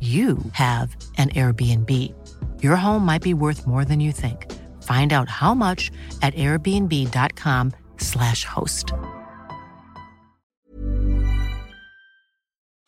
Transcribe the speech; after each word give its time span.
you 0.00 0.38
have 0.52 0.96
an 1.18 1.28
Airbnb. 1.30 1.90
Your 2.62 2.76
home 2.76 3.04
might 3.04 3.22
be 3.22 3.34
worth 3.34 3.66
more 3.66 3.84
than 3.84 4.00
you 4.00 4.12
think. 4.12 4.50
Find 4.82 5.12
out 5.12 5.28
how 5.28 5.52
much 5.54 5.90
at 6.22 6.34
airbnb.com/slash 6.34 8.44
host. 8.44 8.94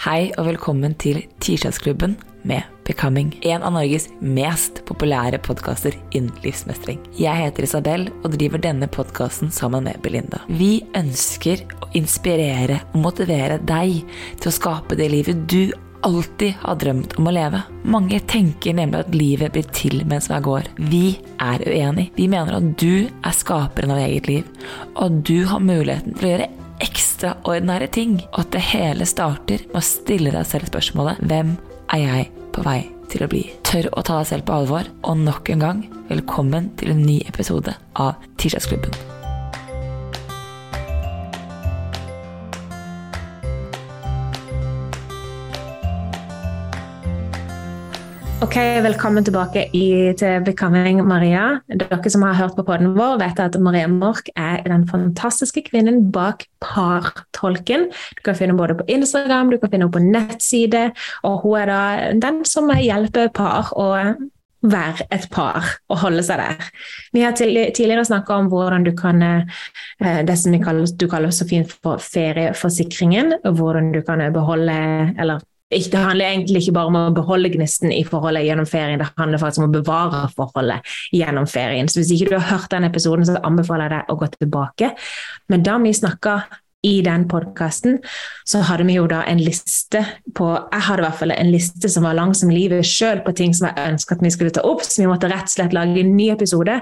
Hei 0.02 0.32
og 0.34 0.48
velkommen 0.48 0.96
til 0.98 1.20
Tirsdagsklubben 1.38 2.16
med 2.42 2.66
Becoming. 2.82 3.28
En 3.47 3.62
av 3.62 3.70
Norges 3.76 4.08
mest 4.19 4.80
populære 4.88 5.38
podkaster 5.38 5.94
innen 6.10 6.34
livsmestring. 6.42 6.98
Jeg 7.14 7.38
heter 7.38 7.69
Isabel 7.69 8.08
og 8.24 8.34
driver 8.34 8.58
denne 8.58 8.88
podkasten 8.91 9.54
sammen 9.54 9.86
med 9.86 10.02
Belinda. 10.02 10.42
Vi 10.48 10.82
ønsker 10.98 11.62
å 11.78 11.92
inspirere 11.94 12.80
og 12.91 12.98
motivere 13.04 13.60
deg 13.62 14.02
til 14.41 14.50
å 14.50 14.56
skape 14.58 14.98
det 14.98 15.06
livet 15.14 15.47
du 15.47 15.70
alltid 16.03 16.55
har 16.61 16.78
drømt 16.81 17.17
om 17.19 17.28
å 17.28 17.34
leve. 17.34 17.62
Mange 17.89 18.20
tenker 18.31 18.77
nemlig 18.77 19.03
at 19.03 19.14
livet 19.14 19.55
blir 19.55 19.69
til 19.75 20.03
mens 20.09 20.28
man 20.33 20.44
går. 20.44 20.70
Vi 20.91 21.19
er 21.42 21.62
uenig. 21.67 22.11
Vi 22.17 22.28
mener 22.31 22.59
at 22.59 22.72
du 22.81 23.06
er 23.06 23.36
skaperen 23.36 23.94
av 23.94 24.03
eget 24.03 24.31
liv, 24.31 24.48
og 24.94 25.05
at 25.06 25.20
du 25.28 25.39
har 25.50 25.62
muligheten 25.62 26.17
til 26.17 26.28
å 26.28 26.33
gjøre 26.34 26.50
ekstraordinære 26.83 27.91
ting, 27.94 28.17
og 28.33 28.41
at 28.44 28.56
det 28.56 28.64
hele 28.72 29.06
starter 29.06 29.62
med 29.69 29.78
å 29.78 29.86
stille 29.86 30.34
deg 30.34 30.48
selv 30.48 30.72
spørsmålet 30.72 31.22
Hvem 31.31 31.55
er 31.94 32.03
jeg 32.03 32.28
på 32.55 32.66
vei 32.66 32.81
til 33.12 33.25
å 33.25 33.31
bli? 33.31 33.44
Tør 33.69 33.92
å 33.92 34.03
ta 34.03 34.19
deg 34.20 34.33
selv 34.33 34.48
på 34.48 34.59
alvor, 34.59 34.91
og 35.06 35.22
nok 35.22 35.55
en 35.55 35.66
gang, 35.69 35.87
velkommen 36.11 36.72
til 36.81 36.97
en 36.97 37.06
ny 37.06 37.22
episode 37.28 37.78
av 37.94 38.19
Tirsdagsklubben. 38.37 39.11
Ok, 48.42 48.56
Velkommen 48.82 49.22
tilbake 49.22 49.69
i, 49.70 50.10
til 50.19 50.42
Becoming 50.42 50.98
Maria. 51.06 51.60
Dere 51.70 52.10
som 52.10 52.25
har 52.26 52.34
hørt 52.34 52.56
på 52.56 52.64
podden 52.66 52.97
vår, 52.97 53.20
vet 53.20 53.38
at 53.38 53.54
Maria 53.62 53.86
Mork 53.86 54.32
er 54.34 54.64
den 54.66 54.82
fantastiske 54.88 55.62
kvinnen 55.69 56.08
bak 56.10 56.42
Partolken. 56.58 57.84
Du 58.19 58.22
kan 58.26 58.34
finne 58.34 58.56
både 58.58 58.75
på 58.81 58.86
Instagram 58.91 59.52
du 59.52 59.60
kan 59.62 59.70
finne 59.70 59.86
henne 59.86 59.94
på 59.94 60.02
nettside. 60.02 60.88
og 61.22 61.44
Hun 61.44 61.60
er 61.60 61.70
da 61.70 62.10
den 62.19 62.42
som 62.42 62.72
hjelper 62.75 63.31
par 63.31 63.70
å 63.78 63.86
være 64.66 65.06
et 65.14 65.28
par 65.31 65.62
og 65.86 66.02
holde 66.02 66.26
seg 66.26 66.42
der. 66.42 66.66
Vi 67.14 67.22
har 67.22 67.38
tidligere 67.38 68.08
snakka 68.10 68.41
om 68.42 68.50
hvordan 68.50 68.82
du 68.82 68.91
kan 68.98 69.22
eh, 69.22 69.62
det 70.26 70.38
som 70.38 70.58
kaller, 70.66 70.91
du 70.91 71.06
kaller 71.06 71.31
så 71.31 71.47
fint 71.47 71.70
for 71.78 72.02
ferieforsikringen. 72.02 73.38
Hvordan 73.47 73.94
du 73.94 74.02
kan 74.02 74.26
beholde 74.34 74.82
eller 75.14 75.47
det 75.72 76.00
handler 76.00 76.28
egentlig 76.28 76.62
ikke 76.62 76.77
bare 76.77 76.91
om 76.91 76.99
å 77.00 77.15
beholde 77.16 77.53
gnisten 77.55 77.93
i 77.94 78.03
forholdet 78.05 78.44
gjennom 78.47 78.69
ferien, 78.69 79.00
det 79.00 79.09
handler 79.16 79.41
faktisk 79.41 79.62
om 79.62 79.71
å 79.71 79.77
bevare 79.77 80.25
forholdet 80.37 80.94
gjennom 81.16 81.49
ferien. 81.49 81.88
Så 81.88 82.03
Hvis 82.03 82.12
ikke 82.16 82.34
du 82.34 82.38
har 82.38 82.59
hørt 82.59 82.71
den 82.75 82.88
episoden, 82.88 83.27
så 83.27 83.41
anbefaler 83.41 83.88
jeg 83.88 83.97
deg 83.97 84.12
å 84.12 84.19
gå 84.21 84.28
tilbake. 84.37 84.93
Men 85.49 85.65
da 85.65 85.78
vi 85.81 85.94
snakka 85.97 86.43
i 86.82 86.97
den 87.05 87.28
podkasten, 87.31 88.00
så 88.49 88.62
hadde 88.66 88.87
vi 88.88 88.97
jo 88.97 89.05
da 89.11 89.21
en 89.31 89.38
liste 89.38 90.00
på 90.34 90.49
Jeg 90.50 90.82
hadde 90.88 91.05
i 91.05 91.06
hvert 91.06 91.19
fall 91.21 91.34
en 91.34 91.53
liste 91.53 91.91
som 91.93 92.06
var 92.06 92.16
lang 92.19 92.32
som 92.34 92.50
livet 92.50 92.87
sjøl, 92.87 93.22
på 93.22 93.34
ting 93.38 93.55
som 93.55 93.69
jeg 93.69 93.93
ønsket 93.93 94.16
at 94.19 94.25
vi 94.27 94.32
skulle 94.34 94.55
ta 94.55 94.65
opp. 94.66 94.82
Så 94.82 95.05
vi 95.05 95.11
måtte 95.11 95.31
rett 95.31 95.47
og 95.47 95.55
slett 95.55 95.77
lage 95.77 96.03
en 96.03 96.16
ny 96.16 96.32
episode. 96.34 96.81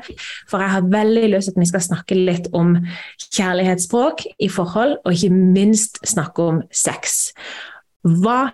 For 0.48 0.64
jeg 0.64 0.72
har 0.72 0.88
veldig 0.94 1.26
lyst 1.34 1.50
til 1.50 1.58
at 1.58 1.60
vi 1.60 1.68
skal 1.68 1.84
snakke 1.84 2.16
litt 2.16 2.48
om 2.56 2.78
kjærlighetsspråk 3.28 4.24
i 4.40 4.48
forhold, 4.48 4.96
og 5.04 5.12
ikke 5.12 5.36
minst 5.36 6.00
snakke 6.08 6.48
om 6.48 6.64
sex. 6.72 7.34
Hva 8.00 8.48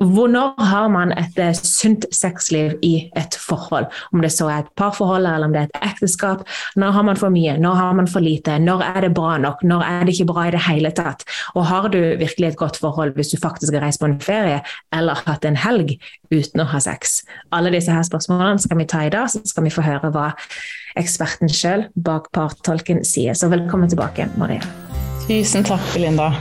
når 0.00 0.60
har 0.60 0.88
man 0.92 1.12
et 1.16 1.38
eh, 1.40 1.54
sunt 1.54 2.04
sexliv 2.12 2.74
i 2.82 3.10
et 3.16 3.34
forhold? 3.40 3.86
Om 4.12 4.20
det 4.20 4.30
så 4.32 4.48
er 4.48 4.58
et 4.58 4.74
parforhold 4.76 5.24
eller 5.24 5.46
om 5.46 5.52
det 5.52 5.62
er 5.62 5.70
et 5.70 5.88
ekteskap. 5.90 6.44
Når 6.76 6.90
har 6.92 7.02
man 7.02 7.16
for 7.16 7.30
mye? 7.30 7.56
Når 7.56 7.74
har 7.74 7.92
man 7.94 8.06
for 8.06 8.20
lite? 8.20 8.58
Når 8.58 8.82
er 8.82 9.00
det 9.00 9.14
bra 9.14 9.38
nok? 9.38 9.62
Når 9.62 9.82
er 9.82 10.04
det 10.04 10.12
ikke 10.12 10.32
bra 10.32 10.46
i 10.48 10.50
det 10.52 10.60
hele 10.66 10.90
tatt? 10.90 11.24
Og 11.54 11.64
har 11.66 11.88
du 11.88 11.98
virkelig 12.20 12.48
et 12.48 12.56
godt 12.56 12.76
forhold 12.76 13.14
hvis 13.14 13.32
du 13.32 13.40
faktisk 13.40 13.72
har 13.72 13.86
reist 13.86 14.00
på 14.00 14.06
en 14.06 14.20
ferie 14.20 14.60
eller 14.92 15.16
hatt 15.26 15.44
en 15.44 15.56
helg 15.56 15.96
uten 16.30 16.60
å 16.60 16.68
ha 16.68 16.80
sex? 16.80 17.22
Alle 17.52 17.72
disse 17.72 17.92
her 17.92 18.04
spørsmålene 18.04 18.60
skal 18.60 18.76
vi 18.76 18.84
ta 18.84 19.00
i 19.06 19.10
dag, 19.10 19.30
så 19.32 19.40
skal 19.48 19.64
vi 19.64 19.72
få 19.72 19.86
høre 19.86 20.12
hva 20.12 20.34
eksperten 20.96 21.48
sjøl 21.48 21.88
bak 21.96 22.28
partolken 22.36 23.00
sier. 23.04 23.32
Så 23.32 23.48
velkommen 23.48 23.88
tilbake, 23.88 24.28
Maria. 24.36 24.60
Tusen 25.24 25.64
takk, 25.64 25.82
Belinda 25.94 26.34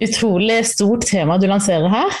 utrolig 0.00 0.66
stort 0.66 1.06
tema 1.06 1.38
du 1.38 1.46
lanserer 1.50 1.88
her. 1.88 2.20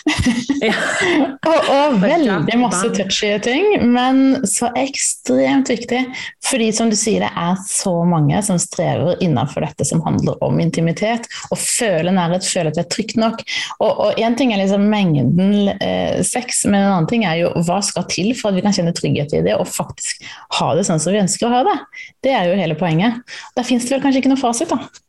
Ja. 0.60 0.74
og, 1.48 1.68
og, 1.72 1.94
veldig 2.02 2.56
masse 2.60 2.90
touchy 2.92 3.30
ting, 3.40 3.64
men 3.94 4.42
så 4.44 4.68
ekstremt 4.76 5.70
viktig. 5.72 6.02
Fordi 6.44 6.66
som 6.76 6.90
du 6.92 6.96
sier, 7.00 7.24
det 7.24 7.30
er 7.32 7.56
så 7.64 7.94
mange 8.04 8.36
som 8.44 8.58
strever 8.60 9.16
innenfor 9.24 9.64
dette 9.64 9.86
som 9.88 10.02
handler 10.04 10.36
om 10.44 10.60
intimitet. 10.60 11.24
Og 11.48 11.56
føle 11.56 12.12
nærhet, 12.12 12.44
føle 12.44 12.68
at 12.68 12.76
det 12.76 12.84
er 12.84 12.92
trygt 12.92 13.16
nok. 13.20 13.40
Og 13.80 14.20
én 14.20 14.36
ting 14.36 14.52
er 14.52 14.60
liksom 14.60 14.84
mengden 14.92 15.72
eh, 15.78 16.20
sex, 16.28 16.66
men 16.68 16.82
en 16.82 16.92
annen 16.92 17.08
ting 17.08 17.24
er 17.24 17.40
jo 17.40 17.54
hva 17.64 17.80
skal 17.84 18.04
til 18.12 18.34
for 18.36 18.50
at 18.50 18.60
vi 18.60 18.66
kan 18.68 18.76
kjenne 18.76 18.92
trygghet 18.96 19.32
i 19.40 19.44
det, 19.48 19.56
og 19.56 19.68
faktisk 19.70 20.26
ha 20.60 20.74
det 20.76 20.84
sånn 20.90 21.00
som 21.00 21.16
vi 21.16 21.24
ønsker 21.24 21.48
å 21.48 21.54
ha 21.56 21.64
det. 21.72 21.78
Det 22.26 22.36
er 22.36 22.50
jo 22.50 22.60
hele 22.60 22.76
poenget. 22.76 23.22
Der 23.56 23.64
fins 23.64 23.88
det 23.88 23.96
vel 23.96 24.04
kanskje 24.04 24.26
ikke 24.26 24.34
noe 24.34 24.44
fasit, 24.44 24.76
da. 24.76 25.08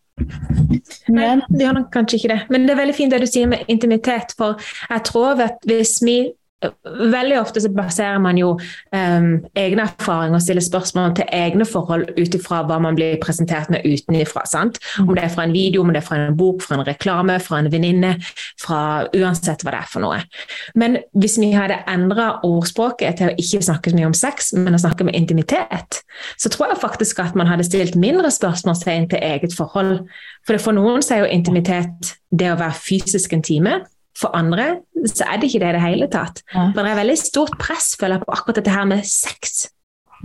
Men, 1.09 1.43
det 1.49 1.65
gjør 1.65 1.77
nok 1.79 1.89
kanskje 1.93 2.19
ikke 2.19 2.33
det. 2.33 2.39
Men 2.49 2.67
det 2.67 2.75
er 2.75 2.81
veldig 2.81 2.97
fint 2.97 3.13
det 3.13 3.21
du 3.23 3.29
sier 3.29 3.49
med 3.51 3.65
intimitet. 3.71 4.35
For 4.37 4.61
jeg 4.89 5.05
tror 5.09 5.41
at 5.47 5.67
hvis 5.69 5.97
vi 6.05 6.17
Veldig 6.61 7.37
ofte 7.39 7.61
så 7.63 7.71
baserer 7.73 8.19
man 8.21 8.37
jo 8.37 8.51
um, 8.53 9.29
egne 9.57 9.85
erfaringer 9.87 10.37
og 10.37 10.43
stiller 10.43 10.65
spørsmål 10.65 11.15
til 11.17 11.29
egne 11.33 11.65
forhold 11.65 12.09
ut 12.17 12.37
ifra 12.37 12.61
hva 12.69 12.77
man 12.83 12.97
blir 12.97 13.17
presentert 13.23 13.71
med 13.73 13.85
utenifra. 13.87 14.43
Sant? 14.49 14.77
Om 15.01 15.13
det 15.17 15.25
er 15.25 15.33
fra 15.33 15.47
en 15.47 15.55
video, 15.55 15.81
om 15.81 15.89
det 15.93 16.01
er 16.01 16.07
fra 16.07 16.19
en 16.21 16.37
bok, 16.37 16.61
fra 16.61 16.77
en 16.77 16.85
reklame, 16.87 17.39
fra 17.41 17.61
en 17.61 17.71
venninne, 17.73 18.13
fra 18.61 18.81
uansett 19.17 19.65
hva 19.65 19.73
det 19.73 19.81
er 19.81 19.89
for 19.89 20.05
noe. 20.05 20.21
Men 20.77 20.99
hvis 21.17 21.39
vi 21.41 21.51
hadde 21.55 21.81
endra 21.89 22.29
ordspråket 22.47 23.19
til 23.19 23.31
å 23.31 23.37
ikke 23.41 23.63
snakke 23.65 23.91
så 23.91 23.97
mye 23.97 24.11
om 24.11 24.17
sex, 24.17 24.51
men 24.57 24.77
å 24.77 24.81
snakke 24.81 25.07
med 25.07 25.17
intimitet, 25.17 26.01
så 26.37 26.51
tror 26.51 26.71
jeg 26.71 26.83
faktisk 26.83 27.23
at 27.23 27.37
man 27.37 27.49
hadde 27.49 27.65
stilt 27.67 27.97
mindre 27.99 28.31
spørsmålstegn 28.33 29.09
til 29.11 29.23
eget 29.25 29.55
forhold. 29.57 30.05
For 30.47 30.61
for 30.61 30.77
noen 30.77 31.03
så 31.05 31.17
er 31.17 31.25
jo 31.25 31.33
intimitet 31.33 32.13
det 32.31 32.51
å 32.51 32.59
være 32.59 32.77
fysisk 32.77 33.33
intime. 33.35 33.81
For 34.17 34.33
andre 34.37 34.81
så 35.07 35.25
er 35.27 35.39
det 35.39 35.49
ikke 35.49 35.63
det 35.63 35.71
i 35.71 35.75
det 35.77 35.83
hele 35.85 36.07
tatt. 36.11 36.43
Ja. 36.53 36.69
For 36.75 36.83
det 36.83 36.93
er 36.93 37.01
veldig 37.01 37.19
stort 37.19 37.57
press 37.61 37.93
føler 37.99 38.19
jeg, 38.19 38.25
på 38.25 38.35
akkurat 38.35 38.61
dette 38.61 38.73
her 38.75 38.87
med 38.89 39.05
sex. 39.07 39.67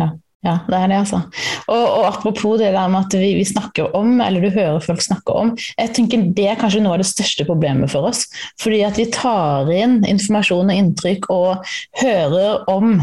Ja. 0.00 0.12
Ja, 0.46 0.60
det 0.68 0.78
er 0.78 0.90
det, 0.90 0.98
altså. 1.00 1.20
Og, 1.66 1.82
og 1.82 2.04
apropos 2.06 2.60
det 2.60 2.68
der 2.74 2.90
med 2.92 3.08
at 3.08 3.14
vi, 3.18 3.32
vi, 3.34 3.44
snakker 3.48 3.96
om, 3.98 4.20
eller 4.22 4.44
du 4.44 4.52
hører 4.54 4.78
folk 4.84 5.02
snakke 5.02 5.34
om, 5.34 5.54
jeg 5.78 5.90
tenker 5.96 6.28
det 6.36 6.46
er 6.52 6.60
kanskje 6.60 6.82
noe 6.84 6.94
av 6.94 7.02
det 7.02 7.08
største 7.08 7.46
problemet 7.48 7.90
for 7.90 8.06
oss. 8.10 8.26
Fordi 8.62 8.82
at 8.86 9.00
vi 9.00 9.08
tar 9.14 9.70
inn 9.74 9.98
informasjon 10.06 10.70
og 10.70 10.82
inntrykk 10.82 11.30
og 11.34 11.72
hører 12.02 12.62
om 12.70 13.00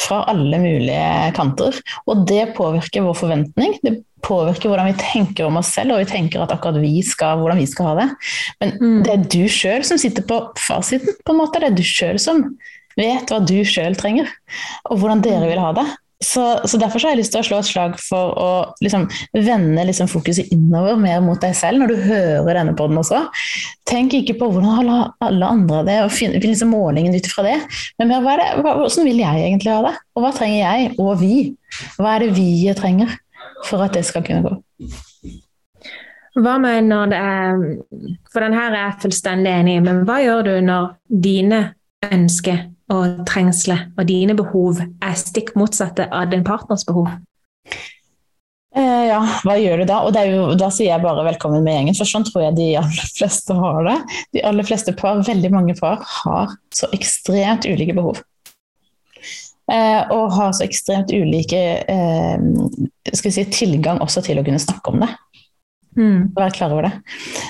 fra 0.00 0.22
alle 0.30 0.60
mulige 0.60 1.32
kanter. 1.36 1.78
Og 2.06 2.26
det 2.28 2.52
påvirker 2.56 3.04
vår 3.06 3.16
forventning. 3.16 3.76
Det 3.82 3.96
påvirker 4.26 4.70
hvordan 4.70 4.90
vi 4.90 4.98
tenker 5.00 5.46
om 5.46 5.58
oss 5.60 5.72
selv, 5.76 5.94
og 5.94 6.02
vi 6.02 6.10
tenker 6.10 6.42
at 6.42 6.54
akkurat 6.54 6.80
vi 6.82 7.00
skal, 7.06 7.40
hvordan 7.40 7.60
vi 7.60 7.68
skal 7.70 7.90
ha 7.90 7.98
det. 8.00 8.08
Men 8.62 8.74
mm. 8.80 8.98
det 9.06 9.12
er 9.14 9.28
du 9.36 9.42
sjøl 9.52 9.86
som 9.86 10.00
sitter 10.00 10.26
på 10.26 10.40
fasiten. 10.60 11.16
på 11.24 11.34
en 11.34 11.40
måte. 11.40 11.62
Det 11.62 11.70
er 11.70 11.78
du 11.78 11.86
sjøl 11.86 12.20
som 12.22 12.44
vet 12.96 13.30
hva 13.30 13.42
du 13.44 13.58
sjøl 13.68 13.96
trenger, 13.98 14.28
og 14.88 15.00
hvordan 15.00 15.22
dere 15.24 15.50
vil 15.50 15.60
ha 15.60 15.72
det. 15.76 15.86
Så, 16.24 16.60
så, 16.64 16.78
Derfor 16.80 16.98
så 16.98 17.08
har 17.08 17.16
jeg 17.16 17.20
lyst 17.20 17.34
til 17.34 17.42
å 17.42 17.46
slå 17.46 17.58
et 17.60 17.68
slag 17.68 17.96
for 18.00 18.32
å 18.40 18.50
liksom, 18.80 19.04
vende 19.36 19.84
liksom, 19.84 20.08
fokuset 20.08 20.48
innover 20.54 20.96
mer 21.00 21.20
mot 21.24 21.40
deg 21.42 21.52
selv 21.56 21.82
når 21.82 21.92
du 21.92 22.04
hører 22.06 22.56
denne 22.56 22.72
poden 22.78 23.00
også. 23.02 23.26
Tenk 23.88 24.16
ikke 24.16 24.38
på 24.40 24.48
hvordan 24.48 24.80
alle, 24.80 25.00
alle 25.26 25.50
andre 25.58 25.80
har 25.80 25.88
det, 25.88 25.98
og 26.06 26.14
finn 26.16 26.36
liksom, 26.40 26.72
målingen 26.72 27.16
ut 27.16 27.28
ifra 27.28 27.44
det. 27.44 27.56
Men 28.00 28.14
mer, 28.14 28.24
hva 28.24 28.36
det, 28.40 28.48
hva, 28.62 28.76
hvordan 28.80 29.08
vil 29.10 29.20
jeg 29.20 29.42
egentlig 29.44 29.74
ha 29.74 29.82
det? 29.90 29.92
Og 30.16 30.24
hva 30.24 30.32
trenger 30.36 30.62
jeg, 30.62 30.94
og 31.02 31.12
vi? 31.20 31.34
Hva 31.98 32.14
er 32.14 32.24
det 32.24 32.30
vi 32.38 32.48
trenger 32.78 33.12
for 33.68 33.84
at 33.84 33.96
det 33.96 34.06
skal 34.08 34.24
kunne 34.24 34.46
gå? 34.46 34.56
Hva 36.36 36.56
med 36.60 36.88
når 36.90 37.12
det 37.12 37.18
er 37.24 37.60
For 38.28 38.44
den 38.44 38.56
her 38.56 38.74
er 38.74 38.82
jeg 38.82 39.02
fullstendig 39.06 39.52
enig 39.52 39.76
i, 39.78 39.84
men 39.84 40.02
hva 40.08 40.18
gjør 40.20 40.48
du 40.48 40.54
når 40.64 40.90
dine 41.08 41.60
ønsker 42.12 42.64
og 42.92 43.22
trengselet 43.26 43.92
og 43.98 44.08
dine 44.08 44.36
behov 44.38 44.80
er 44.82 45.16
stikk 45.18 45.54
motsatte 45.58 46.06
av 46.12 46.30
din 46.30 46.44
partners 46.46 46.86
behov? 46.86 47.10
Eh, 48.76 49.04
ja, 49.08 49.22
hva 49.46 49.56
gjør 49.56 49.80
du 49.80 49.88
da? 49.88 50.02
Og 50.04 50.16
jo, 50.28 50.50
da 50.60 50.68
sier 50.74 50.90
jeg 50.90 51.04
bare 51.04 51.24
velkommen 51.30 51.64
med 51.64 51.78
gjengen, 51.78 51.96
for 51.96 52.08
sånn 52.10 52.26
tror 52.28 52.44
jeg 52.44 52.56
de 52.58 52.70
aller 52.82 53.12
fleste 53.16 53.56
har 53.56 53.78
det. 53.86 53.96
De 54.36 54.42
aller 54.50 54.68
fleste 54.68 54.92
par, 54.98 55.22
veldig 55.24 55.52
mange 55.54 55.76
par, 55.78 56.02
har 56.20 56.56
så 56.76 56.90
ekstremt 56.96 57.64
ulike 57.68 57.96
behov. 57.96 58.20
Eh, 59.72 60.02
og 60.14 60.34
har 60.36 60.52
så 60.54 60.62
ekstremt 60.62 61.10
ulike 61.10 61.62
eh, 61.90 62.44
si, 63.16 63.46
tilgang 63.50 63.98
også 64.04 64.22
til 64.28 64.38
å 64.38 64.44
kunne 64.46 64.62
snakke 64.62 64.92
om 64.92 65.00
det. 65.02 65.08
Mm. 65.96 66.32
Være 66.36 66.50
klar 66.50 66.74
over 66.74 66.88
det. 66.88 66.92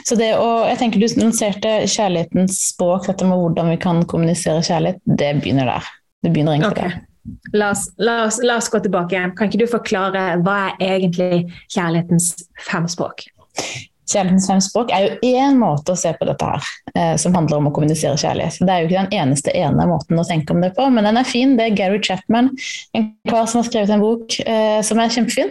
Så 0.06 0.16
det 0.19 0.31
å, 0.38 0.50
jeg 0.69 0.78
tenker 0.78 1.02
Du 1.02 1.08
lanserte 1.19 1.72
kjærlighetens 1.90 2.60
språk, 2.72 3.08
dette 3.10 3.26
med 3.26 3.40
hvordan 3.43 3.72
vi 3.75 3.81
kan 3.82 4.04
kommunisere 4.08 4.62
kjærlighet. 4.66 5.02
Det 5.04 5.32
begynner 5.40 5.72
der. 5.75 5.90
Det 6.22 6.32
begynner 6.32 6.56
egentlig 6.56 6.72
okay. 6.76 6.94
der. 6.94 7.02
La 7.58 7.72
oss, 7.75 7.88
la, 7.98 8.20
oss, 8.28 8.38
la 8.43 8.60
oss, 8.60 8.70
gå 8.70 8.78
tilbake 8.84 9.16
igjen. 9.16 9.34
Kan 9.34 9.50
ikke 9.50 9.64
du 9.64 9.66
forklare 9.70 10.28
hva 10.46 10.60
er 10.76 11.00
egentlig 11.00 11.43
kjærlighetens 11.75 12.32
fem 12.69 12.87
språk? 12.90 13.26
Kjærlighetens 14.06 14.46
fem 14.46 14.62
språk 14.62 14.93
er 14.94 15.08
jo 15.08 15.34
én 15.34 15.58
måte 15.58 15.96
å 15.96 15.98
se 15.98 16.12
på 16.14 16.28
dette 16.28 16.46
her, 16.46 16.70
eh, 16.94 17.16
som 17.19 17.34
handler 17.34 17.58
om 17.58 17.72
å 17.72 17.75
kommunisere 17.75 18.14
kjærlighet. 18.22 18.60
Det 18.62 18.70
er 18.70 18.84
jo 18.84 18.90
ikke 18.93 19.02
den 19.08 19.19
eneste 19.19 19.54
ene 19.58 19.88
måten 19.90 20.22
å 20.22 20.26
tenke 20.28 20.54
om 20.54 20.62
det 20.62 20.76
på, 20.78 20.87
men 20.94 21.08
den 21.08 21.19
er 21.19 21.26
fin. 21.26 21.56
Det 21.58 21.66
er 21.66 21.78
Gary 21.81 21.98
Chapman, 21.98 22.52
en 22.94 23.08
kar 23.26 23.50
som 23.50 23.64
har 23.64 23.70
skrevet 23.72 23.90
en 23.96 24.06
bok 24.06 24.38
eh, 24.46 24.78
som 24.87 25.02
er 25.02 25.10
kjempefin 25.10 25.50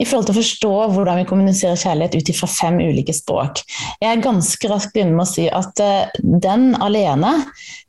i 0.00 0.06
forhold 0.06 0.28
til 0.28 0.34
å 0.34 0.40
forstå 0.40 0.72
hvordan 0.94 1.20
vi 1.20 1.26
kommuniserer 1.28 1.78
kjærlighet 1.80 2.16
ut 2.16 2.32
fra 2.36 2.48
fem 2.50 2.78
ulike 2.80 3.14
språk. 3.16 3.62
Jeg 4.00 4.08
er 4.10 4.22
ganske 4.24 4.70
raskt 4.70 4.96
inne 5.00 5.16
med 5.16 5.24
å 5.26 5.28
si 5.28 5.46
at 5.52 5.82
uh, 5.84 6.20
den 6.20 6.70
alene 6.80 7.32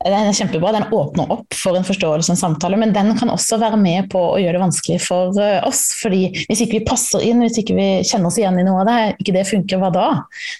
den 0.02 0.16
er 0.16 0.34
kjempebra, 0.34 0.72
den 0.74 0.88
åpner 0.92 1.30
opp 1.32 1.54
for 1.56 1.78
en 1.78 1.86
forståelse 1.86 2.32
og 2.32 2.34
en 2.34 2.40
samtale, 2.40 2.78
men 2.80 2.94
den 2.94 3.12
kan 3.18 3.30
også 3.32 3.60
være 3.62 3.78
med 3.80 4.10
på 4.12 4.20
å 4.32 4.40
gjøre 4.40 4.58
det 4.58 4.64
vanskelig 4.64 4.98
for 5.04 5.36
uh, 5.38 5.60
oss. 5.68 5.84
fordi 6.00 6.44
Hvis 6.48 6.64
ikke 6.64 6.80
vi 6.80 6.88
passer 6.88 7.24
inn, 7.24 7.42
hvis 7.44 7.60
ikke 7.62 7.76
vi 7.78 7.88
kjenner 8.08 8.32
oss 8.32 8.40
igjen 8.40 8.60
i 8.60 8.66
noe 8.66 8.82
av 8.82 8.90
det, 8.90 8.98
ikke 9.22 9.36
det 9.38 9.46
funker, 9.48 9.80
hva 9.82 9.92
da? 9.94 10.08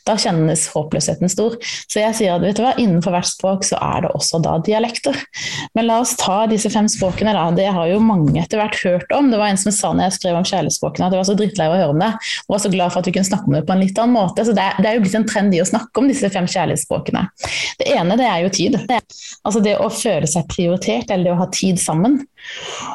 Da 0.09 0.17
kjennes 0.21 0.69
håpløsheten 0.73 1.33
stor. 1.33 1.59
Så 1.91 2.01
jeg 2.03 2.17
sier 2.19 2.37
at 2.37 2.45
vet 2.45 2.59
du 2.59 2.65
hva, 2.65 2.75
innenfor 2.81 3.17
hvert 3.17 3.31
språk 3.33 3.67
så 3.67 3.81
er 3.83 4.07
det 4.07 4.15
også 4.17 4.41
da 4.45 4.57
dialekter. 4.65 5.19
Men 5.77 5.89
la 5.89 6.01
oss 6.05 6.15
ta 6.21 6.45
disse 6.51 6.71
fem 6.73 6.89
språkene, 6.91 7.35
da. 7.37 7.49
Det 7.57 7.69
har 7.75 7.91
jo 7.91 8.01
mange 8.03 8.41
etter 8.41 8.61
hvert 8.61 8.79
hørt 8.85 9.15
om. 9.17 9.31
Det 9.33 9.41
var 9.41 9.53
en 9.53 9.61
som 9.61 9.75
sa 9.75 9.93
når 9.93 10.09
jeg 10.09 10.19
skrev 10.21 10.39
om 10.39 10.47
kjærlighetsspråk 10.49 10.82
kjærlighetsspråkene 10.83 11.07
at 11.07 11.15
jeg 11.15 11.21
var 11.21 11.29
så 11.29 11.37
drittlei 11.39 11.67
av 11.69 11.75
å 11.75 11.81
høre 11.81 11.95
om 11.95 12.03
det. 12.03 12.11
Og 12.47 12.55
var 12.55 12.63
så 12.63 12.73
glad 12.73 12.93
for 12.93 13.03
at 13.03 13.09
vi 13.09 13.15
kunne 13.17 13.29
snakke 13.29 13.49
om 13.49 13.57
det 13.57 13.65
på 13.67 13.75
en 13.75 13.83
litt 13.83 13.99
annen 14.03 14.17
måte. 14.17 14.45
Så 14.47 14.55
det 14.57 14.65
er, 14.65 14.79
det 14.83 14.91
er 14.91 14.97
jo 14.97 15.05
blitt 15.05 15.19
en 15.19 15.29
trend 15.29 15.55
i 15.55 15.63
å 15.63 15.69
snakke 15.69 16.03
om 16.03 16.11
disse 16.11 16.31
fem 16.33 16.49
kjærlighetsspråkene. 16.51 17.25
Det 17.79 17.89
ene 17.95 18.19
det 18.19 18.29
er 18.29 18.43
jo 18.45 18.53
tid. 18.53 18.79
Det 18.89 19.01
altså 19.43 19.63
det 19.65 19.77
å 19.79 19.89
føle 19.93 20.29
seg 20.31 20.49
prioritert, 20.51 21.11
eller 21.11 21.31
det 21.31 21.35
å 21.37 21.41
ha 21.43 21.49
tid 21.55 21.81
sammen. 21.83 22.21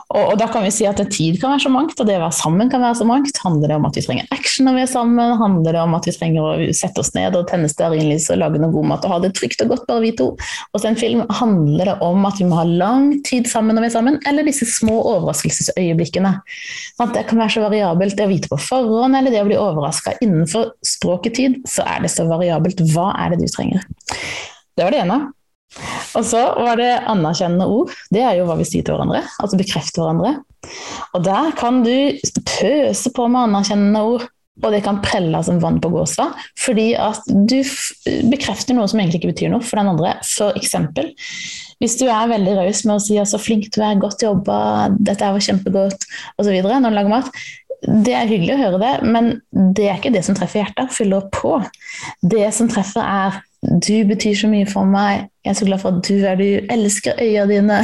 Og, 0.08 0.22
og, 0.22 0.34
da 0.40 0.48
kan 0.52 0.64
vi 0.66 0.72
si 0.74 0.86
at 0.88 1.00
tid 1.12 1.40
kan 1.42 1.54
være 1.54 1.66
så 1.66 1.72
mangt, 1.72 1.98
og 2.00 2.08
det 2.08 2.18
å 2.18 2.24
være 2.24 2.36
sammen 2.38 2.72
kan 2.72 2.84
være 2.84 3.00
så 3.00 3.08
mangt. 3.08 3.40
Handler 3.44 3.72
det 3.72 3.78
om 3.80 3.88
at 3.90 3.98
vi 3.98 4.04
trenger 4.06 4.30
action 4.36 4.68
når 4.68 4.78
vi 4.78 4.84
er 4.84 4.92
sammen? 4.92 5.34
Handler 5.42 5.78
det 5.78 5.84
om 5.84 5.96
at 5.98 6.08
vi 6.08 6.14
trenger 6.16 6.46
å 6.46 6.76
sette 6.78 7.04
oss 7.04 7.14
ned 7.16 7.36
og 7.38 7.48
tenne 7.52 7.70
stearinlys 7.72 8.30
og 8.34 8.42
lage 8.42 8.62
noe 8.62 8.74
god 8.74 8.90
mat 8.92 9.08
og 9.08 9.16
ha 9.16 9.20
det 9.24 9.34
trygt 9.38 9.64
og 9.66 9.74
godt 9.74 9.88
bare 9.90 10.04
vi 10.06 10.14
to? 10.18 10.30
Og 10.72 10.82
så 10.82 10.92
en 10.92 11.00
film 11.00 11.24
handler 11.40 11.92
det 11.92 11.98
om 12.06 12.28
at 12.30 12.42
vi 12.42 12.50
må 12.50 12.60
ha 12.60 12.66
lang 12.68 13.10
tid 13.28 13.50
sammen 13.52 13.78
når 13.78 13.88
vi 13.88 13.92
er 13.92 13.96
sammen, 13.98 14.20
eller 14.30 14.48
disse 14.48 14.68
små 14.70 15.00
overraskelsesøyeblikkene. 15.14 16.34
Det 17.18 17.26
kan 17.30 17.42
være 17.44 17.56
så 17.58 17.66
variabelt. 17.66 18.18
Det 18.18 18.28
å 18.28 18.32
vite 18.32 18.52
på 18.52 18.60
forhånd 18.62 19.18
eller 19.18 19.34
det 19.34 19.44
å 19.44 19.48
bli 19.50 19.60
overraska 19.60 20.18
innenfor 20.24 20.72
språket 20.86 21.40
tid, 21.40 21.58
så 21.70 21.86
er 21.88 22.06
det 22.06 22.14
så 22.14 22.28
variabelt. 22.30 22.84
Hva 22.94 23.12
er 23.20 23.34
det 23.34 23.44
du 23.44 23.52
trenger? 23.52 23.84
Det 24.78 24.86
var 24.86 24.94
det 24.94 25.04
ene. 25.06 25.20
Og 26.18 26.26
så 26.26 26.42
var 26.58 26.80
det 26.80 26.94
anerkjennende 27.12 27.68
ord. 27.70 27.92
Det 28.14 28.24
er 28.24 28.40
jo 28.40 28.48
hva 28.48 28.58
vi 28.60 28.66
sier 28.68 28.86
til 28.86 28.96
hverandre. 28.96 29.22
Altså 29.44 29.60
bekrefte 29.60 30.02
hverandre. 30.02 30.38
Og 31.14 31.24
der 31.28 31.52
kan 31.60 31.84
du 31.86 31.94
pøse 32.48 33.12
på 33.14 33.28
med 33.30 33.50
anerkjennende 33.50 34.04
ord. 34.16 34.28
Og 34.66 34.74
det 34.74 34.82
kan 34.88 35.04
prelle 35.06 35.38
som 35.46 35.60
vann 35.62 35.78
på 35.78 35.92
gåsa, 35.94 36.32
fordi 36.58 36.88
at 36.98 37.22
du 37.30 37.60
bekrefter 38.32 38.74
noe 38.74 38.88
som 38.90 38.98
egentlig 38.98 39.20
ikke 39.22 39.30
betyr 39.36 39.52
noe 39.54 39.62
for 39.62 39.78
den 39.78 39.92
andre. 39.92 40.16
For 40.26 40.58
eksempel, 40.58 41.12
hvis 41.78 41.98
du 42.00 42.08
er 42.10 42.32
veldig 42.32 42.56
raus 42.58 42.82
med 42.88 42.96
å 42.96 43.04
si 43.04 43.20
'så 43.22 43.38
flink 43.38 43.70
du 43.76 43.82
er, 43.86 44.02
godt 44.02 44.26
jobba', 44.26 44.98
'dette 44.98 45.30
var 45.30 45.46
kjempegodt', 45.46 46.08
osv. 46.42 46.58
når 46.64 46.90
du 46.90 46.96
lager 46.96 47.14
mat, 47.14 47.30
det 47.86 48.14
er 48.18 48.26
hyggelig 48.26 48.56
å 48.56 48.64
høre 48.64 48.80
det, 48.82 48.94
men 49.06 49.42
det 49.54 49.86
er 49.86 50.00
ikke 50.00 50.14
det 50.14 50.26
som 50.26 50.36
treffer 50.36 50.64
hjertet. 50.64 50.90
Fyller 50.92 51.30
på. 51.30 51.62
Det 52.26 52.50
som 52.54 52.68
treffer, 52.68 53.06
er 53.06 53.42
du 53.66 54.06
betyr 54.06 54.36
så 54.38 54.50
mye 54.52 54.68
for 54.70 54.86
meg. 54.86 55.28
Jeg 55.42 55.52
er 55.52 55.58
så 55.58 55.66
glad 55.66 55.82
for 55.82 55.96
at 55.96 56.06
du 56.06 56.26
er 56.30 56.38
du. 56.38 56.46
Elsker 56.74 57.18
øya 57.24 57.48
dine. 57.50 57.80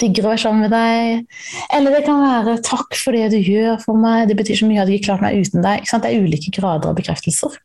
Digger 0.00 0.26
å 0.26 0.32
være 0.34 0.42
sammen 0.42 0.66
med 0.66 0.74
deg. 0.74 1.38
Eller 1.74 1.96
det 1.96 2.04
kan 2.06 2.20
være 2.20 2.58
takk 2.66 2.98
for 3.00 3.16
det 3.16 3.30
du 3.32 3.38
gjør 3.40 3.78
for 3.84 3.96
meg. 3.98 4.26
Det 4.28 4.36
betyr 4.38 4.60
så 4.60 4.68
mye 4.68 4.82
jeg 4.82 4.98
ikke 4.98 5.10
klart 5.10 5.24
meg 5.24 5.40
uten 5.40 5.64
deg. 5.64 5.88
Det 5.88 6.10
er 6.10 6.26
ulike 6.26 6.52
grader 6.54 6.92
av 6.92 6.98
bekreftelser. 6.98 7.56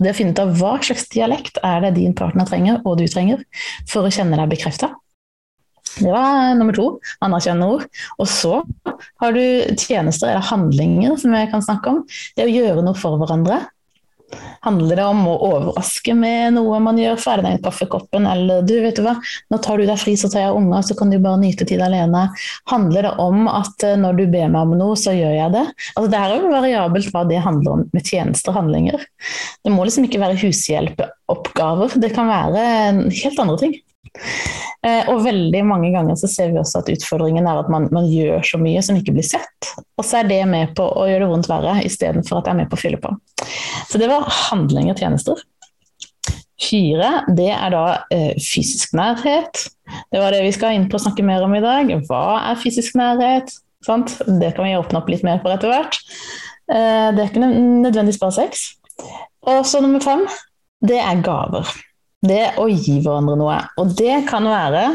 Det 0.00 0.08
å 0.08 0.16
finne 0.16 0.32
ut 0.32 0.40
av 0.40 0.54
hva 0.56 0.76
slags 0.80 1.04
dialekt 1.12 1.60
er 1.60 1.82
det 1.84 1.98
din 1.98 2.14
partner 2.16 2.48
trenger, 2.48 2.80
og 2.88 2.96
du 2.96 3.04
trenger, 3.12 3.42
for 3.90 4.08
å 4.08 4.12
kjenne 4.12 4.38
deg 4.40 4.54
bekrefta. 4.54 4.94
Det 5.96 6.12
var 6.12 6.56
nummer 6.56 6.76
to. 6.76 6.88
Anerkjennende 7.24 7.68
ord. 7.76 7.86
Og 8.20 8.28
så 8.28 8.58
har 9.22 9.36
du 9.36 9.44
tjenester 9.80 10.32
eller 10.32 10.44
handlinger 10.44 11.16
som 11.20 11.36
jeg 11.36 11.52
kan 11.52 11.64
snakke 11.64 11.92
om. 11.92 12.02
Det 12.36 12.44
å 12.48 12.52
gjøre 12.52 12.84
noe 12.84 12.96
for 12.98 13.20
hverandre. 13.20 13.62
Handler 14.66 14.98
det 14.98 15.04
om 15.06 15.20
å 15.30 15.34
overraske 15.46 16.14
med 16.18 16.56
noe 16.56 16.80
man 16.82 16.98
gjør? 16.98 17.18
Ferdig 17.22 17.46
den 17.46 17.60
kaffekoppen? 17.62 18.26
Eller 18.26 18.64
du, 18.66 18.74
vet 18.82 18.98
du 18.98 19.04
hva, 19.06 19.14
nå 19.52 19.60
tar 19.62 19.78
du 19.78 19.86
deg 19.86 20.00
fri, 20.00 20.16
så 20.18 20.30
tar 20.32 20.46
jeg 20.46 20.56
unger, 20.58 20.82
så 20.86 20.96
kan 20.98 21.12
du 21.12 21.18
bare 21.22 21.40
nyte 21.42 21.66
tid 21.68 21.82
alene. 21.86 22.26
Handler 22.72 23.08
det 23.08 23.14
om 23.22 23.46
at 23.50 23.86
eh, 23.86 23.98
når 24.00 24.18
du 24.18 24.24
ber 24.32 24.50
meg 24.50 24.60
om 24.62 24.74
noe, 24.78 24.98
så 24.98 25.14
gjør 25.14 25.36
jeg 25.36 25.54
det? 25.54 25.64
Altså, 25.94 26.10
det 26.12 26.22
er 26.22 26.34
jo 26.34 26.52
variabelt 26.54 27.12
hva 27.14 27.24
det 27.30 27.42
handler 27.46 27.76
om 27.76 27.86
med 27.94 28.06
tjenester 28.06 28.52
og 28.52 28.60
handlinger. 28.62 29.06
Det 29.62 29.74
må 29.74 29.86
liksom 29.86 30.08
ikke 30.08 30.22
være 30.22 30.40
hushjelpeoppgaver. 30.42 31.98
Det 32.02 32.14
kan 32.16 32.30
være 32.30 32.64
helt 33.06 33.44
andre 33.46 33.60
ting. 33.62 33.78
Eh, 34.86 35.08
og 35.10 35.24
veldig 35.24 35.62
mange 35.66 35.90
ganger 35.94 36.18
så 36.18 36.28
ser 36.30 36.52
vi 36.52 36.60
også 36.60 36.82
at 36.82 36.90
utfordringen 36.92 37.48
er 37.48 37.58
at 37.62 37.70
man, 37.72 37.88
man, 37.94 38.06
gjør 38.10 38.44
så 38.46 38.60
mye 38.60 38.82
som 38.84 38.98
ikke 38.98 39.16
blir 39.16 39.26
sett. 39.26 39.70
Og 39.98 40.06
så 40.06 40.20
er 40.20 40.30
det 40.30 40.42
med 40.50 40.76
på 40.78 40.86
å 40.86 41.06
gjøre 41.08 41.24
det 41.24 41.30
vondt 41.32 41.50
verre, 41.50 41.76
istedenfor 41.86 42.40
at 42.40 42.48
jeg 42.48 42.54
er 42.54 42.60
med 42.60 42.70
på 42.70 42.78
å 42.78 42.82
fylle 42.82 43.00
på. 43.02 43.12
Så 43.90 44.00
det 44.02 44.10
var 44.12 44.28
handling 44.50 44.92
og 44.92 45.02
tjenester. 45.02 45.42
Fire, 46.56 47.10
det 47.36 47.50
er 47.52 47.74
da 47.74 47.84
eh, 48.14 48.32
fysisk 48.40 48.94
nærhet. 48.96 49.66
Det 50.12 50.22
var 50.22 50.32
det 50.34 50.44
vi 50.46 50.54
skal 50.56 50.76
inn 50.76 50.88
på 50.90 50.98
å 50.98 51.04
snakke 51.04 51.24
mer 51.26 51.44
om 51.44 51.54
i 51.56 51.64
dag. 51.64 51.92
Hva 52.08 52.24
er 52.52 52.60
fysisk 52.60 52.96
nærhet? 52.98 53.52
Sant? 53.86 54.16
Det 54.24 54.54
kan 54.56 54.66
vi 54.66 54.76
åpne 54.78 55.02
opp 55.02 55.10
litt 55.12 55.24
mer 55.26 55.42
for 55.42 55.54
etter 55.54 55.72
hvert. 55.72 55.98
Eh, 56.72 57.08
det 57.14 57.22
er 57.22 57.28
ikke 57.28 57.44
nødvendigvis 57.44 58.22
bare 58.22 58.38
sex. 58.38 58.68
Og 59.46 59.62
så 59.68 59.82
nummer 59.84 60.02
fem, 60.02 60.24
det 60.86 60.98
er 60.98 61.22
gaver. 61.24 61.68
Det 62.26 62.44
å 62.58 62.68
gi 62.70 63.00
hverandre 63.04 63.36
noe. 63.38 63.58
Og 63.80 63.92
det 63.98 64.22
kan 64.30 64.46
være 64.48 64.86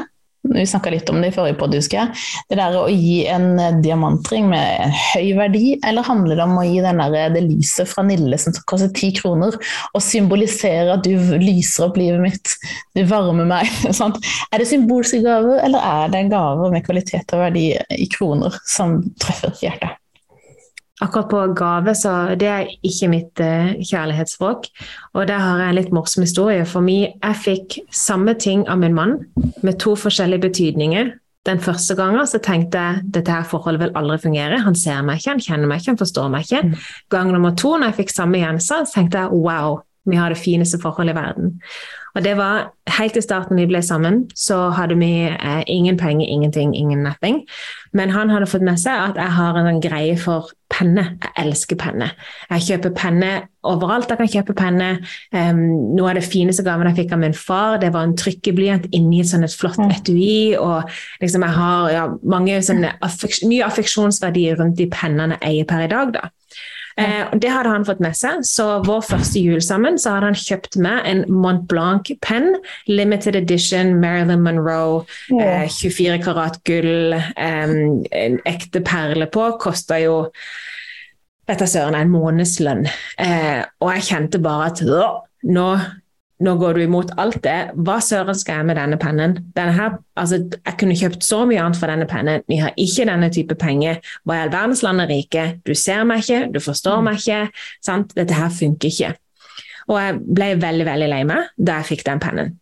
vi 0.42 0.66
snakka 0.66 0.90
litt 0.90 1.10
om 1.10 1.20
det 1.22 1.30
i 1.30 1.34
forrige 1.36 1.58
podd, 1.60 1.76
husker 1.78 2.00
jeg. 2.00 2.22
Det 2.50 2.58
der 2.58 2.74
å 2.74 2.88
gi 2.90 3.28
en 3.30 3.60
eh, 3.62 3.78
diamantring 3.84 4.48
med 4.50 4.88
en 4.88 4.96
høy 5.14 5.36
verdi, 5.38 5.76
eller 5.86 6.08
handler 6.08 6.40
det 6.40 6.48
om 6.48 6.58
å 6.58 6.66
gi 6.66 6.82
der, 6.82 7.02
eh, 7.06 7.30
det 7.36 7.44
lyset 7.46 7.90
fra 7.92 8.04
Nille 8.08 8.40
som 8.42 8.56
koster 8.66 8.90
ti 8.98 9.12
kroner, 9.20 9.56
og 9.94 10.02
symbolisere 10.02 10.98
at 10.98 11.06
du 11.06 11.14
lyser 11.38 11.88
opp 11.88 12.02
livet 12.02 12.26
mitt, 12.26 12.56
du 12.98 13.04
varmer 13.10 13.48
meg? 13.54 13.70
Sånt. 14.02 14.18
Er 14.50 14.64
det 14.64 14.70
symbolske 14.72 15.22
gaver, 15.22 15.62
eller 15.62 15.86
er 15.94 16.14
det 16.16 16.28
gaver 16.34 16.74
med 16.74 16.88
kvalitet 16.90 17.38
og 17.38 17.46
verdi 17.46 17.68
i 17.78 18.10
kroner 18.12 18.58
som 18.66 18.98
treffer 19.22 19.54
hjertet? 19.62 20.01
Akkurat 21.02 21.30
på 21.32 21.40
gave, 21.58 21.96
så 21.98 22.12
det 22.38 22.48
er 22.48 22.68
ikke 22.86 23.10
mitt 23.10 23.42
uh, 23.42 23.72
kjærlighetsspråk. 23.82 24.68
Og 25.18 25.26
der 25.28 25.42
har 25.42 25.64
jeg 25.64 25.74
en 25.74 25.80
litt 25.80 25.96
morsom 25.96 26.26
historie. 26.26 26.66
For 26.70 26.86
meg, 26.86 27.16
jeg 27.18 27.40
fikk 27.42 27.80
samme 27.90 28.36
ting 28.38 28.68
av 28.70 28.78
min 28.84 28.94
mann, 28.98 29.18
med 29.66 29.80
to 29.82 29.96
forskjellige 29.98 30.46
betydninger. 30.46 31.14
Den 31.50 31.60
første 31.60 31.96
gangen 31.98 32.28
så 32.30 32.38
tenkte 32.38 32.78
jeg 32.78 33.14
dette 33.16 33.34
her 33.34 33.48
forholdet 33.50 33.88
vil 33.88 33.96
aldri 33.98 34.20
fungere. 34.28 34.60
Han 34.62 34.78
ser 34.78 35.02
meg 35.02 35.18
ikke, 35.18 35.34
han 35.34 35.42
kjenner 35.42 35.72
meg 35.72 35.82
ikke, 35.82 35.96
han 35.96 36.02
forstår 36.04 36.28
meg 36.30 36.46
ikke. 36.46 36.68
Mm. 36.68 36.76
Gang 37.10 37.32
nummer 37.34 37.56
to, 37.58 37.74
når 37.78 37.90
jeg 37.90 38.04
fikk 38.04 38.14
samme 38.14 38.44
genser, 38.44 38.86
så 38.86 39.00
tenkte 39.00 39.24
jeg 39.24 39.42
wow, 39.42 39.80
vi 40.06 40.22
har 40.22 40.30
det 40.30 40.38
fineste 40.42 40.78
forholdet 40.82 41.16
i 41.16 41.18
verden. 41.18 41.58
Og 42.16 42.24
det 42.26 42.36
var 42.38 42.72
helt 42.98 43.18
i 43.18 43.24
starten 43.24 43.60
vi 43.60 43.68
ble 43.70 43.82
sammen, 43.86 44.26
så 44.36 44.70
hadde 44.76 44.98
vi 45.00 45.12
eh, 45.32 45.62
ingen 45.72 45.98
penger, 45.98 46.28
ingenting, 46.28 46.76
ingen 46.76 47.04
nothing. 47.06 47.42
Men 47.94 48.12
han 48.12 48.30
hadde 48.30 48.50
fått 48.52 48.66
med 48.68 48.82
seg 48.82 49.12
at 49.12 49.20
jeg 49.22 49.34
har 49.38 49.58
en 49.58 49.70
sånn 49.70 49.84
greie 49.84 50.18
for 50.20 50.52
penne. 50.72 51.04
Jeg 51.22 51.46
elsker 51.46 51.80
penne. 51.80 52.10
Jeg 52.50 52.66
kjøper 52.68 52.94
penne 52.98 53.32
overalt. 53.68 54.10
Jeg 54.10 54.22
kan 54.22 54.32
kjøpe 54.36 54.56
penne. 54.58 54.90
Um, 55.36 55.62
noe 55.98 56.12
av 56.12 56.20
det 56.20 56.26
fineste 56.26 56.66
gaven 56.66 56.90
jeg 56.90 57.04
fikk 57.04 57.16
av 57.16 57.24
min 57.24 57.38
far, 57.38 57.78
det 57.82 57.92
var 57.96 58.08
en 58.08 58.18
trykkeblyant 58.18 58.90
inni 58.96 59.22
et 59.22 59.32
sånn 59.32 59.46
et 59.48 59.56
flott 59.56 59.82
etui. 59.88 60.58
Og 60.60 60.90
liksom 61.24 61.48
jeg 61.48 61.58
har 61.60 61.90
ja, 61.94 62.06
mange 62.24 62.60
sånne 62.66 62.96
affek 63.06 63.42
mye 63.48 63.68
affeksjonsverdier 63.68 64.60
rundt 64.60 64.80
de 64.80 64.90
pennene 64.92 65.40
jeg 65.40 65.52
eier 65.52 65.70
per 65.70 65.86
i 65.86 65.92
dag. 65.92 66.16
da. 66.18 66.30
Eh, 66.98 67.32
det 67.40 67.52
hadde 67.52 67.72
han 67.72 67.86
fått 67.88 68.02
med 68.04 68.18
seg, 68.18 68.44
så 68.48 68.82
vår 68.86 69.06
første 69.08 69.40
jul 69.40 69.62
sammen 69.64 70.00
så 70.02 70.16
hadde 70.16 70.32
han 70.32 70.40
kjøpt 70.40 70.78
med 70.82 71.06
en 71.08 71.24
Mont 71.32 71.68
Blanc-penn. 71.72 72.56
Limited 72.88 73.36
edition 73.40 73.96
Marilyn 74.02 74.44
Monroe, 74.44 75.06
eh, 75.40 75.68
24 75.70 76.20
karat 76.24 76.60
gull, 76.68 77.14
eh, 77.14 77.76
en 78.12 78.40
ekte 78.46 78.84
perle 78.84 79.28
på. 79.32 79.52
Kosta 79.62 80.00
jo 80.02 80.32
vet 81.48 81.60
jeg 81.60 81.74
søren, 81.74 81.96
en 81.96 82.12
månedslønn. 82.14 82.86
Eh, 83.20 83.64
og 83.82 83.94
jeg 83.96 84.08
kjente 84.12 84.42
bare 84.44 84.72
at 84.72 84.82
nå 85.44 85.68
nå 86.42 86.56
går 86.60 86.78
du 86.78 86.84
imot 86.84 87.14
alt 87.22 87.40
det. 87.46 87.58
Hva 87.86 88.00
søren 88.04 88.38
skal 88.38 88.62
jeg 88.62 88.70
med 88.72 88.80
denne 88.80 89.00
pennen? 89.02 89.36
Denne 89.58 89.76
her, 89.78 89.98
altså, 90.20 90.42
jeg 90.58 90.78
kunne 90.82 90.98
kjøpt 90.98 91.26
så 91.26 91.44
mye 91.50 91.62
annet 91.62 91.80
for 91.80 91.92
denne 91.92 92.08
pennen. 92.10 92.46
Vi 92.50 92.60
har 92.62 92.74
ikke 92.82 93.08
denne 93.10 93.32
type 93.34 93.58
penger. 93.62 94.02
Hva 94.26 94.38
i 94.40 94.46
all 94.46 94.54
verdens 94.54 94.84
land 94.86 95.04
er 95.04 95.12
rike? 95.12 95.48
Du 95.68 95.74
ser 95.78 96.06
meg 96.10 96.26
ikke, 96.26 96.48
du 96.54 96.62
forstår 96.64 97.04
meg 97.06 97.22
ikke. 97.22 97.44
Sant? 97.86 98.16
Dette 98.18 98.38
her 98.38 98.50
funker 98.54 98.90
ikke. 98.90 99.14
Og 99.92 99.98
jeg 100.00 100.20
ble 100.24 100.54
veldig 100.62 100.88
veldig 100.88 101.12
lei 101.12 101.22
meg 101.28 101.54
da 101.58 101.82
jeg 101.82 101.94
fikk 101.94 102.06
den 102.08 102.22
pennen. 102.24 102.58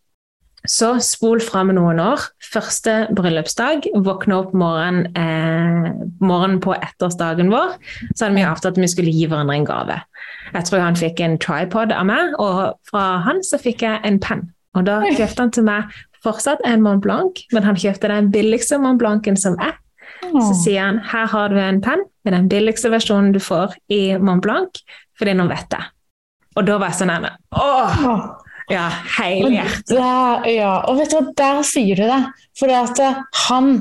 Så 0.67 0.97
spol 1.03 1.39
fram 1.43 1.71
noen 1.75 2.01
år. 2.03 2.25
Første 2.51 3.07
bryllupsdag. 3.15 3.87
Våkne 4.03 4.39
opp 4.41 4.53
morgenen, 4.53 5.07
eh, 5.15 5.91
morgenen 6.19 6.59
på 6.59 6.75
ettårsdagen 6.75 7.49
vår. 7.49 7.77
Så 8.15 8.25
hadde 8.25 8.35
vi 8.35 8.43
avtalt 8.43 8.77
at 8.77 8.81
vi 8.81 8.87
skulle 8.87 9.13
gi 9.13 9.27
hverandre 9.27 9.55
en 9.55 9.65
gave. 9.65 10.01
Jeg 10.53 10.65
tror 10.65 10.79
han 10.79 10.95
fikk 10.95 11.19
en 11.21 11.37
tripod 11.37 11.91
av 11.91 12.05
meg, 12.05 12.33
og 12.39 12.75
fra 12.89 13.21
han 13.23 13.43
så 13.45 13.59
fikk 13.61 13.85
jeg 13.85 14.01
en 14.03 14.19
penn. 14.19 14.49
Og 14.75 14.85
da 14.85 15.01
kjøpte 15.01 15.39
han 15.39 15.51
til 15.51 15.63
meg 15.63 15.83
fortsatt 16.23 16.59
en 16.65 16.81
Mont 16.81 17.01
Blanc, 17.01 17.39
men 17.53 17.63
han 17.63 17.75
kjøpte 17.79 18.11
den 18.11 18.31
billigste 18.33 18.79
Mont 18.81 18.99
Blancen 18.99 19.37
som 19.39 19.55
er. 19.59 19.77
Så 20.29 20.51
sier 20.65 20.83
han 20.83 20.99
her 20.99 21.29
har 21.31 21.49
du 21.49 21.57
en 21.57 21.79
penn 21.81 22.03
med 22.25 22.33
den 22.35 22.49
billigste 22.51 22.91
versjonen 22.91 23.31
du 23.33 23.39
får 23.39 23.77
i 23.89 24.17
Mont 24.17 24.43
Blanc, 24.43 24.81
fordi 25.17 25.33
nå 25.37 25.47
vet 25.49 25.71
jeg. 25.71 25.87
Og 26.57 26.67
da 26.67 26.77
var 26.81 26.91
jeg 26.91 26.99
sånn 26.99 27.13
her 27.13 27.37
Åh! 27.55 28.48
Ja, 28.69 28.89
helhjertet. 29.17 29.95
Ja, 30.53 30.73
og 30.85 30.99
vet 30.99 31.13
du 31.13 31.19
hva, 31.19 31.25
der 31.41 31.63
sier 31.67 31.97
du 31.97 32.05
det. 32.05 32.19
For 32.59 32.71
at 32.73 33.01
han 33.47 33.73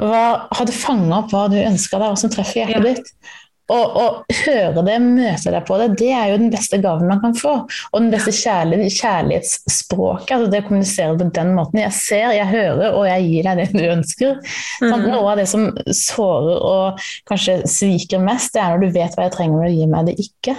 var, 0.00 0.46
hadde 0.56 0.74
fanga 0.74 1.20
opp 1.22 1.34
hva 1.34 1.46
du 1.52 1.58
ønska 1.60 2.00
deg, 2.00 2.14
og 2.14 2.20
som 2.20 2.32
treffer 2.32 2.62
hjertet 2.62 2.80
ja. 2.80 2.94
ditt. 2.94 3.36
Og, 3.70 3.92
og 4.00 4.38
høre 4.42 4.82
det, 4.82 4.96
møte 5.04 5.52
deg 5.54 5.66
på 5.68 5.76
det, 5.78 5.86
det 6.00 6.08
er 6.10 6.32
jo 6.32 6.38
den 6.40 6.50
beste 6.50 6.80
gaven 6.82 7.06
man 7.10 7.20
kan 7.22 7.36
få. 7.38 7.52
Og 7.92 8.00
den 8.00 8.08
beste 8.10 8.32
kjærlig, 8.34 8.88
kjærlighetsspråket. 8.96 10.32
altså 10.34 10.50
Det 10.50 10.62
å 10.64 10.66
kommunisere 10.66 11.14
på 11.14 11.28
den 11.36 11.52
måten. 11.54 11.82
Jeg 11.84 11.94
ser, 11.94 12.32
jeg 12.34 12.50
hører, 12.50 12.96
og 12.98 13.06
jeg 13.06 13.28
gir 13.28 13.46
deg 13.46 13.62
det 13.62 13.68
du 13.76 13.84
ønsker. 13.92 14.40
Mm. 14.82 15.06
Noe 15.06 15.22
av 15.22 15.38
det 15.38 15.46
som 15.52 15.68
sårer 15.94 16.66
og 16.72 17.06
kanskje 17.30 17.60
sviker 17.70 18.22
mest, 18.24 18.56
det 18.56 18.64
er 18.64 18.74
når 18.74 18.86
du 18.88 18.98
vet 18.98 19.16
hva 19.16 19.28
jeg 19.28 19.36
trenger, 19.38 19.62
og 19.68 19.78
gir 19.78 19.94
meg 19.94 20.10
det 20.10 20.18
ikke. 20.26 20.58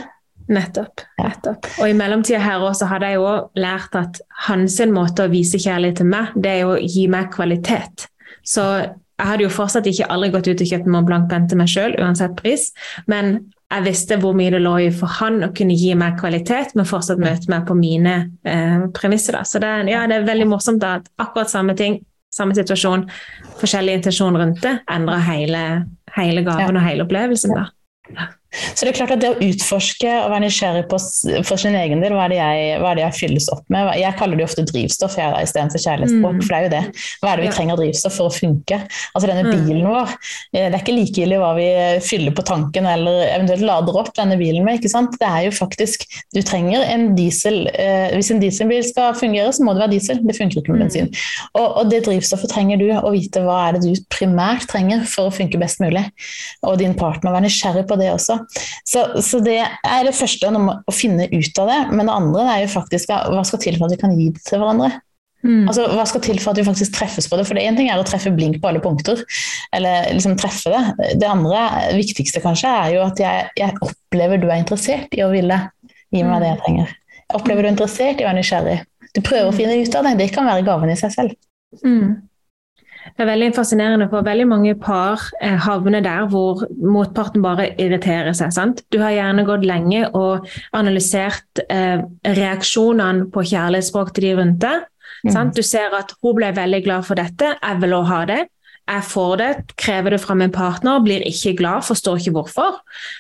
Nettopp. 0.52 1.06
nettopp. 1.22 1.68
Og 1.80 1.88
i 1.88 1.96
mellomtida 1.96 2.42
her 2.44 2.64
også 2.66 2.90
hadde 2.92 3.12
jeg 3.12 3.22
jo 3.22 3.36
lært 3.56 3.96
at 3.96 4.20
hans 4.48 4.80
måte 4.92 5.26
å 5.26 5.32
vise 5.32 5.60
kjærlighet 5.62 6.02
til 6.02 6.10
meg, 6.12 6.34
det 6.36 6.58
er 6.58 6.68
å 6.68 6.76
gi 6.80 7.06
meg 7.12 7.32
kvalitet. 7.32 8.10
Så 8.44 8.66
jeg 9.22 9.30
hadde 9.30 9.46
jo 9.46 9.54
fortsatt 9.54 9.88
ikke 9.88 10.10
aldri 10.12 10.32
gått 10.34 10.50
ut 10.50 10.64
og 10.64 10.70
kjøpt 10.72 10.90
Mont 10.92 11.08
Blanc-penn 11.08 11.48
til 11.48 11.60
meg 11.62 11.70
sjøl, 11.72 11.96
uansett 12.02 12.34
pris, 12.40 12.72
men 13.12 13.36
jeg 13.72 13.86
visste 13.86 14.18
hvor 14.20 14.34
mye 14.36 14.52
det 14.52 14.60
lå 14.60 14.74
i 14.84 14.90
for 14.92 15.14
han 15.22 15.46
å 15.46 15.52
kunne 15.56 15.78
gi 15.80 15.94
meg 15.96 16.18
kvalitet, 16.20 16.74
men 16.76 16.90
fortsatt 16.90 17.22
møte 17.22 17.52
meg 17.54 17.64
på 17.70 17.78
mine 17.78 18.16
eh, 18.44 18.88
premisser. 18.98 19.38
Da. 19.38 19.46
Så 19.48 19.62
det, 19.64 19.70
ja, 19.92 20.04
det 20.10 20.18
er 20.18 20.28
veldig 20.28 20.50
morsomt 20.52 20.84
at 20.84 21.08
akkurat 21.22 21.54
samme 21.54 21.78
ting, 21.80 22.02
samme 22.36 22.58
situasjon, 22.58 23.06
forskjellig 23.62 24.02
intensjon 24.02 24.36
rundt 24.42 24.60
det, 24.66 24.76
endrer 24.92 25.24
hele, 25.30 25.64
hele 26.18 26.44
gaven 26.48 26.82
og 26.82 26.88
hele 26.90 27.08
opplevelsen. 27.08 27.56
da. 27.56 28.28
Så 28.52 28.84
det 28.84 28.92
er 28.92 28.98
klart 28.98 29.14
at 29.16 29.22
det 29.24 29.30
å 29.32 29.40
utforske 29.40 30.12
og 30.26 30.34
være 30.34 30.44
nysgjerrig 30.46 30.84
på 30.92 30.98
for 31.48 31.62
sin 31.62 31.76
egen 31.78 32.02
del, 32.04 32.16
hva 32.18 32.26
er 32.26 32.34
det 32.34 32.40
jeg, 32.40 32.80
hva 32.82 32.92
er 32.92 33.00
det 33.00 33.06
jeg 33.06 33.18
fylles 33.22 33.48
opp 33.54 33.64
med? 33.72 33.92
Jeg 34.00 34.18
kaller 34.20 34.40
det 34.40 34.48
ofte 34.48 34.66
drivstoff 34.68 35.16
istedenfor 35.16 35.84
kjærlighetsspråk, 35.84 36.36
mm. 36.36 36.42
for 36.44 36.52
det 36.52 36.58
er 36.58 36.66
jo 36.66 36.72
det. 36.74 37.06
Hva 37.22 37.32
er 37.32 37.40
det 37.40 37.46
vi 37.46 37.54
trenger 37.56 37.80
drivstoff 37.80 38.18
for 38.20 38.28
å 38.28 38.36
funke? 38.36 38.80
Altså 39.14 39.30
denne 39.30 39.46
mm. 39.48 39.52
bilen 39.54 39.88
vår, 39.88 40.16
eh, 40.52 40.68
det 40.68 40.72
er 40.74 40.80
ikke 40.82 40.98
likegyldig 40.98 41.40
hva 41.42 41.54
vi 41.58 41.68
fyller 42.04 42.36
på 42.36 42.46
tanken 42.48 42.90
eller 42.92 43.22
eventuelt 43.30 43.66
lader 43.68 44.02
opp 44.04 44.12
denne 44.20 44.38
bilen 44.42 44.68
med, 44.68 44.82
ikke 44.82 44.92
sant? 44.92 45.16
Det 45.22 45.30
er 45.30 45.48
jo 45.48 45.56
faktisk 45.56 46.04
Du 46.36 46.40
trenger 46.46 46.84
en 46.88 47.12
diesel 47.16 47.66
eh, 47.72 48.12
Hvis 48.16 48.32
en 48.34 48.42
dieselbil 48.42 48.84
skal 48.88 49.16
fungere, 49.18 49.52
så 49.56 49.64
må 49.64 49.76
det 49.76 49.84
være 49.86 49.94
diesel. 49.96 50.22
Det 50.26 50.36
funker 50.38 50.62
ikke 50.62 50.76
med 50.76 50.82
mm. 50.82 50.86
bensin. 50.86 51.10
Og, 51.56 51.68
og 51.82 51.92
det 51.92 52.04
drivstoffet 52.08 52.52
trenger 52.52 52.82
du, 52.82 52.88
å 52.92 53.14
vite 53.14 53.44
hva 53.46 53.58
er 53.68 53.78
det 53.78 53.84
du 53.86 54.04
primært 54.12 54.68
trenger 54.72 55.06
for 55.10 55.30
å 55.30 55.36
funke 55.36 55.60
best 55.62 55.82
mulig. 55.84 56.04
Og 56.68 56.80
din 56.82 56.96
partner, 56.98 57.34
være 57.36 57.48
nysgjerrig 57.48 57.88
på 57.90 57.98
det 58.02 58.12
også. 58.14 58.41
Så, 58.88 59.06
så, 59.24 59.40
det 59.44 59.60
er 59.62 60.08
det 60.08 60.18
første 60.18 60.50
å 60.52 60.96
finne 60.96 61.30
ut 61.32 61.62
av 61.64 61.72
det. 61.72 61.80
Men 61.94 62.08
det 62.08 62.18
andre 62.18 62.50
er 62.56 62.66
jo 62.66 62.74
faktisk 62.74 63.12
hva 63.12 63.46
skal 63.48 63.64
til 63.64 63.80
for 63.80 63.88
at 63.88 63.96
vi 63.96 64.02
kan 64.04 64.18
gi 64.18 64.30
det 64.36 64.44
til 64.48 64.62
hverandre. 64.62 64.92
Mm. 65.42 65.66
Altså, 65.66 65.88
Hva 65.90 66.04
skal 66.06 66.22
til 66.22 66.40
for 66.42 66.54
at 66.54 66.60
vi 66.62 66.66
faktisk 66.68 66.94
treffes 66.96 67.28
på 67.30 67.38
det? 67.40 67.48
For 67.50 67.58
det 67.58 67.66
Én 67.66 67.78
ting 67.78 67.90
er 67.90 68.00
å 68.00 68.06
treffe 68.06 68.34
blink 68.34 68.60
på 68.62 68.70
alle 68.70 68.82
punkter, 68.84 69.24
eller 69.74 70.12
liksom 70.14 70.38
treffe 70.40 70.74
det. 70.74 71.12
Det 71.22 71.30
andre, 71.30 71.66
viktigste 71.98 72.44
kanskje, 72.44 72.70
er 72.70 72.96
jo 72.96 73.06
at 73.08 73.22
jeg, 73.22 73.48
jeg 73.58 73.78
opplever 73.82 74.42
du 74.42 74.50
er 74.50 74.62
interessert 74.62 75.14
i 75.18 75.24
å 75.26 75.32
ville 75.34 75.58
gi 76.12 76.26
meg 76.28 76.44
det 76.44 76.52
jeg 76.52 76.62
trenger. 76.66 76.98
Jeg 77.22 77.40
opplever 77.40 77.64
du 77.64 77.70
er 77.70 77.74
interessert 77.74 78.22
i 78.22 78.26
å 78.26 78.30
være 78.30 78.42
nysgjerrig. 78.42 78.80
Du 79.16 79.22
prøver 79.26 79.50
å 79.50 79.56
finne 79.56 79.80
ut 79.80 79.98
av 79.98 80.08
det. 80.08 80.18
Det 80.20 80.30
kan 80.36 80.48
være 80.48 80.68
gaven 80.68 80.94
i 80.94 81.00
seg 81.00 81.16
selv. 81.16 81.40
Mm. 81.82 82.20
Det 83.22 83.28
er 83.28 83.36
veldig 83.36 83.48
fascinerende, 83.54 84.08
for 84.10 84.26
veldig 84.26 84.46
mange 84.50 84.72
par 84.82 85.22
eh, 85.46 85.54
havner 85.62 86.02
der 86.02 86.24
hvor 86.32 86.64
motparten 86.82 87.44
bare 87.44 87.68
irriterer 87.78 88.34
seg. 88.34 88.50
sant? 88.56 88.80
Du 88.90 88.98
har 88.98 89.12
gjerne 89.14 89.44
gått 89.46 89.62
lenge 89.62 90.08
og 90.18 90.48
analysert 90.74 91.62
eh, 91.68 92.02
reaksjonene 92.26 93.28
på 93.30 93.44
kjærlighetsspråk 93.52 94.10
til 94.16 94.26
de 94.26 94.32
rundt 94.40 94.58
deg. 94.64 94.88
Mm. 95.22 95.52
Du 95.54 95.62
ser 95.62 95.94
at 95.94 96.16
hun 96.18 96.34
ble 96.40 96.50
veldig 96.58 96.80
glad 96.88 97.06
for 97.06 97.22
dette, 97.22 97.52
jeg 97.62 97.82
vil 97.84 97.94
også 97.94 98.10
ha 98.10 98.22
det. 98.32 98.40
Jeg 98.90 99.06
får 99.12 99.36
det, 99.38 99.50
krever 99.78 100.16
det 100.16 100.20
fra 100.24 100.38
min 100.40 100.52
partner, 100.56 101.04
blir 101.06 101.22
ikke 101.30 101.54
glad, 101.60 101.86
forstår 101.86 102.24
ikke 102.24 102.34
hvorfor. 102.40 102.80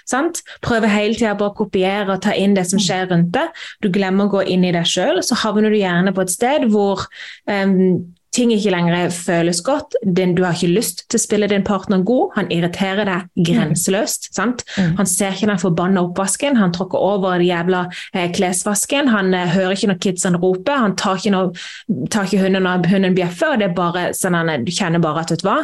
Sant? 0.10 0.42
Prøver 0.66 0.90
hele 0.90 1.14
tida 1.14 1.36
bare 1.38 1.54
å 1.54 1.60
kopiere 1.60 2.16
og 2.16 2.24
ta 2.26 2.34
inn 2.34 2.58
det 2.58 2.66
som 2.72 2.82
skjer 2.82 3.06
rundt 3.14 3.30
deg. 3.38 3.54
Du 3.86 3.92
glemmer 3.94 4.26
å 4.26 4.34
gå 4.34 4.42
inn 4.50 4.66
i 4.66 4.74
deg 4.74 4.90
sjøl, 4.90 5.22
så 5.22 5.38
havner 5.44 5.70
du 5.70 5.78
gjerne 5.78 6.16
på 6.18 6.26
et 6.26 6.34
sted 6.34 6.66
hvor 6.74 7.06
um, 7.46 8.02
ting 8.36 8.52
ikke 8.56 8.72
lenger 8.72 9.12
føles 9.12 9.60
godt. 9.66 9.96
Du 10.04 10.44
har 10.44 10.56
ikke 10.56 10.72
lyst 10.72 11.04
til 11.12 11.20
å 11.20 11.22
spille 11.22 11.50
din 11.52 11.66
partner 11.68 12.04
god. 12.08 12.32
Han 12.38 12.52
irriterer 12.54 13.08
deg 13.08 13.46
grenseløst. 13.48 14.30
Mm. 14.38 14.96
Han 15.00 15.10
ser 15.10 15.36
ikke 15.36 15.50
den 15.50 15.62
forbanna 15.62 16.04
oppvasken, 16.08 16.60
han 16.60 16.72
tråkker 16.76 17.02
over 17.02 17.36
den 17.36 17.50
jævla 17.50 17.84
eh, 18.14 18.30
klesvasken. 18.36 19.12
Han 19.12 19.34
eh, 19.36 19.52
hører 19.52 19.76
ikke 19.76 19.92
når 19.92 20.02
kidsene 20.06 20.42
roper, 20.42 20.80
han 20.86 20.96
tar 21.00 21.20
ikke, 21.20 21.34
noe, 21.36 22.08
tar 22.14 22.30
ikke 22.30 22.46
hunden 22.46 22.68
når 22.68 22.88
hunden 22.92 23.18
bjeffer. 23.18 23.56
og 23.56 23.62
det 23.62 23.68
er 23.70 23.76
bare 23.78 24.06
sånn 24.18 24.38
han, 24.40 24.54
Du 24.66 24.72
kjenner 24.76 25.04
bare 25.04 25.26
at 25.26 25.34
vet 25.34 25.44
du 25.44 25.50
hva, 25.50 25.58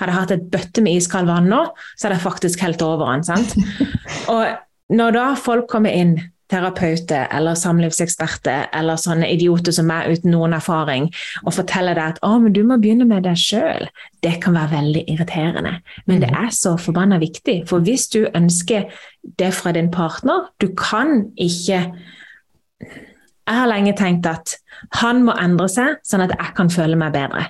hadde 0.00 0.12
jeg 0.12 0.18
hatt 0.18 0.34
et 0.36 0.50
bøtte 0.52 0.84
med 0.84 1.00
iskaldt 1.00 1.30
vann 1.30 1.48
nå, 1.50 1.62
så 1.96 2.08
hadde 2.08 2.18
jeg 2.18 2.26
faktisk 2.26 2.66
helt 2.66 2.84
over 2.84 3.08
han. 3.14 3.24
sant? 3.24 3.56
Og 4.32 4.44
når 4.92 5.16
da 5.16 5.26
folk 5.38 5.70
kommer 5.70 5.94
inn 5.94 6.18
terapeuter 6.50 7.28
eller 7.30 7.58
samlivseksperter 7.58 8.68
eller 8.76 8.98
sånne 9.00 9.28
idioter 9.30 9.74
som 9.74 9.88
meg 9.90 10.10
uten 10.10 10.32
noen 10.34 10.56
erfaring, 10.56 11.08
og 11.44 11.54
forteller 11.56 11.98
deg 11.98 12.16
at 12.16 12.22
å, 12.26 12.32
men 12.42 12.54
du 12.56 12.62
må 12.66 12.80
begynne 12.82 13.06
med 13.08 13.24
deg 13.28 13.38
sjøl, 13.38 13.86
det 14.24 14.36
kan 14.42 14.56
være 14.58 14.74
veldig 14.74 15.04
irriterende. 15.12 15.76
Men 16.10 16.24
det 16.24 16.32
er 16.34 16.50
så 16.54 16.76
forbanna 16.80 17.20
viktig, 17.22 17.62
for 17.70 17.84
hvis 17.86 18.08
du 18.12 18.24
ønsker 18.34 18.90
det 19.38 19.52
fra 19.52 19.72
din 19.76 19.90
partner 19.92 20.46
Du 20.60 20.70
kan 20.72 21.26
ikke 21.36 21.80
Jeg 22.80 23.56
har 23.58 23.68
lenge 23.68 23.92
tenkt 23.98 24.26
at 24.26 24.54
han 25.00 25.24
må 25.26 25.34
endre 25.36 25.66
seg, 25.68 25.98
sånn 26.06 26.22
at 26.24 26.32
jeg 26.36 26.54
kan 26.56 26.70
føle 26.70 26.96
meg 26.96 27.12
bedre. 27.12 27.48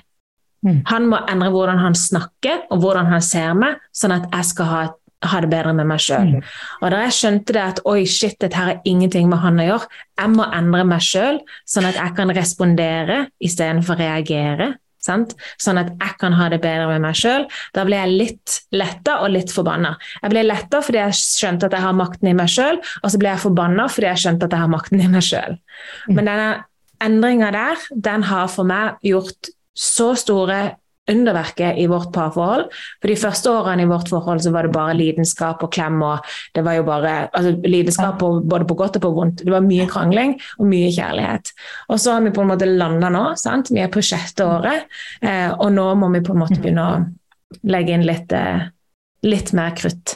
Mm. 0.65 0.81
Han 0.89 1.07
må 1.09 1.19
endre 1.29 1.49
hvordan 1.53 1.79
han 1.81 1.95
snakker 1.97 2.65
og 2.73 2.81
hvordan 2.83 3.07
han 3.09 3.21
ser 3.25 3.53
meg, 3.57 3.77
sånn 3.93 4.13
at 4.13 4.27
jeg 4.33 4.49
skal 4.49 4.69
ha 4.69 4.81
et 4.87 4.97
ha 5.21 5.41
det 5.43 5.49
bedre 5.51 5.73
med 5.77 5.89
meg 5.89 6.01
sjøl. 6.01 6.37
Mm. 6.37 6.45
Og 6.81 6.93
da 6.93 7.01
jeg 7.05 7.17
skjønte 7.17 7.55
det 7.55 7.63
at 7.63 7.81
oi, 7.89 8.03
shit, 8.09 8.37
dette 8.41 8.57
her 8.57 8.73
er 8.73 8.87
ingenting 8.89 9.29
med 9.29 9.41
han 9.43 9.61
å 9.61 9.67
gjøre, 9.67 9.89
jeg 10.21 10.33
må 10.33 10.47
endre 10.57 10.85
meg 10.87 11.03
sjøl, 11.05 11.41
sånn 11.69 11.89
at 11.89 11.99
jeg 11.99 12.15
kan 12.17 12.33
respondere 12.37 13.19
istedenfor 13.43 14.01
reagere. 14.01 14.73
Sant? 15.01 15.33
Sånn 15.57 15.79
at 15.81 15.89
jeg 15.95 16.17
kan 16.21 16.35
ha 16.37 16.47
det 16.53 16.59
bedre 16.61 16.85
med 16.91 17.01
meg 17.07 17.17
sjøl. 17.17 17.47
Da 17.73 17.85
ble 17.87 17.97
jeg 17.97 18.17
litt 18.19 18.57
letta 18.77 19.17
og 19.25 19.31
litt 19.33 19.53
forbanna. 19.53 19.95
Jeg 20.21 20.33
ble 20.33 20.43
letta 20.45 20.81
fordi 20.85 21.01
jeg 21.01 21.17
skjønte 21.17 21.69
at 21.69 21.77
jeg 21.77 21.85
har 21.87 21.95
makten 21.97 22.29
i 22.29 22.35
meg 22.37 22.51
sjøl, 22.53 22.77
og 23.01 23.07
så 23.09 23.21
ble 23.21 23.31
jeg 23.31 23.43
forbanna 23.45 23.87
fordi 23.89 24.11
jeg 24.11 24.23
skjønte 24.25 24.45
at 24.45 24.53
jeg 24.53 24.65
har 24.65 24.75
makten 24.75 25.01
i 25.01 25.09
meg 25.09 25.25
sjøl. 25.25 25.57
Mm. 26.05 26.13
Men 26.19 26.29
denne 26.29 26.51
endringa 27.01 27.49
der, 27.55 27.89
den 28.09 28.27
har 28.29 28.53
for 28.53 28.69
meg 28.69 29.01
gjort 29.05 29.49
så 29.73 30.11
store 30.19 30.61
underverket 31.11 31.79
i 31.81 31.87
vårt 31.91 32.11
parforhold. 32.15 32.67
For 33.01 33.11
de 33.11 33.17
første 33.19 33.51
årene 33.51 33.85
i 33.85 33.89
vårt 33.89 34.11
forhold 34.11 34.43
så 34.43 34.53
var 34.53 34.67
det 34.67 34.73
bare 34.75 34.97
lidenskap 34.97 35.63
og 35.63 35.71
klem. 35.73 36.01
og 36.01 36.25
det 36.55 36.63
var 36.65 36.79
jo 36.79 36.87
bare, 36.87 37.13
altså 37.33 37.53
Lidenskap 37.65 38.19
på, 38.19 38.31
både 38.47 38.65
på 38.67 38.77
godt 38.79 38.97
og 38.99 39.05
på 39.05 39.13
vondt. 39.15 39.45
Det 39.45 39.53
var 39.53 39.65
mye 39.65 39.87
krangling 39.89 40.35
og 40.57 40.67
mye 40.71 40.91
kjærlighet. 40.91 41.53
Og 41.89 41.99
så 41.99 42.15
har 42.15 42.25
vi 42.25 42.33
på 42.35 42.43
en 42.43 42.51
måte 42.53 42.69
landa 42.69 43.11
nå. 43.13 43.25
sant? 43.39 43.71
Vi 43.71 43.81
er 43.83 43.91
på 43.91 44.03
sjette 44.05 44.45
året, 44.47 44.87
eh, 45.21 45.51
og 45.51 45.71
nå 45.75 45.87
må 45.99 46.11
vi 46.15 46.23
på 46.25 46.35
en 46.35 46.43
måte 46.43 46.59
begynne 46.59 46.87
å 46.87 46.99
legge 47.67 47.95
inn 47.95 48.05
litt, 48.07 48.31
eh, 48.31 48.67
litt 49.27 49.53
mer 49.53 49.75
krutt. 49.77 50.15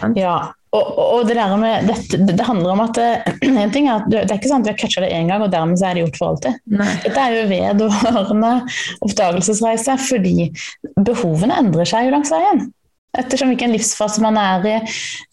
Sant? 0.00 0.18
Ja, 0.18 0.52
og, 0.76 1.02
og, 1.02 1.26
det 1.28 1.46
med 1.60 1.88
dette, 1.88 2.20
det 2.28 2.46
handler 2.46 2.74
om 2.74 2.84
at 2.84 3.00
eh, 3.02 3.34
en 3.64 3.74
ting 3.74 3.88
er 3.88 4.00
at 4.00 4.08
Det 4.12 4.24
er 4.24 4.38
ikke 4.38 4.52
sant 4.52 4.66
at 4.66 4.70
vi 4.70 4.74
har 4.74 4.80
catcha 4.80 5.04
det 5.04 5.12
én 5.16 5.30
gang, 5.30 5.44
og 5.44 5.52
dermed 5.52 5.80
så 5.80 5.90
er 5.90 5.96
det 5.96 6.06
gjort 6.06 6.20
for 6.20 6.32
alltid. 6.32 6.62
Nei. 6.80 6.88
Dette 7.04 7.26
er 7.26 7.36
jo 7.36 7.44
vedvarende 7.52 8.54
oppdagelsesreise, 9.06 9.98
fordi 10.06 10.50
behovene 10.96 11.60
endrer 11.62 11.88
seg 11.88 12.08
jo 12.08 12.16
langs 12.16 12.34
veien 12.34 12.66
ettersom 13.16 13.52
hvilken 13.52 13.72
livsfase 13.74 14.22
man 14.24 14.38
er 14.40 14.66
i, 14.68 14.74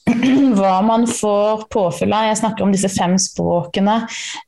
hva 0.58 0.78
man 0.86 1.06
får 1.10 1.66
påfyll 1.74 2.14
av. 2.16 2.28
Jeg 2.30 2.40
snakker 2.42 2.66
om 2.66 2.74
disse 2.74 2.90
fem 2.92 3.16
språkene. 3.22 4.02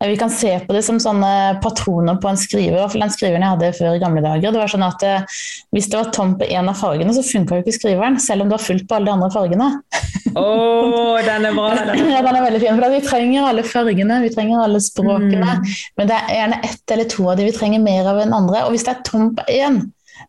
Vi 0.03 0.17
kan 0.19 0.31
se 0.33 0.53
på 0.63 0.75
det 0.75 0.83
som 0.87 0.99
sånne 1.01 1.59
patroner 1.63 2.19
på 2.21 2.31
en 2.31 2.39
skriver. 2.39 2.79
hvert 2.79 2.95
fall 2.95 3.05
Den 3.05 3.15
skriveren 3.15 3.45
jeg 3.45 3.55
hadde 3.55 3.73
før 3.79 3.95
i 3.97 4.03
gamle 4.03 4.23
dager. 4.25 4.51
det 4.51 4.61
var 4.61 4.71
sånn 4.71 4.87
at 4.87 5.05
eh, 5.07 5.39
Hvis 5.75 5.89
det 5.91 5.99
var 5.99 6.11
tomt 6.15 6.39
på 6.39 6.49
én 6.49 6.71
av 6.71 6.79
fargene, 6.79 7.15
så 7.15 7.25
funka 7.25 7.59
jo 7.59 7.65
ikke 7.65 7.79
skriveren, 7.79 8.19
selv 8.21 8.43
om 8.43 8.51
det 8.51 8.57
var 8.57 8.67
fullt 8.67 8.87
på 8.87 8.97
alle 8.97 9.09
de 9.09 9.15
andre 9.17 9.31
fargene. 9.33 9.71
Oh, 10.35 11.15
den 11.23 11.47
er 11.47 11.53
bra! 11.55 11.69
Den 11.77 11.91
er, 11.93 12.09
ja, 12.11 12.21
den 12.25 12.37
er 12.37 12.43
veldig 12.43 12.61
fin. 12.63 12.79
For 12.79 12.91
vi 12.93 13.01
trenger 13.05 13.49
alle 13.49 13.65
fargene, 13.67 14.21
vi 14.25 14.31
trenger 14.33 14.63
alle 14.65 14.81
språkene. 14.83 15.59
Mm. 15.59 15.75
Men 15.99 16.09
det 16.09 16.17
er 16.17 16.39
gjerne 16.39 16.61
ett 16.67 16.95
eller 16.95 17.11
to 17.11 17.27
av 17.31 17.37
de 17.39 17.45
vi 17.47 17.53
trenger 17.55 17.83
mer 17.83 18.09
av 18.11 18.19
enn 18.23 18.35
andre. 18.35 18.65
Og 18.65 18.75
hvis 18.75 18.83
det 18.87 18.95
er 18.95 19.05
tomt 19.07 19.37
på 19.39 19.45
én, 19.53 19.79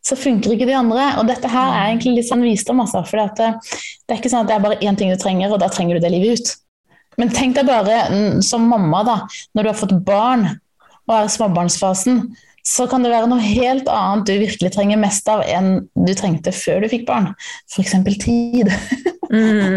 så 0.07 0.19
funker 0.19 0.55
ikke 0.55 0.69
de 0.69 0.77
andre. 0.79 1.09
Og 1.21 1.27
dette 1.31 1.51
her 1.51 1.73
er 1.73 1.91
egentlig 1.91 2.21
litt 2.21 2.31
sånn 2.31 2.45
visdom, 2.47 2.83
altså. 2.85 3.03
For 3.09 3.23
det, 3.23 3.51
det, 3.67 4.15
er 4.15 4.21
ikke 4.21 4.33
sånn 4.33 4.47
at 4.47 4.53
det 4.53 4.59
er 4.59 4.67
bare 4.69 4.79
én 4.79 4.99
ting 4.99 5.11
du 5.11 5.19
trenger, 5.21 5.55
og 5.55 5.63
da 5.63 5.71
trenger 5.73 5.99
du 5.99 6.07
det 6.07 6.13
livet 6.15 6.39
ut. 6.39 6.55
Men 7.21 7.33
tenk 7.33 7.57
deg 7.57 7.69
bare 7.69 8.07
mm, 8.13 8.43
som 8.45 8.67
mamma, 8.69 9.03
da, 9.07 9.21
når 9.57 9.65
du 9.65 9.73
har 9.73 9.79
fått 9.79 9.97
barn 10.07 10.51
og 11.07 11.15
er 11.15 11.29
i 11.29 11.33
småbarnsfasen, 11.33 12.21
så 12.67 12.87
kan 12.91 13.05
det 13.05 13.13
være 13.13 13.29
noe 13.31 13.43
helt 13.43 13.87
annet 13.93 14.27
du 14.27 14.35
virkelig 14.43 14.73
trenger 14.75 14.99
mest 14.99 15.29
av 15.31 15.45
enn 15.47 15.87
du 15.95 16.13
trengte 16.19 16.51
før 16.55 16.83
du 16.83 16.91
fikk 16.91 17.07
barn. 17.09 17.31
F.eks. 17.73 17.99
tid. 18.25 18.73
Mm. 19.27 19.75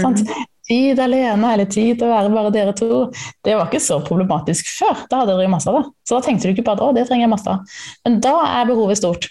tid 0.70 1.00
alene 1.02 1.54
eller 1.56 1.66
tid 1.66 1.96
til 1.98 2.06
å 2.06 2.12
være 2.12 2.30
bare 2.30 2.52
dere 2.54 2.74
to. 2.78 3.08
Det 3.42 3.56
var 3.58 3.66
ikke 3.66 3.82
så 3.82 3.96
problematisk 4.06 4.68
før. 4.76 5.08
Da 5.10 5.24
hadde 5.24 5.40
dere 5.40 5.50
masse 5.50 5.66
av 5.72 5.80
det. 5.80 5.82
Så 6.06 6.14
da 6.14 6.22
tenkte 6.22 6.46
du 6.46 6.54
ikke 6.54 6.68
på 6.68 6.76
at 6.76 6.84
å, 6.86 6.92
det 6.94 7.08
trenger 7.10 7.26
jeg 7.26 7.32
masse 7.32 7.50
av. 7.50 7.80
Men 8.06 8.20
da 8.22 8.36
er 8.46 8.70
behovet 8.70 9.02
stort. 9.02 9.26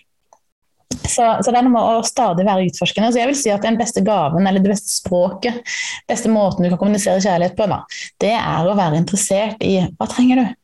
Så, 0.90 1.22
så, 1.22 1.52
det 1.52 1.54
er 1.54 1.68
noe 1.68 1.76
med 1.76 1.86
å 1.86 2.02
stadig 2.02 2.48
være 2.50 2.66
utforskende. 2.66 3.12
Så 3.14 3.22
jeg 3.22 3.30
vil 3.30 3.38
si 3.38 3.54
at 3.54 3.62
Den 3.62 3.78
beste 3.78 4.02
gaven, 4.02 4.50
eller 4.50 4.64
det 4.64 4.74
beste 4.74 4.90
språket, 4.90 5.62
beste 6.10 6.34
måten 6.34 6.66
du 6.66 6.72
kan 6.72 6.82
kommunisere 6.82 7.22
kjærlighet 7.22 7.54
på, 7.54 7.70
da, 7.70 7.84
det 8.26 8.34
er 8.34 8.66
å 8.66 8.74
være 8.78 8.98
interessert 9.04 9.62
i 9.62 9.76
hva 9.86 10.10
trenger 10.10 10.42
du? 10.42 10.58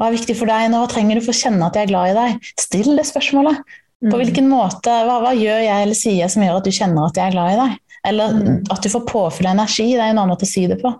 Hva 0.00 0.08
er 0.08 0.16
viktig 0.16 0.32
for 0.38 0.48
deg 0.48 0.70
nå? 0.72 0.80
Hva 0.80 0.88
trenger 0.88 1.18
du 1.18 1.24
for 1.26 1.34
å 1.34 1.40
kjenne 1.42 1.66
at 1.66 1.76
jeg 1.76 1.84
er 1.84 1.92
glad 1.92 2.10
i 2.10 2.16
deg? 2.16 2.50
Still 2.56 2.94
det 2.96 3.04
spørsmålet. 3.04 3.60
På 4.00 4.14
mm. 4.14 4.16
hvilken 4.22 4.48
måte, 4.48 4.94
hva, 5.04 5.18
hva, 5.20 5.34
gjør 5.36 5.60
jeg 5.60 5.84
eller 5.84 5.98
sier 5.98 6.22
jeg 6.22 6.32
som 6.32 6.44
gjør 6.46 6.62
at 6.62 6.64
du 6.64 6.72
kjenner 6.72 7.04
at 7.04 7.18
jeg 7.20 7.28
er 7.28 7.34
glad 7.34 7.52
i 7.52 7.58
deg? 7.60 7.74
Eller 8.08 8.32
mm. 8.32 8.54
at 8.72 8.80
du 8.80 8.88
får 8.88 9.04
påfyll 9.10 9.50
av 9.50 9.58
energi. 9.58 9.90
Det 9.92 10.00
er 10.00 10.14
en 10.14 10.22
annen 10.22 10.32
måte 10.32 10.48
å 10.48 10.50
si 10.50 10.64
det 10.70 10.78
på. 10.80 10.94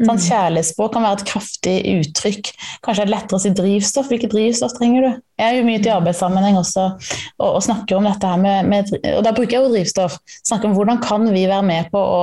Sånn, 0.00 0.16
mm. 0.16 0.24
kjærlighetsspråk 0.24 0.90
kan 0.94 1.04
være 1.04 1.20
et 1.20 1.28
kraftig 1.28 1.74
uttrykk. 1.92 2.50
Kanskje 2.82 3.04
er 3.04 3.12
lettere 3.12 3.38
å 3.38 3.42
si 3.44 3.52
drivstoff. 3.54 4.08
Hvilket 4.10 4.34
drivstoff 4.34 4.74
trenger 4.74 5.06
du? 5.06 5.22
Jeg 5.38 5.46
er 5.46 5.58
jo 5.60 5.68
mye 5.68 5.82
til 5.84 5.94
arbeidssammenheng 5.94 6.58
også 6.58 6.84
og, 6.88 7.46
og, 7.46 7.60
snakker 7.62 7.98
om 7.98 8.10
dette 8.10 8.32
her 8.32 8.42
med, 8.42 8.68
med, 8.70 8.90
Og 9.14 9.22
da 9.26 9.34
bruker 9.36 9.56
jeg 9.56 9.62
jo 9.62 9.72
drivstoff. 9.76 10.18
Snakker 10.40 10.70
om 10.70 10.76
hvordan 10.78 10.98
kan 11.04 11.30
vi 11.30 11.46
være 11.46 11.66
med 11.68 11.94
på 11.94 12.02
å 12.02 12.22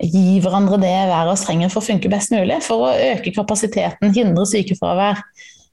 gi 0.00 0.40
hverandre 0.40 0.80
det 0.80 0.96
hver 1.10 1.32
oss 1.32 1.44
trenger 1.44 1.72
for 1.72 1.82
å 1.82 1.88
funke 1.90 2.12
best 2.12 2.32
mulig. 2.32 2.62
For 2.64 2.88
å 2.88 2.92
øke 3.12 3.34
kapasiteten, 3.36 4.14
hindre 4.16 4.48
sykefravær. 4.48 5.20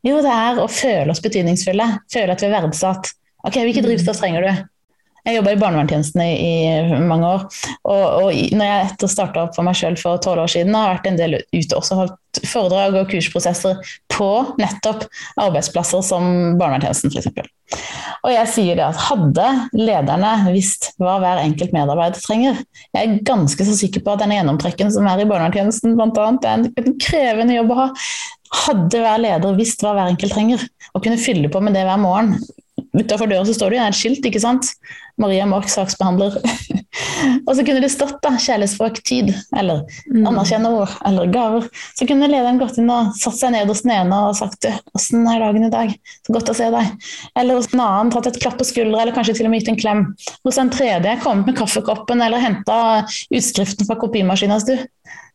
Jo, 0.05 0.19
det 0.21 0.33
er 0.33 0.59
å 0.61 0.67
føle 0.69 1.09
oss 1.13 1.23
betydningsfulle. 1.23 1.87
Føle 2.13 2.35
at 2.35 2.43
vi 2.43 2.49
er 2.49 2.65
verdsatt. 2.67 3.13
Ok, 3.43 3.57
Hvilket 3.57 3.83
mm. 3.83 3.87
drivstoff 3.89 4.19
trenger 4.21 4.45
du? 4.45 4.65
Jeg 5.27 5.41
jobba 5.41 5.51
i 5.51 5.59
barnevernstjenesten 5.59 6.21
i, 6.23 6.33
i, 6.39 6.99
mange 7.03 7.27
år. 7.27 7.41
Og, 7.83 8.03
og 8.23 8.37
når 8.55 8.69
jeg 8.69 8.83
etter 8.85 9.11
starta 9.11 9.41
opp 9.43 9.57
for 9.57 9.67
meg 9.67 9.75
sjøl 9.75 9.97
for 9.99 10.21
tolv 10.23 10.45
år 10.45 10.53
siden, 10.53 10.75
har 10.77 10.87
jeg 10.87 10.95
vært 10.95 11.09
en 11.09 11.19
del 11.19 11.35
ute 11.51 11.75
også 11.75 11.97
holdt 11.99 12.39
foredrag 12.47 12.95
og 12.95 13.09
kursprosesser 13.11 13.81
på 14.13 14.29
nettopp 14.61 15.03
arbeidsplasser 15.43 16.03
som 16.05 16.29
barnevernstjenesten 16.59 17.11
f.eks. 17.11 17.49
Og 18.23 18.31
jeg 18.31 18.51
sier 18.53 18.79
det 18.79 18.85
at 18.85 19.01
hadde 19.09 19.47
lederne 19.75 20.31
visst 20.53 20.93
hva 21.01 21.17
hver 21.19 21.41
enkelt 21.41 21.73
medarbeider 21.75 22.21
trenger 22.23 22.61
Jeg 22.95 23.01
er 23.01 23.17
ganske 23.27 23.67
så 23.67 23.75
sikker 23.75 24.05
på 24.05 24.13
at 24.13 24.23
denne 24.23 24.37
gjennomtrekken 24.37 24.93
som 24.95 25.09
er 25.11 25.23
i 25.23 25.27
barnevernstjenesten, 25.27 25.97
annet, 25.99 26.47
er 26.47 26.61
en, 26.61 26.69
en 26.71 26.95
krevende 27.03 27.57
jobb 27.57 27.73
å 27.73 27.79
ha. 27.81 27.89
Hadde 28.63 29.03
hver 29.03 29.19
leder 29.19 29.59
visst 29.59 29.83
hva 29.83 29.91
hver 29.97 30.13
enkelt 30.13 30.31
trenger, 30.31 30.63
og 30.93 31.03
kunne 31.03 31.19
fylle 31.19 31.51
på 31.51 31.59
med 31.63 31.75
det 31.75 31.83
hver 31.83 31.99
morgen, 31.99 32.37
Utafor 32.97 33.29
døra 33.29 33.45
så 33.45 33.53
står 33.55 33.73
det 33.73 33.77
jo 33.77 33.85
et 33.85 33.97
skilt, 33.97 34.25
ikke 34.25 34.41
sant. 34.41 34.71
Maria 35.17 35.47
Mork, 35.49 35.69
saksbehandler. 35.69 36.37
og 37.47 37.51
så 37.57 37.63
kunne 37.65 37.81
det 37.81 37.89
stått 37.93 38.19
da, 38.21 38.35
kjærlighetsspråk, 38.37 38.99
tid, 39.05 39.31
eller 39.57 39.83
mm. 40.09 40.25
'anerkjenne 40.29 40.71
ord, 40.77 40.93
eller 41.09 41.31
gaver. 41.33 41.67
Så 41.97 42.07
kunne 42.09 42.29
lederen 42.29 42.61
gått 42.61 42.77
inn 42.81 42.91
og 42.93 43.13
satt 43.17 43.39
seg 43.39 43.53
ned 43.55 43.69
hos 43.71 43.83
den 43.85 43.95
ene 43.97 44.21
og 44.29 44.37
sagt 44.37 44.67
'Åssen 44.69 45.25
er 45.29 45.41
dagen 45.41 45.67
i 45.67 45.73
dag? 45.73 45.93
Så 46.25 46.35
godt 46.35 46.53
å 46.53 46.57
se 46.57 46.69
deg.' 46.73 47.09
Eller 47.37 47.57
hos 47.57 47.71
en 47.73 47.85
annen 47.85 48.13
tatt 48.13 48.29
et 48.29 48.41
klapp 48.41 48.59
på 48.61 48.69
skuldra, 48.69 49.01
eller 49.01 49.15
kanskje 49.17 49.39
til 49.39 49.49
og 49.49 49.53
med 49.53 49.63
gitt 49.63 49.73
en 49.73 49.81
klem. 49.81 50.03
Hos 50.45 50.61
en 50.61 50.73
tredje 50.73 51.17
kommet 51.23 51.49
med 51.49 51.57
kaffekoppen 51.57 52.21
eller 52.21 52.43
henta 52.43 52.79
utskriften 53.33 53.89
fra 53.89 53.97
kopimaskina 53.97 54.61
du. 54.67 54.77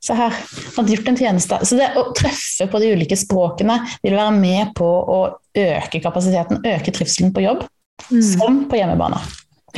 Se 0.03 0.15
her, 0.19 0.35
han 0.77 0.87
har 0.87 0.97
gjort 0.97 1.09
en 1.13 1.19
tjeneste. 1.19 1.59
Så 1.63 1.79
det 1.79 1.93
å 1.99 2.09
treffe 2.17 2.67
på 2.71 2.81
de 2.83 2.91
ulike 2.97 3.19
språkene 3.19 3.77
vil 4.03 4.17
være 4.19 4.35
med 4.35 4.73
på 4.79 4.87
å 4.87 5.21
øke 5.63 6.01
kapasiteten, 6.03 6.65
øke 6.67 6.95
trivselen 6.95 7.31
på 7.35 7.45
jobb, 7.45 7.63
mm. 8.09 8.23
som 8.33 8.65
på 8.71 8.81
hjemmebane. 8.81 9.21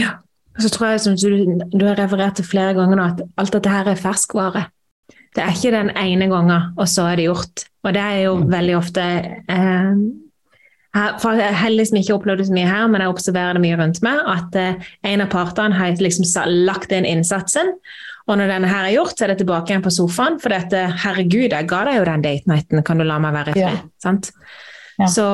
Ja. 0.01 0.17
Så 0.63 0.71
tror 0.71 0.93
jeg, 0.93 1.03
som 1.03 1.19
du, 1.19 1.61
du 1.75 1.85
har 1.85 1.99
referert 1.99 2.39
til 2.39 2.47
flere 2.47 2.77
ganger 2.77 2.97
nå, 2.97 3.11
at 3.11 3.23
alt 3.43 3.57
dette 3.57 3.73
her 3.73 3.91
er 3.91 4.01
ferskvare. 4.01 4.69
Det 5.35 5.43
er 5.43 5.51
ikke 5.51 5.75
den 5.75 5.91
ene 5.99 6.31
gangen, 6.31 6.71
og 6.79 6.89
så 6.89 7.09
er 7.11 7.19
det 7.19 7.27
gjort. 7.27 7.65
Og 7.85 7.97
det 7.97 8.05
er 8.05 8.21
jo 8.23 8.37
mm. 8.39 8.47
veldig 8.55 8.77
ofte 8.79 9.09
eh, 9.51 10.05
jeg 10.95 11.17
har 11.25 11.57
heldigvis 11.59 11.91
ikke 11.99 12.15
opplevd 12.15 12.39
det 12.39 12.47
så 12.47 12.55
mye 12.55 12.71
her, 12.71 12.85
men 12.87 13.03
jeg 13.03 13.11
observerer 13.11 13.57
det 13.57 13.63
mye 13.65 13.79
rundt 13.81 13.99
meg. 14.07 14.21
At 14.31 14.59
eh, 14.59 14.91
en 15.11 15.25
av 15.25 15.33
partene 15.33 15.75
har 15.75 15.99
liksom 15.99 16.29
lagt 16.69 16.95
inn 16.95 17.09
innsatsen, 17.09 17.73
og 18.25 18.39
når 18.41 18.51
denne 18.55 18.69
her 18.71 18.89
er 18.89 18.95
gjort, 18.97 19.17
så 19.19 19.27
er 19.27 19.35
det 19.35 19.41
tilbake 19.43 19.73
igjen 19.73 19.85
på 19.85 19.93
sofaen. 19.93 20.39
For 20.41 20.55
dette, 20.55 20.85
herregud, 21.05 21.53
jeg 21.53 21.69
ga 21.69 21.81
deg 21.89 21.99
jo 21.99 22.05
den 22.09 22.25
date 22.25 22.51
nighten, 22.51 22.85
kan 22.87 23.01
du 23.01 23.05
la 23.05 23.19
meg 23.21 23.35
være 23.37 23.53
i 23.53 23.59
fred? 23.59 23.83
Ja. 24.05 24.29
Ja. 24.95 25.09
Så 25.11 25.27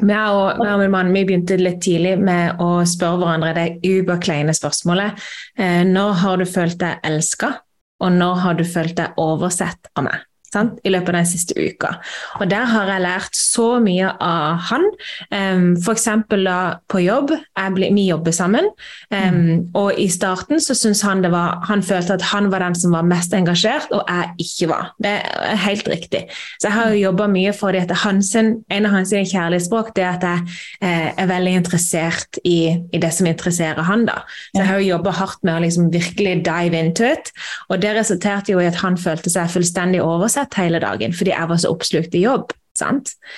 vi 0.00 0.16
og, 0.16 0.60
og 0.60 0.80
min 0.80 0.92
mann 0.92 1.12
vi 1.12 1.24
begynte 1.28 1.58
litt 1.60 1.80
tidlig 1.84 2.16
med 2.20 2.60
å 2.62 2.80
spørre 2.88 3.20
hverandre 3.20 3.52
det 3.56 3.66
uberkleine 3.84 4.54
spørsmålet. 4.56 5.20
Eh, 5.60 5.82
når 5.88 6.16
har 6.22 6.40
du 6.40 6.46
følt 6.48 6.80
deg 6.80 7.04
elska, 7.06 7.52
og 8.00 8.16
når 8.16 8.42
har 8.44 8.58
du 8.60 8.64
følt 8.64 8.96
deg 9.00 9.20
oversett 9.20 9.92
av 9.94 10.08
meg? 10.08 10.26
Sant? 10.54 10.78
i 10.84 10.92
løpet 10.92 11.12
av 11.12 11.18
den 11.20 11.28
siste 11.28 11.54
uka. 11.56 11.94
Og 12.40 12.50
Der 12.50 12.66
har 12.70 12.90
jeg 12.90 13.04
lært 13.04 13.36
så 13.36 13.68
mye 13.82 14.10
av 14.20 14.60
han. 14.70 14.86
Um, 15.30 15.76
F.eks. 15.78 16.08
på 16.90 17.02
jobb. 17.04 17.34
Ble, 17.76 17.90
vi 17.94 18.06
jobber 18.08 18.34
sammen. 18.34 18.70
Um. 19.12 19.70
Og 19.78 19.98
I 20.00 20.08
starten 20.12 20.60
så 20.62 20.74
syns 20.78 21.02
han 21.06 21.22
det 21.24 21.32
var, 21.34 21.60
han 21.68 21.84
følte 21.84 22.16
at 22.16 22.26
han 22.32 22.50
var 22.52 22.64
den 22.64 22.76
som 22.78 22.94
var 22.96 23.06
mest 23.06 23.34
engasjert, 23.36 23.90
og 23.94 24.04
jeg 24.08 24.46
ikke 24.46 24.70
var. 24.72 24.92
Det 25.02 25.14
er 25.20 25.60
helt 25.66 25.88
riktig. 25.90 26.24
Så 26.58 26.68
jeg 26.68 26.76
har 26.76 26.94
jo 26.94 27.04
jobba 27.04 27.28
mye 27.30 27.52
for 27.56 27.76
det 27.76 27.84
at 27.86 28.02
hans, 28.04 28.32
en 28.36 28.86
av 28.86 28.94
hans 28.94 29.12
kjærlighetsspråk 29.12 29.92
det 29.96 30.04
er 30.04 30.16
at 30.16 30.26
jeg 30.26 30.58
eh, 30.86 31.08
er 31.18 31.30
veldig 31.30 31.54
interessert 31.60 32.40
i, 32.44 32.58
i, 32.92 33.00
det 33.00 33.12
som 33.14 33.28
interesserer 33.28 33.82
han. 33.86 34.06
da. 34.08 34.20
Så 34.50 34.62
jeg 34.62 34.68
har 34.70 34.80
jo 34.80 34.90
jobba 34.94 35.14
hardt 35.20 35.44
med 35.46 35.56
å 35.56 35.64
liksom 35.64 35.90
virkelig 35.92 36.36
dive 36.46 36.80
into 36.80 37.06
it, 37.08 37.32
og 37.68 37.82
det 37.82 37.94
resulterte 37.98 38.54
jo 38.54 38.62
i 38.62 38.68
at 38.68 38.80
han 38.82 38.98
følte 39.00 39.32
seg 39.32 39.50
fullstendig 39.52 40.02
oversett 40.04 40.39
sett 40.40 40.58
hele 40.58 40.80
dagen 40.82 41.14
fordi 41.16 41.36
jeg 41.36 41.52
var 41.52 41.60
så 41.60 41.70
oppslukt 41.70 42.16
i 42.18 42.24
jobb. 42.24 42.56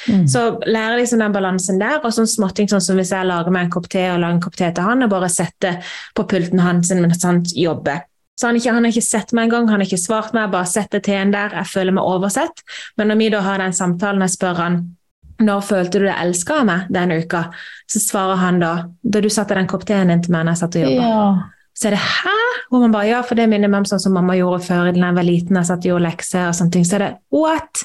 Mm. 0.08 0.28
Så 0.28 0.60
lære 0.66 1.00
liksom 1.00 1.18
den 1.18 1.32
balansen 1.34 1.80
der, 1.80 1.98
og 2.04 2.14
sånn 2.14 2.28
småting 2.30 2.68
sånn 2.70 2.84
som 2.84 2.98
hvis 3.00 3.10
jeg 3.14 3.26
lager 3.26 3.50
meg 3.50 3.66
en 3.66 3.74
kopp 3.74 3.88
te 3.90 4.04
og 4.12 4.20
lager 4.22 4.36
en 4.36 4.42
kopp 4.44 4.56
te 4.58 4.68
til 4.70 4.86
han, 4.86 5.02
og 5.02 5.10
bare 5.10 5.30
setter 5.32 5.94
på 6.14 6.26
pulten 6.30 6.62
hans 6.62 6.92
mens 6.94 7.24
han 7.26 7.42
jobber. 7.50 8.04
Så 8.38 8.48
han, 8.48 8.56
ikke, 8.58 8.72
han 8.74 8.86
har 8.86 8.94
ikke 8.94 9.04
sett 9.06 9.32
meg 9.36 9.48
engang, 9.48 9.68
han 9.70 9.82
har 9.82 9.86
ikke 9.86 10.00
svart 10.00 10.32
meg, 10.34 10.50
bare 10.52 10.68
setter 10.70 11.02
teen 11.04 11.34
der, 11.34 11.52
jeg 11.58 11.70
føler 11.70 11.94
meg 11.94 12.08
oversett. 12.08 12.64
Men 12.98 13.12
når 13.12 13.20
vi 13.20 13.30
da 13.34 13.42
har 13.44 13.62
den 13.62 13.76
samtalen, 13.76 14.24
jeg 14.24 14.36
spør 14.36 14.58
han 14.62 14.82
når 15.42 15.64
følte 15.66 15.98
du 15.98 16.06
deg 16.06 16.20
elska 16.22 16.60
av 16.62 16.68
meg 16.68 16.90
denne 16.92 17.18
uka? 17.22 17.44
Så 17.90 18.02
svarer 18.02 18.38
han 18.40 18.60
da, 18.62 18.72
da 19.02 19.22
du 19.22 19.28
satte 19.32 19.58
den 19.58 19.68
kopp 19.70 19.84
teen 19.88 20.12
inn 20.12 20.22
til 20.22 20.34
meg 20.34 20.46
når 20.46 20.54
jeg 20.54 20.62
satt 20.62 20.78
og 20.78 20.86
jobba. 20.86 21.10
Ja. 21.10 21.26
Så 21.74 21.88
er 21.88 21.90
det 21.90 21.98
'hæ?' 21.98 22.72
Og 22.72 22.80
man 22.80 22.92
bare 22.92 23.08
'ja, 23.08 23.20
for 23.22 23.34
det 23.34 23.48
minner 23.48 23.68
meg 23.68 23.78
om 23.78 23.84
sånn 23.84 24.00
som 24.00 24.12
mamma 24.12 24.34
gjorde 24.36 24.64
før 24.64 24.92
da 24.92 25.06
jeg 25.06 25.14
var 25.14 25.22
liten. 25.22 25.56
Jeg 25.56 25.66
satt 25.66 25.78
og 25.78 25.90
gjorde 25.90 26.08
lekser 26.08 26.48
og 26.48 26.54
sånne 26.54 26.72
ting. 26.72 26.84
Så 26.84 26.94
er 26.94 26.98
det 26.98 27.16
'what?' 27.32 27.84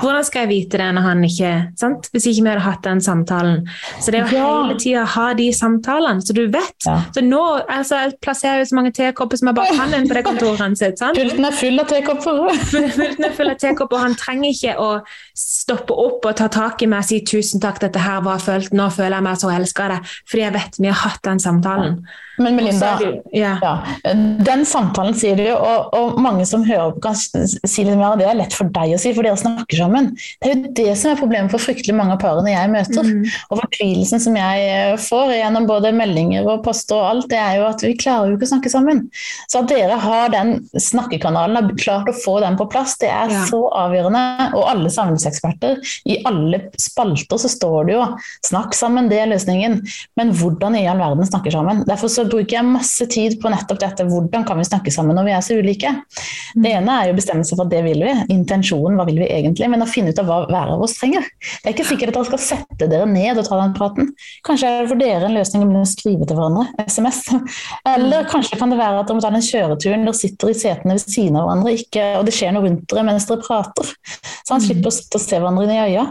Hvordan 0.00 0.24
skal 0.24 0.40
jeg 0.46 0.48
vite 0.48 0.78
det 0.80 0.88
når 0.96 1.04
han 1.04 1.24
ikke 1.26 1.50
sant? 1.80 2.08
Hvis 2.12 2.26
ikke 2.30 2.44
vi 2.46 2.48
hadde 2.52 2.64
hatt 2.64 2.84
den 2.86 3.00
samtalen. 3.04 3.68
Så 4.00 4.10
det 4.10 4.20
er 4.20 4.30
jo 4.30 4.36
Ja. 4.36 4.62
hele 4.62 4.78
tida 4.80 5.04
ha 5.04 5.32
de 5.34 5.52
samtalene, 5.52 6.22
så 6.22 6.32
du 6.32 6.46
vet. 6.46 6.86
Ja. 6.86 7.02
Så 7.12 7.20
nå 7.20 7.60
altså, 7.68 7.96
jeg 8.00 8.12
plasserer 8.22 8.58
jo 8.58 8.64
så 8.64 8.74
mange 8.74 8.92
tekopper 8.92 9.36
som 9.36 9.48
jeg 9.48 9.54
bare 9.54 9.76
kan 9.76 9.94
inn 9.94 10.08
på 10.08 10.14
det 10.14 10.24
kontoret 10.24 10.78
sant? 10.98 11.18
Pulten 11.18 11.44
er 11.44 11.52
full 11.52 11.78
av 11.80 11.86
tekopper. 11.86 12.56
Pulten 12.96 13.24
er 13.24 13.32
full 13.36 13.50
av 13.50 13.56
tekopper, 13.56 13.96
og 13.96 14.02
han 14.02 14.14
trenger 14.14 14.48
ikke 14.48 14.76
å 14.78 15.02
stoppe 15.36 15.92
opp 15.92 16.24
og 16.24 16.36
ta 16.36 16.48
tak 16.48 16.82
i 16.82 16.86
meg 16.86 16.98
og 16.98 17.04
si 17.04 17.20
'tusen 17.20 17.60
takk, 17.60 17.80
dette 17.80 17.98
her 17.98 18.20
var 18.22 18.38
følt, 18.38 18.72
nå 18.72 18.88
føler 18.90 19.18
jeg 19.18 19.22
meg 19.22 19.36
så 19.36 19.52
elska 19.52 19.84
av 19.84 19.90
deg', 19.90 20.06
fordi 20.30 20.42
jeg 20.42 20.52
vet 20.52 20.78
vi 20.78 20.86
har 20.86 21.10
hatt 21.10 21.22
den 21.22 21.38
samtalen. 21.38 22.06
Men 22.38 22.56
Melinda, 22.56 22.94
ja. 23.36 23.56
ja, 23.60 23.72
den 24.46 24.64
samtalen 24.68 25.14
sier 25.18 25.36
du, 25.36 25.44
og, 25.52 25.92
og 25.96 26.20
mange 26.22 26.46
som 26.48 26.64
hører 26.64 26.94
på 26.96 27.02
kan 27.04 27.16
si 27.18 27.84
litt 27.84 27.98
mer, 27.98 28.16
det 28.20 28.28
er 28.28 28.38
lett 28.38 28.54
for 28.56 28.70
deg 28.72 28.94
å 28.94 29.00
si, 29.00 29.12
for 29.12 29.26
dere 29.26 29.38
snakker 29.40 29.82
sammen. 29.82 30.12
Det 30.40 30.48
er 30.48 30.54
jo 30.54 30.72
det 30.78 30.94
som 31.00 31.12
er 31.12 31.20
problemet 31.20 31.52
for 31.52 31.62
fryktelig 31.62 31.96
mange 31.98 32.16
av 32.16 32.22
parene 32.22 32.54
jeg 32.54 32.70
møter. 32.72 33.08
Mm. 33.08 33.26
Og 33.50 33.60
fortvilelsen 33.60 34.22
som 34.22 34.38
jeg 34.38 34.68
eh, 34.70 34.94
får 35.02 35.34
gjennom 35.36 35.68
både 35.68 35.92
meldinger 35.96 36.48
og 36.48 36.62
poster 36.66 36.98
og 36.98 37.08
alt, 37.10 37.28
det 37.32 37.40
er 37.40 37.58
jo 37.60 37.66
at 37.68 37.84
vi 37.84 37.92
klarer 38.00 38.32
jo 38.32 38.38
ikke 38.38 38.48
å 38.48 38.52
snakke 38.54 38.72
sammen. 38.72 39.04
Så 39.50 39.62
at 39.62 39.70
dere 39.72 39.98
har 40.00 40.32
den 40.32 40.54
snakkekanalen, 40.72 41.58
har 41.58 41.76
klart 41.80 42.10
å 42.10 42.16
få 42.16 42.38
den 42.44 42.56
på 42.60 42.68
plass, 42.72 42.96
det 43.02 43.10
er 43.12 43.32
Ja. 43.32 43.44
så 43.48 43.64
avgjørende. 43.76 44.52
Og 44.58 44.66
alle 44.68 44.90
samlingseksperter, 44.92 45.78
i 46.08 46.20
alle 46.28 46.64
spalter 46.80 47.40
så 47.40 47.48
står 47.50 47.86
det 47.88 47.94
jo 47.96 48.06
'snakk 48.46 48.74
sammen, 48.74 49.08
det 49.08 49.20
er 49.20 49.30
løsningen'. 49.32 49.80
Men 50.16 50.32
hvordan 50.32 50.76
i 50.76 50.86
all 50.86 50.98
verden 50.98 51.26
snakker 51.26 51.50
sammen? 51.50 51.84
Derfor 51.86 52.08
så 52.08 52.21
bruker 52.30 52.56
jeg 52.58 52.68
masse 52.68 53.06
tid 53.10 53.38
på 53.42 53.50
nettopp 53.52 53.80
dette. 53.82 54.06
Hvordan 54.08 54.44
kan 54.48 54.58
vi 54.60 54.66
snakke 54.68 54.92
sammen 54.94 55.16
når 55.18 55.28
vi 55.28 55.34
er 55.36 55.44
så 55.44 55.56
ulike? 55.58 55.92
Det 56.52 56.72
ene 56.76 56.98
er 57.00 57.10
jo 57.10 57.16
bestemmelse 57.16 57.56
for 57.56 57.66
at 57.66 57.72
det 57.72 57.82
vil 57.86 58.04
vi. 58.04 58.14
Intensjonen, 58.34 58.98
hva 58.98 59.06
vil 59.08 59.22
vi 59.22 59.28
egentlig? 59.28 59.68
Men 59.72 59.84
å 59.84 59.88
finne 59.90 60.12
ut 60.12 60.22
av 60.22 60.28
hva 60.28 60.38
hver 60.50 60.72
av 60.74 60.84
oss 60.84 60.96
trenger. 60.98 61.26
Det 61.40 61.70
er 61.70 61.76
ikke 61.76 61.88
sikkert 61.88 62.12
at 62.12 62.18
dere 62.18 62.30
skal 62.30 62.42
sette 62.44 62.88
dere 62.90 63.08
ned 63.08 63.40
og 63.40 63.46
ta 63.48 63.58
den 63.60 63.74
praten. 63.76 64.12
Kanskje 64.46 64.70
er 64.70 64.84
det 64.84 64.92
for 64.92 65.02
dere 65.02 65.28
en 65.28 65.36
løsning 65.36 65.76
å 65.80 65.84
skrive 65.88 66.28
til 66.28 66.38
hverandre, 66.38 66.66
SMS. 66.86 67.22
Eller 67.94 68.28
kanskje 68.30 68.58
kan 68.60 68.72
det 68.72 68.80
være 68.80 69.02
at 69.02 69.10
dere 69.10 69.18
må 69.18 69.24
ta 69.24 69.32
den 69.34 69.46
kjøreturen, 69.46 70.06
dere 70.06 70.18
sitter 70.18 70.52
i 70.52 70.58
setene 70.58 70.98
ved 70.98 71.06
siden 71.06 71.38
av 71.40 71.48
hverandre, 71.48 71.76
ikke, 71.82 72.08
og 72.18 72.26
det 72.28 72.36
skjer 72.36 72.56
noe 72.56 72.66
rundt 72.66 72.88
dere 72.92 73.06
mens 73.08 73.28
dere 73.30 73.44
prater. 73.44 73.94
Så 74.42 74.56
han 74.56 74.64
slipper 74.64 74.92
å 74.92 75.22
se 75.22 75.38
hverandre 75.38 75.68
inn 75.68 75.76
i 75.76 75.82
øya. 75.88 76.08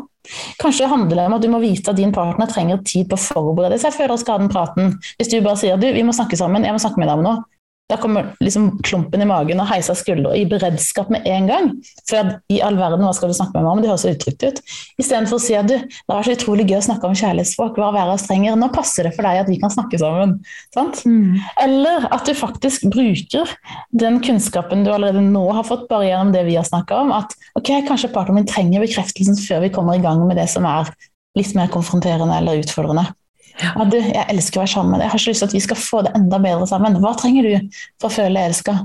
Kanskje 0.62 0.86
det 0.86 0.91
handler 0.91 1.23
om 1.25 1.36
at 1.38 1.43
du 1.43 1.49
må 1.49 1.62
vite 1.63 1.91
at 1.91 1.97
din 1.97 2.13
partner 2.13 2.49
trenger 2.49 2.84
tid 2.86 3.10
på 3.10 3.17
å 3.17 3.23
forberede 3.23 3.79
seg 3.81 3.95
før 3.95 4.12
dere 4.12 4.21
skal 4.21 4.38
ha 4.38 4.43
den 4.43 4.53
praten. 4.53 4.93
Hvis 5.17 5.31
du 5.31 5.39
bare 5.41 5.57
sier 5.60 5.81
du, 5.81 5.88
vi 5.95 6.05
må 6.05 6.13
snakke 6.15 6.38
sammen, 6.39 6.67
jeg 6.67 6.75
må 6.75 6.81
snakke 6.84 7.01
med 7.01 7.10
deg 7.10 7.21
om 7.21 7.25
noe. 7.25 7.41
Da 7.91 7.97
kommer 7.99 8.32
liksom 8.39 8.77
klumpen 8.88 9.21
i 9.23 9.27
magen 9.27 9.60
og 9.60 9.67
heisa 9.67 9.93
skuldra 9.97 10.32
i 10.38 10.45
beredskap 10.47 11.10
med 11.12 11.25
en 11.27 11.49
gang. 11.49 11.69
For 12.08 12.38
i 12.54 12.62
all 12.63 12.80
verden, 12.80 13.04
hva 13.04 13.12
skal 13.17 13.32
du 13.32 13.36
snakke 13.36 13.58
med 13.58 13.67
meg 13.67 13.71
om? 13.73 13.82
Det 13.84 13.91
høres 13.91 14.06
så 14.06 14.13
utrygt 14.13 14.45
ut. 14.45 14.62
Istedenfor 15.01 15.38
å 15.38 15.43
si 15.43 15.58
at 15.60 15.67
du, 15.67 15.75
det 15.75 16.15
er 16.15 16.27
så 16.27 16.36
utrolig 16.38 16.69
gøy 16.69 16.77
å 16.80 16.86
snakke 16.88 17.10
om 17.10 17.17
kjærlighetsspråk, 17.19 17.75
hva 17.82 17.91
hver 17.95 18.13
strenger. 18.21 18.56
Nå 18.60 18.71
passer 18.71 19.10
det 19.10 19.13
for 19.17 19.27
deg 19.27 19.43
at 19.43 19.51
vi 19.51 19.60
kan 19.60 19.73
snakke 19.73 19.99
sammen. 19.99 20.38
Sant? 20.75 21.04
Eller 21.62 22.08
at 22.15 22.27
du 22.27 22.34
faktisk 22.38 22.88
bruker 22.93 23.51
den 23.91 24.21
kunnskapen 24.23 24.86
du 24.88 24.93
allerede 24.95 25.23
nå 25.27 25.43
har 25.51 25.67
fått 25.67 25.89
bare 25.91 26.08
gjennom 26.08 26.32
det 26.36 26.45
vi 26.47 26.56
har 26.60 26.67
snakka 26.67 27.04
om. 27.04 27.15
At 27.15 27.36
ok, 27.60 27.75
kanskje 27.89 28.13
partneren 28.15 28.41
min 28.41 28.49
trenger 28.49 28.88
bekreftelsen 28.88 29.36
før 29.43 29.65
vi 29.65 29.73
kommer 29.75 29.99
i 29.99 30.04
gang 30.04 30.23
med 30.27 30.39
det 30.39 30.47
som 30.51 30.67
er 30.69 30.91
litt 31.38 31.51
mer 31.56 31.71
konfronterende 31.71 32.39
eller 32.39 32.63
utfordrende. 32.63 33.10
Ja, 33.60 33.86
du, 33.86 33.98
jeg 34.00 34.26
elsker 34.32 34.62
å 34.62 34.64
være 34.64 34.74
sammen 34.74 34.96
med 34.96 35.02
deg. 35.02 35.08
Jeg 35.08 35.16
har 35.16 35.24
så 35.24 35.34
lyst 35.34 35.44
til 35.44 35.52
at 35.52 35.56
vi 35.58 35.62
skal 35.68 35.80
få 35.80 36.02
det 36.08 36.16
enda 36.18 36.40
bedre 36.42 36.68
sammen. 36.70 36.98
Hva 37.04 37.14
trenger 37.20 37.48
du 37.48 37.78
for 38.02 38.10
å 38.10 38.16
føle 38.16 38.48
elska? 38.50 38.78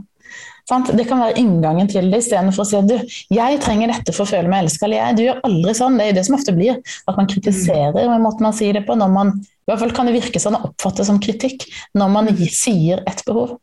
Sant? 0.67 0.91
Det 0.99 1.05
kan 1.07 1.21
være 1.23 1.39
inngangen 1.39 1.87
til 1.91 2.09
det, 2.11 2.25
istedenfor 2.25 2.65
å 2.65 2.67
si 2.67 2.79
at 2.79 2.89
du, 2.91 2.97
jeg 3.31 3.61
trenger 3.63 3.93
dette 3.93 4.15
for 4.15 4.27
å 4.27 4.31
føle 4.33 4.51
meg 4.51 4.65
elska. 4.65 4.89
Eller 4.89 4.99
jeg, 4.99 5.19
du 5.19 5.23
gjør 5.27 5.45
aldri 5.47 5.77
sånn. 5.79 5.99
Det 5.99 6.07
er 6.07 6.11
jo 6.11 6.17
det 6.19 6.25
som 6.27 6.39
ofte 6.39 6.57
blir. 6.57 6.81
At 7.07 7.21
man 7.21 7.31
kritiserer 7.31 8.11
med 8.11 8.25
måten 8.25 8.49
man 8.49 8.57
sier 8.57 8.75
det 8.75 8.83
på. 8.89 8.99
når 8.99 9.15
man, 9.15 9.33
I 9.39 9.71
hvert 9.71 9.85
fall 9.85 9.95
kan 9.95 10.11
det 10.11 10.17
virke 10.19 10.43
sånn 10.43 10.59
og 10.59 10.73
oppfattes 10.73 11.11
som 11.13 11.23
kritikk 11.23 11.69
når 11.95 12.13
man 12.17 12.35
sier 12.51 13.05
et 13.07 13.23
behov. 13.29 13.61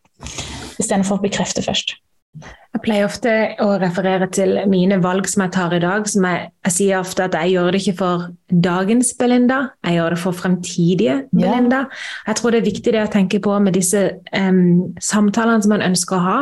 Istedenfor 0.79 1.19
å 1.19 1.25
bekrefte 1.25 1.65
først. 1.65 1.97
Jeg 2.33 2.81
pleier 2.81 3.05
ofte 3.05 3.31
å 3.61 3.67
referere 3.77 4.25
til 4.33 4.55
mine 4.69 4.97
valg 5.03 5.27
som 5.29 5.43
jeg 5.43 5.53
tar 5.53 5.75
i 5.77 5.81
dag. 5.83 6.07
som 6.09 6.25
Jeg, 6.25 6.47
jeg 6.65 6.73
sier 6.73 7.03
ofte 7.03 7.27
at 7.27 7.35
jeg 7.37 7.53
gjør 7.53 7.69
det 7.71 7.81
ikke 7.83 7.99
for 7.99 8.23
dagens 8.49 9.11
Belinda, 9.19 9.59
jeg 9.85 9.99
gjør 9.99 10.15
det 10.15 10.21
for 10.23 10.39
fremtidige 10.39 11.19
Belinda. 11.31 11.83
Jeg 12.27 12.39
tror 12.39 12.55
det 12.55 12.63
er 12.63 12.69
viktig 12.71 12.95
det 12.95 13.03
å 13.05 13.11
tenke 13.13 13.41
på 13.43 13.59
med 13.61 13.77
disse 13.77 14.01
um, 14.33 14.95
samtalene 14.97 15.61
som 15.61 15.75
man 15.75 15.85
ønsker 15.85 16.17
å 16.17 16.25
ha. 16.25 16.39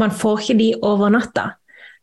Man 0.00 0.16
får 0.16 0.46
ikke 0.46 0.58
de 0.62 0.70
over 0.80 1.12
natta. 1.12 1.50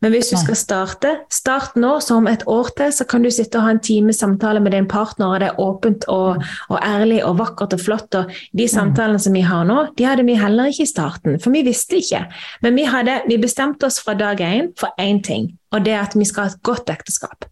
Men 0.01 0.15
hvis 0.15 0.31
du 0.31 0.37
skal 0.41 0.57
starte, 0.57 1.09
start 1.29 1.75
nå, 1.77 1.91
så 2.01 2.15
om 2.17 2.27
et 2.29 2.41
år 2.49 2.71
til 2.77 2.93
så 2.95 3.05
kan 3.05 3.21
du 3.21 3.29
sitte 3.33 3.59
og 3.59 3.67
ha 3.67 3.73
en 3.75 3.81
time 3.85 4.15
samtale 4.17 4.61
med 4.63 4.73
din 4.73 4.87
partner, 4.89 5.27
og 5.29 5.43
det 5.43 5.49
er 5.51 5.59
åpent 5.61 6.07
og, 6.09 6.41
og 6.73 6.79
ærlig 6.81 7.19
og 7.27 7.37
vakkert 7.37 7.75
og 7.77 7.83
flott. 7.83 8.17
Og 8.17 8.33
de 8.57 8.67
samtalene 8.71 9.21
som 9.21 9.37
vi 9.37 9.43
har 9.45 9.67
nå, 9.69 9.83
de 9.97 10.07
hadde 10.09 10.25
vi 10.25 10.39
heller 10.41 10.71
ikke 10.73 10.87
i 10.87 10.89
starten, 10.89 11.37
for 11.43 11.53
vi 11.53 11.61
visste 11.69 11.99
ikke. 12.01 12.23
Men 12.65 12.79
vi, 12.79 12.87
hadde, 12.89 13.19
vi 13.29 13.37
bestemte 13.41 13.85
oss 13.85 14.01
fra 14.01 14.17
dag 14.17 14.41
én 14.41 14.71
for 14.79 14.97
én 15.01 15.21
ting, 15.21 15.51
og 15.71 15.85
det 15.85 15.93
er 15.93 16.01
at 16.07 16.17
vi 16.17 16.25
skal 16.25 16.47
ha 16.47 16.55
et 16.55 16.63
godt 16.65 16.89
ekteskap. 16.89 17.45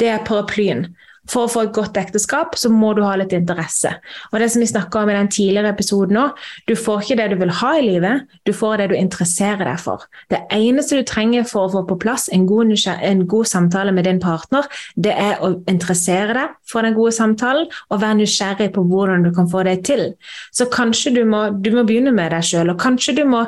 Det 0.00 0.12
er 0.12 0.24
paraplyen. 0.28 0.90
For 1.30 1.46
å 1.46 1.50
få 1.50 1.64
et 1.64 1.74
godt 1.76 1.96
ekteskap 1.96 2.56
så 2.60 2.70
må 2.72 2.92
du 2.96 3.02
ha 3.04 3.14
litt 3.16 3.32
interesse. 3.36 3.94
Og 4.32 4.40
det 4.42 4.50
som 4.52 4.62
vi 4.62 4.68
snakket 4.68 4.98
om 5.00 5.12
i 5.12 5.16
den 5.16 5.30
tidligere 5.32 5.72
episoden 5.72 6.18
òg, 6.20 6.40
du 6.68 6.74
får 6.76 7.04
ikke 7.04 7.18
det 7.20 7.28
du 7.32 7.36
vil 7.40 7.54
ha 7.60 7.70
i 7.78 7.84
livet, 7.86 8.24
du 8.44 8.52
får 8.56 8.82
det 8.82 8.88
du 8.92 8.96
interesserer 8.98 9.64
deg 9.64 9.80
for. 9.80 10.04
Det 10.32 10.42
eneste 10.54 11.00
du 11.00 11.06
trenger 11.08 11.46
for 11.48 11.66
å 11.66 11.72
få 11.72 11.84
på 11.88 11.98
plass 12.04 12.28
en 12.34 12.44
god, 12.48 12.74
en 12.94 13.24
god 13.30 13.48
samtale 13.48 13.94
med 13.96 14.08
din 14.08 14.20
partner, 14.22 14.68
det 14.96 15.14
er 15.16 15.40
å 15.44 15.54
interessere 15.70 16.36
deg 16.36 16.58
for 16.68 16.84
den 16.84 16.96
gode 16.96 17.14
samtalen 17.16 17.70
og 17.88 18.02
være 18.02 18.20
nysgjerrig 18.20 18.70
på 18.74 18.84
hvordan 18.90 19.24
du 19.24 19.32
kan 19.34 19.48
få 19.50 19.64
det 19.66 19.78
til. 19.88 20.06
Så 20.52 20.68
kanskje 20.72 21.14
du 21.16 21.22
må, 21.28 21.46
du 21.56 21.72
må 21.74 21.86
begynne 21.88 22.12
med 22.14 22.32
deg 22.34 22.44
sjøl, 22.46 22.72
og 22.72 22.80
kanskje 22.82 23.16
du 23.18 23.24
må 23.28 23.44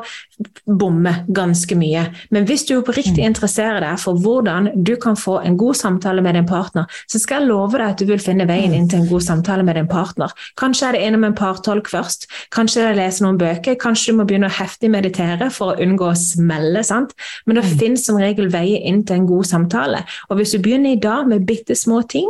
bomme 0.66 1.12
ganske 1.32 1.76
mye. 1.78 2.02
Men 2.34 2.44
hvis 2.48 2.66
du 2.68 2.74
oppriktig 2.76 3.24
interesserer 3.24 3.80
deg 3.80 4.00
for 4.02 4.18
hvordan 4.20 4.68
du 4.84 4.92
kan 5.00 5.16
få 5.16 5.38
en 5.40 5.56
god 5.56 5.78
samtale 5.78 6.20
med 6.24 6.36
din 6.36 6.48
partner, 6.48 6.84
så 7.08 7.20
skal 7.22 7.40
jeg 7.40 7.50
love 7.50 7.78
deg 7.78 7.86
at 7.86 8.02
du 8.02 8.10
vil 8.10 8.20
finne 8.20 8.48
veien 8.48 8.74
inn 8.76 8.88
til 8.90 9.00
en 9.00 9.08
god 9.08 9.24
samtale 9.24 9.64
med 9.66 9.78
din 9.80 9.88
partner. 9.88 10.34
Kanskje 10.60 10.90
er 10.90 10.96
det 10.96 11.04
innom 11.06 11.24
en 11.28 11.38
partolk 11.38 11.88
først, 11.92 12.28
kanskje 12.54 12.82
er 12.82 12.90
det 12.90 12.96
å 12.96 13.00
lese 13.00 13.24
noen 13.24 13.40
bøker, 13.40 13.78
kanskje 13.80 14.12
du 14.12 14.20
må 14.20 14.28
begynne 14.28 14.50
å 14.50 14.58
heftig 14.58 14.92
meditere 14.92 15.48
for 15.54 15.72
å 15.72 15.86
unngå 15.86 16.10
å 16.10 16.18
smelle, 16.20 16.84
sant? 16.84 17.16
Men 17.46 17.60
det 17.60 17.68
finnes 17.80 18.04
som 18.04 18.20
regel 18.20 18.50
veier 18.52 18.84
inn 18.84 19.04
til 19.06 19.22
en 19.22 19.30
god 19.30 19.48
samtale. 19.48 20.04
Og 20.28 20.40
hvis 20.40 20.52
du 20.52 20.60
begynner 20.60 20.96
i 20.96 21.00
dag 21.00 21.30
med 21.30 21.46
bitte 21.48 21.78
små 21.78 22.02
ting, 22.10 22.28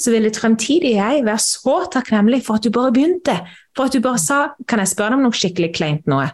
så 0.00 0.12
vil 0.12 0.24
ditt 0.26 0.40
fremtidig 0.40 0.96
jeg 0.96 1.24
være 1.26 1.42
så 1.42 1.82
takknemlig 1.92 2.42
for 2.46 2.56
at 2.56 2.64
du 2.64 2.72
bare 2.74 2.94
begynte. 2.94 3.36
For 3.76 3.88
at 3.88 3.92
du 3.92 4.00
bare 4.00 4.18
sa 4.18 4.54
'kan 4.66 4.78
jeg 4.80 4.88
spørre 4.88 5.10
deg 5.10 5.18
om 5.18 5.22
noe 5.22 5.36
skikkelig 5.36 5.74
kleint 5.74 6.06
nå'? 6.06 6.30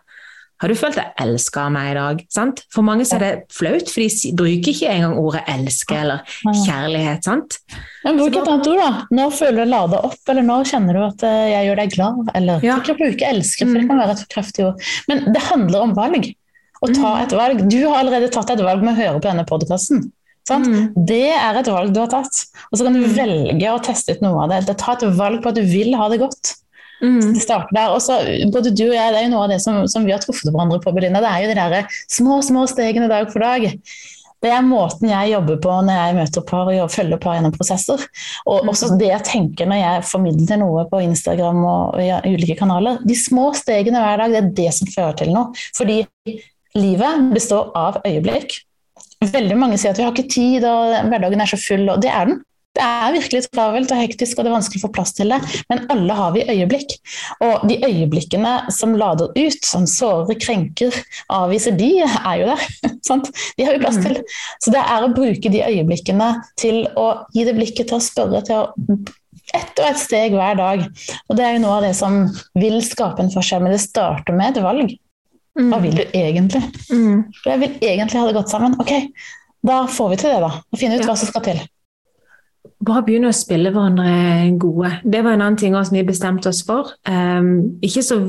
Har 0.59 0.69
du 0.73 0.75
følt 0.75 0.97
deg 0.99 1.13
elska 1.23 1.67
av 1.69 1.73
meg 1.75 1.93
i 1.93 1.95
dag? 1.95 2.23
Sant? 2.35 2.65
For 2.75 2.83
mange 2.87 3.05
så 3.07 3.15
er 3.19 3.23
det 3.23 3.31
flaut, 3.55 3.87
for 3.93 4.03
de 4.03 4.33
bruker 4.35 4.73
ikke 4.73 4.89
engang 4.91 5.15
ordet 5.21 5.45
elske 5.53 5.95
eller 5.95 6.25
kjærlighet. 6.65 7.23
sant? 7.29 7.59
Men 8.05 8.19
Bruk 8.19 8.37
et 8.41 8.51
annet 8.51 8.67
ord, 8.73 8.81
da. 8.83 8.91
Nå 9.15 9.29
føler 9.39 9.63
du 9.65 9.71
lada 9.71 10.01
opp, 10.09 10.19
eller 10.29 10.43
nå 10.49 10.59
kjenner 10.67 10.99
du 10.99 11.03
at 11.07 11.23
eh, 11.29 11.45
jeg 11.53 11.69
gjør 11.69 11.81
deg 11.83 11.95
glad. 11.95 12.21
Eller 12.35 12.67
Ja. 12.67 12.77
ikke 12.83 12.99
bruke 12.99 13.31
elske, 13.31 13.67
for 13.69 13.79
det 13.79 13.87
kan 13.89 14.03
være 14.03 14.17
et 14.19 14.29
kraftig 14.35 14.67
ord. 14.67 14.83
Men 15.09 15.25
det 15.33 15.43
handler 15.47 15.87
om 15.87 15.95
valg. 15.95 16.31
Å 16.83 16.93
ta 16.95 17.15
et 17.23 17.33
valg. 17.35 17.65
Du 17.71 17.79
har 17.89 18.03
allerede 18.03 18.31
tatt 18.35 18.51
et 18.55 18.61
valg 18.63 18.83
med 18.83 18.95
å 18.95 18.99
høre 18.99 19.19
på 19.23 19.27
denne 19.31 19.47
podkasten. 19.47 20.09
Det 20.49 21.35
er 21.37 21.59
et 21.61 21.67
valg 21.69 21.91
du 21.93 22.01
har 22.01 22.09
tatt. 22.09 22.47
Og 22.73 22.79
så 22.79 22.87
kan 22.87 22.95
du 22.97 23.03
velge 23.05 23.73
å 23.75 23.81
teste 23.85 24.15
ut 24.17 24.23
noe 24.25 24.47
av 24.47 24.51
det. 24.55 24.77
Ta 24.81 24.95
et 24.95 25.03
valg 25.19 25.43
på 25.45 25.51
at 25.51 25.59
du 25.59 25.63
vil 25.69 25.95
ha 25.99 26.07
det 26.09 26.19
godt. 26.23 26.55
Mm. 27.01 27.33
Det 27.35 27.43
starter 27.45 27.75
der. 27.75 27.95
Og 27.95 28.03
så, 28.03 28.19
både 28.53 28.75
du 28.75 28.87
og 28.89 28.97
jeg, 28.97 29.15
det 29.15 29.23
er 29.23 29.27
jo 29.27 29.33
noe 29.35 29.47
av 29.47 29.53
det 29.55 29.61
som, 29.65 29.81
som 29.91 30.07
vi 30.07 30.15
har 30.15 30.23
truffet 30.23 30.51
hverandre 30.51 30.81
på, 30.83 30.95
Belinda. 30.97 31.23
Det 31.25 31.33
er 31.33 31.45
jo 31.45 31.51
de 31.53 31.59
der 31.59 31.99
små, 32.11 32.41
små 32.45 32.67
stegene 32.71 33.11
dag 33.11 33.31
for 33.33 33.45
dag. 33.45 33.71
Det 34.39 34.51
er 34.55 34.63
måten 34.63 35.11
jeg 35.11 35.33
jobber 35.33 35.57
på 35.63 35.73
når 35.83 35.97
jeg 35.99 36.15
møter 36.15 36.45
par 36.47 36.69
og 36.71 36.93
følger 36.95 37.19
par 37.23 37.35
gjennom 37.35 37.55
prosesser. 37.57 38.05
Og 38.47 38.69
også 38.71 38.93
det 39.01 39.11
jeg 39.11 39.27
tenker 39.27 39.67
når 39.67 39.81
jeg 39.81 40.05
formidler 40.13 40.61
noe 40.61 40.85
på 40.91 41.01
Instagram 41.03 41.65
og 41.67 41.99
i 41.99 42.13
ulike 42.37 42.55
kanaler. 42.61 43.01
De 43.03 43.19
små 43.19 43.51
stegene 43.59 44.03
hver 44.05 44.23
dag, 44.23 44.37
det 44.37 44.43
er 44.45 44.55
det 44.61 44.71
som 44.79 44.91
fører 44.93 45.19
til 45.19 45.35
noe. 45.35 45.51
Fordi 45.75 46.05
livet 46.79 47.33
består 47.35 47.73
av 47.79 47.99
øyeblikk. 48.07 48.61
Veldig 49.27 49.57
mange 49.59 49.81
sier 49.81 49.91
at 49.91 49.99
vi 49.99 50.07
har 50.07 50.15
ikke 50.15 50.31
tid, 50.31 50.63
og 50.63 50.95
hverdagen 51.11 51.43
er 51.43 51.51
så 51.51 51.59
full, 51.59 51.89
og 51.91 51.99
det 52.05 52.13
er 52.15 52.31
den. 52.31 52.39
Det 52.79 52.87
er 52.87 53.15
virkelig 53.17 53.43
travelt 53.51 53.93
og 53.95 53.99
hektisk, 53.99 54.39
og 54.39 54.47
det 54.47 54.53
er 54.53 54.55
vanskelig 54.55 54.81
å 54.81 54.87
få 54.87 54.93
plass 54.95 55.15
til 55.17 55.33
det, 55.35 55.39
men 55.71 55.85
alle 55.91 56.15
har 56.15 56.35
vi 56.37 56.45
øyeblikk. 56.47 56.95
Og 57.43 57.65
de 57.67 57.79
øyeblikkene 57.83 58.55
som 58.75 58.95
lader 58.99 59.33
ut, 59.35 59.61
som 59.67 59.87
sårer, 59.91 60.39
krenker, 60.39 60.95
avviser, 61.35 61.75
de 61.79 61.91
er 62.05 62.43
jo 62.43 62.51
der. 62.53 62.67
Sant? 63.09 63.31
De 63.59 63.67
har 63.67 63.75
vi 63.75 63.83
plass 63.83 63.99
til. 64.05 64.21
Så 64.63 64.75
det 64.75 64.83
er 64.85 65.05
å 65.05 65.13
bruke 65.15 65.51
de 65.51 65.65
øyeblikkene 65.67 66.31
til 66.61 66.85
å 66.99 67.09
gi 67.35 67.47
det 67.49 67.57
blikket 67.59 67.91
til 67.91 67.99
å 67.99 68.05
spørre, 68.05 68.45
til 68.47 68.63
å 68.63 68.95
ett 69.57 69.81
og 69.81 69.87
ett 69.89 69.99
steg 70.01 70.37
hver 70.37 70.59
dag. 70.59 70.85
Og 71.29 71.39
det 71.39 71.45
er 71.45 71.57
jo 71.57 71.65
noe 71.65 71.79
av 71.79 71.87
det 71.87 71.95
som 71.97 72.21
vil 72.59 72.79
skape 72.85 73.25
en 73.25 73.33
forskjell, 73.33 73.65
men 73.65 73.75
det 73.75 73.83
starter 73.83 74.37
med 74.37 74.53
et 74.53 74.65
valg. 74.65 74.95
Hva 75.59 75.81
vil 75.83 75.97
du 75.99 76.05
egentlig? 76.15 76.63
Mm. 76.93 77.25
Jeg 77.43 77.61
vil 77.65 77.73
egentlig 77.83 78.21
ha 78.21 78.29
det 78.29 78.37
godt 78.37 78.53
sammen. 78.53 78.77
Ok, 78.79 78.93
da 79.67 79.81
får 79.91 80.13
vi 80.13 80.21
til 80.21 80.31
det, 80.31 80.43
da. 80.45 80.53
Og 80.63 80.81
finne 80.81 80.99
ut 80.99 81.03
ja. 81.03 81.09
hva 81.09 81.17
som 81.19 81.31
skal 81.31 81.45
til. 81.49 81.65
Bare 82.87 83.03
begynne 83.03 83.33
å 83.33 83.35
spille 83.35 83.73
hverandre 83.75 84.53
gode. 84.63 84.93
Det 85.03 85.25
var 85.25 85.35
en 85.35 85.43
annen 85.43 85.59
ting 85.59 85.75
også 85.75 85.97
vi 85.97 86.05
bestemte 86.07 86.53
oss 86.53 86.61
for. 86.67 86.93
Um, 87.11 87.81
så, 87.83 88.21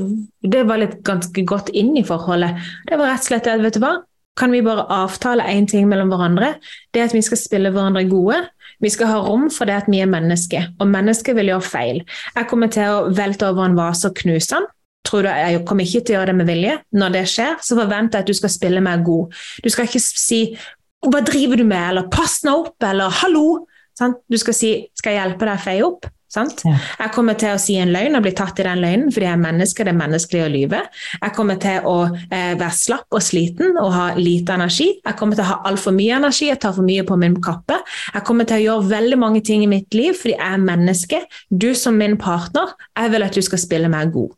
det 0.42 0.64
var 0.66 0.82
litt 0.82 0.96
ganske 1.06 1.44
godt 1.46 1.70
inn 1.70 1.92
i 2.00 2.06
forholdet. 2.06 2.58
Det 2.88 2.98
var 2.98 3.12
rett 3.12 3.22
og 3.22 3.28
slett 3.30 3.46
det, 3.46 3.60
vet 3.62 3.78
du 3.78 3.84
hva, 3.84 3.94
kan 4.40 4.52
vi 4.52 4.62
bare 4.64 4.86
avtale 4.88 5.44
én 5.52 5.66
ting 5.68 5.88
mellom 5.88 6.10
hverandre? 6.12 6.54
Det 6.94 7.02
at 7.04 7.14
vi 7.14 7.22
skal 7.22 7.38
spille 7.38 7.72
hverandre 7.74 8.06
gode. 8.08 8.38
Vi 8.80 8.90
skal 8.92 9.10
ha 9.10 9.18
rom 9.20 9.48
for 9.52 9.68
det 9.68 9.76
at 9.82 9.88
vi 9.92 10.00
er 10.00 10.08
mennesker, 10.08 10.70
og 10.80 10.88
mennesker 10.88 11.36
vil 11.36 11.52
gjøre 11.52 11.66
feil. 11.66 12.02
Jeg 12.36 12.48
kommer 12.48 12.70
til 12.72 12.88
å 12.88 13.08
velte 13.16 13.50
over 13.50 13.68
en 13.68 13.76
vase 13.76 14.08
og 14.08 14.16
knuse 14.22 14.54
den. 14.54 14.68
Tror 15.04 15.24
du 15.24 15.28
Jeg 15.28 15.64
kommer 15.68 15.84
ikke 15.84 16.00
til 16.04 16.14
å 16.14 16.18
gjøre 16.18 16.30
det 16.30 16.36
med 16.38 16.48
vilje. 16.48 16.78
Når 16.92 17.12
det 17.16 17.26
skjer, 17.28 17.58
så 17.64 17.76
forventer 17.76 18.18
jeg 18.18 18.24
at 18.24 18.30
du 18.30 18.38
skal 18.38 18.52
spille 18.52 18.80
meg 18.84 19.04
god. 19.04 19.34
Du 19.64 19.68
skal 19.68 19.88
ikke 19.88 20.00
si 20.00 20.56
'hva 21.00 21.20
driver 21.24 21.56
du 21.56 21.64
med', 21.64 21.88
eller 21.88 22.08
'pass 22.08 22.44
nå 22.44 22.52
opp', 22.64 22.88
eller 22.88 23.08
'hallo'. 23.08 23.66
Du 24.00 24.38
skal 24.40 24.54
si 24.54 24.72
'skal 24.94 25.14
jeg 25.14 25.22
hjelpe 25.22 25.46
deg 25.46 25.58
å 25.58 25.64
feie 25.64 25.84
opp'? 25.86 26.10
Sant? 26.30 26.60
Ja. 26.62 26.76
Jeg 27.00 27.10
kommer 27.10 27.34
til 27.34 27.50
å 27.50 27.58
si 27.58 27.74
en 27.82 27.90
løgn 27.90 28.14
og 28.14 28.22
bli 28.22 28.30
tatt 28.38 28.60
i 28.62 28.66
den 28.66 28.78
løgnen 28.84 29.08
fordi 29.10 29.26
jeg 29.26 29.34
er 29.34 29.42
menneske, 29.42 29.82
det 29.82 29.90
er 29.90 29.98
menneskelig 29.98 30.42
å 30.44 30.50
lyve. 30.52 30.82
Jeg 31.16 31.34
kommer 31.34 31.58
til 31.58 31.88
å 31.90 31.96
eh, 32.06 32.52
være 32.54 32.76
slapp 32.76 33.18
og 33.18 33.24
sliten 33.26 33.74
og 33.80 33.90
ha 33.96 34.04
lite 34.14 34.54
energi. 34.54 34.92
Jeg 35.02 35.18
kommer 35.18 35.34
til 35.34 35.42
å 35.42 35.50
ha 35.50 35.58
altfor 35.66 35.96
mye 35.96 36.20
energi, 36.20 36.46
jeg 36.46 36.60
tar 36.62 36.76
for 36.76 36.86
mye 36.86 37.02
på 37.08 37.18
min 37.18 37.34
kappe. 37.42 37.80
Jeg 38.14 38.26
kommer 38.28 38.46
til 38.46 38.60
å 38.60 38.66
gjøre 38.68 38.92
veldig 38.92 39.18
mange 39.18 39.42
ting 39.42 39.66
i 39.66 39.70
mitt 39.70 39.98
liv 39.98 40.14
fordi 40.14 40.36
jeg 40.36 40.54
er 40.54 40.66
menneske. 40.70 41.24
Du 41.50 41.72
som 41.74 41.98
min 41.98 42.14
partner, 42.20 42.76
jeg 42.94 43.10
vil 43.16 43.26
at 43.26 43.34
du 43.34 43.42
skal 43.42 43.66
spille 43.66 43.90
meg 43.90 44.14
god. 44.14 44.30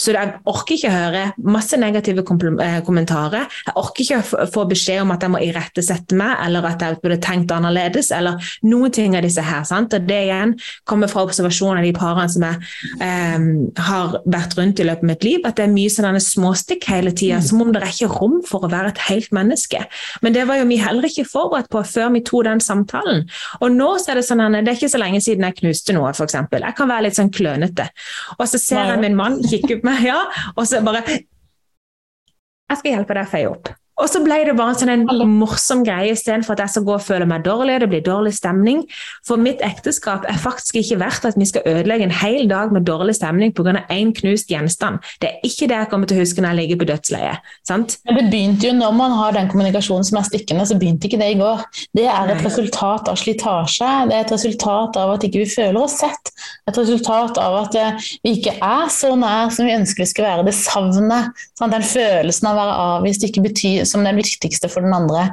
Så 0.00 0.14
jeg 0.14 0.32
orker 0.48 0.76
ikke 0.76 0.92
høre 0.92 1.22
masse 1.44 1.76
negative 1.76 2.22
eh, 2.64 2.78
kommentarer. 2.86 3.48
Jeg 3.66 3.74
orker 3.76 4.04
ikke 4.04 4.46
få 4.52 4.64
beskjed 4.70 5.02
om 5.02 5.12
at 5.12 5.24
jeg 5.24 5.32
må 5.34 5.42
irettesette 5.44 6.16
meg, 6.16 6.36
eller 6.46 6.64
at 6.70 6.80
jeg 6.84 6.98
burde 7.02 7.18
tenkt 7.22 7.52
annerledes, 7.52 8.08
eller 8.14 8.40
noen 8.64 8.94
ting 8.94 9.16
av 9.18 9.26
disse 9.26 9.44
her. 9.44 9.66
Sant? 9.68 9.92
Og 9.92 10.06
Det 10.08 10.20
igjen 10.26 10.54
kommer 10.88 11.12
fra 11.12 11.26
observasjonen 11.26 11.82
av 11.82 11.86
de 11.88 11.92
parene 11.96 12.32
som 12.32 12.46
jeg 12.46 12.70
eh, 13.04 13.48
har 13.88 14.16
vært 14.24 14.56
rundt 14.58 14.80
i 14.80 14.88
løpet 14.88 15.04
av 15.04 15.12
mitt 15.12 15.26
liv, 15.28 15.44
at 15.44 15.60
det 15.60 15.66
er 15.66 15.74
mye 15.74 15.92
sånne 15.92 16.22
småstikk 16.24 16.88
hele 16.88 17.12
tida, 17.12 17.42
mm. 17.42 17.46
som 17.50 17.64
om 17.66 17.74
det 17.74 17.82
er 17.82 17.92
ikke 17.92 18.12
rom 18.16 18.40
for 18.48 18.64
å 18.64 18.72
være 18.72 18.94
et 18.94 19.04
helt 19.10 19.32
menneske. 19.36 19.84
Men 20.24 20.36
det 20.36 20.46
var 20.48 20.62
jo 20.62 20.68
vi 20.72 20.80
heller 20.80 21.08
ikke 21.08 21.28
forberedt 21.28 21.68
på 21.72 21.84
før 21.84 22.14
vi 22.16 22.24
tok 22.24 22.46
den 22.48 22.62
samtalen. 22.64 23.26
Og 23.60 23.74
nå 23.76 23.90
så 24.00 24.14
er 24.14 24.20
det 24.20 24.26
sånn, 24.26 24.40
det 24.56 24.64
er 24.64 24.78
ikke 24.78 24.92
så 24.92 25.00
lenge 25.02 25.20
siden 25.24 25.44
jeg 25.44 25.58
knuste 25.60 25.94
noe, 25.96 26.14
f.eks. 26.16 26.38
Jeg 26.40 26.76
kan 26.78 26.88
være 26.88 27.06
litt 27.06 27.18
sånn 27.18 27.32
klønete. 27.34 27.90
Og 28.38 28.46
så 28.48 28.60
ser 28.60 28.88
jeg 28.88 29.02
min 29.02 29.18
mann 29.18 29.36
kikke 29.44 29.81
meg, 29.86 30.02
ja, 30.06 30.18
og 30.56 30.66
så 30.68 30.82
bare 30.84 31.02
Jeg 31.06 32.78
skal 32.80 32.94
hjelpe 32.94 33.16
deg 33.18 33.26
å 33.26 33.32
feie 33.32 33.48
opp. 33.50 33.72
Og 34.00 34.08
så 34.08 34.22
ble 34.24 34.38
det 34.46 34.54
bare 34.56 34.74
sånn 34.78 34.90
en 34.92 35.34
morsom 35.36 35.82
greie 35.84 36.14
istedenfor 36.14 36.56
at 36.56 36.64
jeg 36.64 36.74
skal 36.74 36.86
gå 36.86 36.94
og 36.96 37.04
føle 37.04 37.26
meg 37.28 37.44
dårlig. 37.44 37.78
Det 37.82 37.88
blir 37.92 38.04
dårlig 38.06 38.32
stemning. 38.36 38.82
For 39.28 39.40
mitt 39.40 39.60
ekteskap 39.64 40.24
er 40.30 40.40
faktisk 40.40 40.78
ikke 40.80 40.98
verdt 41.02 41.26
at 41.28 41.36
vi 41.38 41.48
skal 41.48 41.66
ødelegge 41.68 42.08
en 42.08 42.14
hel 42.22 42.48
dag 42.50 42.72
med 42.72 42.86
dårlig 42.88 43.18
stemning 43.18 43.52
pga. 43.52 43.84
én 43.92 44.12
knust 44.16 44.50
gjenstand. 44.50 44.98
Det 45.20 45.28
er 45.28 45.46
ikke 45.46 45.68
det 45.68 45.76
jeg 45.76 45.90
kommer 45.90 46.08
til 46.08 46.18
å 46.18 46.22
huske 46.22 46.42
når 46.42 46.54
jeg 46.54 46.60
ligger 46.60 46.80
på 46.80 46.88
dødsleiet. 46.90 47.52
Sant? 47.68 47.98
Men 48.08 48.18
det 48.18 48.24
begynte 48.32 48.68
jo 48.68 48.72
når 48.78 48.96
man 48.96 49.16
har 49.18 49.36
den 49.36 49.50
kommunikasjonen 49.52 50.04
som 50.08 50.18
er 50.18 50.26
stikkende, 50.28 50.66
så 50.66 50.78
begynte 50.80 51.08
ikke 51.08 51.20
det 51.20 51.30
i 51.34 51.38
går. 51.40 51.62
Det 51.92 52.08
er 52.08 52.32
et 52.32 52.44
resultat 52.46 53.12
av 53.12 53.20
slitasje. 53.20 53.92
Det 54.08 54.16
er 54.16 54.24
et 54.24 54.34
resultat 54.34 54.98
av 54.98 55.14
at 55.14 55.28
ikke 55.28 55.44
vi 55.44 55.50
føler 55.52 55.80
oss 55.82 55.98
sett. 56.00 56.32
Et 56.70 56.78
resultat 56.78 57.38
av 57.42 57.58
at 57.66 57.78
eh, 57.78 58.10
vi 58.24 58.36
ikke 58.38 58.56
er 58.56 58.88
så 58.92 59.12
nær 59.18 59.52
som 59.52 59.68
vi 59.68 59.76
ønsker 59.76 60.02
vi 60.02 60.10
skal 60.10 60.28
være. 60.30 60.46
Det 60.48 60.56
savnet, 60.56 61.44
sant? 61.58 61.72
den 61.72 61.86
følelsen 61.86 62.48
av 62.50 62.56
å 62.56 62.60
være 62.62 62.78
avvist 62.96 63.24
ikke 63.28 63.44
betyr 63.44 63.84
som 63.92 64.04
den 64.06 64.18
viktigste 64.18 64.70
for 64.72 64.84
den 64.84 64.94
andre. 64.96 65.28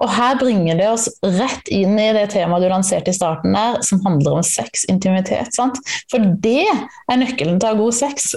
Og 0.00 0.10
her 0.14 0.38
bringer 0.40 0.78
det 0.78 0.88
oss 0.90 1.08
rett 1.22 1.70
inn 1.72 1.98
i 2.00 2.10
det 2.16 2.28
temaet 2.34 2.64
du 2.64 2.70
lanserte 2.70 3.12
i 3.12 3.16
starten 3.16 3.56
der, 3.56 3.80
som 3.86 4.02
handler 4.06 4.38
om 4.38 4.46
sex, 4.46 4.86
intimitet. 4.90 5.52
Sant? 5.56 5.80
For 6.12 6.22
det 6.44 6.66
er 6.68 7.20
nøkkelen 7.20 7.58
til 7.58 7.68
å 7.68 7.74
ha 7.74 7.80
god 7.80 7.98
sex. 7.98 8.32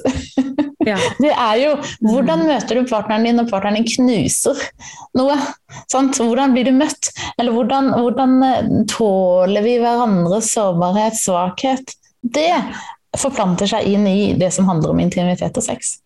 Ja. 0.88 0.98
Det 1.24 1.34
er 1.34 1.58
jo 1.60 1.72
hvordan 2.06 2.46
møter 2.48 2.78
du 2.78 2.88
partneren 2.88 3.26
din 3.28 3.36
når 3.36 3.50
partneren 3.50 3.82
din 3.82 3.88
knuser 3.90 4.62
noe? 5.18 5.36
Sant? 5.92 6.20
Hvordan 6.22 6.54
blir 6.56 6.70
du 6.70 6.72
møtt? 6.78 7.10
Eller 7.36 7.52
hvordan, 7.52 7.92
hvordan 7.98 8.38
eh, 8.48 8.70
tåler 8.92 9.66
vi 9.66 9.78
hverandres 9.82 10.54
sårbarhet, 10.56 11.18
svakhet? 11.20 11.92
Det 12.24 12.52
forplanter 13.18 13.70
seg 13.70 13.88
inn 13.90 14.08
i 14.08 14.34
det 14.40 14.54
som 14.56 14.70
handler 14.70 14.94
om 14.94 15.02
intimitet 15.04 15.60
og 15.60 15.66
sex. 15.66 15.98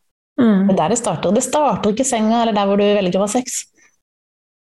Mm. 0.42 0.68
Det 0.68 0.74
er 0.74 0.80
der 0.80 0.96
det 0.96 1.02
starter. 1.02 1.36
Det 1.36 1.46
starter 1.46 1.94
ikke 1.94 2.06
i 2.06 2.12
senga 2.12 2.42
eller 2.42 2.58
der 2.58 2.70
hvor 2.70 2.82
du 2.82 2.88
velger 2.88 3.22
å 3.22 3.28
ha 3.28 3.32
sex. 3.32 3.66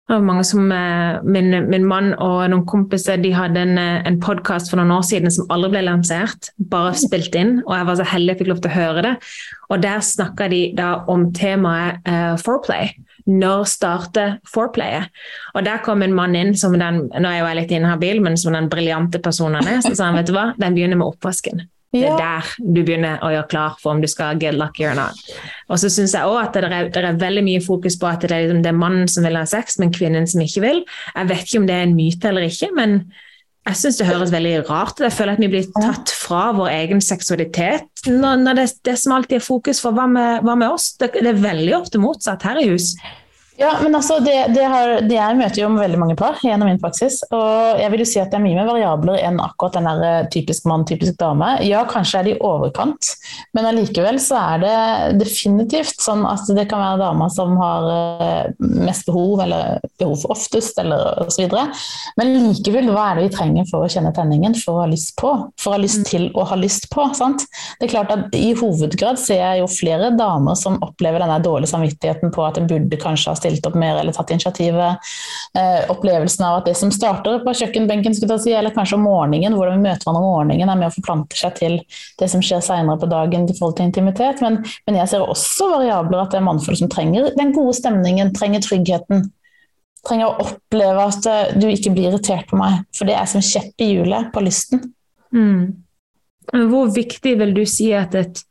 Det 0.04 0.18
var 0.18 0.26
mange 0.28 0.44
som, 0.44 0.72
eh, 0.72 1.22
min, 1.24 1.70
min, 1.70 1.86
mann 1.88 2.10
og 2.20 2.42
noen 2.52 2.66
kompiser 2.68 3.22
de 3.24 3.30
hadde 3.32 3.62
en, 3.62 3.78
eh, 3.78 4.02
en 4.06 4.20
podkast 4.20 4.68
for 4.70 4.78
noen 4.78 4.92
år 4.92 5.06
siden 5.08 5.32
som 5.32 5.48
aldri 5.50 5.70
ble 5.72 5.84
lansert, 5.88 6.50
bare 6.60 6.92
spilt 7.00 7.34
inn. 7.40 7.62
Og 7.64 7.72
jeg 7.78 7.88
var 7.88 7.96
så 7.96 8.08
heldig 8.12 8.34
jeg 8.34 8.42
fikk 8.42 8.52
lov 8.52 8.60
til 8.62 8.72
å 8.74 8.76
høre 8.76 9.06
det. 9.08 9.14
Og 9.72 9.82
der 9.82 10.04
snakka 10.04 10.50
de 10.52 10.62
da 10.76 10.90
om 11.08 11.30
temaet 11.32 12.04
uh, 12.04 12.36
foreplay. 12.36 12.92
Når 13.32 13.64
starter 13.72 14.36
foreplayet? 14.44 15.08
Og 15.56 15.64
der 15.64 15.80
kom 15.86 16.04
en 16.04 16.14
mann 16.14 16.36
inn 16.36 16.52
som 16.54 16.76
den 16.76 17.06
nå 17.08 17.30
er 17.30 17.40
jeg 17.40 17.46
jo 17.46 17.56
litt 17.62 17.72
inhabil, 17.80 18.20
men 18.22 18.36
som 18.38 18.54
den 18.54 18.68
briljante 18.70 19.24
personen 19.24 19.64
er. 19.64 19.80
Så 19.82 19.96
sa 19.96 20.12
han 20.12 20.20
vet 20.20 20.28
du 20.28 20.36
hva, 20.36 20.52
den 20.60 20.76
begynner 20.76 21.00
med 21.00 21.16
oppvasken. 21.16 21.64
Det 21.94 22.08
er 22.10 22.16
der 22.18 22.54
du 22.58 22.80
begynner 22.82 23.22
å 23.22 23.30
gjøre 23.36 23.50
klar 23.52 23.76
for 23.82 23.94
om 23.94 24.00
du 24.02 24.08
skal 24.10 24.40
get 24.42 24.58
lucky 24.58 24.88
or 24.90 24.96
not. 24.98 25.20
Og 25.70 25.78
så 25.82 25.92
syns 25.94 26.16
jeg 26.18 26.26
òg 26.26 26.40
at 26.42 26.56
det 26.58 26.64
er, 26.66 26.88
det 26.90 27.04
er, 27.04 27.20
veldig 27.22 27.44
mye 27.46 27.62
fokus 27.62 28.00
på 28.02 28.10
at 28.10 28.26
det 28.26 28.32
er, 28.32 28.48
liksom, 28.48 28.64
det 28.66 28.72
er, 28.72 28.80
mannen 28.80 29.12
som 29.12 29.28
vil 29.28 29.38
ha 29.38 29.46
sex, 29.50 29.78
men 29.82 29.94
kvinnen 29.94 30.26
som 30.30 30.42
ikke 30.42 30.64
vil. 30.66 30.82
Jeg 31.14 31.30
vet 31.30 31.46
ikke 31.46 31.62
om 31.62 31.70
det 31.70 31.78
er 31.78 31.86
en 31.86 31.96
myte 31.98 32.32
eller 32.32 32.50
ikke, 32.50 32.72
men 32.74 32.98
jeg 33.64 33.80
syns 33.80 34.00
det 34.02 34.10
høres 34.10 34.32
veldig 34.34 34.56
rart 34.68 34.98
ut. 34.98 35.06
Jeg 35.06 35.16
føler 35.16 35.38
at 35.38 35.44
vi 35.44 35.52
blir 35.54 35.68
tatt 35.78 36.12
fra 36.18 36.50
vår 36.58 36.72
egen 36.74 37.04
seksualitet 37.04 38.08
når, 38.10 38.42
når 38.42 38.60
det, 38.60 38.66
det, 38.90 38.98
som 39.00 39.16
alltid 39.16 39.38
er 39.38 39.46
fokus 39.46 39.80
for 39.84 39.96
hva 39.96 40.10
med, 40.12 40.44
hva 40.44 40.58
med 40.60 40.74
oss. 40.74 40.90
Det, 41.00 41.14
det, 41.16 41.30
er 41.30 41.46
veldig 41.46 41.76
ofte 41.78 42.02
motsatt 42.02 42.44
her 42.50 42.60
i 42.60 42.68
hus. 42.74 42.92
Ja, 43.56 43.76
men 43.84 43.96
altså, 43.96 44.18
det, 44.20 44.34
det, 44.56 44.63
har, 44.66 44.92
det 45.06 45.13
Jeg 45.13 45.38
møter 45.38 45.62
jo 45.62 45.68
veldig 45.78 46.00
mange 46.02 46.16
par 46.18 46.39
gjennom 46.42 46.72
min 46.72 46.80
praksis. 46.82 47.20
Og 47.30 47.82
jeg 47.82 47.92
vil 47.94 48.02
jo 48.02 48.08
si 48.10 48.22
at 48.22 48.32
det 48.32 48.39
er 48.39 48.44
mye 48.46 48.58
mer 48.58 48.70
variabler 48.72 49.20
enn 49.22 49.38
akkurat 49.44 49.78
den 49.78 49.89
der 49.89 50.06
eh, 50.08 50.30
typisk 50.34 50.66
mann, 50.70 50.86
typisk 50.89 51.20
dame. 51.22 51.52
Ja, 51.68 51.84
kanskje 51.89 52.20
er 52.20 52.26
det 52.26 52.34
i 52.34 52.39
overkant, 52.42 53.12
men 53.54 53.68
allikevel 53.70 54.18
så 54.22 54.39
er 54.39 54.63
det 54.63 54.78
definitivt 55.22 56.02
sånn 56.02 56.26
at 56.26 56.50
det 56.58 56.66
kan 56.72 56.82
være 56.82 57.02
dama 57.04 57.28
som 57.34 57.54
har 57.60 57.89
eh, 57.94 58.66
mest 58.88 59.06
behov, 59.10 59.44
eller 59.46 59.78
behov 60.02 60.18
for 60.24 60.34
oftest, 60.34 60.82
eller 60.82 61.22
osv. 61.28 61.54
Men 62.18 62.34
likevel, 62.50 62.89
hva 62.89 63.12
er 63.12 63.22
det 63.22 63.28
vi 63.28 63.36
trenger 63.38 63.70
for 63.70 63.86
å 63.86 63.92
kjenne 63.92 64.16
tenningen, 64.18 64.58
for 64.58 64.80
å 64.80 64.86
ha 64.88 64.89
lyst 64.89 65.13
på? 65.22 65.36
For 65.62 65.74
å 65.74 65.78
ha 65.78 65.84
lyst 65.84 66.02
mm. 66.02 66.10
til 66.10 66.28
å 66.34 66.48
ha 66.50 66.58
lyst 66.58 66.89
på, 66.94 67.06
sant? 67.18 67.46
Det 67.78 67.86
er 67.86 67.94
klart 67.94 68.16
at 68.18 68.34
I 68.34 68.56
hovedgrad 68.58 69.22
ser 69.22 69.44
jeg 69.44 69.62
jo 69.62 69.70
flere 69.70 70.10
damer 70.18 70.58
som 70.58 70.82
opplever 70.82 71.22
denne 71.22 71.38
dårlige 71.46 71.76
samvittigheten 71.76 72.34
på 72.34 72.50
at 72.50 72.58
en 72.58 72.70
burde 72.70 72.98
kanskje 73.00 73.30
ha 73.30 73.43
stilt 73.44 73.68
opp 73.70 73.76
mer 73.80 74.00
eller 74.00 74.16
tatt 74.16 74.32
initiativet. 74.34 75.12
Eh, 75.60 75.84
opplevelsen 75.92 76.48
av 76.48 76.62
at 76.62 76.70
det 76.72 76.76
som 76.80 76.92
starter 76.94 77.44
på 77.44 77.56
kjøkkenbenken, 77.60 78.16
si, 78.16 78.56
eller 78.56 78.74
kanskje 78.74 78.98
om 78.98 79.06
morgenen, 79.06 79.58
hvordan 79.58 79.78
vi 79.78 79.90
møter 79.90 80.08
hverandre 80.08 80.24
om 80.24 80.30
morgenen, 80.40 80.72
er 80.72 80.80
med 80.80 80.90
å 80.90 80.96
forplante 80.96 81.38
seg 81.38 81.60
til 81.60 81.78
det 82.20 82.32
som 82.32 82.44
skjer 82.44 82.64
senere 82.66 83.00
på 83.02 83.12
dagen 83.12 83.46
i 83.46 83.56
forhold 83.58 83.78
til 83.78 83.90
intimitet. 83.90 84.42
Men, 84.44 84.62
men 84.88 85.00
jeg 85.02 85.12
ser 85.14 85.28
også 85.28 85.70
variabler 85.76 86.24
at 86.24 86.34
det 86.34 86.42
er 86.42 86.48
mannfolk 86.48 86.80
som 86.80 86.92
trenger 86.92 87.32
den 87.38 87.54
gode 87.56 87.76
stemningen, 87.78 88.34
trenger 88.36 88.64
tryggheten. 88.66 89.28
Trenger 90.04 90.32
å 90.32 90.48
oppleve 90.48 91.08
at 91.08 91.30
eh, 91.32 91.56
du 91.60 91.70
ikke 91.70 91.94
blir 91.96 92.12
irritert 92.12 92.50
på 92.50 92.60
meg, 92.60 92.84
for 92.98 93.10
det 93.10 93.16
er 93.20 93.30
som 93.30 93.44
kjepp 93.44 93.84
i 93.84 93.94
hjulet 93.94 94.34
på 94.34 94.44
lysten. 94.44 94.84
Mm. 95.34 95.84
Hvor 96.52 96.92
viktig 96.94 97.38
vil 97.40 97.54
du 97.56 97.64
si 97.70 97.92
at 97.96 98.16
et, 98.20 98.44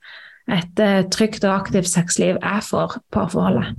et 0.50 0.82
eh, 0.82 1.02
trygt 1.12 1.44
og 1.44 1.54
aktivt 1.54 1.90
sexliv 1.90 2.40
er 2.40 2.62
for 2.64 2.96
parforholdet? 3.12 3.76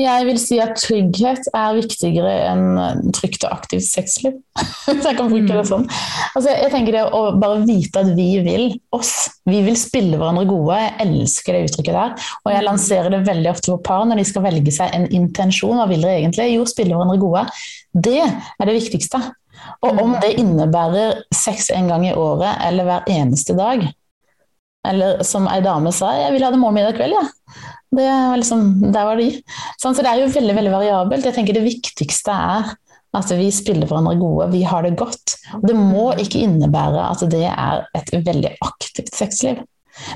Jeg 0.00 0.24
vil 0.24 0.38
si 0.40 0.56
at 0.62 0.78
trygghet 0.80 1.50
er 1.52 1.74
viktigere 1.76 2.30
enn 2.48 3.10
trygt 3.12 3.42
og 3.44 3.52
aktivt 3.58 3.84
sexliv. 3.84 4.38
Hvis 4.86 5.04
jeg 5.04 5.18
kan 5.18 5.28
bruke 5.28 5.50
det 5.50 5.58
mm. 5.58 5.68
sånn. 5.68 5.84
Altså, 6.32 6.48
jeg 6.48 6.70
tenker 6.72 6.96
det 6.96 7.02
Å 7.12 7.20
bare 7.36 7.60
vite 7.68 8.00
at 8.00 8.14
vi 8.16 8.30
vil 8.44 8.70
oss, 8.96 9.12
vi 9.48 9.60
vil 9.66 9.76
spille 9.76 10.16
hverandre 10.16 10.46
gode. 10.48 10.80
Jeg 10.80 10.96
elsker 11.04 11.58
det 11.58 11.66
uttrykket 11.68 11.98
der. 11.98 12.16
Og 12.40 12.54
jeg 12.54 12.66
lanserer 12.70 13.12
det 13.12 13.20
veldig 13.28 13.52
ofte 13.52 13.72
for 13.74 13.84
par 13.84 14.08
når 14.08 14.22
de 14.22 14.26
skal 14.32 14.46
velge 14.48 14.74
seg 14.74 14.96
en 14.96 15.06
intensjon. 15.12 15.76
Hva 15.76 15.86
vil 15.92 16.06
de 16.06 16.14
egentlig? 16.14 16.48
Jo, 16.54 16.64
spille 16.68 16.96
hverandre 16.96 17.20
gode. 17.20 17.44
Det 17.92 18.20
er 18.24 18.64
det 18.64 18.78
viktigste. 18.78 19.20
Og 19.84 20.00
om 20.00 20.16
det 20.22 20.32
innebærer 20.40 21.20
sex 21.36 21.68
en 21.74 21.92
gang 21.92 22.06
i 22.08 22.16
året 22.16 22.64
eller 22.64 22.88
hver 22.88 23.12
eneste 23.12 23.54
dag, 23.58 23.84
eller 24.88 25.22
som 25.26 25.46
ei 25.50 25.60
dame 25.62 25.92
sa, 25.94 26.10
jeg 26.18 26.34
vil 26.34 26.42
ha 26.42 26.50
det 26.50 26.58
morgen, 26.58 26.80
middag, 26.80 26.96
kveld, 26.96 27.14
ja. 27.14 27.68
Det 27.92 28.06
var 28.08 28.38
liksom, 28.40 28.68
der 28.92 29.04
var 29.04 29.20
de. 29.20 29.28
Sånn, 29.80 29.92
så 29.92 30.04
det 30.04 30.12
er 30.12 30.22
jo 30.22 30.30
veldig 30.32 30.54
veldig 30.56 30.72
variabelt. 30.72 31.26
Jeg 31.28 31.36
tenker 31.36 31.58
Det 31.58 31.66
viktigste 31.66 32.32
er 32.32 32.72
at 33.12 33.28
vi 33.36 33.50
spiller 33.52 33.84
hverandre 33.88 34.16
gode, 34.16 34.48
vi 34.54 34.62
har 34.64 34.86
det 34.86 34.94
godt. 34.96 35.36
Det 35.60 35.76
må 35.76 36.14
ikke 36.20 36.40
innebære 36.46 37.02
at 37.10 37.24
det 37.32 37.44
er 37.50 37.84
et 37.98 38.14
veldig 38.14 38.54
aktivt 38.64 39.12
sexliv. 39.12 39.60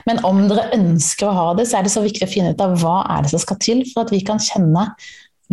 Men 0.08 0.22
om 0.24 0.40
dere 0.48 0.70
ønsker 0.72 1.28
å 1.28 1.36
ha 1.36 1.46
det, 1.58 1.66
så 1.68 1.78
er 1.78 1.84
det 1.84 1.92
så 1.92 2.00
viktig 2.04 2.24
å 2.24 2.30
finne 2.32 2.54
ut 2.54 2.62
av 2.64 2.78
hva 2.80 3.02
er 3.12 3.26
det 3.26 3.34
som 3.34 3.42
skal 3.42 3.60
til 3.60 3.84
for 3.90 4.06
at 4.06 4.12
vi 4.14 4.22
kan 4.24 4.40
kjenne 4.40 4.86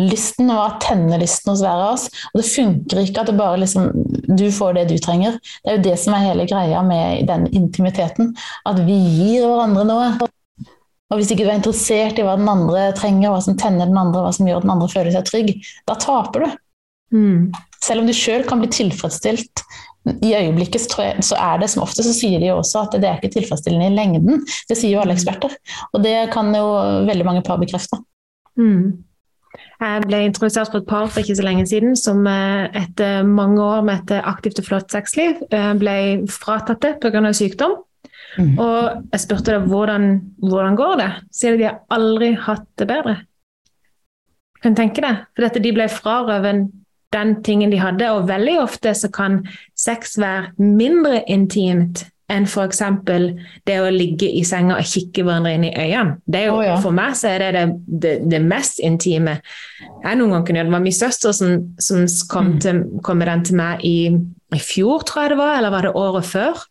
lysten, 0.00 0.48
og 0.50 0.80
tenne 0.82 1.18
lysten 1.20 1.52
hos 1.52 1.62
hver 1.62 1.82
av 1.84 1.92
oss. 1.94 2.06
Og 2.32 2.40
det 2.40 2.48
funker 2.48 3.02
ikke 3.04 3.22
at 3.22 3.30
det 3.30 3.36
bare 3.38 3.60
liksom, 3.62 3.90
du 4.26 4.46
får 4.54 4.78
det 4.78 4.86
du 4.90 4.96
trenger. 5.02 5.36
Det 5.62 5.70
er 5.70 5.78
jo 5.78 5.84
det 5.90 5.98
som 6.02 6.16
er 6.16 6.24
hele 6.30 6.48
greia 6.50 6.80
med 6.86 7.28
den 7.28 7.46
intimiteten. 7.52 8.32
At 8.66 8.80
vi 8.88 8.96
gir 8.96 9.46
hverandre 9.46 9.84
noe. 9.90 10.32
Og 11.12 11.20
hvis 11.20 11.30
ikke 11.30 11.44
du 11.44 11.50
er 11.50 11.58
interessert 11.58 12.18
i 12.18 12.24
hva 12.26 12.36
den 12.40 12.48
andre 12.48 12.88
trenger, 12.96 13.32
hva 13.32 13.42
som 13.44 13.56
tenner 13.60 13.90
den 13.90 14.00
andre, 14.00 14.24
hva 14.24 14.32
som 14.34 14.48
gjør 14.48 14.64
den 14.64 14.72
andre 14.74 14.90
føler 14.90 15.14
seg 15.14 15.26
trygg, 15.28 15.52
da 15.88 15.96
taper 16.00 16.46
du. 16.46 16.54
Mm. 17.14 17.40
Selv 17.84 18.02
om 18.02 18.08
du 18.08 18.14
sjøl 18.16 18.46
kan 18.48 18.62
bli 18.62 18.70
tilfredsstilt 18.72 19.64
i 20.24 20.34
øyeblikket, 20.36 20.84
så, 20.84 21.04
jeg, 21.04 21.24
så, 21.24 21.38
er 21.40 21.60
det 21.60 21.70
som 21.72 21.84
ofte 21.84 22.04
så 22.04 22.12
sier 22.16 22.40
de 22.42 22.50
også 22.52 22.86
at 22.86 22.96
det 23.00 23.08
er 23.08 23.20
ikke 23.20 23.34
tilfredsstillende 23.36 23.92
i 23.92 23.96
lengden. 23.96 24.44
Det 24.68 24.76
sier 24.80 24.96
jo 24.96 25.02
alle 25.04 25.16
eksperter. 25.16 25.54
Og 25.92 26.04
det 26.04 26.16
kan 26.34 26.50
jo 26.56 26.66
veldig 27.08 27.28
mange 27.28 27.44
par 27.46 27.60
bekrefte. 27.60 28.00
Mm. 28.60 29.04
Jeg 29.54 30.04
ble 30.06 30.20
introdusert 30.24 30.70
for 30.72 30.82
et 30.82 30.88
par 30.88 31.08
for 31.10 31.22
ikke 31.22 31.36
så 31.38 31.44
lenge 31.46 31.66
siden 31.70 31.96
som 31.98 32.24
eh, 32.30 32.66
etter 32.78 33.26
mange 33.26 33.62
år 33.62 33.84
med 33.86 34.02
et 34.02 34.24
aktivt 34.24 34.60
og 34.62 34.68
flott 34.68 34.94
sexliv 34.94 35.40
eh, 35.50 35.72
ble 35.78 35.96
fratatt 36.32 36.82
det 36.84 36.96
pga. 37.02 37.32
sykdom. 37.34 37.76
Mm. 38.38 38.54
Og 38.58 39.10
jeg 39.12 39.22
spurte 39.22 39.54
deg 39.54 39.68
hvordan, 39.70 40.08
hvordan 40.42 40.78
går 40.78 40.94
det 40.98 41.10
Sier 41.34 41.54
de 41.54 41.60
de 41.62 41.68
har 41.68 41.82
aldri 41.94 42.32
hatt 42.34 42.66
det 42.80 42.88
bedre. 42.90 43.18
Kan 44.62 44.74
du 44.74 44.80
tenke 44.80 45.04
deg? 45.04 45.26
For 45.36 45.46
dette, 45.46 45.62
de 45.62 45.74
ble 45.76 45.86
frarøvet 45.92 46.64
den 47.14 47.36
tingen 47.46 47.70
de 47.70 47.78
hadde, 47.78 48.08
og 48.10 48.26
veldig 48.26 48.56
ofte 48.64 48.94
så 48.96 49.10
kan 49.12 49.44
sex 49.78 50.16
være 50.18 50.50
mindre 50.58 51.20
intimt 51.30 52.06
enn 52.32 52.46
f.eks. 52.48 52.80
det 53.68 53.74
å 53.82 53.90
ligge 53.92 54.28
i 54.32 54.40
senga 54.48 54.78
og 54.80 54.88
kikke 54.88 55.26
hverandre 55.26 55.52
inn 55.58 55.66
i 55.68 55.72
øynene. 55.76 56.16
Det 56.24 56.46
jo, 56.46 56.54
oh, 56.56 56.64
ja. 56.64 56.78
For 56.80 56.96
meg 56.96 57.16
så 57.20 57.34
er 57.34 57.44
det 57.44 57.50
det, 57.54 57.64
det, 57.86 58.14
det 58.32 58.40
mest 58.44 58.80
intime 58.84 59.36
jeg 59.84 60.18
noen 60.20 60.32
gang 60.32 60.46
kunne 60.46 60.62
gjøre. 60.62 60.70
Det 60.70 60.76
var 60.76 60.86
min 60.86 60.96
søster 60.96 61.36
som, 61.36 61.58
som 61.76 62.06
kom, 62.30 62.54
mm. 62.54 62.58
til, 62.64 62.80
kom, 63.04 63.20
med 63.20 63.30
den 63.30 63.44
til 63.50 63.60
meg 63.60 63.84
i, 63.84 63.98
i, 64.56 64.62
fjor, 64.62 65.04
tror 65.04 65.26
jeg 65.26 65.34
det 65.34 65.40
var, 65.42 65.58
eller 65.58 65.74
var 65.74 65.88
det 65.88 65.94
året 66.00 66.30
før? 66.30 66.64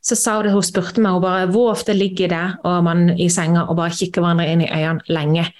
Så 0.00 0.16
sa 0.16 0.38
hun 0.38 0.48
det, 0.48 0.54
hun 0.54 0.64
spurte 0.64 1.02
meg 1.04 1.16
hun 1.16 1.24
bare, 1.24 1.48
hvor 1.52 1.74
ofte 1.74 1.96
ligger 1.96 2.32
det 2.32 2.46
og 2.64 2.84
man 2.86 3.10
i 3.20 3.28
senga 3.32 3.66
og 3.68 3.76
bare 3.80 3.92
kikker 3.94 4.24
hverandre 4.24 4.48
inn 4.48 4.64
i 4.64 4.70
øynene 4.70 5.12
lenge. 5.12 5.50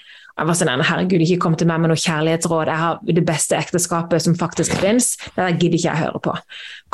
Jeg 0.40 0.48
var 0.48 0.56
sånn, 0.56 0.80
herregud, 0.88 1.20
ikke 1.20 1.40
kom 1.42 1.56
til 1.60 1.68
meg 1.68 1.82
med 1.82 1.90
noe 1.90 2.00
kjærlighetsråd. 2.00 2.70
Jeg 2.70 2.80
har 2.80 3.00
det 3.18 3.24
beste 3.28 3.58
ekteskapet 3.58 4.24
som 4.24 4.36
faktisk 4.40 4.72
fins. 4.80 5.10
Det 5.34 5.48
gidder 5.58 5.76
ikke 5.76 5.88
jeg 5.90 6.00
høre 6.00 6.20
på. 6.24 6.36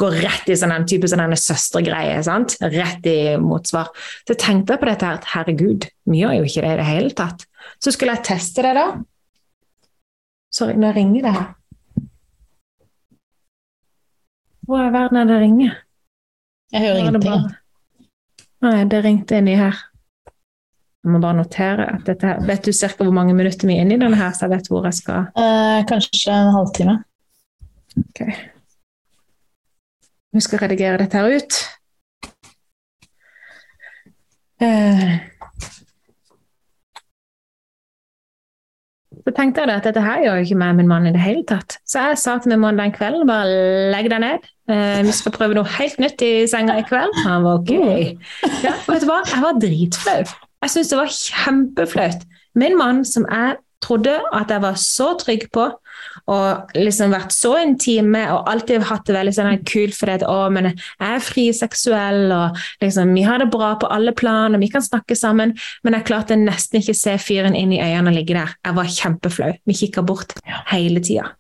Går 0.02 0.16
rett 0.24 0.50
i 0.50 0.56
sånn 0.58 0.74
en 0.74 0.86
type 0.90 1.06
sånn 1.06 1.36
søstergreie. 1.38 2.16
sant? 2.26 2.56
Rett 2.58 3.06
i 3.06 3.36
motsvar. 3.38 3.92
Så 4.24 4.34
jeg 4.34 4.42
tenkte 4.42 4.80
på 4.80 4.90
dette 4.90 5.06
her, 5.06 5.20
at 5.20 5.30
herregud, 5.36 5.86
vi 6.10 6.24
gjør 6.24 6.40
jo 6.40 6.48
ikke 6.50 6.66
det 6.66 6.72
i 6.74 6.80
det 6.80 6.88
hele 6.90 7.14
tatt. 7.22 7.46
Så 7.78 7.94
skulle 7.94 8.18
jeg 8.18 8.26
teste 8.32 8.66
det, 8.66 8.74
da. 8.80 8.88
Sorry, 10.50 10.74
nå 10.74 10.90
ringer 10.96 11.28
det 11.28 11.38
her. 11.38 11.48
Hvor 14.66 14.82
i 14.82 14.90
verden 14.90 15.22
er 15.22 15.30
det 15.30 15.42
ringer? 15.44 15.82
Jeg 16.72 16.82
hører 16.82 17.02
ingenting. 17.02 17.46
Nei, 18.66 18.78
det 18.90 19.02
ringte 19.04 19.38
inni 19.38 19.54
her. 19.58 19.78
Jeg 21.06 21.12
må 21.14 21.20
bare 21.22 21.38
notere 21.38 21.84
at 21.92 22.06
dette 22.08 22.26
her, 22.26 22.40
Vet 22.48 22.66
du 22.66 22.72
ca. 22.74 22.88
hvor 22.98 23.14
mange 23.14 23.34
minutter 23.34 23.68
vi 23.68 23.76
er 23.76 23.84
inne 23.84 23.94
i 23.94 24.00
denne, 24.00 24.18
her, 24.18 24.32
så 24.34 24.46
jeg 24.48 24.56
vet 24.56 24.70
hvor 24.72 24.88
jeg 24.88 24.96
skal 24.98 25.28
eh, 25.38 25.84
Kanskje 25.86 26.34
en 26.34 26.50
halvtime. 26.56 26.96
Ok. 28.02 28.24
Vi 30.34 30.42
skal 30.42 30.64
redigere 30.64 30.98
dette 31.04 31.16
her 31.16 31.36
ut. 31.36 31.60
Eh. 34.66 35.14
Så 39.26 39.32
tenkte 39.34 39.64
jeg 39.64 39.74
at 39.74 39.86
dette 39.88 40.02
her 40.04 40.20
gjør 40.22 40.36
jo 40.38 40.46
ikke 40.46 40.58
meg 40.60 40.76
min 40.78 40.86
mann 40.86 41.08
i 41.08 41.10
det 41.10 41.18
hele 41.18 41.42
tatt. 41.48 41.80
Så 41.82 41.98
jeg 41.98 42.18
sa 42.22 42.36
til 42.38 42.52
min 42.52 42.62
mann 42.62 42.78
den 42.78 42.92
kvelden 42.94 43.26
bare 43.26 43.90
legg 43.90 44.06
deg 44.12 44.22
ned. 44.22 44.46
Eh, 44.70 45.00
vi 45.02 45.14
skal 45.18 45.34
prøve 45.34 45.56
noe 45.58 45.66
helt 45.80 45.98
nytt 46.02 46.22
i 46.22 46.30
senga 46.50 46.76
i 46.78 46.84
kveld. 46.86 47.10
Han 47.24 47.42
var 47.42 47.58
ok. 47.58 47.72
Ja, 48.62 48.76
vet 48.86 49.02
du 49.02 49.08
hva? 49.10 49.18
Jeg 49.26 49.42
var 49.42 49.58
dritflau. 49.62 50.20
Jeg 50.62 50.72
syns 50.72 50.92
det 50.92 51.00
var 51.00 51.10
kjempeflaut. 51.10 52.22
Min 52.56 52.78
mann, 52.78 53.02
som 53.04 53.26
jeg 53.26 53.58
trodde 53.86 54.18
at 54.34 54.52
jeg 54.52 54.62
var 54.64 54.78
så 54.80 55.12
trygg 55.20 55.46
på, 55.54 55.66
og 56.32 56.74
liksom 56.76 57.14
vært 57.14 57.32
så 57.34 57.54
intime 57.62 58.24
og 58.34 58.50
alltid 58.50 58.84
hatt 58.88 59.06
det 59.08 59.16
veldig 59.16 59.34
sånn 59.36 59.62
kult 59.68 59.96
fordi 59.96 60.16
at 60.18 60.26
å, 60.28 60.38
men 60.52 60.72
jeg 60.72 61.06
er 61.06 61.24
friseksuell, 61.24 62.22
og 62.34 62.60
liksom, 62.82 63.14
vi 63.16 63.24
har 63.26 63.42
det 63.42 63.48
bra 63.54 63.74
på 63.80 63.90
alle 63.92 64.14
plan, 64.16 64.56
og 64.56 64.62
vi 64.62 64.70
kan 64.72 64.84
snakke 64.84 65.16
sammen, 65.18 65.54
men 65.86 65.98
jeg 65.98 66.08
klarte 66.10 66.38
nesten 66.40 66.82
ikke 66.82 66.96
se 66.98 67.16
fyren 67.22 67.56
inn 67.58 67.74
i 67.76 67.82
øynene 67.82 68.12
og 68.12 68.18
ligge 68.18 68.36
der. 68.36 68.54
Jeg 68.66 68.78
var 68.78 68.94
kjempeflau. 68.98 69.52
Vi 69.66 69.80
kikka 69.84 70.04
bort 70.06 70.36
hele 70.72 71.02
tida. 71.04 71.30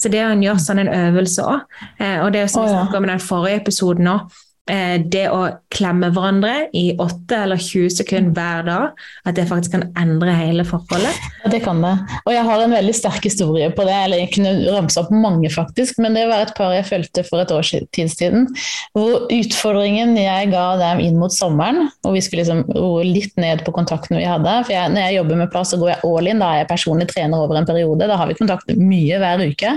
Så 0.00 0.10
det 0.10 0.22
å 0.24 0.32
gjøre 0.34 0.60
sånn 0.62 0.82
en 0.82 0.90
øvelse 0.92 1.44
òg, 1.46 1.66
eh, 2.00 2.18
og 2.24 2.32
det 2.34 2.48
som 2.50 2.64
vi 2.64 2.72
snakka 2.72 2.98
om 2.98 3.06
i 3.06 3.12
den 3.12 3.22
forrige 3.22 3.60
episoden 3.62 4.08
òg, 4.10 4.40
det 4.62 5.24
å 5.26 5.40
klemme 5.74 6.12
hverandre 6.14 6.68
i 6.78 6.92
8 7.00 7.38
eller 7.44 7.58
20 7.58 7.90
sekunder 7.96 8.30
hver 8.36 8.66
dag, 8.66 9.00
at 9.26 9.34
det 9.34 9.48
faktisk 9.48 9.74
kan 9.74 9.88
endre 9.98 10.34
hele 10.38 10.62
forholdet? 10.66 11.16
Det 11.50 11.58
kan 11.64 11.80
det. 11.82 11.92
Og 12.22 12.30
jeg 12.30 12.44
har 12.46 12.62
en 12.62 12.74
veldig 12.76 12.94
sterk 12.94 13.26
historie 13.26 13.70
på 13.74 13.86
det. 13.88 13.96
eller 14.04 14.22
Jeg 14.22 14.30
kunne 14.36 14.52
ramse 14.70 15.00
opp 15.00 15.10
mange, 15.10 15.50
faktisk, 15.50 15.98
men 16.02 16.14
det 16.14 16.28
var 16.30 16.44
et 16.46 16.54
par 16.54 16.74
jeg 16.76 16.86
fulgte 16.86 17.24
for 17.26 17.42
et 17.42 17.50
års 17.50 17.72
tid 17.72 18.12
siden. 18.12 18.46
Hvor 18.94 19.26
utfordringen 19.32 20.14
jeg 20.20 20.52
ga 20.52 20.66
dem 20.78 21.02
inn 21.02 21.18
mot 21.18 21.34
sommeren, 21.34 21.90
og 22.06 22.14
vi 22.14 22.22
skulle 22.22 22.44
liksom 22.44 22.62
roe 22.70 23.02
litt 23.06 23.34
ned 23.40 23.64
på 23.66 23.74
kontakten 23.74 24.20
vi 24.20 24.28
hadde 24.28 24.54
for 24.62 24.74
jeg, 24.74 24.92
Når 24.92 25.06
jeg 25.06 25.16
jobber 25.16 25.42
med 25.42 25.50
plass, 25.50 25.72
så 25.72 25.80
går 25.80 25.94
jeg 25.94 26.00
all 26.06 26.30
in. 26.30 26.42
Da 26.42 26.52
er 26.52 26.62
jeg 26.62 26.70
personlig 26.70 27.08
trener 27.10 27.42
over 27.42 27.58
en 27.58 27.66
periode. 27.66 28.06
Da 28.06 28.20
har 28.20 28.30
vi 28.30 28.38
kontakt 28.38 28.70
mye 28.78 29.18
hver 29.18 29.42
uke. 29.42 29.74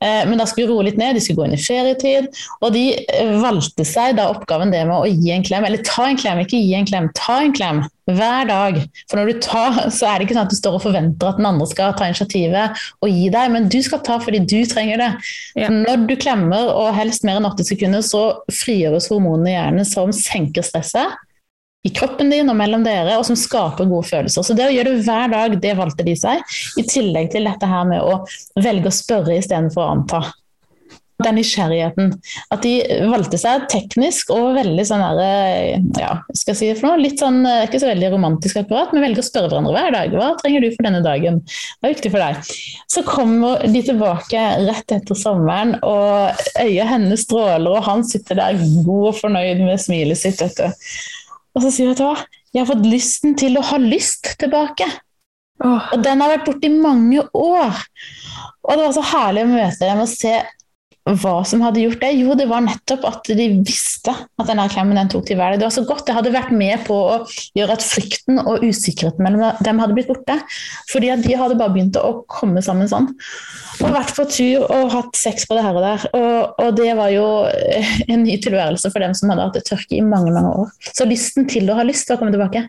Eh, 0.00 0.22
men 0.28 0.38
da 0.38 0.46
skulle 0.48 0.66
vi 0.66 0.72
roe 0.72 0.86
litt 0.88 1.00
ned, 1.00 1.16
de 1.16 1.24
skulle 1.24 1.42
gå 1.42 1.48
inn 1.50 1.58
i 1.58 1.60
ferietid, 1.60 2.30
og 2.62 2.72
de 2.72 2.86
valgte 3.42 3.84
seg 3.84 4.05
deg 4.06 4.16
da 4.18 4.30
oppgaven 4.32 4.72
det 4.72 4.84
med 4.88 4.96
å 4.96 5.10
gi 5.10 5.34
en 5.34 5.44
klem, 5.46 5.66
eller 5.66 5.82
ta 5.86 6.06
en 6.08 6.18
klem, 6.18 6.40
ikke 6.42 6.60
gi 6.60 6.74
en 6.78 6.88
klem, 6.88 7.10
ta 7.18 7.40
en 7.44 7.54
klem 7.56 7.82
hver 8.06 8.46
dag. 8.48 8.78
For 9.10 9.18
når 9.18 9.30
du 9.30 9.42
tar, 9.42 9.78
så 9.94 10.08
er 10.08 10.18
det 10.18 10.26
ikke 10.26 10.36
sånn 10.36 10.46
at 10.46 10.54
du 10.54 10.58
står 10.58 10.78
og 10.78 10.84
forventer 10.84 11.32
at 11.32 11.40
den 11.40 11.48
andre 11.48 11.66
skal 11.70 11.94
ta 11.98 12.08
initiativet 12.08 12.86
og 13.02 13.10
gi 13.10 13.28
deg, 13.34 13.52
men 13.54 13.68
du 13.72 13.78
skal 13.84 14.02
ta 14.06 14.20
fordi 14.22 14.44
du 14.46 14.58
trenger 14.70 15.02
det. 15.02 15.12
Ja. 15.58 15.70
Når 15.74 16.06
du 16.06 16.16
klemmer, 16.20 16.70
og 16.72 16.94
helst 16.96 17.26
mer 17.26 17.40
enn 17.40 17.48
åtte 17.48 17.66
sekunder, 17.66 18.04
så 18.06 18.42
frigjøres 18.52 19.10
hormonene 19.12 19.52
i 19.52 19.56
hjernen 19.56 19.88
som 19.88 20.14
senker 20.14 20.66
stresset 20.66 21.22
i 21.86 21.92
kroppen 21.94 22.32
din 22.32 22.50
og 22.50 22.56
mellom 22.58 22.82
dere, 22.82 23.14
og 23.14 23.26
som 23.28 23.36
skaper 23.38 23.86
gode 23.86 24.08
følelser. 24.08 24.42
Så 24.42 24.56
det 24.58 24.66
å 24.66 24.72
gjøre 24.74 24.96
det 24.96 25.04
hver 25.06 25.30
dag, 25.30 25.54
det 25.62 25.76
valgte 25.78 26.06
de 26.06 26.16
seg. 26.18 26.42
I 26.80 26.82
tillegg 26.88 27.30
til 27.34 27.46
dette 27.46 27.68
her 27.70 27.86
med 27.86 28.02
å 28.02 28.24
velge 28.58 28.90
å 28.90 28.96
spørre 28.96 29.38
istedenfor 29.38 29.84
å 29.84 29.92
anta 29.94 30.24
den 31.24 31.38
nysgjerrigheten. 31.38 32.10
At 32.52 32.64
de 32.66 32.74
valgte 33.08 33.38
seg 33.40 33.66
teknisk 33.72 34.32
og 34.34 34.56
veldig 34.58 34.84
sånn 34.88 35.04
der, 35.04 35.20
eh, 35.24 35.86
ja, 36.00 36.12
skal 36.32 36.52
jeg 36.52 36.58
si 36.58 36.68
det 36.70 36.78
for 36.80 36.90
noe, 36.90 37.00
litt 37.00 37.22
sånn, 37.22 37.40
eh, 37.48 37.64
ikke 37.66 37.80
så 37.80 37.90
veldig 37.90 38.12
romantisk 38.12 38.60
akkurat, 38.60 38.92
men 38.92 39.06
velger 39.06 39.24
å 39.24 39.28
spørre 39.28 39.50
hverandre 39.50 39.74
hver 39.76 39.96
dag. 39.96 40.16
Hva 40.16 40.30
trenger 40.42 40.66
du 40.66 40.70
for 40.74 40.88
denne 40.88 41.02
dagen? 41.06 41.40
Hva 41.46 41.88
er 41.88 41.94
viktig 41.94 42.12
for 42.12 42.24
deg? 42.24 42.52
Så 42.92 43.04
kommer 43.06 43.64
de 43.64 43.82
tilbake 43.82 44.44
rett 44.66 44.96
etter 44.98 45.18
sommeren, 45.18 45.76
og 45.82 46.44
øyet 46.60 46.92
hennes 46.92 47.24
stråler, 47.24 47.70
og 47.72 47.88
han 47.88 48.04
sitter 48.04 48.42
der 48.42 48.60
god 48.84 49.08
og 49.12 49.20
fornøyd 49.22 49.64
med 49.64 49.80
smilet 49.80 50.20
sitt. 50.20 50.42
Vet 50.42 50.60
du. 50.60 50.68
Og 51.56 51.64
så 51.64 51.72
sier 51.72 51.92
hun 51.92 51.96
hva, 51.96 52.26
jeg 52.52 52.62
har 52.62 52.68
fått 52.68 52.86
lysten 52.88 53.36
til 53.38 53.56
å 53.56 53.64
ha 53.64 53.80
lyst 53.80 54.34
tilbake. 54.40 54.86
Og 55.64 56.02
den 56.04 56.20
har 56.20 56.34
vært 56.34 56.48
borte 56.48 56.68
i 56.68 56.72
mange 56.72 57.22
år. 57.32 57.80
Og 58.66 58.72
det 58.74 58.82
var 58.82 58.94
så 58.96 59.04
herlig 59.12 59.46
å 59.46 59.50
møte 59.54 59.86
dem 59.86 60.02
og 60.02 60.10
se 60.10 60.34
hva 61.06 61.36
som 61.46 61.62
hadde 61.62 61.84
gjort 61.84 62.00
det? 62.02 62.10
Jo, 62.18 62.34
det 62.38 62.48
var 62.50 62.64
nettopp 62.64 63.04
at 63.06 63.28
de 63.38 63.46
visste 63.62 64.10
at 64.10 64.48
denne 64.48 64.64
klemmen 64.72 64.98
den 64.98 65.10
tok 65.12 65.28
til 65.28 65.38
verden. 65.38 65.60
Det 65.60 65.68
var 65.68 65.74
så 65.76 65.84
godt. 65.86 66.02
Det 66.08 66.16
hadde 66.16 66.32
vært 66.34 66.50
med 66.54 66.82
på 66.88 66.96
å 66.96 67.18
gjøre 67.58 67.76
at 67.76 67.86
frykten 67.86 68.40
og 68.42 68.64
usikkerheten 68.66 69.22
mellom 69.22 69.60
dem 69.62 69.82
hadde 69.82 69.94
blitt 69.94 70.10
borte. 70.10 70.38
Fordi 70.90 71.12
at 71.14 71.22
de 71.22 71.38
hadde 71.38 71.58
bare 71.60 71.74
begynt 71.76 71.98
å 72.00 72.24
komme 72.30 72.62
sammen 72.64 72.90
sånn. 72.90 73.12
Og 73.78 73.94
vært 73.94 74.14
på 74.16 74.26
tur 74.34 74.66
og 74.66 74.94
hatt 74.96 75.18
sex 75.18 75.46
på 75.46 75.58
det 75.58 75.66
her 75.66 75.78
og 75.78 75.86
der. 75.86 76.08
Og, 76.18 76.64
og 76.66 76.80
det 76.80 76.90
var 76.98 77.14
jo 77.14 77.26
en 78.08 78.26
ny 78.26 78.40
tilværelse 78.42 78.90
for 78.90 79.04
dem 79.04 79.14
som 79.14 79.30
hadde 79.30 79.46
hatt 79.46 79.68
tørke 79.68 80.00
i 80.00 80.02
mange 80.02 80.34
mange 80.34 80.56
år. 80.64 80.74
Så 80.90 81.06
lysten 81.06 81.46
til 81.50 81.70
å 81.70 81.78
ha 81.78 81.86
lyst 81.86 82.10
var 82.10 82.18
kommet 82.18 82.34
tilbake. 82.34 82.66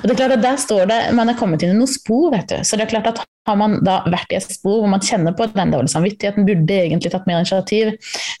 Og 0.00 0.04
det 0.06 0.14
er 0.14 0.20
klart 0.20 0.36
at 0.38 0.44
Der 0.44 0.60
står 0.60 0.86
det 0.88 0.98
man 1.16 1.28
er 1.28 1.36
kommet 1.38 1.62
inn 1.62 1.74
i 1.74 1.78
noen 1.78 1.90
spor. 1.90 2.30
vet 2.32 2.48
du. 2.48 2.56
Så 2.64 2.76
det 2.76 2.86
er 2.86 2.94
klart 2.94 3.10
at 3.12 3.24
Har 3.48 3.56
man 3.56 3.78
da 3.80 4.02
vært 4.04 4.32
i 4.32 4.36
et 4.36 4.44
spor 4.44 4.82
hvor 4.82 4.90
man 4.92 5.00
kjenner 5.00 5.32
på 5.32 5.46
den 5.54 5.70
dårlige 5.72 5.94
samvittigheten, 5.94 6.44
burde 6.44 6.74
egentlig 6.84 7.08
tatt 7.14 7.24
mer 7.24 7.38
initiativ, 7.40 7.94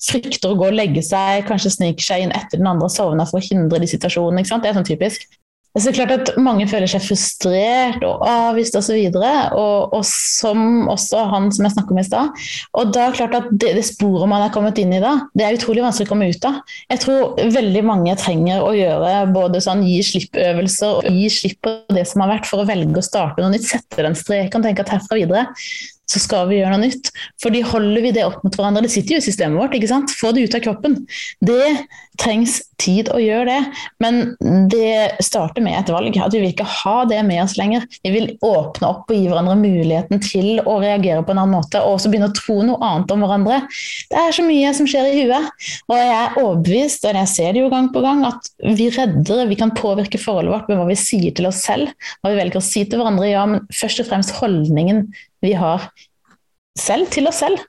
frykter 0.04 0.50
å 0.50 0.58
gå 0.58 0.66
og 0.68 0.76
legge 0.76 1.00
seg, 1.00 1.46
kanskje 1.48 1.72
sniker 1.72 2.04
seg 2.04 2.26
inn 2.26 2.34
etter 2.36 2.60
den 2.60 2.68
andre 2.68 2.90
og 2.90 2.92
sovner 2.92 3.24
for 3.30 3.40
å 3.40 3.46
hindre 3.46 3.80
de 3.80 3.88
situasjonene. 3.88 4.44
ikke 4.44 4.52
sant? 4.52 4.66
Det 4.66 4.68
er 4.68 4.76
sånn 4.76 4.90
typisk. 4.90 5.24
Så 5.76 5.84
det 5.84 5.90
er 5.92 5.98
klart 5.98 6.14
at 6.14 6.38
Mange 6.40 6.66
føler 6.70 6.90
seg 6.90 7.04
frustrert 7.04 8.04
og 8.06 8.24
avvist 8.26 8.76
osv. 8.78 8.96
Og, 9.12 9.26
og, 9.54 9.98
og 9.98 10.04
som 10.08 10.88
også 10.90 11.24
han 11.32 11.50
som 11.54 11.66
jeg 11.66 11.74
snakket 11.76 11.94
om 11.94 12.00
i 12.00 12.06
stad. 12.06 12.46
Og 12.80 12.94
da 12.94 13.08
klart 13.14 13.36
at 13.36 13.50
det, 13.52 13.74
det, 13.76 13.84
sporet 13.86 14.30
man 14.30 14.44
er 14.44 14.54
kommet 14.54 14.80
inn 14.80 14.94
i 14.96 15.02
da, 15.02 15.14
det 15.38 15.46
er 15.46 15.58
utrolig 15.58 15.84
vanskelig 15.84 16.08
å 16.08 16.12
komme 16.12 16.30
ut 16.32 16.48
av. 16.48 16.62
Jeg 16.88 17.02
tror 17.04 17.36
veldig 17.58 17.84
mange 17.86 18.16
trenger 18.20 18.64
å 18.64 18.72
gjøre 18.76 19.12
både 19.34 19.62
sånn 19.64 19.84
gi 19.86 20.00
slipp-øvelser 20.08 21.02
og 21.02 21.20
gi 21.20 21.28
slipp 21.32 21.60
på 21.66 21.76
det 21.94 22.06
som 22.08 22.24
har 22.24 22.34
vært, 22.36 22.48
for 22.48 22.64
å 22.64 22.68
velge 22.68 23.02
å 23.02 23.06
starte 23.06 23.44
noe 23.44 23.54
nytt. 23.54 23.68
Sette 23.68 24.02
den 24.04 24.18
streken 24.18 24.62
og 24.62 24.68
tenke 24.68 24.86
at 24.86 24.96
herfra 24.96 25.20
videre 25.20 25.46
så 26.08 26.22
skal 26.22 26.48
vi 26.48 26.60
gjøre 26.60 26.74
noe 26.74 26.86
nytt. 26.86 27.12
Fordi 27.42 27.62
holder 27.68 28.04
vi 28.04 28.14
det 28.16 28.26
opp 28.26 28.40
mot 28.44 28.54
hverandre, 28.56 28.86
det 28.86 28.92
sitter 28.94 29.16
jo 29.16 29.22
i 29.22 29.28
systemet 29.28 29.60
vårt, 29.60 29.76
ikke 29.76 29.90
sant? 29.90 30.14
få 30.18 30.32
det 30.34 30.46
ut 30.48 30.56
av 30.56 30.64
kroppen. 30.64 31.02
Det 31.44 31.74
trengs 32.18 32.58
tid 32.82 33.08
å 33.14 33.18
gjøre 33.20 33.46
det, 33.46 33.82
men 34.02 34.32
det 34.70 35.20
starter 35.24 35.62
med 35.62 35.76
et 35.78 35.90
valg. 35.92 36.16
At 36.18 36.34
vi 36.34 36.40
vil 36.42 36.52
ikke 36.52 36.66
ha 36.66 37.02
det 37.10 37.20
med 37.26 37.42
oss 37.44 37.56
lenger. 37.58 37.84
Vi 38.04 38.12
vil 38.14 38.28
åpne 38.44 38.90
opp 38.90 39.10
og 39.10 39.14
gi 39.14 39.28
hverandre 39.28 39.56
muligheten 39.60 40.22
til 40.24 40.62
å 40.64 40.78
reagere 40.82 41.22
på 41.26 41.34
en 41.34 41.42
annen 41.42 41.56
måte, 41.58 41.82
og 41.82 41.98
også 41.98 42.10
begynne 42.12 42.30
å 42.30 42.36
tro 42.36 42.58
noe 42.66 42.80
annet 42.88 43.14
om 43.14 43.24
hverandre. 43.24 43.60
Det 44.10 44.22
er 44.22 44.34
så 44.34 44.46
mye 44.46 44.72
som 44.78 44.88
skjer 44.90 45.10
i 45.10 45.22
huet, 45.22 45.68
og 45.90 45.96
jeg 45.98 46.14
er 46.16 46.40
overbevist, 46.42 47.06
og 47.06 47.20
jeg 47.22 47.32
ser 47.34 47.54
det 47.54 47.64
jo 47.64 47.72
gang 47.72 47.90
på 47.94 48.02
gang, 48.04 48.24
at 48.28 48.52
vi 48.64 48.88
redder, 48.94 49.46
vi 49.50 49.60
kan 49.60 49.74
påvirke 49.76 50.20
forholdet 50.22 50.54
vårt 50.54 50.70
med 50.70 50.80
hva 50.80 50.88
vi 50.90 50.98
sier 50.98 51.34
til 51.36 51.50
oss 51.50 51.62
selv, 51.66 51.92
hva 52.22 52.32
vi 52.32 52.40
velger 52.40 52.62
å 52.62 52.64
si 52.64 52.84
til 52.86 53.02
hverandre, 53.02 53.30
ja, 53.30 53.46
men 53.48 53.66
først 53.74 54.02
og 54.02 54.10
fremst 54.10 54.36
holdningen 54.38 55.06
vi 55.44 55.54
har 55.58 55.88
selv 56.78 57.10
til 57.14 57.28
oss 57.30 57.42
selv. 57.44 57.62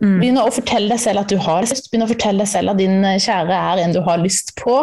Mm. 0.00 0.16
Begynne 0.20 0.44
å 0.46 0.52
fortelle 0.54 0.94
deg 0.94 1.00
selv 1.02 1.22
at 1.24 1.32
du 1.32 1.36
har 1.42 1.66
lyst, 1.66 1.90
begynn 1.90 2.06
å 2.06 2.10
fortelle 2.10 2.44
deg 2.44 2.48
selv 2.48 2.72
at 2.72 2.80
din 2.80 3.02
kjære 3.04 3.56
er 3.56 3.82
en 3.82 3.96
du 3.96 4.00
har 4.06 4.22
lyst 4.22 4.54
på. 4.60 4.78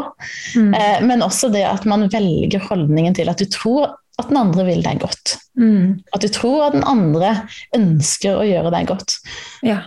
Mm. 0.57 0.73
Eh, 0.77 0.99
men 1.09 1.25
også 1.25 1.49
det 1.53 1.65
at 1.65 1.87
man 1.89 2.05
velger 2.13 2.61
holdningen 2.67 3.17
til 3.17 3.31
at 3.31 3.41
du 3.41 3.47
tror 3.49 3.95
at 4.17 4.31
den 4.31 4.39
andre 4.39 4.65
vil 4.67 4.81
deg 4.85 5.01
godt. 5.01 5.37
Mm. 5.59 5.99
At 6.13 6.25
du 6.25 6.29
tror 6.33 6.67
at 6.67 6.77
den 6.77 6.85
andre 6.89 7.33
ønsker 7.77 8.39
å 8.39 8.47
gjøre 8.47 8.73
deg 8.73 8.89
godt. 8.89 9.19
Ja. 9.65 9.81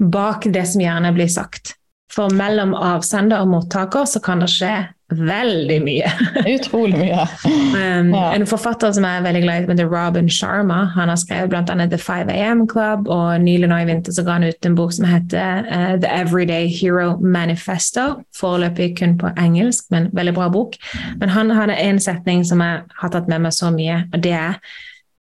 Bak 0.00 0.48
det 0.52 0.64
som 0.68 0.80
gjerne 0.80 1.12
blir 1.16 1.28
sagt. 1.32 1.74
For 2.10 2.32
mellom 2.34 2.74
avsender 2.74 3.44
og 3.44 3.52
mottaker 3.52 4.08
så 4.08 4.22
kan 4.22 4.42
det 4.42 4.50
skje 4.50 4.72
veldig 5.10 5.76
mye. 5.82 6.10
Utrolig 6.54 6.98
mye. 6.98 7.24
um, 7.46 8.12
ja. 8.14 8.24
En 8.34 8.46
forfatter 8.46 8.92
som 8.94 9.06
jeg 9.06 9.20
er 9.20 9.24
veldig 9.24 9.42
glad 9.44 9.62
i, 9.62 9.68
heter 9.70 9.90
Robin 9.90 10.30
Sharma, 10.30 10.84
han 10.94 11.10
har 11.10 11.18
skrevet 11.18 11.50
bl.a. 11.50 11.86
The 11.90 11.98
5 11.98 12.30
AM 12.30 12.66
Club, 12.70 13.08
og 13.10 13.40
nylig 13.42 13.70
nå 13.70 13.80
i 13.82 13.88
vinter 13.88 14.14
så 14.14 14.24
ga 14.26 14.38
han 14.38 14.48
ut 14.50 14.66
en 14.66 14.78
bok 14.78 14.94
som 14.94 15.08
heter 15.10 15.66
uh, 15.70 15.96
The 16.02 16.10
Everyday 16.10 16.70
Hero 16.70 17.16
Manifesto. 17.20 18.20
Foreløpig 18.38 18.92
kun 19.00 19.18
på 19.18 19.32
engelsk, 19.38 19.90
men 19.90 20.10
veldig 20.14 20.36
bra 20.38 20.50
bok. 20.52 20.78
Men 21.18 21.34
han 21.34 21.50
hadde 21.54 21.78
en 21.78 22.00
setning 22.02 22.46
som 22.46 22.62
jeg 22.64 22.86
har 23.02 23.14
tatt 23.14 23.30
med 23.30 23.46
meg 23.46 23.56
så 23.56 23.72
mye, 23.74 24.04
og 24.12 24.22
det 24.26 24.36
er 24.38 24.62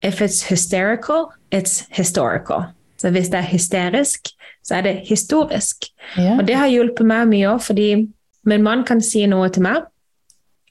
If 0.03 0.19
it's 0.19 0.41
hysterical, 0.43 1.31
it's 1.49 1.85
historical. 1.89 2.73
Så 3.03 3.11
hvis 3.11 3.27
det 3.33 3.41
er 3.41 3.49
hysterisk, 3.51 4.29
så 4.63 4.77
er 4.77 4.85
det 4.85 4.99
historisk. 5.09 5.89
Ja. 6.15 6.37
Og 6.37 6.45
det 6.47 6.55
har 6.55 6.71
hjulpet 6.71 7.07
meg 7.07 7.27
mye 7.33 7.49
òg, 7.51 7.63
fordi 7.65 7.89
min 8.47 8.63
mann 8.63 8.85
kan 8.87 9.03
si 9.03 9.25
noe 9.27 9.49
til 9.51 9.65
meg, 9.65 9.89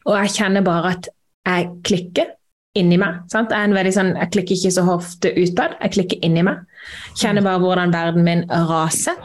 og 0.09 0.17
jeg 0.17 0.39
kjenner 0.39 0.65
bare 0.65 0.95
at 0.97 1.11
jeg 1.45 1.69
klikker 1.85 2.33
inni 2.79 2.97
meg. 2.97 3.19
Sant? 3.29 3.53
Jeg, 3.53 3.61
er 3.61 3.69
en 3.69 3.77
veldig 3.77 3.93
sånn, 3.93 4.11
jeg 4.17 4.31
klikker 4.33 4.57
ikke 4.57 4.73
så 4.73 4.85
ofte 4.95 5.33
utad, 5.37 5.75
jeg 5.77 5.93
klikker 5.93 6.23
inni 6.25 6.45
meg. 6.47 6.63
Kjenner 7.21 7.45
bare 7.45 7.61
hvordan 7.61 7.93
verden 7.93 8.25
min 8.25 8.47
raser. 8.49 9.19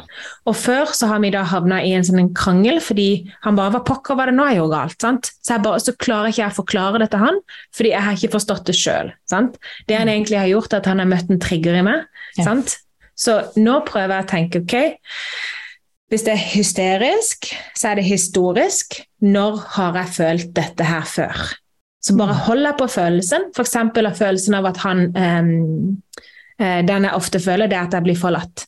Og 0.50 0.58
før 0.60 0.92
så 0.92 1.08
har 1.14 1.22
vi 1.24 1.32
da 1.32 1.46
havna 1.48 1.80
i 1.88 1.94
en 1.96 2.04
sånn 2.06 2.34
krangel 2.38 2.82
fordi 2.84 3.08
han 3.46 3.56
bare 3.58 3.78
Hva 3.78 3.82
pokker 3.88 4.20
var 4.20 4.30
det 4.30 4.36
nå 4.36 4.50
jeg 4.50 4.60
gjorde 4.60 4.76
galt? 4.76 5.00
Sant? 5.00 5.32
Så, 5.40 5.54
jeg 5.56 5.64
bare, 5.64 5.80
så 5.86 5.96
klarer 5.96 6.34
ikke 6.34 6.44
jeg 6.44 6.54
å 6.54 6.58
forklare 6.60 7.02
det 7.06 7.08
til 7.14 7.24
han, 7.24 7.40
fordi 7.78 7.94
jeg 7.96 8.06
har 8.10 8.20
ikke 8.20 8.36
forstått 8.36 8.68
det 8.68 8.76
sjøl. 8.78 9.14
Det 9.32 9.96
han 9.96 10.12
egentlig 10.12 10.42
har 10.42 10.52
gjort, 10.52 10.76
er 10.76 10.84
at 10.84 10.92
han 10.92 11.04
har 11.04 11.10
møtt 11.16 11.32
en 11.32 11.42
trigger 11.48 11.80
i 11.80 11.88
meg. 11.88 12.04
Ja. 12.36 12.50
Sant? 12.50 12.76
Så 13.18 13.38
nå 13.58 13.80
prøver 13.88 14.20
jeg 14.20 14.26
å 14.26 14.32
tenke 14.32 14.62
ok, 14.64 14.76
hvis 16.08 16.24
det 16.24 16.34
er 16.34 16.44
hysterisk, 16.54 17.50
så 17.76 17.90
er 17.90 18.00
det 18.00 18.08
historisk. 18.08 19.02
Når 19.26 19.58
har 19.76 19.98
jeg 20.04 20.14
følt 20.16 20.54
dette 20.56 20.86
her 20.88 21.08
før? 21.10 21.42
Så 22.00 22.16
bare 22.16 22.38
mm. 22.38 22.44
hold 22.46 22.64
deg 22.64 22.78
på 22.80 22.88
følelsen, 22.94 23.50
f.eks. 23.52 23.76
av 23.76 24.16
følelsen 24.16 24.56
av 24.56 24.70
at 24.70 24.80
han 24.86 25.08
um, 25.12 25.98
Den 26.58 27.06
jeg 27.06 27.14
ofte 27.14 27.42
føler, 27.44 27.70
det 27.70 27.78
er 27.78 27.90
at 27.90 27.98
jeg 27.98 28.06
blir 28.08 28.18
forlatt. 28.18 28.64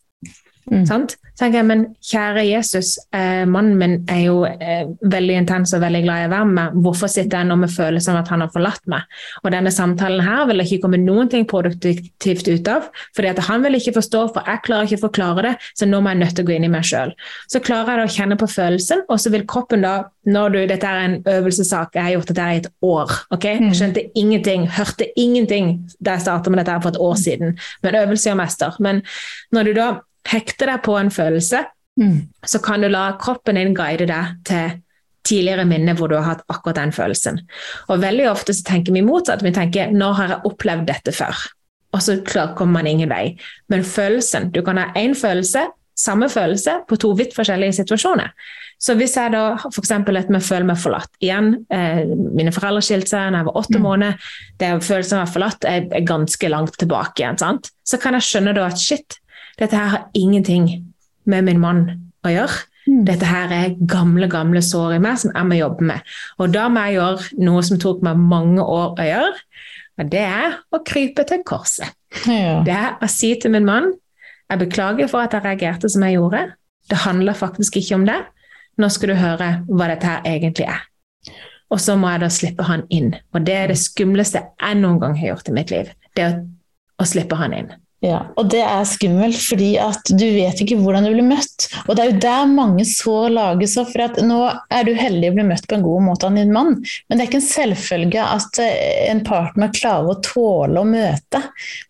Mm. 0.71 0.85
Sant? 0.89 1.17
tenker 1.39 1.59
jeg, 1.59 1.67
Men 1.69 1.83
kjære 2.03 2.43
Jesus, 2.49 2.97
eh, 3.15 3.45
mannen 3.47 3.77
min 3.79 3.95
er 4.11 4.23
jo 4.25 4.43
eh, 4.45 4.89
veldig 5.01 5.37
intens 5.39 5.73
og 5.75 5.83
veldig 5.83 6.01
glad 6.03 6.23
i 6.23 6.27
å 6.27 6.33
være 6.33 6.49
med. 6.51 6.77
Hvorfor 6.83 7.11
sitter 7.11 7.39
jeg 7.39 7.49
nå 7.49 7.57
med 7.61 7.71
følelsen 7.73 8.15
av 8.15 8.23
at 8.23 8.31
han 8.33 8.43
har 8.43 8.51
forlatt 8.53 8.85
meg? 8.91 9.07
Og 9.43 9.53
denne 9.53 9.71
samtalen 9.73 10.23
her 10.25 10.45
vil 10.49 10.63
ikke 10.65 10.81
komme 10.83 10.99
noen 11.01 11.31
ting 11.31 11.47
produktivt 11.49 12.47
ut 12.49 12.67
av. 12.67 12.89
fordi 13.15 13.29
at 13.29 13.39
han 13.47 13.63
vil 13.63 13.77
ikke 13.77 13.95
forstå, 13.95 14.21
for 14.33 14.43
jeg 14.47 14.63
klarer 14.65 14.87
ikke 14.87 14.99
å 14.99 15.07
forklare 15.07 15.45
det, 15.47 15.55
så 15.77 15.87
nå 15.87 16.01
må 16.01 16.11
jeg 16.11 16.19
nødt 16.19 16.35
til 16.35 16.45
å 16.45 16.49
gå 16.49 16.55
inn 16.55 16.67
i 16.67 16.71
meg 16.71 16.87
sjøl. 16.87 17.13
Så 17.51 17.61
klarer 17.63 17.93
jeg 17.93 17.99
da 17.99 18.07
å 18.07 18.15
kjenne 18.17 18.37
på 18.39 18.49
følelsen, 18.49 19.03
og 19.09 19.19
så 19.19 19.31
vil 19.33 19.47
kroppen 19.47 19.85
da 19.85 19.95
når 20.29 20.49
du, 20.53 20.59
Dette 20.69 20.85
er 20.85 21.05
en 21.05 21.15
øvelsessak, 21.25 21.95
jeg 21.95 22.03
har 22.03 22.11
gjort 22.13 22.27
dette 22.29 22.41
i 22.41 22.59
et 22.59 22.67
år. 22.85 23.13
ok? 23.33 23.45
Mm. 23.63 23.71
Skjønte 23.73 24.03
ingenting, 24.19 24.67
hørte 24.69 25.07
ingenting 25.17 25.71
da 25.99 26.17
jeg 26.17 26.27
startet 26.27 26.53
med 26.53 26.61
dette 26.61 26.75
for 26.83 26.91
et 26.91 27.01
år 27.01 27.15
siden. 27.17 27.57
Men 27.83 27.97
øvelse 28.03 28.29
gjør 28.29 28.37
mester. 28.37 28.77
Men 28.79 29.01
når 29.55 29.63
du 29.63 29.73
da 29.79 29.87
hekter 30.27 30.73
deg 30.73 30.83
på 30.85 30.97
en 30.99 31.11
følelse, 31.13 31.63
mm. 31.99 32.19
så 32.45 32.61
kan 32.63 32.81
du 32.81 32.89
la 32.89 33.11
kroppen 33.21 33.59
din 33.59 33.75
guide 33.77 34.09
deg 34.09 34.37
til 34.49 34.79
tidligere 35.29 35.65
minner 35.67 35.97
hvor 35.97 36.09
du 36.09 36.17
har 36.17 36.27
hatt 36.27 36.45
akkurat 36.51 36.79
den 36.79 36.93
følelsen. 36.95 37.41
Og 37.91 38.01
veldig 38.01 38.29
ofte 38.31 38.55
så 38.55 38.65
tenker 38.67 38.95
vi 38.95 39.05
motsatt. 39.05 39.43
Vi 39.45 39.53
tenker 39.55 39.91
'nå 39.91 40.13
har 40.17 40.35
jeg 40.35 40.45
opplevd 40.45 40.87
dette 40.87 41.11
før?' 41.11 41.49
Og 41.93 42.01
så 42.05 42.19
kommer 42.55 42.71
man 42.71 42.87
ingen 42.87 43.09
vei. 43.09 43.37
Men 43.69 43.83
følelsen 43.83 44.51
Du 44.51 44.61
kan 44.61 44.77
ha 44.77 44.93
én 44.95 45.15
følelse, 45.15 45.67
samme 45.97 46.29
følelse, 46.29 46.81
på 46.87 46.95
to 46.95 47.13
vidt 47.17 47.33
forskjellige 47.35 47.73
situasjoner. 47.73 48.29
Så 48.79 48.95
hvis 48.95 49.17
jeg 49.17 49.31
da 49.31 49.57
f.eks. 49.57 49.91
et 49.91 50.29
med 50.29 50.41
føler 50.41 50.63
meg 50.63 50.77
forlatt 50.77 51.09
Igjen, 51.19 51.65
eh, 51.69 52.05
mine 52.07 52.53
foreldre 52.55 52.81
skilte 52.81 53.09
seg 53.09 53.33
da 53.33 53.41
jeg 53.41 53.47
var 53.49 53.57
åtte 53.57 53.77
mm. 53.77 53.83
måneder. 53.83 54.29
Det 54.59 54.69
følelsen 54.83 55.17
av 55.17 55.19
å 55.19 55.25
være 55.25 55.33
forlatt 55.33 55.65
er, 55.65 55.87
er 55.91 56.07
ganske 56.07 56.49
langt 56.49 56.77
tilbake 56.79 57.23
igjen. 57.23 57.37
sant? 57.37 57.71
Så 57.83 57.99
kan 57.99 58.15
jeg 58.15 58.27
skjønne 58.29 58.53
da 58.55 58.69
at 58.69 58.79
shit, 58.79 59.19
dette 59.59 59.75
her 59.75 59.93
har 59.93 60.07
ingenting 60.17 60.69
med 61.29 61.47
min 61.47 61.61
mann 61.61 61.85
å 62.25 62.33
gjøre. 62.33 62.65
Mm. 62.89 63.03
Dette 63.05 63.27
her 63.27 63.51
er 63.53 63.75
gamle 63.89 64.29
gamle 64.31 64.61
sår 64.65 64.95
i 64.97 65.01
meg 65.03 65.19
som 65.21 65.33
jeg 65.35 65.47
må 65.49 65.59
jobbe 65.59 65.85
med. 65.91 66.13
Og 66.39 66.53
da 66.53 66.67
må 66.71 66.85
jeg 66.87 66.97
gjøre 66.97 67.43
noe 67.45 67.63
som 67.67 67.81
tok 67.81 68.03
meg 68.05 68.21
mange 68.21 68.63
år 68.63 68.95
å 68.95 69.07
gjøre. 69.09 69.45
Og 69.99 70.11
det 70.13 70.25
er 70.25 70.59
å 70.71 70.79
krype 70.87 71.25
til 71.27 71.43
korset. 71.47 71.91
Ja. 72.25 72.61
Det 72.65 72.75
er 72.75 72.95
å 73.03 73.09
si 73.11 73.33
til 73.37 73.53
min 73.53 73.67
mann 73.67 73.91
jeg 74.49 74.63
beklager 74.63 75.09
for 75.11 75.21
at 75.21 75.35
jeg 75.35 75.45
reagerte 75.45 75.89
som 75.91 76.03
jeg 76.07 76.15
gjorde. 76.17 76.47
Det 76.89 77.03
handler 77.03 77.37
faktisk 77.37 77.77
ikke 77.77 77.99
om 77.99 78.07
det. 78.07 78.17
Nå 78.81 78.87
skal 78.89 79.11
du 79.11 79.19
høre 79.19 79.49
hva 79.67 79.89
dette 79.91 80.09
her 80.09 80.23
egentlig 80.25 80.65
er. 80.71 80.87
Og 81.69 81.77
så 81.83 81.93
må 81.99 82.09
jeg 82.09 82.23
da 82.23 82.29
slippe 82.33 82.65
han 82.65 82.87
inn. 82.89 83.11
Og 83.35 83.43
det 83.45 83.57
er 83.59 83.69
det 83.69 83.77
skumleste 83.77 84.41
jeg 84.41 84.79
noen 84.79 84.97
gang 85.03 85.13
har 85.19 85.35
gjort 85.35 85.51
i 85.51 85.53
mitt 85.59 85.73
liv. 85.73 85.91
Det 86.17 86.25
å, 86.25 86.31
å 86.97 87.05
slippe 87.05 87.37
han 87.37 87.53
inn. 87.53 87.69
Ja, 87.99 88.21
og 88.39 88.47
det 88.53 88.61
er 88.63 88.85
skummelt, 88.87 89.35
fordi 89.43 89.73
at 89.83 90.07
du 90.07 90.23
vet 90.23 90.61
ikke 90.63 90.77
hvordan 90.79 91.03
du 91.03 91.11
blir 91.11 91.25
møtt. 91.27 91.65
Og 91.83 91.97
det 91.97 92.03
er 92.03 92.11
jo 92.13 92.21
der 92.23 92.45
mange 92.47 92.85
sår 92.87 93.33
lages 93.35 93.73
opp. 93.81 93.89
For 93.91 94.05
at 94.05 94.19
nå 94.23 94.37
er 94.71 94.85
du 94.87 94.93
heldig 94.95 95.31
å 95.31 95.35
bli 95.35 95.43
møtt 95.49 95.65
på 95.67 95.75
en 95.75 95.83
god 95.83 96.05
måte 96.05 96.29
av 96.29 96.37
din 96.37 96.53
mann, 96.55 96.77
men 96.79 97.17
det 97.17 97.25
er 97.25 97.27
ikke 97.27 97.39
en 97.41 97.43
selvfølge 97.43 98.23
at 98.23 98.59
eh, 98.63 99.09
en 99.09 99.19
partner 99.27 99.71
klarer 99.75 100.13
å 100.13 100.19
tåle 100.23 100.79
å 100.79 100.87
møte 100.87 101.41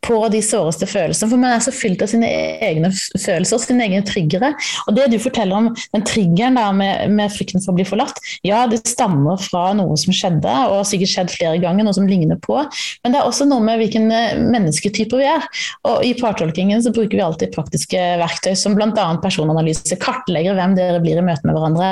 på 0.06 0.18
de 0.34 0.42
såreste 0.46 0.88
følelsene. 0.90 1.30
For 1.30 1.42
man 1.44 1.54
er 1.54 1.62
så 1.62 1.74
fylt 1.76 2.02
av 2.02 2.10
sine 2.10 2.30
egne 2.66 2.90
følelser, 2.96 3.62
sine 3.62 3.86
egne 3.86 4.02
triggere. 4.08 4.56
Og 4.88 4.98
det 4.98 5.10
du 5.14 5.20
forteller 5.22 5.62
om 5.62 5.70
den 5.94 6.08
triggeren 6.10 6.58
der 6.58 6.74
med, 6.74 7.14
med 7.20 7.36
frykten 7.36 7.62
for 7.62 7.76
å 7.76 7.78
bli 7.78 7.86
forlatt, 7.86 8.18
ja, 8.48 8.64
det 8.72 8.82
stammer 8.90 9.38
fra 9.44 9.68
noe 9.78 10.00
som 10.00 10.16
skjedde, 10.16 10.58
og 10.72 10.80
har 10.80 10.90
sikkert 10.90 11.14
skjedd 11.14 11.36
flere 11.36 11.62
ganger, 11.62 11.86
noe 11.86 11.98
som 12.00 12.10
ligner 12.10 12.42
på. 12.42 12.58
Men 13.04 13.14
det 13.14 13.22
er 13.22 13.30
også 13.30 13.46
noe 13.50 13.62
med 13.62 13.84
hvilken 13.84 14.10
mennesketyper 14.10 15.22
vi 15.22 15.30
er. 15.30 15.46
Og 15.86 15.99
og 16.00 16.06
I 16.08 16.14
partolkingen 16.16 16.82
så 16.84 16.94
bruker 16.96 17.18
vi 17.18 17.24
alltid 17.24 17.52
praktiske 17.52 18.00
verktøy 18.22 18.54
som 18.58 18.76
bl.a. 18.78 19.08
personanalyse. 19.20 19.98
Kartlegger 20.00 20.56
hvem 20.56 20.76
dere 20.78 21.02
blir 21.04 21.20
i 21.20 21.26
møte 21.26 21.44
med 21.48 21.58
hverandre, 21.58 21.90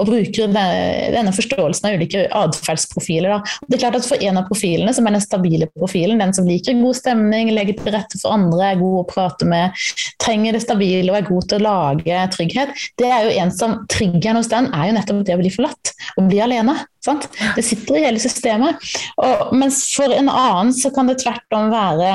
og 0.00 0.08
bruker 0.08 0.52
denne 0.52 1.34
forståelsen 1.36 1.90
av 1.90 1.98
ulike 2.00 2.24
atferdsprofiler. 2.38 3.44
Det 3.68 3.76
er 3.76 3.84
klart 3.84 4.00
at 4.00 4.08
For 4.12 4.20
en 4.24 4.40
av 4.40 4.48
profilene, 4.48 4.92
som 4.96 5.06
er 5.06 5.14
den 5.14 5.24
stabile 5.24 5.68
profilen, 5.76 6.20
den 6.20 6.34
som 6.36 6.48
liker 6.48 6.80
god 6.80 6.98
stemning, 6.98 7.52
legger 7.54 7.78
til 7.78 7.94
rette 7.94 8.18
for 8.20 8.34
andre, 8.34 8.72
er 8.72 8.80
god 8.80 8.98
å 9.02 9.06
prate 9.08 9.48
med, 9.48 9.84
trenger 10.22 10.56
det 10.56 10.64
stabile 10.64 11.12
og 11.12 11.20
er 11.20 11.28
god 11.28 11.48
til 11.48 11.60
å 11.60 11.66
lage 11.68 12.24
trygghet, 12.34 12.74
det 13.00 13.08
er 13.08 13.28
jo 13.28 13.36
en 13.44 13.52
som 13.54 13.78
triggeren 13.92 14.40
hos 14.40 14.50
den 14.52 14.68
er 14.72 14.90
jo 14.90 14.96
nettopp 14.98 15.22
det 15.28 15.36
å 15.36 15.42
bli 15.42 15.52
forlatt, 15.54 15.94
å 16.18 16.26
bli 16.28 16.42
alene. 16.44 16.76
Sant? 17.02 17.26
Det 17.56 17.64
sitter 17.66 17.98
i 17.98 18.04
hele 18.04 18.20
systemet. 18.22 18.78
Og, 19.18 19.48
mens 19.58 19.80
for 19.90 20.12
en 20.14 20.28
annen 20.30 20.70
så 20.76 20.92
kan 20.94 21.08
det 21.10 21.18
tvert 21.22 21.56
om 21.56 21.72
være 21.72 22.12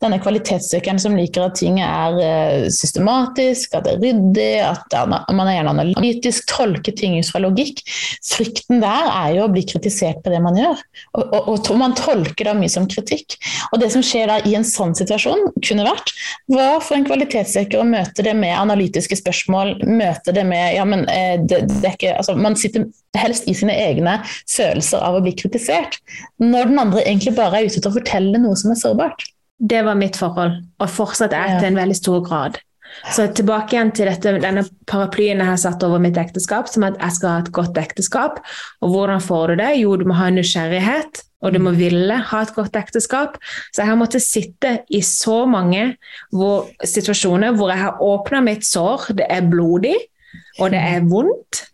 denne 0.00 0.16
kvalitetssøkeren 0.22 1.00
som 1.02 1.16
liker 1.18 1.44
at 1.44 1.58
ting 1.60 1.76
er 1.84 2.16
uh, 2.16 2.68
systematisk, 2.72 3.76
at 3.76 3.84
det 3.84 3.98
er 3.98 4.00
ryddig, 4.06 4.48
at 4.64 4.96
man 5.10 5.44
er 5.44 5.58
gjerne 5.58 5.74
analytisk, 5.76 6.48
tolker 6.48 6.96
ting 6.96 7.18
ut 7.18 7.28
fra 7.28 7.42
logikk. 7.44 7.82
Frykten 8.30 8.80
der 8.80 9.10
er 9.10 9.34
jo 9.36 9.44
å 9.44 9.52
bli 9.52 9.66
kritisert 9.68 10.22
på 10.24 10.32
det 10.32 10.40
man 10.40 10.56
gjør. 10.56 10.80
Og, 11.18 11.36
og, 11.36 11.50
og 11.60 11.76
man 11.80 11.96
tolker 11.98 12.48
da 12.48 12.56
mye 12.56 12.72
som 12.72 12.88
kritikk. 12.88 13.36
Og 13.74 13.84
det 13.84 13.90
som 13.92 14.04
skjer 14.04 14.32
da 14.32 14.40
i 14.48 14.56
en 14.56 14.64
sånn 14.66 14.96
situasjon, 14.96 15.50
kunne 15.60 15.84
vært 15.84 16.14
var 16.50 16.80
for 16.80 16.96
en 16.96 17.04
kvalitetssøker 17.06 17.82
å 17.82 17.86
møte 17.88 18.24
det 18.24 18.32
med 18.38 18.56
analytiske 18.56 19.20
spørsmål, 19.20 19.76
møte 19.84 20.32
det 20.32 20.46
med 20.48 20.78
ja, 20.78 20.88
men 20.88 21.04
eh, 21.12 21.36
det, 21.44 21.62
det 21.76 21.84
er 21.84 21.96
ikke, 21.98 22.16
altså, 22.16 22.36
Man 22.40 22.56
sitter 22.56 22.88
helst 23.18 23.48
i 23.50 23.54
sine 23.58 23.74
egne 23.74 24.20
følelser 24.50 25.02
av 25.04 25.18
å 25.18 25.22
bli 25.24 25.34
kritisert, 25.38 26.00
når 26.42 26.72
den 26.72 26.82
andre 26.82 27.04
egentlig 27.04 27.36
bare 27.38 27.60
er 27.60 27.68
ute 27.68 27.80
til 27.80 27.90
å 27.90 27.98
fortelle 27.98 28.40
noe 28.42 28.58
som 28.58 28.72
er 28.74 28.80
sårbart. 28.80 29.26
Det 29.60 29.84
var 29.84 29.98
mitt 30.00 30.16
forhold, 30.16 30.56
og 30.80 30.92
fortsatt 30.92 31.36
er 31.36 31.58
til 31.58 31.70
en 31.70 31.80
veldig 31.80 31.98
stor 31.98 32.22
grad. 32.24 32.60
Så 33.14 33.26
tilbake 33.34 33.76
igjen 33.76 33.92
til 33.94 34.08
dette, 34.10 34.32
denne 34.42 34.64
paraplyen 34.90 35.40
jeg 35.40 35.48
har 35.48 35.58
satt 35.60 35.82
over 35.86 36.00
mitt 36.02 36.18
ekteskap, 36.20 36.68
som 36.68 36.84
at 36.86 36.98
jeg 37.00 37.16
skal 37.16 37.32
ha 37.32 37.42
et 37.44 37.50
godt 37.54 37.78
ekteskap. 37.80 38.40
Og 38.82 38.94
hvordan 38.94 39.22
får 39.24 39.52
du 39.52 39.60
det? 39.62 39.70
Jo, 39.80 39.94
du 40.00 40.06
må 40.08 40.16
ha 40.18 40.30
nysgjerrighet, 40.34 41.22
og 41.40 41.54
du 41.54 41.60
må 41.62 41.72
ville 41.78 42.18
ha 42.30 42.42
et 42.44 42.54
godt 42.56 42.76
ekteskap. 42.76 43.38
Så 43.70 43.82
jeg 43.82 43.90
har 43.92 44.00
måttet 44.00 44.26
sitte 44.26 44.74
i 44.92 45.02
så 45.06 45.42
mange 45.48 45.94
hvor, 46.34 46.68
situasjoner 46.84 47.56
hvor 47.56 47.72
jeg 47.72 47.84
har 47.84 48.02
åpna 48.04 48.42
mitt 48.44 48.66
sår, 48.68 49.12
det 49.20 49.28
er 49.30 49.48
blodig, 49.48 49.96
og 50.58 50.74
det 50.74 50.82
er 50.82 51.06
vondt. 51.08 51.64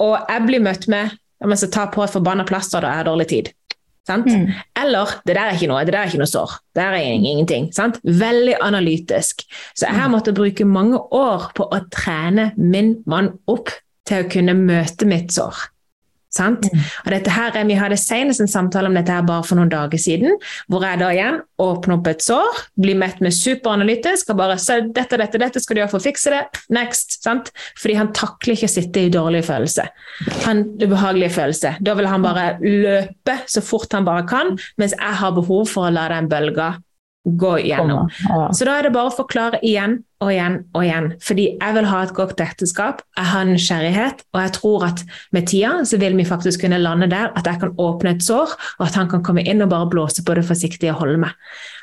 Og 0.00 0.16
jeg 0.16 0.46
blir 0.46 0.64
møtt 0.64 0.88
med 0.90 1.18
jeg 1.40 1.62
så 1.62 1.70
ta 1.72 1.86
på 1.92 2.04
et 2.04 2.12
forbanna 2.12 2.44
plaster, 2.48 2.82
da 2.84 2.92
jeg 2.92 3.02
har 3.02 3.08
dårlig 3.08 3.28
tid. 3.30 3.50
Mm. 4.10 4.48
Eller 4.80 5.12
det 5.26 5.36
der 5.36 5.44
er 5.44 5.54
ikke 5.54 5.68
noe, 5.70 5.84
det 5.86 5.94
der 5.94 6.00
er 6.02 6.10
ikke 6.10 6.22
noe 6.22 6.30
sår. 6.30 6.56
Det 6.74 6.82
der 6.82 6.96
er 6.98 7.12
ingenting. 7.14 7.68
Sant? 7.76 8.00
Veldig 8.02 8.56
analytisk. 8.64 9.44
Så 9.74 9.86
jeg 9.86 9.94
har 9.94 10.10
måttet 10.10 10.38
bruke 10.38 10.66
mange 10.66 10.98
år 10.98 11.50
på 11.54 11.68
å 11.70 11.82
trene 11.94 12.50
min 12.58 12.96
mann 13.10 13.32
opp 13.50 13.70
til 14.08 14.24
å 14.24 14.30
kunne 14.32 14.56
møte 14.58 15.06
mitt 15.08 15.30
sår. 15.36 15.68
Sant? 16.30 16.66
Mm. 16.70 16.82
Og 17.04 17.10
dette 17.14 17.32
her, 17.34 17.56
Vi 17.70 17.74
hadde 17.74 17.96
senest 17.98 18.40
en 18.40 18.48
samtale 18.50 18.86
om 18.86 18.94
dette 18.94 19.12
her 19.12 19.22
bare 19.26 19.44
for 19.46 19.58
noen 19.58 19.70
dager 19.70 19.98
siden, 19.98 20.36
hvor 20.70 20.84
jeg 20.86 21.00
da 21.00 21.10
igjen 21.10 21.40
åpner 21.60 21.96
opp 21.98 22.10
et 22.10 22.22
sår, 22.22 22.60
blir 22.80 22.98
møtt 22.98 23.20
med 23.20 23.34
superanalytisk 23.34 24.30
og 24.30 24.38
bare 24.40 24.58
se 24.58 24.80
dette, 24.94 25.18
dette, 25.20 25.40
dette 25.42 25.62
skal 25.62 25.76
du 25.76 25.82
gjøre 25.82 25.92
for 25.92 26.00
å 26.00 26.06
fikse 26.06 26.32
det. 26.32 26.42
Next. 26.72 27.18
Sant? 27.24 27.50
Fordi 27.78 27.98
han 27.98 28.12
takler 28.16 28.56
ikke 28.56 28.70
å 28.70 28.74
sitte 28.76 29.04
i 29.04 29.12
dårlig 29.12 29.42
følelse. 29.48 29.88
Han 30.46 30.64
ubehagelige 30.80 31.34
følelse. 31.34 31.74
Da 31.82 31.96
vil 31.98 32.10
han 32.10 32.24
bare 32.24 32.52
løpe 32.62 33.40
så 33.50 33.62
fort 33.64 33.92
han 33.96 34.06
bare 34.06 34.26
kan, 34.30 34.54
mens 34.80 34.94
jeg 34.96 35.18
har 35.22 35.34
behov 35.36 35.66
for 35.70 35.88
å 35.88 35.94
la 35.94 36.08
den 36.14 36.30
bølga 36.30 36.76
gå 37.24 37.58
igjennom. 37.58 38.08
Så 38.52 38.64
da 38.64 38.78
er 38.78 38.86
det 38.86 38.94
bare 38.94 39.10
å 39.10 39.14
forklare 39.14 39.60
igjen 39.66 39.98
og 40.24 40.30
igjen 40.32 40.56
og 40.72 40.84
igjen. 40.84 41.08
Fordi 41.24 41.46
jeg 41.52 41.76
vil 41.76 41.88
ha 41.90 41.98
et 42.04 42.14
godt 42.16 42.40
ekteskap, 42.40 43.02
jeg 43.16 43.28
har 43.32 43.48
nysgjerrighet, 43.48 44.24
og 44.32 44.40
jeg 44.44 44.54
tror 44.56 44.86
at 44.88 45.02
med 45.36 45.48
tida 45.50 45.74
så 45.88 46.00
vil 46.00 46.16
vi 46.16 46.28
faktisk 46.28 46.64
kunne 46.64 46.80
lande 46.80 47.10
der 47.12 47.32
at 47.36 47.48
jeg 47.48 47.60
kan 47.62 47.74
åpne 47.80 48.14
et 48.16 48.24
sår, 48.24 48.56
og 48.78 48.86
at 48.88 48.96
han 48.96 49.10
kan 49.12 49.24
komme 49.26 49.44
inn 49.44 49.64
og 49.64 49.72
bare 49.72 49.90
blåse 49.92 50.24
på 50.24 50.36
det 50.38 50.46
forsiktige 50.48 50.94
og 50.94 51.04
holde 51.04 51.20
meg. 51.26 51.36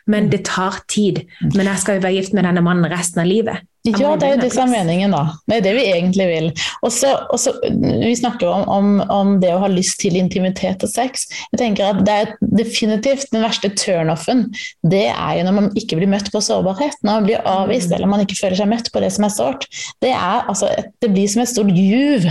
Men 0.08 0.30
det 0.32 0.46
tar 0.48 0.82
tid. 0.92 1.26
Men 1.54 1.68
jeg 1.68 1.84
skal 1.84 1.98
jo 1.98 2.06
være 2.08 2.20
gift 2.22 2.36
med 2.38 2.48
denne 2.48 2.64
mannen 2.64 2.88
resten 2.92 3.24
av 3.24 3.30
livet. 3.30 3.66
Ja, 3.88 4.16
det 4.20 4.28
er 4.28 4.34
jo 4.36 4.42
det 4.42 4.50
som 4.52 4.68
er 4.68 4.82
meningen, 4.82 5.14
da. 5.16 5.38
Det 5.48 5.60
er 5.60 5.64
det 5.64 5.74
vi 5.78 5.84
egentlig 5.88 6.26
vil. 6.28 6.48
Også, 6.86 7.14
også, 7.34 7.54
Vi 7.64 8.14
snakker 8.20 8.50
om, 8.50 8.66
om, 8.68 8.90
om, 9.14 9.30
det 9.42 9.54
å 9.54 9.62
ha 9.64 9.70
lyst 9.72 10.02
til 10.02 10.18
intimitet 10.20 10.84
og 10.84 10.92
sex. 10.92 11.28
Jeg 11.54 11.62
tenker 11.62 11.92
at 11.92 12.02
det 12.08 12.18
er 12.24 12.34
definitivt 12.42 13.32
Den 13.32 13.46
verste 13.46 13.72
turnoffen 13.78 14.48
det 14.88 15.08
er 15.12 15.38
jo 15.38 15.46
når 15.48 15.56
man 15.56 15.70
ikke 15.80 16.00
blir 16.00 16.12
møtt 16.12 16.32
på 16.34 16.42
sårbarhet. 16.44 17.00
Når 17.04 17.22
man 17.22 17.30
blir 17.30 17.48
avvist 17.48 17.92
mm. 17.92 17.96
eller 17.98 18.12
man 18.12 18.26
ikke 18.26 18.40
føler 18.42 18.60
seg 18.60 18.72
møtt 18.72 18.92
på 18.92 19.04
det 19.04 19.14
som 19.16 19.28
er 19.28 19.34
sårt. 19.36 19.70
Det, 20.04 20.12
er, 20.12 20.44
altså, 20.50 20.72
det 21.04 21.12
blir 21.14 21.32
som 21.32 21.44
et 21.44 21.54
stort 21.54 21.72
juv 21.72 22.28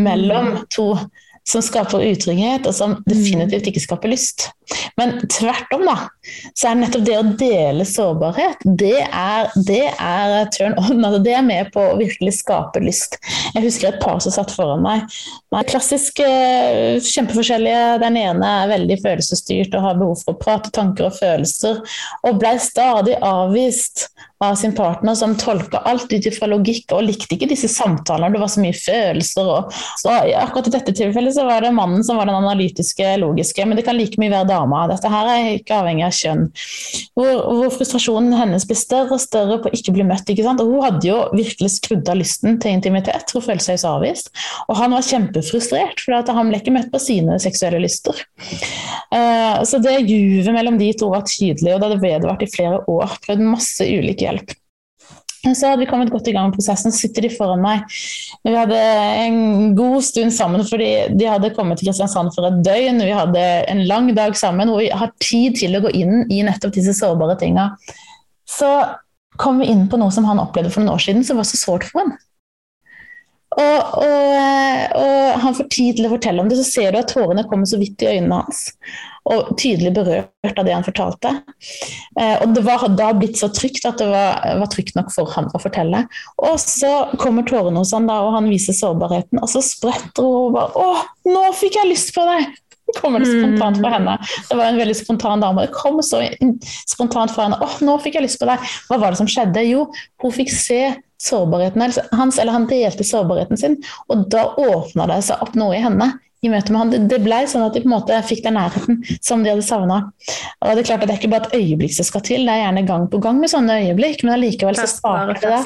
mellom 0.00 0.54
mm. 0.54 0.64
to 0.74 0.92
som 1.48 1.62
skaper 1.64 2.04
utrygghet, 2.06 2.68
og 2.70 2.74
som 2.76 3.00
definitivt 3.08 3.66
ikke 3.66 3.82
skaper 3.82 4.12
lyst. 4.12 4.52
Men 5.00 5.14
tvert 5.32 5.72
om, 5.76 5.84
da, 5.88 5.96
så 6.54 6.70
er 6.70 6.80
nettopp 6.80 7.06
det 7.06 7.18
å 7.18 7.26
dele 7.40 7.86
sårbarhet, 7.88 8.64
det 8.64 8.98
er, 9.04 9.52
det 9.68 9.84
er 9.92 10.50
turn 10.54 10.76
on. 10.80 11.02
Altså 11.02 11.22
det 11.24 11.36
er 11.36 11.46
med 11.46 11.72
på 11.74 11.82
å 11.82 11.98
virkelig 12.00 12.36
skape 12.40 12.82
lyst. 12.84 13.18
Jeg 13.54 13.66
husker 13.66 13.92
et 13.92 14.02
par 14.02 14.20
som 14.24 14.34
satt 14.34 14.52
foran 14.54 14.84
meg. 14.84 15.06
Klassisk 15.68 16.22
eh, 16.24 16.98
kjempeforskjellige. 17.02 18.00
Den 18.02 18.18
ene 18.20 18.52
er 18.62 18.72
veldig 18.72 18.98
følelsesstyrt 19.04 19.76
og 19.76 19.86
har 19.86 20.00
behov 20.00 20.20
for 20.22 20.34
å 20.34 20.42
prate 20.42 20.72
tanker 20.74 21.08
og 21.08 21.16
følelser, 21.18 21.82
og 22.26 22.38
blei 22.40 22.56
stadig 22.62 23.18
avvist 23.22 24.08
av 24.42 24.54
sin 24.58 24.74
partner 24.74 25.14
som 25.14 25.36
tolka 25.38 25.78
alt 25.86 26.12
ut 26.12 26.26
fra 26.34 26.48
logikk 26.50 26.92
og 26.96 27.04
likte 27.06 27.36
ikke 27.36 27.50
disse 27.52 27.70
samtalene. 27.70 28.32
Det 28.34 28.40
var 28.42 28.50
så 28.50 28.62
mye 28.64 28.74
følelser. 28.76 29.50
Og, 29.54 29.76
så 30.02 30.16
akkurat 30.40 30.68
i 30.68 30.74
dette 30.74 30.94
tilfellet 30.98 31.36
så 31.36 31.46
var 31.46 31.62
det 31.62 31.70
mannen 31.76 32.02
som 32.06 32.18
var 32.18 32.26
den 32.26 32.38
analytiske, 32.40 33.14
logiske, 33.22 33.66
men 33.66 33.78
det 33.78 33.86
kan 33.86 33.98
like 33.98 34.18
mye 34.20 34.32
være 34.32 34.50
dama. 34.62 34.86
Dette 34.90 35.10
her 35.12 35.30
er 35.32 35.50
ikke 35.56 35.78
avhengig 35.82 36.06
av 36.06 36.16
kjønn. 36.16 36.46
Hvor, 37.18 37.42
hvor 37.58 37.74
frustrasjonen 37.74 38.36
hennes 38.38 38.66
blir 38.68 38.78
større 38.78 39.16
og 39.16 39.22
større 39.22 39.58
på 39.62 39.70
å 39.70 39.76
ikke 39.76 39.94
bli 39.96 40.06
møtt. 40.08 40.28
ikke 40.30 40.46
sant? 40.46 40.62
Og 40.62 40.72
Hun 40.72 40.86
hadde 40.86 41.08
jo 41.08 41.18
virkelig 41.34 41.74
skrudd 41.76 42.08
av 42.08 42.20
lysten 42.20 42.58
til 42.62 42.76
intimitet. 42.78 43.34
Hun 43.34 43.44
følte 43.44 43.68
seg 43.70 43.82
så 43.82 43.96
avvist. 43.98 44.32
Og 44.68 44.78
han 44.78 44.94
var 44.94 45.06
kjempefrustrert, 45.06 46.02
for 46.02 46.32
han 46.38 46.50
ble 46.50 46.62
ikke 46.62 46.74
møtt 46.74 46.90
på 46.92 47.02
sine 47.02 47.38
seksuelle 47.42 47.82
lyster. 47.82 48.18
Uh, 49.12 49.60
så 49.68 49.80
det 49.82 49.98
juvet 50.06 50.52
mellom 50.54 50.78
de 50.80 50.92
to 50.98 51.10
var 51.12 51.26
tydelig, 51.28 51.74
og 51.74 51.82
det 51.82 51.88
hadde 51.90 52.02
vedvart 52.02 52.44
i 52.44 52.50
flere 52.52 52.82
år. 52.90 53.18
Prøvd 53.26 53.46
masse 53.52 53.86
ulike 53.86 54.28
hjelp. 54.28 54.56
Så 55.42 55.66
hadde 55.66 55.80
vi 55.82 55.88
kommet 55.90 56.12
godt 56.12 56.28
i 56.30 56.34
gang 56.36 56.48
med 56.48 56.54
prosessen, 56.54 56.92
så 56.94 57.02
sitter 57.02 57.24
de 57.26 57.32
foran 57.34 57.62
meg. 57.64 57.82
Vi 58.46 58.54
hadde 58.54 58.78
en 59.24 59.72
god 59.74 60.04
stund 60.06 60.30
sammen, 60.34 60.62
fordi 60.68 60.90
de 61.18 61.26
hadde 61.26 61.50
kommet 61.56 61.80
til 61.80 61.90
Kristiansand 61.90 62.30
for 62.36 62.46
et 62.46 62.60
døgn. 62.62 63.02
Vi 63.02 63.16
hadde 63.16 63.42
en 63.72 63.82
lang 63.90 64.12
dag 64.14 64.38
sammen 64.38 64.70
hvor 64.70 64.84
vi 64.84 64.92
har 64.94 65.10
tid 65.22 65.58
til 65.58 65.74
å 65.74 65.82
gå 65.82 65.90
inn 65.98 66.28
i 66.30 66.44
nettopp 66.46 66.76
disse 66.78 66.94
sårbare 66.94 67.34
tinga. 67.40 67.72
Så 68.46 68.70
kom 69.42 69.58
vi 69.58 69.70
inn 69.72 69.88
på 69.90 69.98
noe 69.98 70.14
som 70.14 70.28
han 70.28 70.40
opplevde 70.42 70.70
for 70.70 70.84
noen 70.84 70.94
år 70.94 71.02
siden, 71.02 71.26
som 71.26 71.40
var 71.40 71.48
så 71.48 71.58
sårt 71.58 71.88
for 71.90 72.04
ham. 72.04 72.14
Og, 73.52 73.98
og, 74.00 74.94
og, 74.96 75.40
han 75.42 75.56
får 75.58 75.66
tid 75.72 75.98
til 75.98 76.06
å 76.08 76.14
fortelle 76.14 76.40
om 76.40 76.48
det, 76.48 76.56
så 76.62 76.68
ser 76.70 76.94
du 76.94 77.02
at 77.02 77.10
tårene 77.12 77.44
kommer 77.50 77.68
så 77.68 77.80
vidt 77.80 78.00
i 78.04 78.14
øynene 78.14 78.44
hans. 78.44 78.70
Og 79.30 79.52
tydelig 79.54 79.92
berørt 79.94 80.58
av 80.58 80.66
det 80.66 80.74
han 80.74 80.86
fortalte. 80.86 81.30
Eh, 82.18 82.42
og 82.42 82.56
det 82.56 82.64
var 82.66 82.88
da 82.98 83.12
blitt 83.14 83.38
så 83.38 83.48
trygt 83.54 83.86
at 83.86 84.00
det 84.02 84.08
var, 84.10 84.42
var, 84.58 84.70
trygt 84.72 84.96
nok 84.98 85.12
for 85.14 85.30
han 85.36 85.46
å 85.54 85.60
fortelle. 85.62 86.02
Og 86.42 86.58
så 86.58 86.90
kommer 87.22 87.46
tårene 87.46 87.84
hos 87.84 87.94
han 87.94 88.10
da, 88.10 88.18
og 88.26 88.34
han 88.34 88.50
viser 88.50 88.74
sårbarheten, 88.74 89.38
og 89.38 89.52
så 89.52 89.62
spretter 89.62 90.26
hun 90.26 90.50
og 90.50 90.56
bare 90.56 90.82
Å, 90.82 91.06
nå 91.30 91.46
fikk 91.60 91.78
jeg 91.78 91.92
lyst 91.92 92.14
på 92.16 92.26
deg! 92.26 92.50
kommer 92.92 93.22
det 93.22 93.30
spontant 93.30 93.78
fra 93.80 93.92
henne. 93.94 94.16
Det 94.50 94.56
var 94.58 94.66
en 94.68 94.76
veldig 94.76 94.96
spontan 94.98 95.40
dame. 95.40 95.62
Det 95.64 95.72
kom 95.72 96.02
så 96.04 96.18
spontant 96.90 97.32
fra 97.32 97.46
henne. 97.46 97.56
Å, 97.56 97.78
nå 97.84 97.94
fikk 98.04 98.18
jeg 98.18 98.26
lyst 98.26 98.40
på 98.42 98.48
deg! 98.50 98.66
Hva 98.90 98.98
var 99.00 99.14
det 99.14 99.20
som 99.22 99.30
skjedde? 99.30 99.62
Jo, 99.64 99.86
hun 100.20 100.34
fikk 100.34 100.52
se 100.52 100.82
sårbarheten 101.22 101.86
hans, 102.18 102.38
eller 102.42 102.52
han 102.52 102.66
delte 102.70 103.06
sårbarheten 103.06 103.60
sin, 103.60 103.78
og 104.10 104.26
da 104.32 104.48
åpna 104.58 105.06
det 105.12 105.22
seg 105.28 105.44
opp 105.44 105.54
noe 105.58 105.76
i 105.78 105.82
henne 105.84 106.10
i 106.42 106.50
møte 106.50 106.74
med 106.74 106.80
han. 106.80 106.90
Det, 106.90 107.00
det 107.12 107.18
ble 107.22 107.38
sånn 107.46 107.62
at 107.62 107.76
de 107.76 107.82
på 107.84 107.86
en 107.86 107.94
måte 107.94 108.18
fikk 108.26 108.42
den 108.46 108.56
nærheten 108.58 108.98
som 109.22 109.44
de 109.44 109.52
hadde 109.52 109.64
savna. 109.66 110.00
Og 110.58 110.72
det 110.72 110.82
er 110.82 110.88
klart 110.88 111.04
at 111.04 111.10
det 111.10 111.14
er 111.14 111.20
ikke 111.20 111.30
bare 111.32 111.48
et 111.52 111.56
øyeblikk 111.60 111.94
som 111.94 112.08
skal 112.08 112.24
til, 112.26 112.46
det 112.48 112.56
er 112.56 112.64
gjerne 112.64 112.84
gang 112.88 113.06
på 113.12 113.20
gang 113.22 113.38
med 113.38 113.52
sånne 113.52 113.78
øyeblikk, 113.84 114.24
men 114.26 114.34
allikevel 114.36 114.78
så 114.78 114.88
starter 114.90 115.38
det 115.38 115.46
der. 115.46 115.62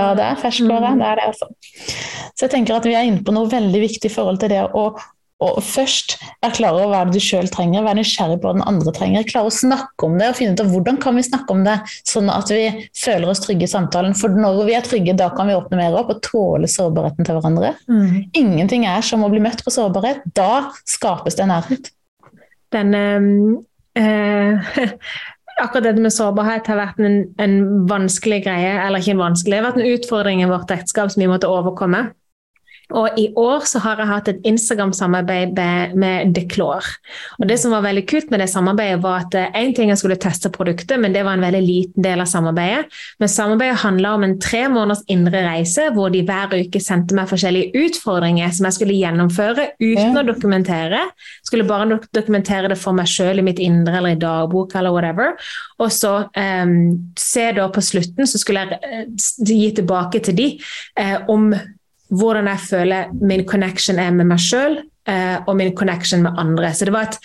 Ja, 0.00 0.08
det 0.16 0.26
er 0.30 0.40
ferskvare. 0.40 0.94
Mm. 0.94 1.02
Det 1.04 1.08
er 1.10 1.20
det, 1.20 1.28
altså. 1.34 1.50
Så 2.32 2.46
jeg 2.46 2.54
tenker 2.56 2.78
at 2.80 2.88
vi 2.88 2.96
er 2.96 3.08
inne 3.10 3.24
på 3.26 3.34
noe 3.36 3.50
veldig 3.52 3.82
viktig 3.84 4.08
i 4.08 4.14
forhold 4.14 4.40
til 4.40 4.54
det 4.54 4.62
å, 4.64 4.86
og 5.40 5.60
først 5.64 6.18
er 6.44 6.52
klar 6.52 6.76
over 6.76 6.90
hva 6.92 7.02
du 7.08 7.16
sjøl 7.22 7.48
trenger, 7.52 7.84
være 7.86 8.00
nysgjerrig 8.00 8.38
på 8.42 8.48
hva 8.48 8.58
den 8.58 8.66
andre 8.68 8.92
trenger. 8.96 9.24
Klare 9.28 9.48
å 9.48 9.54
snakke 9.54 10.08
om 10.08 10.18
det 10.20 10.28
og 10.28 10.36
finne 10.36 10.52
ut 10.52 10.62
av 10.64 10.74
hvordan 10.74 11.00
kan 11.00 11.16
vi 11.16 11.24
snakke 11.24 11.56
om 11.56 11.62
det, 11.64 11.78
sånn 12.08 12.28
at 12.32 12.52
vi 12.52 12.66
føler 12.98 13.32
oss 13.32 13.40
trygge 13.44 13.64
i 13.64 13.72
samtalen. 13.72 14.16
For 14.18 14.36
når 14.36 14.60
vi 14.68 14.76
er 14.76 14.84
trygge, 14.84 15.16
da 15.16 15.30
kan 15.32 15.48
vi 15.48 15.56
åpne 15.56 15.80
mer 15.80 15.96
opp 16.00 16.12
og 16.12 16.20
tåle 16.26 16.68
sårbarheten 16.70 17.26
til 17.26 17.38
hverandre. 17.38 17.72
Mm. 17.88 18.12
Ingenting 18.36 18.86
er 18.90 19.04
som 19.06 19.24
å 19.24 19.32
bli 19.32 19.40
møtt 19.42 19.64
på 19.64 19.72
sårbarhet. 19.72 20.22
Da 20.36 20.70
skapes 20.88 21.40
det 21.40 21.48
nærhet. 21.48 21.90
Den, 22.76 22.94
øh, 23.98 24.70
akkurat 25.60 25.88
dette 25.88 26.04
med 26.04 26.14
sårbarhet 26.14 26.68
har 26.70 26.78
vært 26.80 27.00
en, 27.04 27.20
en, 27.40 27.58
vanskelig 27.90 28.44
greie, 28.44 28.76
eller 28.84 29.00
ikke 29.02 29.16
en 29.16 29.24
vanskelig, 29.24 29.56
det 29.56 29.60
har 29.60 29.68
vært 29.70 29.80
en 29.80 29.94
utfordring 29.96 30.44
i 30.44 30.48
vårt 30.50 30.72
ekteskap 30.72 31.12
som 31.12 31.24
vi 31.24 31.28
måtte 31.30 31.50
overkomme. 31.50 32.10
Og 32.96 33.18
i 33.20 33.28
år 33.38 33.66
så 33.68 33.80
har 33.84 34.00
jeg 34.00 34.10
hatt 34.10 34.30
et 34.32 34.46
Instagram-samarbeid 34.48 35.58
med 35.98 36.34
Declore. 36.36 36.96
Og 37.38 37.48
det 37.50 37.58
som 37.62 37.74
var 37.74 37.84
veldig 37.86 38.04
kult 38.10 38.30
med 38.32 38.42
det 38.42 38.50
samarbeidet, 38.52 39.00
var 39.04 39.24
at 39.24 39.36
én 39.40 39.70
eh, 39.70 39.74
ting 39.76 39.92
jeg 39.92 40.00
skulle 40.00 40.18
teste 40.20 40.50
produktet, 40.52 40.98
men 41.00 41.14
det 41.14 41.24
var 41.26 41.38
en 41.38 41.44
veldig 41.44 41.62
liten 41.64 42.04
del 42.04 42.22
av 42.22 42.30
samarbeidet. 42.30 42.90
Men 43.22 43.32
samarbeidet 43.32 43.82
handla 43.84 44.14
om 44.16 44.26
en 44.26 44.36
tre 44.42 44.64
måneders 44.72 45.04
indre 45.12 45.44
reise, 45.46 45.88
hvor 45.94 46.12
de 46.12 46.24
hver 46.26 46.54
uke 46.56 46.82
sendte 46.82 47.16
meg 47.16 47.30
forskjellige 47.30 47.84
utfordringer 47.86 48.52
som 48.54 48.68
jeg 48.68 48.78
skulle 48.78 48.98
gjennomføre 48.98 49.70
uten 49.80 50.14
ja. 50.16 50.22
å 50.22 50.26
dokumentere. 50.26 51.02
Skulle 51.46 51.68
bare 51.68 52.00
dokumentere 52.14 52.72
det 52.72 52.78
for 52.80 52.96
meg 52.96 53.10
sjøl 53.10 53.40
i 53.40 53.46
mitt 53.46 53.62
indre 53.62 54.00
eller 54.00 54.16
i 54.16 54.20
dagbok 54.20 54.74
eller 54.78 54.94
whatever. 54.94 55.36
Og 55.80 55.92
så 55.94 56.14
um, 56.28 56.78
se 57.18 57.50
da 57.56 57.68
på 57.72 57.84
slutten, 57.84 58.28
så 58.28 58.40
skulle 58.40 58.64
jeg 58.66 58.80
uh, 58.80 59.44
gi 59.46 59.70
tilbake 59.76 60.22
til 60.26 60.36
de 60.36 60.48
uh, 61.00 61.30
om 61.32 61.52
hvordan 62.10 62.50
jeg 62.50 62.66
føler 62.66 63.14
min 63.20 63.46
connection 63.48 63.98
er 64.02 64.10
med 64.14 64.28
meg 64.32 64.42
sjøl 64.42 64.80
eh, 65.08 65.38
og 65.46 65.56
min 65.56 65.74
connection 65.76 66.24
med 66.26 66.38
andre. 66.38 66.74
Så 66.74 66.88
det 66.88 66.96
var 66.96 67.10
et 67.10 67.22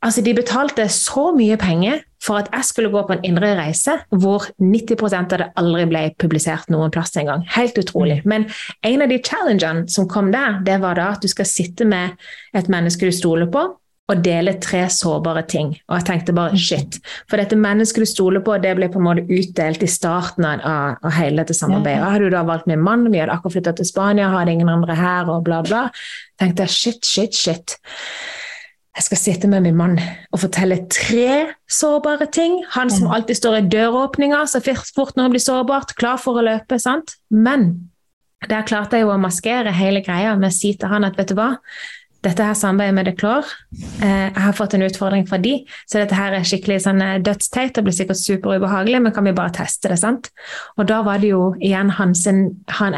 Altså, 0.00 0.22
De 0.24 0.32
betalte 0.32 0.86
så 0.88 1.26
mye 1.36 1.58
penger 1.60 1.98
for 2.24 2.40
at 2.40 2.48
jeg 2.52 2.64
skulle 2.64 2.90
gå 2.92 3.02
på 3.06 3.12
en 3.16 3.24
indre 3.24 3.50
reise 3.58 3.98
hvor 4.08 4.46
90% 4.56 5.34
av 5.34 5.42
det 5.42 5.48
aldri 5.60 5.86
ble 5.90 6.02
publisert 6.20 6.70
noen 6.72 6.92
plass 6.92 7.12
engang. 7.20 7.44
Helt 7.56 7.76
utrolig. 7.76 8.20
Mm. 8.24 8.28
Men 8.32 8.46
en 8.84 9.04
av 9.04 9.12
de 9.12 9.20
challengene 9.24 9.88
som 9.92 10.08
kom 10.08 10.32
der, 10.32 10.60
det 10.64 10.78
var 10.80 10.96
da 10.96 11.10
at 11.14 11.20
du 11.20 11.28
skal 11.28 11.48
sitte 11.48 11.84
med 11.84 12.16
et 12.56 12.72
menneske 12.72 13.08
du 13.08 13.12
stoler 13.12 13.48
på, 13.52 13.66
og 14.10 14.22
dele 14.24 14.56
tre 14.62 14.82
sårbare 14.90 15.44
ting. 15.50 15.72
Og 15.88 15.98
jeg 15.98 16.06
tenkte 16.08 16.34
bare 16.34 16.58
shit. 16.58 16.98
For 17.30 17.40
dette 17.40 17.58
mennesket 17.58 18.02
du 18.04 18.10
stoler 18.10 18.42
på, 18.44 18.56
det 18.62 18.74
ble 18.78 18.90
på 18.90 18.98
en 19.00 19.06
måte 19.06 19.26
utdelt 19.30 19.84
i 19.86 19.90
starten 19.90 20.46
av, 20.48 20.64
av 20.98 21.14
hele 21.14 21.42
dette 21.42 21.56
samarbeidet. 21.56 22.00
Ja. 22.02 22.10
Hadde 22.14 22.26
du 22.26 22.34
da 22.34 22.42
valgt 22.48 22.68
min 22.70 22.82
mann, 22.82 23.06
vi 23.12 23.22
hadde 23.22 23.36
akkurat 23.36 23.58
flytta 23.58 23.76
til 23.78 23.88
Spania, 23.88 24.32
hadde 24.34 24.56
ingen 24.56 24.72
andre 24.72 24.98
her, 24.98 25.30
og 25.30 25.44
bla, 25.46 25.62
bla. 25.66 25.86
tenkte 26.40 26.66
jeg 26.66 26.76
shit, 26.76 27.06
shit, 27.06 27.36
shit. 27.36 27.76
Jeg 28.98 29.06
skal 29.06 29.20
sitte 29.20 29.48
med 29.48 29.62
min 29.64 29.76
mann 29.78 29.94
og 30.34 30.42
fortelle 30.42 30.80
tre 30.90 31.54
sårbare 31.70 32.26
ting. 32.34 32.58
Han 32.74 32.90
som 32.90 33.12
alltid 33.14 33.38
står 33.38 33.60
i 33.60 33.68
døråpninga, 33.70 34.42
så 34.50 34.60
fort 34.60 35.14
når 35.14 35.28
han 35.28 35.36
blir 35.36 35.44
sårbart, 35.44 35.94
klar 36.00 36.18
for 36.20 36.40
å 36.40 36.44
løpe. 36.44 36.80
sant? 36.82 37.14
Men 37.30 37.70
der 38.48 38.66
klarte 38.66 38.98
jeg 38.98 39.06
jo 39.06 39.14
å 39.14 39.20
maskere 39.20 39.72
hele 39.76 40.02
greia 40.04 40.34
med 40.36 40.50
å 40.50 40.56
si 40.56 40.72
til 40.74 40.90
han 40.90 41.06
at 41.06 41.18
vet 41.18 41.30
du 41.30 41.36
hva, 41.38 41.54
dette 42.24 42.44
her 42.44 42.56
samarbeidet 42.58 42.94
med 42.94 43.08
Declore. 43.08 43.48
Eh, 44.02 44.26
jeg 44.28 44.42
har 44.44 44.56
fått 44.56 44.74
en 44.76 44.84
utfordring 44.84 45.24
fra 45.28 45.38
de, 45.40 45.54
så 45.88 46.02
dette 46.02 46.16
her 46.16 46.36
er 46.36 46.46
skikkelig 46.46 46.82
sånn 46.84 47.00
eh, 47.04 47.18
dødsteit. 47.24 47.72
Det 47.76 47.84
blir 47.86 47.96
sikkert 47.96 48.20
superubehagelig, 48.20 49.00
men 49.04 49.14
kan 49.16 49.24
vi 49.28 49.34
bare 49.36 49.54
teste 49.56 49.92
det? 49.92 50.00
sant? 50.00 50.30
Og 50.76 50.88
da 50.90 51.00
var 51.06 51.22
det 51.22 51.32
jo 51.32 51.50
igjen 51.60 51.92
hans 51.96 52.26
han, 52.28 52.96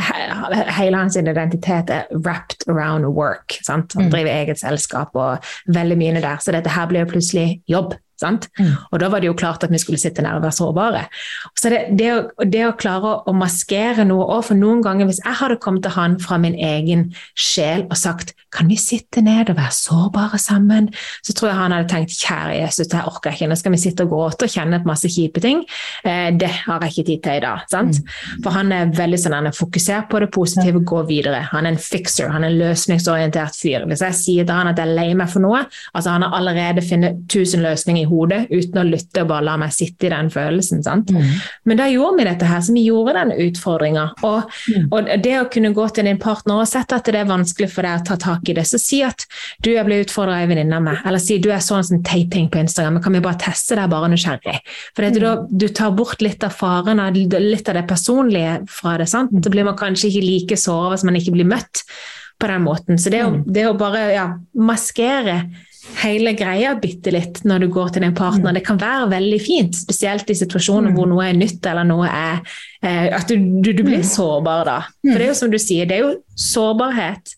Hele 0.77 0.99
hans 0.99 1.17
identitet 1.19 1.91
er 1.91 2.09
wrapped 2.13 2.67
around 2.69 3.07
work. 3.15 3.59
sant? 3.63 3.95
Han 3.99 4.09
mm. 4.09 4.15
driver 4.15 4.33
eget 4.35 4.63
selskap 4.63 5.15
og 5.19 5.53
veldig 5.71 5.99
mye 6.01 6.21
der, 6.21 6.43
så 6.43 6.55
dette 6.55 6.73
her 6.73 6.91
blir 6.91 7.07
jo 7.07 7.13
plutselig 7.15 7.63
jobb. 7.71 7.95
Mm. 8.59 8.75
Og 8.91 9.03
da 9.03 9.11
var 9.13 9.23
det 9.23 9.31
jo 9.31 9.39
klart 9.39 9.65
at 9.65 9.73
vi 9.73 9.81
skulle 9.83 10.01
sitte 10.01 10.25
nær 10.25 10.39
og 10.39 10.47
være 10.47 10.59
sårbare. 10.59 11.03
Så 11.59 11.73
det, 11.73 11.83
det, 11.99 12.11
å, 12.15 12.47
det 12.49 12.67
å, 12.69 12.77
klare 12.79 13.17
å, 13.27 13.35
maskere 13.37 14.07
noe 14.09 14.29
òg, 14.37 14.47
for 14.51 14.59
noen 14.59 14.83
ganger 14.85 15.09
hvis 15.09 15.23
jeg 15.25 15.39
hadde 15.41 15.61
kommet 15.63 15.87
til 15.87 15.97
han 15.97 16.19
fra 16.23 16.39
min 16.43 16.57
egen 16.59 17.11
sjel 17.39 17.87
og 17.89 17.99
sagt 17.99 18.35
kan 18.53 18.69
vi 18.69 18.77
sitte 18.77 19.23
ned 19.25 19.49
og 19.49 19.57
være 19.57 19.73
sårbare 19.73 20.39
sammen, 20.41 20.91
så 21.25 21.33
tror 21.33 21.49
jeg 21.49 21.57
han 21.57 21.73
hadde 21.73 21.89
tenkt 21.89 22.17
kjære 22.19 22.59
Jesus, 22.59 22.91
det 22.93 23.01
orker 23.09 23.31
jeg 23.31 23.41
ikke, 23.41 23.49
nå 23.49 23.57
skal 23.57 23.73
vi 23.73 23.81
sitte 23.81 24.05
og 24.05 24.13
gråte 24.13 24.49
og 24.49 24.53
kjenne 24.53 24.77
et 24.77 24.89
masse 24.89 25.09
kjipe 25.09 25.41
ting. 25.41 25.63
Eh, 26.05 26.29
det 26.37 26.51
har 26.67 26.85
jeg 26.85 26.93
ikke 26.93 27.07
tid 27.09 27.23
til 27.25 27.39
i 27.39 27.45
dag. 27.47 27.63
sant? 27.73 28.03
Mm. 28.03 28.43
For 28.45 28.57
han 28.59 28.75
er 28.77 28.93
veldig 28.99 29.21
sånn, 29.23 29.37
han 29.39 29.49
er 29.49 29.57
fokusert 29.57 30.11
på 30.13 30.21
det 30.21 30.29
positive, 30.37 30.83
gå 30.93 31.01
videre. 31.09 31.41
Han 31.53 31.65
er 31.65 31.75
en 31.75 31.81
fixer, 31.81 32.29
han 32.33 32.45
er 32.45 32.53
en 32.53 32.61
løsningsorientert 32.61 33.57
fyr. 33.57 33.87
Hvis 33.89 34.05
jeg 34.05 34.19
sier 34.21 34.49
til 34.49 34.59
han 34.59 34.73
at 34.75 34.83
jeg 34.83 34.91
er 34.91 34.97
lei 35.01 35.09
meg 35.17 35.33
for 35.33 35.45
noe, 35.45 35.65
altså 35.97 36.13
han 36.13 36.27
har 36.27 36.37
allerede 36.37 36.85
funnet 36.85 37.25
tusen 37.33 37.65
løsninger 37.65 38.05
i 38.05 38.12
hodet 38.13 38.45
uten 38.53 38.81
å 38.81 38.87
lytte 38.87 39.25
og 39.25 39.31
bare 39.33 39.47
la 39.49 39.57
meg 39.61 39.75
sitte 39.75 40.09
i 40.09 40.13
den 40.13 40.31
følelsen. 40.33 40.83
Mm. 40.83 41.29
Men 41.69 41.81
da 41.81 41.89
gjorde 41.91 42.21
vi 42.21 42.29
dette 42.29 42.49
her, 42.49 42.63
så 42.65 42.75
vi 42.77 42.85
gjorde 42.87 43.17
den 43.19 43.35
utfordringa. 43.47 44.07
Og, 44.29 44.55
mm. 44.69 44.87
og, 44.91 45.11
det 45.25 45.35
å 45.41 45.49
kunne 45.53 45.73
gå 45.77 45.89
til 45.95 46.09
din 46.09 46.21
partner 46.23 46.63
og 46.63 46.71
sett 46.71 46.95
at 46.95 47.09
det 47.09 47.21
er 47.23 47.29
vanskelig 47.31 47.71
for 47.73 47.87
deg 47.87 48.03
å 48.03 48.07
ta 48.13 48.19
tak 48.21 48.49
i 48.49 48.57
det, 48.59 48.67
så 48.69 48.81
si 48.81 49.03
at 49.07 49.27
du 49.65 49.73
jeg 49.73 49.87
ble 49.89 50.03
utfordra 50.05 50.39
av 50.39 50.47
en 50.47 50.53
venninne 50.55 50.79
av 50.79 50.87
meg, 50.87 51.03
eller 51.09 51.23
si 51.23 51.39
du 51.43 51.51
er 51.53 51.63
sånn 51.65 51.85
som 51.87 52.03
taping 52.07 52.49
på 52.53 52.63
Instagram, 52.63 52.99
men 52.99 53.05
kan 53.05 53.17
vi 53.17 53.25
bare 53.25 53.41
teste 53.43 53.79
deg 53.79 53.91
bare 53.93 54.11
nysgjerrig? 54.13 54.59
For 54.97 55.09
mm. 55.09 55.21
da, 55.23 55.35
du 55.49 55.69
tar 55.75 55.95
bort 55.97 56.25
litt 56.25 56.45
av 56.47 56.55
faren, 56.57 57.03
og 57.03 57.19
litt 57.19 57.69
av 57.71 57.79
det 57.79 57.87
personlige 57.91 58.59
fra 58.71 58.97
det. 59.01 59.11
sant? 59.11 59.33
så 59.43 59.51
blir 59.51 59.67
man 59.67 59.79
kanskje 59.79 60.11
ikke 60.11 60.27
like 60.27 60.59
såra 60.61 60.93
hvis 60.93 61.07
man 61.09 61.19
ikke 61.19 61.35
blir 61.35 61.49
møtt 61.49 61.85
på 62.41 62.51
den 62.51 62.65
måten. 62.67 62.99
Så 62.99 63.13
det 63.13 63.23
å, 63.25 63.33
mm. 63.35 63.43
det 63.55 63.67
å 63.69 63.77
bare 63.79 64.07
ja, 64.13 64.27
maskere 64.59 65.43
hele 66.03 66.33
greia 66.39 66.75
bitte 66.79 67.13
litt 67.15 67.43
når 67.49 67.65
du 67.65 67.69
går 67.75 67.93
til 67.95 68.07
din 68.07 68.15
partner. 68.15 68.53
Mm. 68.53 68.59
Det 68.59 68.65
kan 68.67 68.81
være 68.81 69.11
veldig 69.13 69.41
fint, 69.43 69.77
spesielt 69.77 70.31
i 70.31 70.39
situasjoner 70.39 70.93
mm. 70.93 70.97
hvor 70.97 71.11
noe 71.11 71.27
er 71.27 71.39
nytt 71.39 71.67
eller 71.67 71.87
noe 71.89 72.09
er 72.09 72.41
eh, 72.83 73.09
At 73.13 73.31
du, 73.31 73.37
du, 73.37 73.73
du, 73.73 73.85
blir 73.85 74.03
mm. 74.03 74.11
sårbar 74.15 74.67
da. 74.69 74.81
For 75.05 75.17
det 75.17 75.29
er 75.29 75.33
jo 75.33 75.39
som 75.43 75.53
du 75.53 75.59
sier, 75.63 75.89
det 75.91 75.99
er 75.99 76.05
jo 76.07 76.19
sårbarhet 76.39 77.37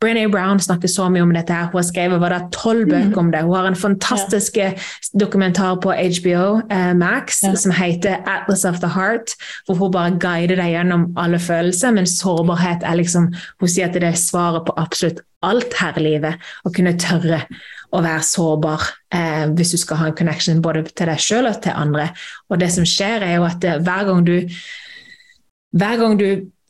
Brené 0.00 0.22
Brown 0.32 0.60
snakker 0.60 0.88
så 0.88 1.10
mye 1.12 1.20
om 1.20 1.32
dette. 1.34 1.52
her. 1.52 1.66
Hun 1.68 1.76
har 1.76 1.84
skrevet 1.84 2.20
var 2.22 2.32
det 2.32 2.52
tolv 2.56 2.86
bøker 2.88 3.18
om 3.20 3.30
det. 3.30 3.42
Hun 3.44 3.52
har 3.54 3.66
en 3.68 3.76
fantastisk 3.76 4.56
ja. 4.56 4.70
dokumentar 5.12 5.76
på 5.84 5.92
HBO 5.92 6.44
eh, 6.72 6.94
Max 6.96 7.42
som 7.44 7.74
heter 7.76 8.16
'Atlas 8.24 8.64
of 8.64 8.80
the 8.80 8.88
Heart', 8.88 9.36
hvor 9.66 9.76
hun 9.76 9.92
bare 9.92 10.16
guider 10.16 10.56
deg 10.56 10.72
gjennom 10.72 11.12
alle 11.16 11.38
følelser. 11.38 11.92
Men 11.92 12.06
sårbarhet 12.06 12.82
er 12.82 12.96
liksom 12.96 13.34
Hun 13.60 13.68
sier 13.68 13.88
at 13.88 13.94
det 13.94 14.08
er 14.08 14.16
svaret 14.16 14.64
på 14.64 14.72
absolutt 14.76 15.20
alt 15.42 15.74
her 15.76 15.92
i 15.98 16.02
livet. 16.02 16.34
Å 16.64 16.72
kunne 16.72 16.96
tørre 16.96 17.44
å 17.90 18.02
være 18.04 18.22
sårbar 18.26 18.86
eh, 19.14 19.48
hvis 19.56 19.74
du 19.74 19.80
skal 19.82 20.00
ha 20.00 20.10
en 20.10 20.16
connection 20.18 20.62
både 20.62 20.84
til 20.90 21.10
deg 21.10 21.22
sjøl 21.22 21.50
og 21.50 21.58
til 21.64 21.74
andre. 21.74 22.10
Og 22.50 22.62
det 22.62 22.70
som 22.74 22.86
skjer, 22.86 23.26
er 23.26 23.38
jo 23.38 23.48
at 23.48 23.60
det, 23.62 23.80
hver 23.86 24.06
gang 24.08 24.24
du 24.26 24.36
hver 25.70 26.00
gang 26.00 26.16
du 26.18 26.26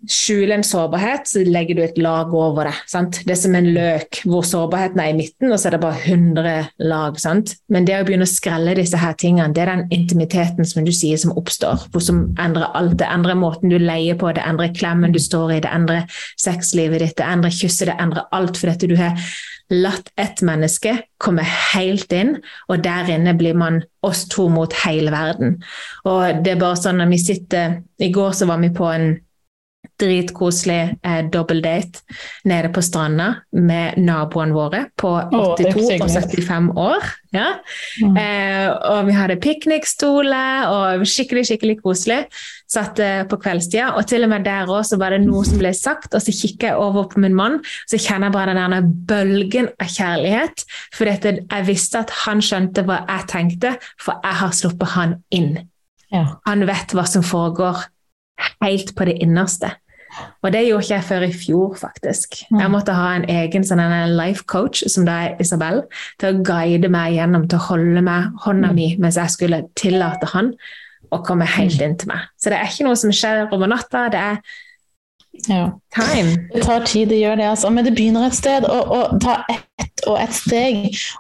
skjule 0.09 0.57
en 0.57 0.65
sårbarhet, 0.65 1.27
så 1.29 1.43
legger 1.45 1.77
du 1.77 1.83
et 1.85 1.99
lag 2.01 2.33
over 2.33 2.71
det. 2.71 2.73
Sant? 2.89 3.19
Det 3.27 3.35
er 3.35 3.41
som 3.41 3.57
en 3.57 3.69
løk 3.75 4.23
hvor 4.25 4.47
sårbarheten 4.49 5.03
er 5.03 5.11
i 5.13 5.17
midten, 5.19 5.51
og 5.53 5.61
så 5.61 5.69
er 5.69 5.77
det 5.77 5.83
bare 5.83 6.01
100 6.01 6.55
lag. 6.89 7.19
Sant? 7.21 7.53
Men 7.69 7.85
det 7.89 7.99
å 7.99 8.07
begynne 8.09 8.29
å 8.29 8.31
skrelle 8.31 8.77
disse 8.79 9.01
her 9.01 9.17
tingene, 9.21 9.53
det 9.57 9.67
er 9.67 9.75
den 9.75 9.85
intimiteten 9.93 10.69
som 10.69 10.89
du 10.89 10.93
sier 10.97 11.21
som 11.21 11.37
oppstår. 11.37 11.85
Som 12.01 12.31
endrer 12.41 12.73
alt. 12.73 12.97
Det 13.01 13.09
endrer 13.13 13.37
måten 13.41 13.73
du 13.73 13.77
leier 13.81 14.17
på, 14.21 14.33
det 14.37 14.45
endrer 14.47 14.73
klemmen 14.77 15.13
du 15.13 15.21
står 15.21 15.59
i, 15.59 15.63
det 15.67 15.73
endrer 15.77 16.21
sexlivet 16.41 17.05
ditt, 17.05 17.19
det 17.21 17.29
endrer 17.29 17.57
kysset, 17.61 17.91
det 17.93 18.01
endrer 18.01 18.29
alt. 18.37 18.61
Fordi 18.61 18.89
du 18.89 18.97
har 19.01 19.21
latt 19.71 20.11
ett 20.19 20.43
menneske 20.43 20.97
komme 21.23 21.45
helt 21.47 22.13
inn, 22.13 22.37
og 22.69 22.83
der 22.85 23.11
inne 23.15 23.37
blir 23.39 23.55
man 23.55 23.81
oss 24.07 24.25
to 24.31 24.49
mot 24.51 24.75
hele 24.85 25.13
verden. 25.15 25.61
Og 26.05 26.43
det 26.45 26.55
er 26.55 26.63
bare 26.63 26.79
sånn 26.81 26.99
når 27.01 27.13
vi 27.13 27.21
sitter 27.23 27.77
I 28.01 28.11
går 28.15 28.35
så 28.35 28.49
var 28.51 28.63
vi 28.63 28.73
på 28.75 28.89
en 28.91 29.13
dritkoselig 30.01 30.97
eh, 31.03 31.25
date 31.33 31.57
nede 32.45 32.69
på 32.73 32.83
stranda 32.83 33.35
med 33.53 33.99
naboene 34.01 34.55
våre 34.57 34.85
på 34.99 35.11
82 35.33 35.85
oh, 35.85 36.05
og 36.05 36.11
75 36.11 36.71
år. 36.81 37.09
Ja. 37.35 37.47
Mm. 38.03 38.17
Eh, 38.19 38.69
og 38.91 39.07
vi 39.07 39.15
hadde 39.15 39.39
piknikstoler 39.43 40.71
og 40.71 41.05
skikkelig 41.09 41.47
skikkelig 41.51 41.79
koselig. 41.85 42.25
Satt 42.71 43.01
eh, 43.03 43.23
på 43.29 43.39
kveldstida, 43.43 43.93
og 43.99 44.07
til 44.11 44.25
og 44.27 44.33
med 44.33 44.47
der 44.47 44.71
òg 44.71 44.95
var 45.01 45.15
det 45.15 45.23
noe 45.25 45.45
som 45.47 45.61
ble 45.61 45.73
sagt, 45.77 46.15
og 46.15 46.25
så 46.25 46.35
kikker 46.35 46.73
jeg 46.73 46.81
over 46.81 47.09
på 47.11 47.23
min 47.23 47.37
mann, 47.37 47.61
så 47.91 48.01
kjenner 48.01 48.31
jeg 48.31 48.37
bare 48.39 48.57
den 48.57 48.93
bølgen 49.09 49.71
av 49.81 49.91
kjærlighet. 49.91 50.67
For 50.97 51.11
jeg 51.11 51.69
visste 51.69 52.05
at 52.05 52.15
han 52.25 52.43
skjønte 52.45 52.87
hva 52.87 53.03
jeg 53.07 53.29
tenkte, 53.33 53.77
for 54.01 54.21
jeg 54.25 54.43
har 54.43 54.57
sluppet 54.57 54.95
han 54.97 55.17
inn. 55.35 55.57
Ja. 56.11 56.27
Han 56.49 56.67
vet 56.67 56.95
hva 56.97 57.07
som 57.07 57.23
foregår 57.23 57.85
helt 58.63 58.95
på 58.97 59.07
det 59.09 59.19
innerste. 59.25 59.73
Og 60.43 60.51
det 60.53 60.65
gjorde 60.67 60.85
ikke 60.85 60.95
jeg 60.95 61.07
før 61.07 61.25
i 61.27 61.33
fjor, 61.33 61.75
faktisk. 61.79 62.41
Jeg 62.51 62.71
måtte 62.73 62.95
ha 62.97 63.13
en 63.15 63.27
egen 63.31 63.65
sånn, 63.67 63.83
en 63.85 64.17
life 64.19 64.43
coach, 64.51 64.83
som 64.91 65.07
da 65.07 65.19
er 65.29 65.43
Isabel, 65.43 65.85
til 66.21 66.33
å 66.33 66.45
guide 66.47 66.91
meg 66.91 67.15
gjennom, 67.15 67.47
til 67.49 67.61
å 67.61 67.69
holde 67.69 68.03
meg 68.05 68.33
hånda 68.45 68.73
mi 68.77 68.89
mens 69.01 69.21
jeg 69.21 69.37
skulle 69.37 69.63
tillate 69.79 70.33
han 70.33 70.55
å 71.15 71.21
komme 71.27 71.47
helt 71.47 71.81
inn 71.83 71.97
til 71.99 72.11
meg. 72.11 72.27
Så 72.39 72.51
det 72.51 72.59
er 72.59 72.71
ikke 72.71 72.89
noe 72.89 72.99
som 72.99 73.15
skjer 73.15 73.47
over 73.49 73.71
natta. 73.71 74.09
det 74.11 74.25
er 74.33 74.43
ja. 75.47 75.71
Time. 75.95 76.37
Det 76.55 76.63
tar 76.63 76.87
tid 76.87 77.11
å 77.11 77.19
gjøre 77.19 77.41
det, 77.41 77.49
altså. 77.51 77.71
men 77.75 77.87
det 77.87 77.97
begynner 77.97 78.29
et 78.29 78.37
sted. 78.39 78.67
Og, 78.69 78.95
og 78.95 79.19
ta 79.25 79.41
ett 79.51 79.67
og 80.09 80.17
ett 80.21 80.35
steg. 80.35 80.79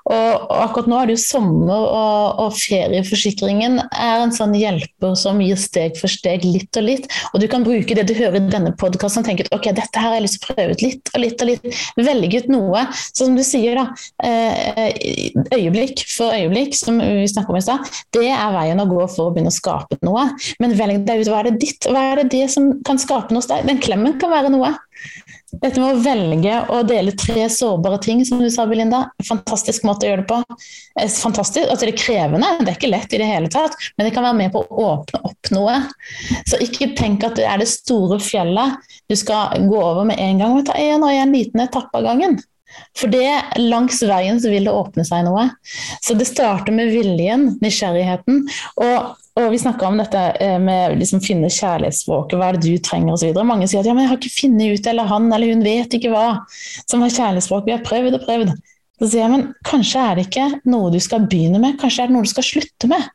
Og, 0.08 0.14
og, 0.14 0.54
akkurat 0.64 0.88
nå 0.90 0.98
er 1.00 1.10
det 1.10 1.16
jo 1.16 1.22
sommer, 1.22 1.84
og, 1.84 2.40
og, 2.44 2.56
ferieforsikringen 2.56 3.80
er 3.80 4.24
en 4.24 4.34
sånn 4.34 4.54
hjelper 4.56 5.16
som 5.18 5.40
gir 5.42 5.58
steg 5.60 5.98
for 6.00 6.12
steg, 6.12 6.44
litt 6.46 6.76
og 6.78 6.86
litt. 6.86 7.08
Og 7.32 7.42
du 7.42 7.48
kan 7.50 7.64
bruke 7.66 7.96
det 7.96 8.06
du 8.08 8.14
hører 8.16 8.40
i 8.40 8.52
denne 8.52 8.72
podkasten 8.80 9.24
og 9.24 9.28
tenke 9.28 9.46
at 9.46 9.54
ok, 9.56 9.70
dette 9.76 10.00
her 10.00 10.12
har 10.12 10.18
jeg 10.18 10.26
lyst 10.26 10.40
til 10.40 10.54
å 10.54 10.56
prøve 10.56 10.76
ut 10.76 10.84
litt 10.84 11.12
og 11.12 11.24
litt 11.24 11.44
og 11.44 11.50
litt. 11.50 11.80
Velge 12.00 12.42
ut 12.44 12.50
noe. 12.52 12.84
Så 13.10 13.26
som 13.26 13.36
du 13.36 13.44
sier, 13.46 13.78
da. 13.78 13.86
Eh, 14.24 14.88
øyeblikk 15.54 16.04
for 16.08 16.34
øyeblikk, 16.34 16.74
som 16.78 17.00
vi 17.02 17.28
snakket 17.30 17.52
om 17.54 17.60
i 17.60 17.64
stad, 17.64 17.90
det 18.16 18.26
er 18.32 18.54
veien 18.56 18.82
å 18.82 18.88
gå 18.90 19.02
for 19.12 19.28
å 19.28 19.34
begynne 19.34 19.52
å 19.52 19.54
skape 19.54 20.00
noe. 20.06 20.26
Men 20.62 20.76
velg 20.78 21.04
deg 21.08 21.24
ut 21.24 21.32
hva 21.32 21.42
er 21.42 21.50
det 21.50 21.60
ditt, 21.62 21.90
hva 21.90 22.06
er 22.12 22.22
det 22.22 22.30
det 22.34 22.46
som 22.54 22.72
kan 22.86 23.00
skape 23.00 23.34
noe 23.34 23.42
hos 23.42 23.50
deg. 23.50 23.66
Den 23.68 23.80
klemmen 23.82 24.18
kan 24.20 24.32
være 24.32 24.52
noe. 24.52 24.59
Dette 25.50 25.80
med 25.82 25.96
å 25.96 26.02
velge 26.04 26.58
å 26.70 26.82
dele 26.86 27.14
tre 27.18 27.48
sårbare 27.50 27.98
ting, 28.04 28.20
som 28.26 28.38
du 28.42 28.46
sa, 28.52 28.66
Belinda. 28.70 29.02
Fantastisk 29.26 29.84
måte 29.88 30.06
å 30.06 30.12
gjøre 30.12 30.22
det 30.22 30.28
på. 30.30 30.58
Eh, 31.00 31.10
fantastisk, 31.10 31.66
altså 31.66 31.88
Det 31.88 31.94
er 31.94 32.02
krevende, 32.04 32.52
det 32.60 32.70
er 32.70 32.78
ikke 32.78 32.92
lett 32.92 33.16
i 33.16 33.20
det 33.22 33.26
hele 33.28 33.50
tatt, 33.50 33.74
men 33.96 34.06
det 34.06 34.14
kan 34.14 34.26
være 34.28 34.38
med 34.38 34.54
på 34.54 34.62
å 34.62 34.86
åpne 34.92 35.22
opp 35.26 35.50
noe. 35.56 35.80
Så 36.46 36.60
ikke 36.62 36.92
tenk 36.98 37.26
at 37.26 37.40
det 37.40 37.48
er 37.50 37.58
det 37.62 37.70
store 37.72 38.20
fjellet 38.22 38.78
du 39.10 39.16
skal 39.18 39.66
gå 39.66 39.80
over 39.80 40.06
med 40.06 40.22
en 40.22 40.44
gang. 40.44 40.62
Ta 40.68 40.78
en 40.78 41.02
og 41.08 41.16
en 41.16 41.34
liten 41.34 41.66
etappe 41.66 41.98
av 41.98 42.06
gangen. 42.12 42.38
For 42.98 43.12
det, 43.12 43.28
langs 43.60 44.02
veien 44.06 44.40
så 44.42 44.52
vil 44.52 44.66
det 44.68 44.74
åpne 44.74 45.06
seg 45.06 45.24
noe. 45.26 45.48
Så 46.04 46.16
det 46.18 46.28
starter 46.28 46.74
med 46.74 46.92
viljen, 46.94 47.54
nysgjerrigheten. 47.64 48.44
Og 48.82 49.16
og 49.38 49.52
vi 49.52 49.60
snakka 49.62 49.86
om 49.86 50.00
dette 50.00 50.20
eh, 50.42 50.56
med 50.60 50.90
å 50.90 50.96
liksom 50.98 51.20
finne 51.22 51.48
kjærlighetsspråket, 51.54 52.34
hva 52.36 52.48
er 52.50 52.58
det 52.58 52.66
du 52.66 52.82
trenger 52.82 53.14
osv. 53.14 53.36
Mange 53.46 53.68
sier 53.70 53.80
at 53.80 53.88
ja, 53.88 53.94
men 53.94 54.04
jeg 54.04 54.10
har 54.10 54.18
ikke 54.18 54.34
funnet 54.34 54.74
ut, 54.74 54.88
eller 54.90 55.08
han 55.08 55.28
eller 55.30 55.52
hun 55.54 55.62
vet 55.64 55.94
ikke 55.96 56.10
hva 56.12 56.24
som 56.82 57.04
har 57.04 57.14
kjærlighetsspråk. 57.14 57.62
Vi 57.68 57.76
har 57.76 57.86
prøvd 57.86 58.18
og 58.18 58.26
prøvd. 58.26 58.52
Så 59.00 59.08
sier 59.08 59.22
jeg 59.22 59.32
men 59.32 59.46
kanskje 59.64 60.02
er 60.02 60.18
det 60.18 60.26
ikke 60.26 60.48
noe 60.68 60.90
du 60.92 60.98
skal 61.00 61.24
begynne 61.30 61.62
med, 61.62 61.78
kanskje 61.80 62.04
er 62.04 62.10
det 62.10 62.16
noe 62.18 62.26
du 62.26 62.32
skal 62.32 62.44
slutte 62.44 62.90
med. 62.90 63.06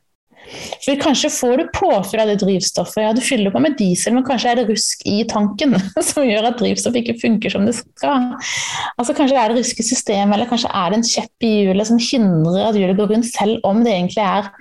For 0.83 0.99
Kanskje 1.01 1.31
får 1.33 1.57
du 1.57 1.65
påfyll 1.73 2.21
av 2.21 2.29
det 2.29 2.37
drivstoffet. 2.43 3.01
Ja, 3.03 3.13
du 3.15 3.21
fyller 3.23 3.53
på 3.53 3.61
med 3.63 3.77
diesel, 3.79 4.15
men 4.15 4.25
kanskje 4.27 4.51
er 4.51 4.61
det 4.61 4.67
rusk 4.69 5.03
i 5.09 5.17
tanken 5.29 5.75
som 6.09 6.27
gjør 6.27 6.49
at 6.51 6.59
drivstoff 6.61 6.97
ikke 6.99 7.17
funker 7.21 7.53
som 7.53 7.67
det 7.67 7.75
skal. 7.79 8.31
Altså 8.95 9.17
Kanskje 9.17 9.41
er 9.41 9.51
det 9.51 9.61
rusk 9.63 9.81
i 9.81 9.87
systemet, 9.87 10.37
eller 10.37 10.49
kanskje 10.49 10.71
er 10.71 10.91
det 10.91 11.01
en 11.01 11.09
kjepp 11.09 11.47
i 11.47 11.53
hjulet 11.65 11.91
som 11.91 12.01
hindrer 12.01 12.69
at 12.69 12.79
hjulet 12.79 12.99
går 12.99 13.13
rundt, 13.15 13.31
selv 13.31 13.67
om 13.67 13.83
det 13.85 13.93
egentlig 13.95 14.25
er 14.25 14.51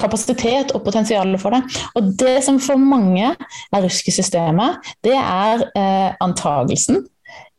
kapasitet 0.00 0.74
og 0.76 0.84
potensial 0.84 1.32
for 1.40 1.56
det. 1.56 1.62
Og 1.96 2.12
det 2.20 2.36
som 2.44 2.60
for 2.60 2.80
mange 2.80 3.32
er 3.32 3.84
rusk 3.84 4.08
i 4.08 4.14
systemet, 4.14 4.92
det 5.04 5.16
er 5.16 5.64
eh, 5.72 6.10
antagelsen. 6.20 7.02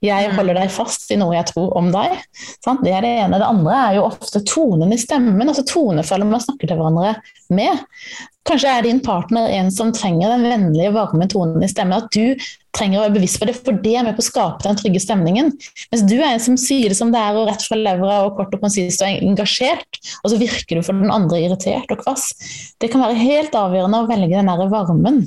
Jeg 0.04 0.34
holder 0.36 0.58
deg 0.58 0.72
fast 0.74 1.12
i 1.16 1.18
noe 1.20 1.36
jeg 1.38 1.48
tror 1.54 1.72
om 1.80 1.88
deg. 1.94 2.18
Sant? 2.64 2.84
Det 2.84 2.92
er 2.92 3.06
det 3.06 3.14
ene. 3.22 3.40
Det 3.40 3.48
andre 3.48 3.78
er 3.78 3.98
jo 3.98 4.08
ofte 4.10 4.42
tonen 4.48 4.92
i 4.92 5.00
stemmen, 5.00 5.48
altså 5.48 5.64
tonefølget 5.70 6.30
man 6.30 6.44
snakker 6.44 6.70
til 6.70 6.80
hverandre 6.80 7.14
med. 7.56 7.86
Kanskje 8.44 8.74
er 8.76 8.84
din 8.84 9.00
partner 9.00 9.48
en 9.56 9.70
som 9.72 9.94
trenger 9.96 10.34
den 10.34 10.44
vennlige, 10.44 10.92
varme 10.92 11.30
tonen 11.32 11.64
i 11.64 11.72
stemmen. 11.72 12.04
At 12.04 12.12
du 12.12 12.36
trenger 12.76 13.00
å 13.00 13.06
være 13.06 13.16
bevisst 13.16 13.40
på 13.40 13.48
det, 13.48 13.56
for 13.56 13.80
det 13.86 13.96
er 13.96 14.04
med 14.04 14.18
på 14.18 14.26
å 14.26 14.28
skape 14.28 14.66
den 14.66 14.80
trygge 14.82 15.00
stemningen. 15.00 15.54
Mens 15.94 16.04
du 16.10 16.18
er 16.18 16.34
en 16.34 16.44
som 16.44 16.60
sier 16.60 16.92
det 16.92 17.00
som 17.00 17.14
det 17.14 17.22
er, 17.24 17.40
og 17.40 17.48
rett 17.48 17.64
fra 17.64 17.80
levra 17.80 18.20
og 18.26 18.36
kort 18.42 18.56
og 18.58 18.66
konsist 18.66 19.06
og 19.06 19.24
engasjert, 19.30 20.02
og 20.26 20.34
så 20.34 20.40
virker 20.42 20.76
du 20.76 20.84
for 20.84 21.00
den 21.00 21.14
andre 21.14 21.46
irritert 21.46 21.96
og 21.96 22.04
kvass. 22.04 22.34
Det 22.84 22.92
kan 22.92 23.06
være 23.06 23.22
helt 23.22 23.56
avgjørende 23.56 24.04
å 24.04 24.10
velge 24.12 24.36
den 24.36 24.52
der 24.52 24.74
varmen. 24.74 25.24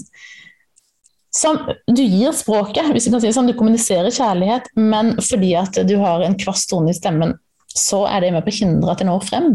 Som 1.36 1.58
du 1.68 2.02
gir 2.02 2.32
språket, 2.32 2.88
hvis 2.94 3.08
du 3.08 3.12
kan 3.12 3.20
si 3.20 3.28
det 3.28 3.34
sånn, 3.36 3.50
du 3.50 3.56
kommuniserer 3.58 4.14
kjærlighet, 4.14 4.70
men 4.78 5.16
fordi 5.20 5.52
at 5.60 5.76
du 5.88 5.98
har 6.00 6.24
en 6.24 6.38
kvass 6.40 6.64
tone 6.70 6.94
i 6.94 6.96
stemmen, 6.96 7.34
så 7.76 8.06
er 8.08 8.24
det 8.24 8.32
med 8.32 8.46
på 8.46 8.54
å 8.54 8.56
hindre 8.56 8.94
at 8.94 9.02
det 9.02 9.08
når 9.10 9.26
frem. 9.26 9.50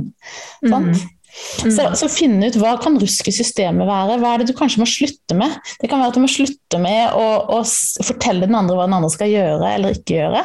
Mm. 0.61 0.91
Mm. 0.91 1.71
Så, 1.71 1.85
så 1.95 2.09
finne 2.11 2.49
ut 2.51 2.57
hva 2.59 2.75
kan 2.83 2.99
ruske 3.01 3.31
systemet 3.33 3.87
være. 3.87 4.19
Hva 4.21 4.33
er 4.33 4.41
det 4.41 4.51
du 4.51 4.57
kanskje 4.57 4.83
må 4.83 4.87
slutte 4.89 5.37
med? 5.37 5.53
Det 5.81 5.89
kan 5.89 6.01
være 6.01 6.13
at 6.13 6.19
du 6.19 6.23
må 6.25 6.31
slutte 6.31 6.81
med 6.81 7.15
å, 7.17 7.27
å 7.57 7.61
fortelle 8.05 8.49
den 8.49 8.57
andre 8.57 8.75
hva 8.77 8.89
den 8.89 8.97
andre 8.99 9.13
skal 9.13 9.31
gjøre 9.31 9.75
eller 9.77 9.95
ikke 9.97 10.19
gjøre. 10.19 10.43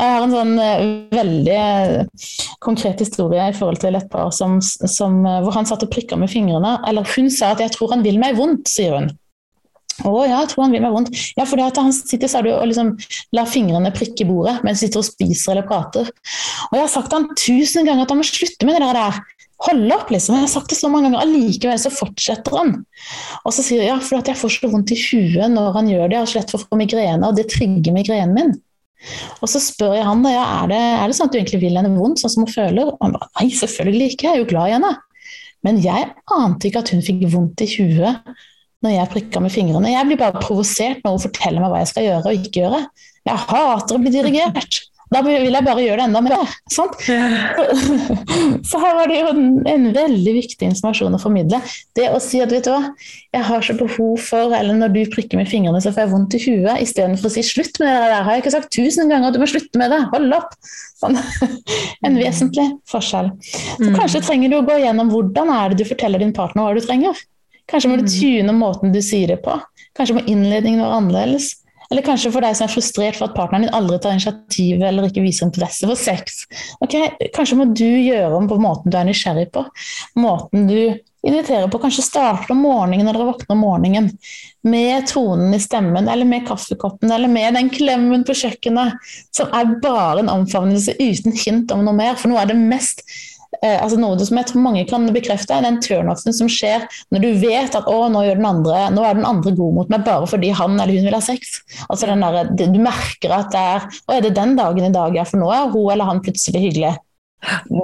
Jeg 0.00 0.08
har 0.08 0.24
en 0.24 0.32
sånn 0.32 0.54
uh, 0.56 0.84
veldig 1.12 1.56
uh, 1.58 2.28
konkret 2.64 3.02
historie 3.04 3.44
i 3.50 3.54
forhold 3.54 3.82
til 3.82 3.98
et 3.98 4.08
par 4.10 4.32
som, 4.34 4.56
som, 4.62 5.18
uh, 5.26 5.42
hvor 5.44 5.52
han 5.54 5.68
satt 5.68 5.84
og 5.84 5.92
prikka 5.92 6.16
med 6.18 6.32
fingrene. 6.32 6.78
Eller 6.88 7.06
hun 7.12 7.28
sa 7.30 7.52
at 7.52 7.60
'jeg 7.60 7.74
tror 7.76 7.92
han 7.92 8.06
vil 8.06 8.18
meg 8.22 8.38
vondt', 8.38 8.72
sier 8.72 8.96
hun. 8.96 9.10
Å 10.00 10.12
ja, 10.24 10.38
jeg 10.40 10.50
tror 10.52 10.64
han 10.64 10.72
vil 10.74 10.82
meg 10.84 10.94
vondt. 10.94 11.12
Ja, 11.36 11.44
at 11.44 11.78
han 11.80 11.92
sitter 11.92 12.30
sa 12.30 12.40
du, 12.44 12.48
og 12.54 12.64
liksom 12.70 12.94
lar 13.36 13.50
fingrene 13.50 13.92
prikke 13.94 14.26
bordet 14.28 14.58
mens 14.64 14.80
han 14.80 14.88
sitter 14.88 15.02
og 15.02 15.08
spiser 15.10 15.54
eller 15.54 15.68
prater. 15.68 16.08
Og 16.70 16.78
jeg 16.78 16.84
har 16.86 16.90
sagt 16.94 17.12
til 17.12 17.20
han 17.20 17.30
tusen 17.36 17.88
ganger 17.88 18.06
at 18.06 18.14
han 18.14 18.20
må 18.22 18.26
slutte 18.26 18.68
med 18.68 18.80
det 18.80 18.90
der. 18.96 19.20
Hold 19.62 19.94
opp, 19.94 20.08
liksom. 20.10 20.34
Jeg 20.34 20.46
har 20.48 20.50
sagt 20.50 20.72
det 20.72 20.78
så 20.80 20.88
mange 20.90 21.06
ganger. 21.06 21.22
Allikevel 21.22 21.78
så 21.78 21.92
fortsetter 21.94 22.56
han. 22.58 22.74
Og 23.44 23.54
så 23.54 23.62
sier 23.62 23.84
jeg 23.84 23.92
ja, 23.92 24.00
for 24.02 24.18
jeg 24.18 24.38
får 24.40 24.56
så 24.56 24.70
vondt 24.72 24.94
i 24.94 24.98
huet 24.98 25.52
når 25.52 25.76
han 25.76 25.90
gjør 25.92 26.08
det. 26.08 26.16
Jeg 26.16 26.24
har 26.24 26.32
så 26.32 26.44
for 26.50 26.58
å 26.58 26.70
få 26.72 26.80
migrene, 26.80 27.28
og 27.28 27.38
det 27.38 27.46
trigger 27.52 27.94
migrenen 27.94 28.34
min. 28.34 28.54
Og 29.42 29.50
så 29.50 29.62
spør 29.62 29.96
jeg 29.98 30.06
han 30.06 30.22
da, 30.24 30.32
ja, 30.34 30.42
er 30.62 30.72
det, 30.72 30.82
er 30.98 31.10
det 31.10 31.16
sånn 31.18 31.30
at 31.30 31.34
du 31.34 31.38
egentlig 31.38 31.62
vil 31.62 31.78
henne 31.78 31.94
vondt, 31.94 32.22
sånn 32.22 32.34
som 32.34 32.46
hun 32.46 32.54
føler? 32.54 32.90
Og 32.90 32.98
han 33.02 33.14
bare 33.16 33.30
nei, 33.38 33.48
selvfølgelig 33.58 34.10
ikke, 34.14 34.28
jeg 34.28 34.34
er 34.34 34.42
jo 34.42 34.50
glad 34.50 34.70
i 34.70 34.76
henne. 34.76 34.92
Men 35.62 35.78
jeg 35.82 36.10
ante 36.34 36.68
ikke 36.68 36.82
at 36.82 36.90
hun 36.94 37.04
fikk 37.06 37.22
vondt 37.30 37.62
i 37.62 37.70
huet 37.76 38.34
når 38.82 38.96
jeg 38.96 39.12
prikker 39.14 39.44
med 39.44 39.54
fingrene. 39.54 39.92
Jeg 39.94 40.08
blir 40.08 40.20
bare 40.20 40.42
provosert 40.42 41.02
når 41.04 41.16
hun 41.16 41.26
forteller 41.26 41.62
meg 41.62 41.72
hva 41.72 41.82
jeg 41.82 41.92
skal 41.92 42.08
gjøre 42.08 42.24
og 42.30 42.40
ikke 42.40 42.64
gjøre. 42.64 42.80
Jeg 43.28 43.44
hater 43.48 43.96
å 43.96 44.02
bli 44.02 44.14
dirigert. 44.14 44.82
Da 45.12 45.20
vil 45.24 45.44
jeg 45.44 45.64
bare 45.64 45.82
gjøre 45.84 46.00
det 46.00 46.04
enda 46.08 46.20
mer. 46.24 46.52
Sant? 46.72 46.94
Så 48.68 48.80
her 48.80 48.94
var 48.96 49.10
det 49.10 49.18
jo 49.18 49.32
en, 49.32 49.42
en, 49.68 49.88
veldig 49.92 50.34
viktig 50.38 50.70
informasjon 50.70 51.18
å 51.18 51.20
formidle. 51.20 51.60
Det 51.96 52.06
å 52.14 52.20
si 52.22 52.40
at 52.40 52.52
vet 52.54 52.64
du 52.64 52.72
hva, 52.72 52.94
jeg 53.34 53.44
har 53.48 53.66
så 53.66 53.76
behov 53.76 54.14
for 54.24 54.54
Eller 54.56 54.76
når 54.78 54.94
du 54.94 55.00
prikker 55.12 55.40
med 55.40 55.50
fingrene, 55.50 55.82
så 55.84 55.92
får 55.92 56.06
jeg 56.06 56.12
vondt 56.14 56.36
i 56.38 56.42
huet. 56.46 56.80
Istedenfor 56.84 57.28
å 57.28 57.34
si 57.34 57.44
slutt 57.44 57.76
med 57.82 57.90
det 57.90 57.98
der. 57.98 58.24
Har 58.24 58.36
jeg 58.36 58.44
ikke 58.44 58.54
sagt 58.56 58.72
tusen 58.72 59.12
ganger 59.12 59.28
at 59.28 59.36
du 59.36 59.42
må 59.42 59.50
slutte 59.50 59.80
med 59.80 59.92
det? 59.92 60.00
Hold 60.14 60.38
opp! 60.38 60.56
Sånn. 61.02 61.20
En 62.02 62.16
vesentlig 62.18 62.64
forskjell. 62.90 63.28
Så 63.46 63.84
mm. 63.84 63.92
kanskje 63.94 64.24
trenger 64.24 64.50
du 64.50 64.56
å 64.58 64.64
gå 64.66 64.74
gjennom 64.82 65.12
hvordan 65.12 65.52
er 65.54 65.70
det 65.70 65.84
du 65.84 65.86
forteller 65.86 66.18
din 66.18 66.32
partner 66.34 66.66
hva 66.66 66.74
du 66.74 66.82
trenger. 66.82 67.20
Kanskje 67.70 67.90
må 67.90 67.98
du 68.00 68.08
tune 68.10 68.54
måten 68.56 68.94
du 68.94 69.00
sier 69.04 69.34
det 69.34 69.42
på. 69.44 69.58
Kanskje 69.96 70.18
må 70.18 70.24
innledningen 70.26 70.82
være 70.82 71.02
annerledes. 71.02 71.50
Eller 71.92 72.04
kanskje 72.06 72.30
for 72.32 72.40
deg 72.40 72.56
som 72.56 72.64
er 72.64 72.72
frustrert 72.72 73.18
for 73.18 73.28
at 73.28 73.36
partneren 73.36 73.66
din 73.66 73.74
aldri 73.76 73.98
tar 74.00 74.14
initiativ 74.16 74.80
eller 74.80 75.10
ikke 75.10 75.24
viser 75.26 75.50
interesse 75.50 75.84
for 75.84 76.00
sex. 76.00 76.46
Ok, 76.80 76.96
Kanskje 77.36 77.58
må 77.58 77.68
du 77.68 77.84
gjøre 77.84 78.32
om 78.38 78.48
på 78.48 78.56
måten 78.62 78.92
du 78.92 78.96
er 78.96 79.08
nysgjerrig 79.08 79.50
på. 79.52 79.66
Måten 80.16 80.70
du 80.70 80.78
inviterer 81.22 81.68
på. 81.68 81.78
Kanskje 81.82 82.04
starte 82.06 82.54
om 82.54 82.62
morgenen 82.64 83.06
når 83.06 83.18
dere 83.18 83.28
våkner 83.28 83.54
om 83.54 83.60
morgenen. 83.66 84.08
Med 84.66 85.06
tonen 85.10 85.52
i 85.54 85.60
stemmen, 85.62 86.08
eller 86.08 86.28
med 86.28 86.46
kaffekoppen, 86.48 87.12
eller 87.12 87.30
med 87.30 87.58
den 87.58 87.68
klemmen 87.72 88.24
på 88.26 88.36
kjøkkenet. 88.40 88.96
Som 89.34 89.52
er 89.52 89.76
bare 89.84 90.22
en 90.22 90.32
omfavnelse 90.32 90.96
uten 90.96 91.36
hint 91.36 91.74
om 91.74 91.84
noe 91.86 91.98
mer. 91.98 92.16
For 92.16 92.32
noe 92.32 92.42
er 92.42 92.54
det 92.54 92.58
mest 92.58 93.04
altså 93.60 93.98
noe 94.00 94.16
som 94.24 94.38
jeg 94.40 94.48
tror 94.48 94.64
mange 94.64 94.84
kan 94.88 95.04
bekrefte, 95.14 95.54
er 95.54 95.66
den 95.66 95.78
turnoffen 95.84 96.34
som 96.34 96.48
skjer 96.50 96.86
når 97.12 97.24
du 97.24 97.28
vet 97.42 97.76
at 97.78 97.88
å, 97.90 97.98
nå, 98.12 98.24
andre, 98.32 98.86
nå 98.94 99.04
er 99.04 99.18
den 99.18 99.28
andre 99.28 99.52
god 99.58 99.76
mot 99.76 99.92
meg 99.92 100.06
bare 100.06 100.28
fordi 100.30 100.52
han 100.56 100.78
eller 100.78 100.94
hun 100.96 101.08
vil 101.08 101.16
ha 101.18 101.22
sex. 101.24 101.60
Altså 101.88 102.08
den 102.10 102.24
der, 102.24 102.50
Du 102.72 102.80
merker 102.82 103.36
at 103.36 103.52
det 103.52 103.62
er 103.62 103.86
Å, 103.86 104.16
er 104.16 104.24
det 104.24 104.34
den 104.38 104.56
dagen 104.58 104.88
i 104.88 104.92
dag, 104.94 105.14
ja, 105.16 105.26
for 105.28 105.42
nå 105.42 105.50
er 105.52 105.70
hun 105.72 105.90
eller 105.92 106.08
han 106.08 106.22
plutselig 106.24 106.62
hyggelig. 106.64 106.94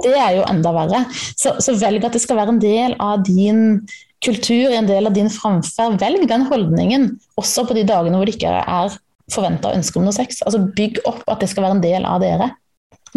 Det 0.05 0.13
er 0.15 0.37
jo 0.37 0.45
enda 0.47 0.71
verre. 0.75 1.03
Så, 1.11 1.57
så 1.63 1.75
velg 1.79 2.05
at 2.07 2.15
det 2.15 2.23
skal 2.23 2.39
være 2.39 2.55
en 2.55 2.61
del 2.63 2.95
av 3.03 3.25
din 3.27 3.81
kultur, 4.23 4.71
en 4.75 4.87
del 4.87 5.07
av 5.07 5.15
din 5.15 5.29
framferd. 5.31 5.99
Velg 6.01 6.25
den 6.31 6.47
holdningen 6.49 7.11
også 7.39 7.65
på 7.67 7.77
de 7.77 7.85
dagene 7.87 8.19
hvor 8.19 8.27
det 8.27 8.37
ikke 8.37 8.55
er 8.63 8.97
forventa 9.29 9.73
ønske 9.75 9.99
om 9.99 10.07
noe 10.07 10.15
sex. 10.15 10.41
Altså 10.45 10.63
Bygg 10.75 11.03
opp 11.09 11.23
at 11.29 11.43
det 11.43 11.51
skal 11.51 11.67
være 11.67 11.77
en 11.77 11.85
del 11.85 12.07
av 12.07 12.23
dere. 12.23 12.49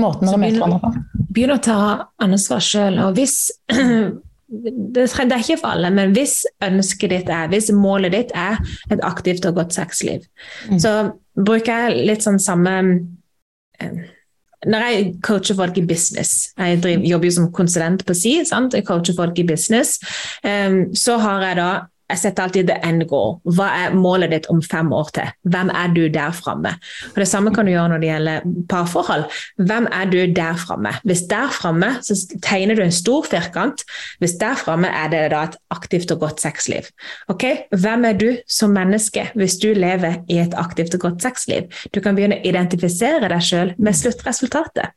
Måten 0.01 0.29
dere 0.29 0.41
møter 0.41 0.61
hverandre 0.61 0.81
på. 0.83 1.25
Begynn 1.33 1.55
å 1.55 1.63
ta 1.65 1.81
ansvar 2.23 2.63
sjøl. 2.65 3.01
Og 3.07 3.17
hvis 3.19 3.37
det 4.93 5.07
er 5.07 5.39
ikke 5.39 5.61
for 5.61 5.73
alle, 5.73 5.93
men 5.95 6.13
hvis 6.17 6.43
ønsket 6.65 7.15
ditt 7.15 7.31
er, 7.33 7.51
hvis 7.53 7.71
målet 7.75 8.13
ditt 8.17 8.35
er 8.37 8.61
et 8.93 9.05
aktivt 9.05 9.47
og 9.49 9.61
godt 9.61 9.77
sexliv, 9.77 10.27
mm. 10.69 10.81
så 10.83 10.97
bruker 11.33 11.87
jeg 11.87 12.09
litt 12.11 12.27
sånn 12.27 12.41
samme 12.43 12.75
eh, 13.81 14.03
når 14.63 14.85
jeg 14.87 15.07
coacher 15.27 15.57
folk 15.59 15.79
i 15.81 15.87
business, 15.87 16.53
jeg 16.55 16.79
driver, 16.83 17.07
jobber 17.11 17.27
jo 17.27 17.35
som 17.35 17.49
konsulent 17.55 18.05
på 18.07 18.15
si, 18.15 18.35
sant? 18.47 18.77
jeg 18.77 18.87
coacher 18.87 19.17
folk 19.17 19.39
i 19.43 19.47
business, 19.49 19.97
um, 20.47 20.85
så 20.95 21.17
har 21.23 21.43
jeg 21.49 21.59
da 21.59 21.71
jeg 22.13 22.21
setter 22.21 22.47
alltid 22.47 22.69
the 22.69 22.77
end 22.87 23.07
goal. 23.11 23.39
Hva 23.57 23.69
er 23.87 23.97
målet 23.97 24.33
ditt 24.35 24.49
om 24.53 24.61
fem 24.65 24.93
år 24.95 25.11
til? 25.17 25.33
Hvem 25.49 25.73
er 25.73 25.93
du 25.97 26.03
der 26.13 26.35
framme? 26.37 26.75
Det 27.17 27.27
samme 27.29 27.53
kan 27.55 27.67
du 27.67 27.73
gjøre 27.73 27.93
når 27.93 28.03
det 28.03 28.11
gjelder 28.11 28.47
parforhold. 28.71 29.27
Hvem 29.63 29.89
er 29.93 30.13
du 30.13 30.19
der 30.37 30.61
framme? 30.61 30.95
Hvis 31.09 31.25
der 31.31 31.53
framme, 31.55 31.95
så 32.05 32.17
tegner 32.45 32.79
du 32.79 32.85
en 32.85 32.95
stor 32.95 33.27
firkant. 33.29 33.85
Hvis 34.21 34.37
der 34.41 34.59
framme 34.61 34.91
er 34.93 35.13
det 35.13 35.25
da 35.33 35.45
et 35.49 35.59
aktivt 35.73 36.13
og 36.15 36.23
godt 36.27 36.45
sexliv. 36.45 36.89
Okay? 37.33 37.65
Hvem 37.73 38.09
er 38.09 38.19
du 38.19 38.29
som 38.49 38.75
menneske 38.77 39.29
hvis 39.39 39.59
du 39.63 39.73
lever 39.73 40.21
i 40.29 40.41
et 40.43 40.57
aktivt 40.59 40.95
og 40.99 41.09
godt 41.09 41.25
sexliv? 41.25 41.71
Du 41.95 42.01
kan 42.01 42.19
begynne 42.19 42.41
å 42.41 42.49
identifisere 42.49 43.31
deg 43.33 43.47
sjøl 43.47 43.77
med 43.79 43.97
sluttresultatet. 43.97 44.93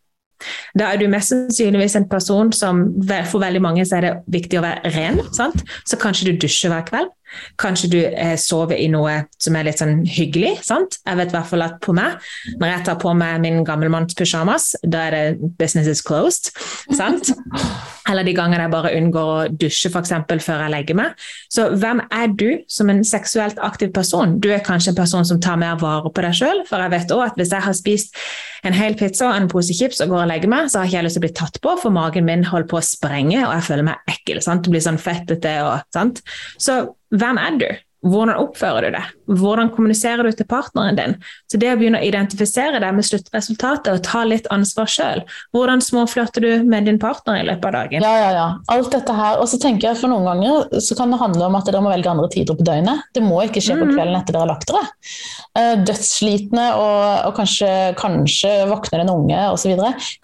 Da 0.78 0.90
er 0.92 1.00
du 1.00 1.08
mest 1.12 1.32
sannsynligvis 1.32 1.96
en 2.00 2.08
person 2.12 2.52
som 2.56 2.86
for 3.30 3.44
veldig 3.44 3.62
mange 3.64 3.86
er 3.86 4.06
det 4.06 4.14
viktig 4.36 4.60
å 4.60 4.66
være 4.66 4.92
ren. 4.96 5.22
Sant? 5.36 5.64
Så 5.88 6.00
kanskje 6.02 6.32
du 6.32 6.42
dusjer 6.46 6.74
hver 6.74 6.86
kveld. 6.90 7.14
Kanskje 7.62 7.90
du 7.92 8.00
eh, 8.06 8.36
sover 8.40 8.80
i 8.80 8.88
noe 8.92 9.26
som 9.42 9.56
er 9.58 9.68
litt 9.68 9.82
sånn 9.82 10.04
hyggelig. 10.08 10.58
sant? 10.66 11.00
Jeg 11.06 11.20
vet 11.20 11.34
i 11.34 11.38
hvert 11.38 11.52
fall 11.52 11.66
at 11.66 11.80
på 11.84 11.96
meg, 11.96 12.22
når 12.62 12.72
jeg 12.72 12.86
tar 12.88 13.00
på 13.02 13.14
meg 13.18 13.42
min 13.44 13.64
gammelmannspysjamas, 13.68 14.72
da 14.84 15.08
er 15.08 15.12
det 15.16 15.52
'business 15.60 15.88
is 15.88 16.04
closed'. 16.06 16.52
sant? 16.96 17.32
Eller 18.10 18.24
de 18.24 18.36
gangene 18.38 18.62
jeg 18.68 18.72
bare 18.72 18.94
unngår 19.00 19.30
å 19.34 19.48
dusje 19.50 19.90
for 19.90 20.06
eksempel, 20.06 20.40
før 20.44 20.62
jeg 20.66 20.74
legger 20.76 20.98
meg. 21.00 21.22
Så 21.50 21.72
hvem 21.74 22.04
er 22.14 22.28
du 22.38 22.62
som 22.70 22.90
en 22.90 23.02
seksuelt 23.04 23.58
aktiv 23.66 23.90
person? 23.96 24.38
Du 24.40 24.52
er 24.54 24.62
kanskje 24.66 24.94
en 24.94 25.00
person 25.00 25.26
som 25.26 25.42
tar 25.42 25.58
mer 25.58 25.80
vare 25.82 26.12
på 26.14 26.22
deg 26.22 26.38
sjøl, 26.38 26.62
for 26.70 26.84
jeg 26.84 26.94
vet 26.94 27.16
også 27.16 27.32
at 27.32 27.40
hvis 27.40 27.56
jeg 27.56 27.66
har 27.66 27.78
spist 27.78 28.20
en 28.66 28.78
hel 28.78 28.98
pizza 28.98 29.30
og 29.30 29.40
en 29.40 29.50
pose 29.50 29.74
chips 29.78 30.02
og 30.04 30.14
går 30.14 30.24
og 30.24 30.30
legger 30.30 30.52
meg, 30.52 30.70
så 30.70 30.82
har 30.82 30.90
ikke 30.90 31.00
jeg 31.00 31.08
lyst 31.08 31.18
til 31.18 31.24
å 31.24 31.26
bli 31.26 31.34
tatt 31.42 31.60
på, 31.62 31.74
for 31.82 31.96
magen 31.96 32.28
min 32.30 32.46
holder 32.46 32.70
på 32.70 32.80
å 32.80 32.86
sprenge, 32.86 33.42
og 33.46 33.56
jeg 33.58 33.68
føler 33.70 33.90
meg 33.90 34.14
ekkel. 34.14 34.42
sant? 34.46 34.66
Det 34.66 34.74
blir 34.74 34.86
sånn 34.86 35.02
fettete 35.02 35.58
og 35.66 35.82
sant. 35.96 36.22
Så 36.62 36.82
hvem 37.22 37.38
er 37.38 37.58
du? 37.62 37.70
Hvordan 38.06 38.38
oppfører 38.38 38.86
du 38.86 38.96
det? 38.96 39.04
Hvordan 39.40 39.72
kommuniserer 39.74 40.28
du 40.28 40.36
til 40.38 40.48
partneren 40.50 40.98
din? 40.98 41.16
Så 41.52 41.58
Det 41.62 41.72
å 41.74 41.78
begynne 41.80 42.02
å 42.02 42.06
identifisere 42.06 42.80
det 42.82 42.92
med 42.94 43.08
sluttresultatet 43.08 43.92
og 43.94 44.04
ta 44.06 44.24
litt 44.28 44.48
ansvar 44.54 44.90
sjøl. 44.90 45.24
Hvordan 45.56 45.82
småflørter 45.82 46.46
du 46.46 46.66
med 46.70 46.86
din 46.86 47.00
partner 47.02 47.40
i 47.42 47.46
løpet 47.48 47.66
av 47.70 47.76
dagen? 47.80 48.06
Ja, 48.06 48.14
ja, 48.22 48.32
ja. 48.36 48.48
Alt 48.74 48.92
dette 48.94 49.16
her. 49.16 49.40
Og 49.42 49.50
så 49.50 49.60
tenker 49.62 49.90
jeg 49.92 50.02
for 50.02 50.12
noen 50.12 50.28
ganger 50.30 50.82
så 50.84 50.98
kan 50.98 51.14
det 51.14 51.22
handle 51.22 51.50
om 51.50 51.58
at 51.58 51.70
dere 51.70 51.82
må 51.82 51.94
velge 51.94 52.12
andre 52.12 52.30
tider 52.34 52.58
på 52.58 52.68
døgnet. 52.68 53.06
Det 53.16 53.24
må 53.26 53.42
ikke 53.46 53.64
skje 53.64 53.80
på 53.80 53.90
mm. 53.90 53.96
kvelden 53.96 54.20
etter 54.20 54.38
dere 54.38 54.46
har 54.46 54.52
lagt 54.54 54.70
dere. 54.70 54.84
Eh, 55.56 55.74
dødsslitne 55.88 56.68
og, 56.78 57.02
og 57.30 57.38
kanskje, 57.40 57.72
kanskje, 58.00 58.54
våkner 58.70 59.06
en 59.06 59.14
unge 59.16 59.42
osv. 59.54 59.74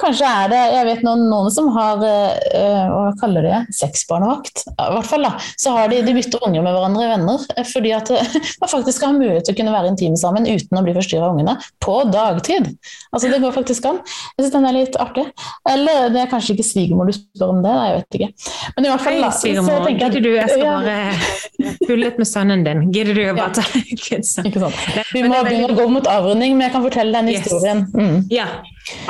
Kanskje 0.01 0.27
er 0.27 0.51
det 0.51 0.61
Jeg 0.71 0.87
vet 0.87 1.03
noen, 1.05 1.25
noen 1.31 1.51
som 1.53 1.69
har 1.75 2.01
uh, 2.01 2.85
hva 2.91 3.11
kaller 3.19 3.45
de 3.45 3.51
det, 3.51 3.75
sexbarnevakt. 3.75 4.65
I 4.71 4.89
hvert 4.95 5.09
fall 5.09 5.25
da, 5.25 5.33
så 5.59 5.75
har 5.75 5.91
de, 5.91 6.01
de 6.05 6.15
bytter 6.15 6.43
unger 6.47 6.63
med 6.65 6.75
hverandre 6.75 7.09
venner 7.11 7.45
fordi 7.73 7.93
at 7.95 8.11
man 8.61 8.71
faktisk 8.71 9.05
har 9.05 9.15
mulighet 9.15 9.47
til 9.47 9.55
å 9.55 9.59
kunne 9.59 9.75
være 9.75 9.91
intime 9.93 10.19
sammen 10.19 10.47
uten 10.49 10.79
å 10.79 10.83
bli 10.85 10.95
forstyrra 10.97 11.29
av 11.29 11.35
ungene 11.35 11.57
på 11.83 11.97
dagtid. 12.11 12.71
Altså 13.11 13.31
Det 13.31 13.41
går 13.43 13.55
faktisk 13.55 13.87
an. 13.89 14.01
Jeg 14.37 14.45
syns 14.45 14.55
den 14.55 14.67
er 14.69 14.77
litt 14.77 14.97
artig. 15.01 15.27
Eller 15.69 16.11
det 16.13 16.23
er 16.23 16.31
kanskje 16.31 16.55
ikke 16.55 16.67
svigermor 16.67 17.09
du 17.09 17.15
spør 17.15 17.55
om 17.55 17.61
det, 17.65 17.75
jeg 17.75 17.97
vet 17.97 18.19
ikke. 18.19 18.29
Men 18.77 18.87
i 18.87 18.91
hvert 18.91 19.05
fall, 19.05 19.19
Hei, 19.21 19.31
svigermor. 19.39 19.87
Gidder 19.91 20.23
du, 20.23 20.29
jeg 20.35 20.49
skal 20.51 20.67
bare 20.71 21.75
pulle 21.85 22.01
litt 22.05 22.19
med 22.21 22.29
sønnen 22.29 22.65
din. 22.67 22.83
Gidder 22.95 23.17
du 23.17 23.23
å 23.27 23.37
bare 23.37 23.55
ta 23.59 23.65
Ikke 23.81 24.21
sant. 24.25 24.51
Vi 25.11 25.23
må 25.25 25.41
begynne 25.45 25.71
å 25.71 25.77
gå 25.77 25.87
mot 25.91 26.09
avrunding, 26.09 26.55
men 26.57 26.67
jeg 26.67 26.75
kan 26.75 26.85
fortelle 26.85 27.15
den 27.17 27.33
historien. 27.35 27.85
Mm. 27.95 28.17
Ja. 28.33 28.47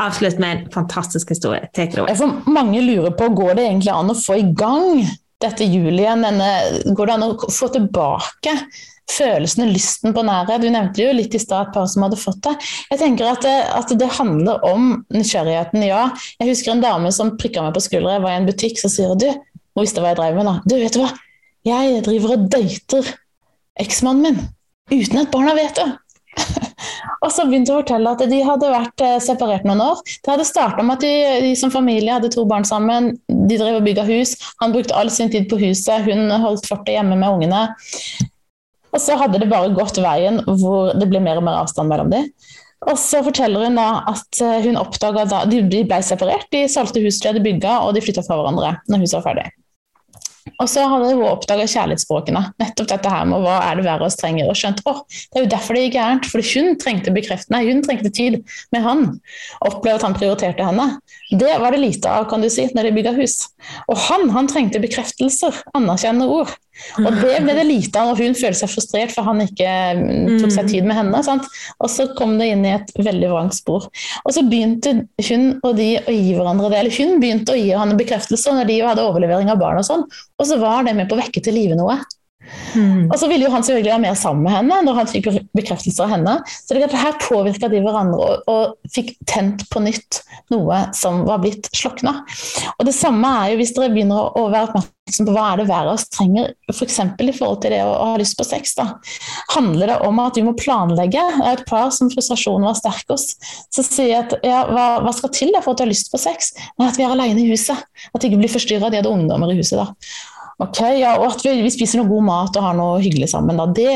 Avslutt 0.02 0.40
med 0.42 0.52
en 0.52 0.72
fantastisk 0.74 1.32
historie. 1.32 1.70
Take 1.76 1.96
it 1.96 2.02
away. 2.02 2.16
For 2.20 2.52
mange 2.52 2.82
lurer 2.84 3.14
på 3.16 3.30
går 3.36 3.58
det 3.60 3.68
egentlig 3.70 3.94
an 3.94 4.12
å 4.12 4.18
få 4.18 4.40
i 4.42 4.48
gang 4.58 5.04
dette 5.42 5.68
julien, 5.68 6.24
denne, 6.24 6.50
går 6.96 7.10
det 7.10 7.16
an 7.16 7.28
å 7.28 7.52
få 7.52 7.70
tilbake 7.74 8.56
følelsen 9.12 9.66
og 9.66 9.74
lysten 9.74 10.16
på 10.16 10.24
nærhet? 10.28 10.64
Du 10.64 10.70
nevnte 10.72 11.04
jo 11.04 11.16
litt 11.16 11.36
i 11.36 11.42
stad 11.42 11.68
et 11.70 11.74
par 11.76 11.88
som 11.92 12.06
hadde 12.06 12.20
fått 12.22 12.42
det. 12.48 12.56
Jeg 12.94 13.02
tenker 13.02 13.32
at 13.32 13.46
det, 13.46 13.56
at 13.80 13.94
det, 13.98 14.12
handler 14.20 14.64
om 14.68 14.94
nysgjerrigheten, 15.14 15.84
ja. 15.88 16.06
Jeg 16.40 16.54
husker 16.54 16.76
en 16.76 16.86
dame 16.86 17.12
som 17.16 17.36
prikka 17.42 17.66
meg 17.66 17.76
på 17.78 17.84
skuldra. 17.88 18.18
Jeg 18.18 18.26
var 18.26 18.36
i 18.36 18.40
en 18.44 18.50
butikk, 18.50 18.80
så 18.82 18.92
sier 18.92 19.18
du, 19.20 19.28
hun 19.32 19.86
visste 19.86 20.04
hva 20.04 20.14
jeg 20.14 20.22
drev 20.22 20.40
med 20.40 20.50
da. 20.50 20.56
Du, 20.68 20.78
vet 20.80 20.96
du 20.96 21.02
hva, 21.04 21.12
jeg 21.68 22.06
driver 22.08 22.38
og 22.38 22.48
dater 22.52 23.12
eksmannen 23.82 24.40
min 24.42 24.50
uten 24.92 25.22
at 25.22 25.32
barna 25.32 25.54
vet 25.56 25.78
det. 25.78 25.92
Og 27.26 27.30
så 27.34 27.46
begynte 27.46 27.74
hun 27.74 27.80
å 27.80 27.84
fortelle 27.84 28.14
at 28.16 28.24
de 28.32 28.40
hadde 28.46 28.72
vært 28.72 29.04
eh, 29.06 29.18
separert 29.24 29.66
noen 29.68 29.84
år. 29.84 30.02
Det 30.08 30.34
hadde 30.34 30.48
starta 30.48 30.86
med 30.86 30.98
at 30.98 31.06
de, 31.06 31.14
de, 31.46 31.52
som 31.60 31.74
familie 31.74 32.16
hadde 32.16 32.32
to 32.34 32.46
barn 32.50 32.66
sammen. 32.68 33.12
De 33.30 33.60
drev 33.60 33.80
og 33.80 33.86
bygga 33.86 34.06
hus. 34.10 34.36
Han 34.64 34.74
brukte 34.76 34.98
all 34.98 35.12
sin 35.14 35.32
tid 35.34 35.50
på 35.52 35.60
huset, 35.62 36.08
hun 36.08 36.32
holdt 36.44 36.70
fortet 36.70 36.96
hjemme 36.98 37.20
med 37.20 37.38
ungene. 37.38 37.68
Og 38.92 39.00
så 39.00 39.16
hadde 39.20 39.40
det 39.40 39.52
bare 39.52 39.72
gått 39.76 40.02
veien 40.04 40.42
hvor 40.48 40.92
det 40.98 41.08
ble 41.12 41.22
mer 41.24 41.40
og 41.40 41.48
mer 41.48 41.62
avstand 41.62 41.92
mellom 41.92 42.12
dem. 42.12 42.28
Og 42.90 42.98
så 42.98 43.22
forteller 43.22 43.68
hun 43.68 43.78
da 43.78 43.90
at 44.10 44.42
eh, 44.42 44.64
hun 44.66 44.80
oppdaga 44.80 45.28
da 45.30 45.44
De 45.50 45.62
ble 45.70 46.02
separert, 46.06 46.50
de 46.54 46.66
solgte 46.72 47.04
huset 47.04 47.24
de 47.24 47.34
hadde 47.34 47.46
bygga, 47.46 47.78
og 47.86 47.94
de 47.96 48.02
flytta 48.04 48.26
fra 48.26 48.40
hverandre 48.40 48.80
når 48.90 49.04
huset 49.04 49.20
var 49.20 49.28
ferdig. 49.30 49.52
Og 50.58 50.70
så 50.70 50.84
hadde 50.90 51.12
hun 51.12 51.24
oppdaga 51.30 51.68
kjærlighetsspråkene. 51.70 52.42
Nettopp 52.62 52.90
dette 52.90 53.12
her 53.14 53.28
med 53.30 53.44
hva 53.44 53.60
er 53.68 53.78
det 53.78 53.86
verre 53.86 54.08
oss 54.08 54.18
trenger. 54.20 54.50
Og 54.50 54.58
skjønt 54.58 54.82
oh, 54.90 55.04
det 55.10 55.40
er 55.40 55.46
jo 55.46 55.52
derfor 55.54 55.78
det 55.78 55.86
gikk 55.86 55.98
gærent. 56.00 56.30
For 56.32 56.52
hun 56.54 56.76
trengte 56.82 57.14
bekreftende, 57.16 57.62
hun 57.68 57.84
trengte 57.86 58.14
tid 58.14 58.40
med 58.74 58.86
han. 58.86 59.06
Opplevde 59.68 60.00
at 60.00 60.08
han 60.08 60.18
prioriterte 60.18 60.66
henne. 60.66 60.88
Det 61.32 61.54
var 61.62 61.74
det 61.74 61.84
lite 61.84 62.12
av 62.12 62.28
kan 62.32 62.44
du 62.44 62.50
si, 62.52 62.68
når 62.76 62.90
de 62.90 62.96
bygga 62.98 63.16
hus. 63.20 63.38
Og 63.88 64.00
han 64.10 64.30
han 64.36 64.50
trengte 64.52 64.82
bekreftelser, 64.84 65.62
anerkjennende 65.78 66.30
ord. 66.42 66.58
Og 67.02 67.10
det 67.22 67.40
ble 67.46 67.56
det 67.58 67.66
lite 67.68 68.02
av 68.02 68.14
og 68.14 68.22
hun 68.22 68.36
følte 68.38 68.62
seg 68.62 68.72
frustrert 68.72 69.14
for 69.16 69.28
han 69.28 69.44
ikke 69.44 69.74
mm, 69.98 70.40
tok 70.42 70.54
seg 70.56 70.72
tid 70.72 70.88
med 70.88 70.98
henne. 70.98 71.24
Sant? 71.26 71.48
Og 71.80 71.92
så 71.92 72.08
kom 72.18 72.38
det 72.42 72.52
inn 72.54 72.66
i 72.68 72.76
et 72.76 72.94
veldig 73.00 73.32
vrangt 73.32 73.58
spor. 73.58 73.88
Og 74.26 74.36
så 74.36 74.46
begynte 74.48 74.96
hun 75.28 75.48
og 75.62 75.76
de 75.80 75.92
å 76.02 76.16
gi 76.16 76.34
hverandre 76.38 76.72
det. 76.72 76.82
Eller 76.82 76.98
hun 76.98 77.22
begynte 77.24 77.56
å 77.56 77.60
gi 77.60 77.70
han 77.76 77.98
bekreftelser 78.00 78.58
når 78.58 78.72
de 78.72 78.80
hadde 78.86 79.06
overlevering 79.06 79.52
av 79.54 79.62
barn 79.62 79.82
og 79.82 79.88
sånn. 79.88 80.08
Og 80.42 80.50
så 80.50 80.60
var 80.62 80.88
det 80.88 80.98
med 80.98 81.10
på 81.10 81.18
å 81.18 81.22
vekke 81.22 81.44
til 81.44 81.58
live 81.58 81.78
noe. 81.80 82.00
Mm. 82.76 83.10
Og 83.10 83.18
så 83.20 83.28
ville 83.30 83.46
jo 83.46 83.52
han 83.54 83.64
selvfølgelig 83.64 83.94
være 83.94 84.04
mer 84.06 84.18
sammen 84.20 84.46
med 84.46 84.56
henne 84.56 84.80
når 84.86 84.98
han 85.02 85.10
fikk 85.10 85.30
bekreftelser 85.58 86.08
av 86.08 86.16
henne. 86.16 86.38
Så 86.48 86.78
det 86.78 86.90
her 86.90 87.20
påvirka 87.22 87.70
de 87.72 87.82
hverandre 87.84 88.20
og, 88.22 88.48
og, 88.52 88.78
fikk 88.92 89.14
tent 89.30 89.68
på 89.72 89.84
nytt 89.84 90.22
noe 90.52 90.86
som 90.98 91.24
var 91.28 91.42
blitt 91.44 91.70
slokna. 91.76 92.22
Og 92.78 92.88
det 92.88 92.96
samme 92.98 93.30
er 93.44 93.54
jo 93.54 93.62
hvis 93.62 93.76
dere 93.78 93.92
begynner 93.94 94.34
å, 94.36 94.48
være 94.52 94.72
oppmerksom 94.72 95.28
på 95.28 95.36
hva 95.36 95.46
er 95.52 95.62
det 95.62 95.68
hver 95.70 95.88
av 95.88 95.94
oss 95.94 96.08
trenger, 96.12 96.52
f.eks. 96.72 96.98
For 96.98 97.30
i 97.30 97.36
forhold 97.36 97.62
til 97.64 97.76
det 97.76 97.82
å, 97.86 97.94
å, 97.94 98.10
ha 98.14 98.20
lyst 98.20 98.38
på 98.40 98.48
sex. 98.48 98.76
da. 98.80 98.88
Handler 99.56 99.94
det 99.94 100.00
om 100.08 100.20
at 100.24 100.40
vi 100.40 100.46
må 100.48 100.56
planlegge? 100.58 101.24
Et 101.52 101.64
par 101.70 101.92
som 101.96 102.12
frustrasjonen 102.12 102.68
var 102.68 102.78
sterk 102.80 103.12
hos. 103.14 103.30
Så 103.72 103.86
sier 103.88 104.26
at 104.26 104.36
ja, 104.48 104.66
hva, 104.72 104.88
hva, 105.06 105.16
skal 105.16 105.34
til 105.36 105.56
for 105.62 105.74
at 105.74 105.82
du 105.82 105.86
har 105.86 105.94
lyst 105.94 106.12
på 106.12 106.20
sex? 106.22 106.54
Nei, 106.82 106.90
at 106.90 107.00
vi 107.00 107.08
er 107.08 107.16
alene 107.16 107.44
i 107.44 107.50
huset. 107.52 107.80
At 108.12 108.20
de 108.20 108.32
ikke 108.32 108.44
blir 108.44 108.52
forstyrra. 108.52 108.92
De 108.92 109.00
hadde 109.00 109.12
ungdommer 109.12 109.54
i 109.54 109.60
huset 109.62 109.80
da. 109.80 109.88
Ok, 110.62 110.80
ja, 111.00 111.16
Og 111.18 111.32
at 111.32 111.46
vi, 111.46 111.56
vi, 111.66 111.74
spiser 111.74 112.02
noe 112.02 112.10
god 112.12 112.26
mat 112.28 112.58
og 112.60 112.66
har 112.68 112.78
noe 112.78 113.02
hyggelig 113.02 113.32
sammen. 113.34 113.58
da, 113.58 113.66
Det 113.74 113.92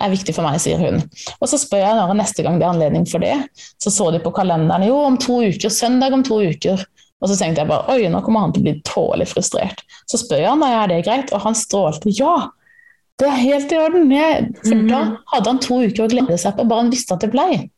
er 0.00 0.12
viktig 0.12 0.34
for 0.36 0.46
meg, 0.46 0.60
sier 0.62 0.80
hun. 0.80 1.00
Og 1.40 1.48
så 1.48 1.60
spør 1.60 1.84
jeg 1.84 1.96
når 1.98 2.16
neste 2.18 2.44
gang 2.44 2.60
det 2.60 2.66
er 2.66 2.74
anledning 2.74 3.06
for 3.08 3.24
det. 3.24 3.36
Så 3.80 3.92
så 3.94 4.10
de 4.12 4.20
på 4.22 4.32
kalenderen 4.36 4.86
jo, 4.88 4.98
om 5.08 5.18
to 5.20 5.40
uker, 5.44 5.72
søndag 5.72 6.16
om 6.16 6.24
to 6.26 6.42
uker. 6.52 6.84
Og 7.20 7.28
så 7.28 7.36
tenkte 7.36 7.62
jeg 7.62 7.68
bare 7.68 7.92
oi, 7.92 8.08
nå 8.08 8.22
kommer 8.24 8.46
han 8.46 8.54
til 8.56 8.62
å 8.62 8.68
bli 8.68 8.76
tålelig 8.88 9.28
frustrert. 9.32 9.84
Så 10.08 10.20
spør 10.22 10.40
jeg 10.40 10.52
han 10.52 10.64
er 10.64 10.92
det 10.92 11.02
greit, 11.08 11.32
og 11.36 11.44
han 11.44 11.56
strålte 11.56 12.12
ja. 12.16 12.48
Det 13.20 13.28
er 13.28 13.40
helt 13.42 13.72
i 13.72 13.76
orden. 13.76 14.12
Jeg, 14.12 14.44
for 14.64 14.74
mm 14.74 14.86
-hmm. 14.86 14.88
da 14.88 15.00
hadde 15.32 15.50
han 15.50 15.58
to 15.60 15.80
uker 15.84 16.04
å 16.04 16.08
glede 16.08 16.38
seg 16.38 16.56
på, 16.56 16.64
bare 16.64 16.82
han 16.84 16.92
visste 16.92 17.14
at 17.14 17.20
det 17.20 17.30
ble. 17.30 17.68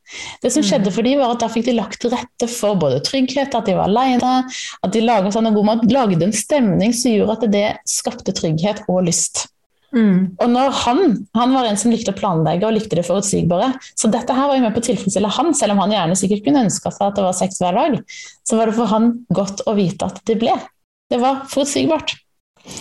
Det 0.43 0.53
som 0.53 0.63
skjedde 0.63 0.91
mm. 0.91 0.95
for 0.95 1.03
dem 1.03 1.19
var 1.19 1.31
at 1.33 1.41
Da 1.41 1.49
fikk 1.49 1.65
de 1.67 1.73
lagt 1.73 2.01
til 2.01 2.11
rette 2.11 2.47
for 2.49 2.75
både 2.77 3.01
trygghet, 3.01 3.55
at 3.55 3.67
de 3.67 3.75
var 3.75 3.89
alene, 3.89 4.45
at 4.83 4.93
de 4.93 5.01
laget, 5.01 5.33
sånn 5.35 5.55
god 5.55 5.65
mat, 5.65 5.91
lagde 5.91 6.25
en 6.25 6.33
stemning 6.33 6.95
som 6.95 7.13
gjorde 7.13 7.33
at 7.33 7.53
det 7.53 7.69
skapte 7.87 8.33
trygghet 8.33 8.85
og 8.89 9.05
lyst. 9.05 9.49
Mm. 9.93 10.37
Og 10.41 10.49
når 10.49 10.71
han, 10.71 11.27
han 11.37 11.53
var 11.53 11.69
en 11.69 11.77
som 11.77 11.93
likte 11.93 12.15
å 12.15 12.17
planlegge 12.17 12.65
og 12.65 12.73
likte 12.73 12.97
det 12.97 13.05
forutsigbare, 13.05 13.75
så 13.99 14.09
dette 14.09 14.33
her 14.33 14.49
var 14.49 14.57
jo 14.57 14.65
med 14.65 14.75
på 14.77 14.81
å 14.81 14.89
tilfredsstille 14.89 15.29
han, 15.29 15.53
selv 15.55 15.75
om 15.75 15.83
han 15.85 15.93
gjerne 15.93 16.17
sikkert 16.17 16.45
kunne 16.47 16.65
ønska 16.65 16.93
seg 16.95 17.11
at 17.11 17.19
det 17.19 17.27
var 17.27 17.37
sex 17.37 17.61
hver 17.61 17.77
dag, 17.77 17.99
så 18.49 18.57
var 18.57 18.71
det 18.71 18.77
for 18.79 18.93
han 18.93 19.13
godt 19.29 19.65
å 19.67 19.77
vite 19.77 20.09
at 20.09 20.23
det 20.29 20.39
ble. 20.41 20.55
Det 21.13 21.21
var 21.21 21.43
forutsigbart. 21.53 22.15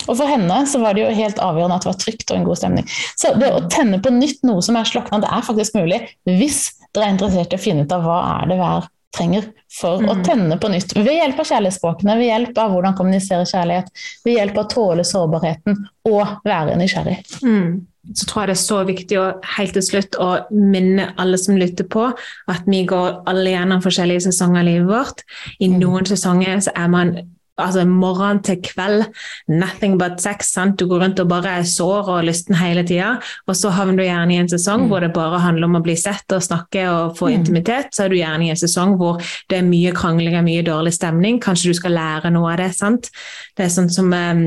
Og 0.07 0.15
for 0.15 0.29
henne 0.29 0.61
så 0.69 0.81
var 0.81 0.95
det 0.95 1.05
jo 1.05 1.17
helt 1.17 1.41
avgjørende 1.41 1.79
at 1.79 1.85
det 1.85 1.91
var 1.91 1.99
trygt 2.01 2.31
og 2.31 2.37
en 2.37 2.47
god 2.47 2.61
stemning. 2.61 2.87
Så 3.17 3.33
det 3.41 3.51
å 3.51 3.65
tenne 3.71 4.01
på 4.03 4.13
nytt 4.13 4.43
noe 4.47 4.63
som 4.65 4.77
er 4.77 4.87
slokna, 4.87 5.21
det 5.23 5.29
er 5.31 5.45
faktisk 5.47 5.77
mulig 5.79 6.01
hvis 6.29 6.63
dere 6.91 7.07
er 7.07 7.15
interessert 7.15 7.53
i 7.53 7.59
å 7.59 7.63
finne 7.63 7.85
ut 7.85 7.95
av 7.95 8.03
hva 8.05 8.17
er 8.35 8.51
det 8.51 8.59
hver 8.59 8.89
trenger 9.15 9.47
for 9.71 10.01
mm. 10.01 10.09
å 10.09 10.17
tenne 10.25 10.57
på 10.59 10.71
nytt. 10.71 10.93
Ved 10.95 11.13
hjelp 11.17 11.39
av 11.41 11.47
kjærlighetsspråkene, 11.49 12.17
ved 12.19 12.29
hjelp 12.29 12.59
av 12.63 12.75
hvordan 12.75 12.97
kommunisere 12.97 13.47
kjærlighet, 13.47 13.89
ved 14.25 14.37
hjelp 14.37 14.59
av 14.59 14.65
å 14.65 14.71
tåle 14.71 15.07
sårbarheten 15.07 15.81
og 16.07 16.35
være 16.47 16.77
nysgjerrig. 16.79 17.17
Mm. 17.43 17.81
Så 18.17 18.25
tror 18.27 18.41
jeg 18.41 18.49
det 18.49 18.55
er 18.55 18.61
så 18.63 18.79
viktig 18.87 19.19
å 19.21 19.25
helt 19.57 19.75
til 19.77 19.85
slutt 19.85 20.17
å 20.23 20.29
minne 20.55 21.11
alle 21.21 21.37
som 21.37 21.59
lytter 21.59 21.85
på, 21.91 22.07
at 22.49 22.71
vi 22.71 22.81
går 22.89 23.21
alle 23.29 23.53
gjennom 23.53 23.83
forskjellige 23.83 24.25
sesonger 24.29 24.63
i 24.63 24.71
livet 24.71 24.89
vårt. 24.89 25.23
I 25.59 25.69
mm. 25.69 25.77
noen 25.83 26.09
sesonger 26.09 26.63
så 26.65 26.73
er 26.73 26.89
man 26.91 27.13
altså 27.59 27.83
morgen 27.85 28.41
til 28.45 28.61
kveld, 28.63 29.05
nothing 29.47 29.97
but 29.99 30.21
sex. 30.21 30.51
Sant? 30.55 30.79
Du 30.79 30.87
går 30.89 31.03
rundt 31.03 31.19
og 31.19 31.29
bare 31.29 31.57
er 31.59 31.67
sår 31.67 32.09
og 32.15 32.23
lysten 32.27 32.57
hele 32.59 32.83
tida. 32.87 33.15
Og 33.47 33.57
så 33.57 33.73
havner 33.75 33.99
du 33.99 34.05
gjerne 34.05 34.35
i 34.35 34.39
en 34.41 34.49
sesong 34.51 34.85
mm. 34.85 34.89
hvor 34.91 35.03
det 35.03 35.13
bare 35.15 35.41
handler 35.43 35.69
om 35.69 35.79
å 35.81 35.83
bli 35.85 35.97
sett 35.99 36.35
og 36.35 36.43
snakke 36.45 36.87
og 36.89 37.19
få 37.19 37.29
mm. 37.29 37.35
intimitet. 37.37 37.93
Så 37.95 38.05
er 38.05 38.13
du 38.13 38.19
gjerne 38.19 38.47
i 38.47 38.51
en 38.53 38.63
sesong 38.63 38.97
hvor 39.01 39.21
det 39.51 39.61
er 39.61 39.69
mye 39.69 39.93
krangling 39.95 40.39
og 40.39 40.47
mye 40.47 40.65
dårlig 40.65 40.95
stemning. 40.97 41.39
Kanskje 41.43 41.71
du 41.71 41.79
skal 41.81 41.97
lære 41.97 42.33
noe 42.33 42.53
av 42.53 42.61
det. 42.63 42.73
sant? 42.77 43.11
Det 43.57 43.67
er 43.67 43.73
sånn 43.73 43.91
som 43.91 44.11
um, 44.11 44.45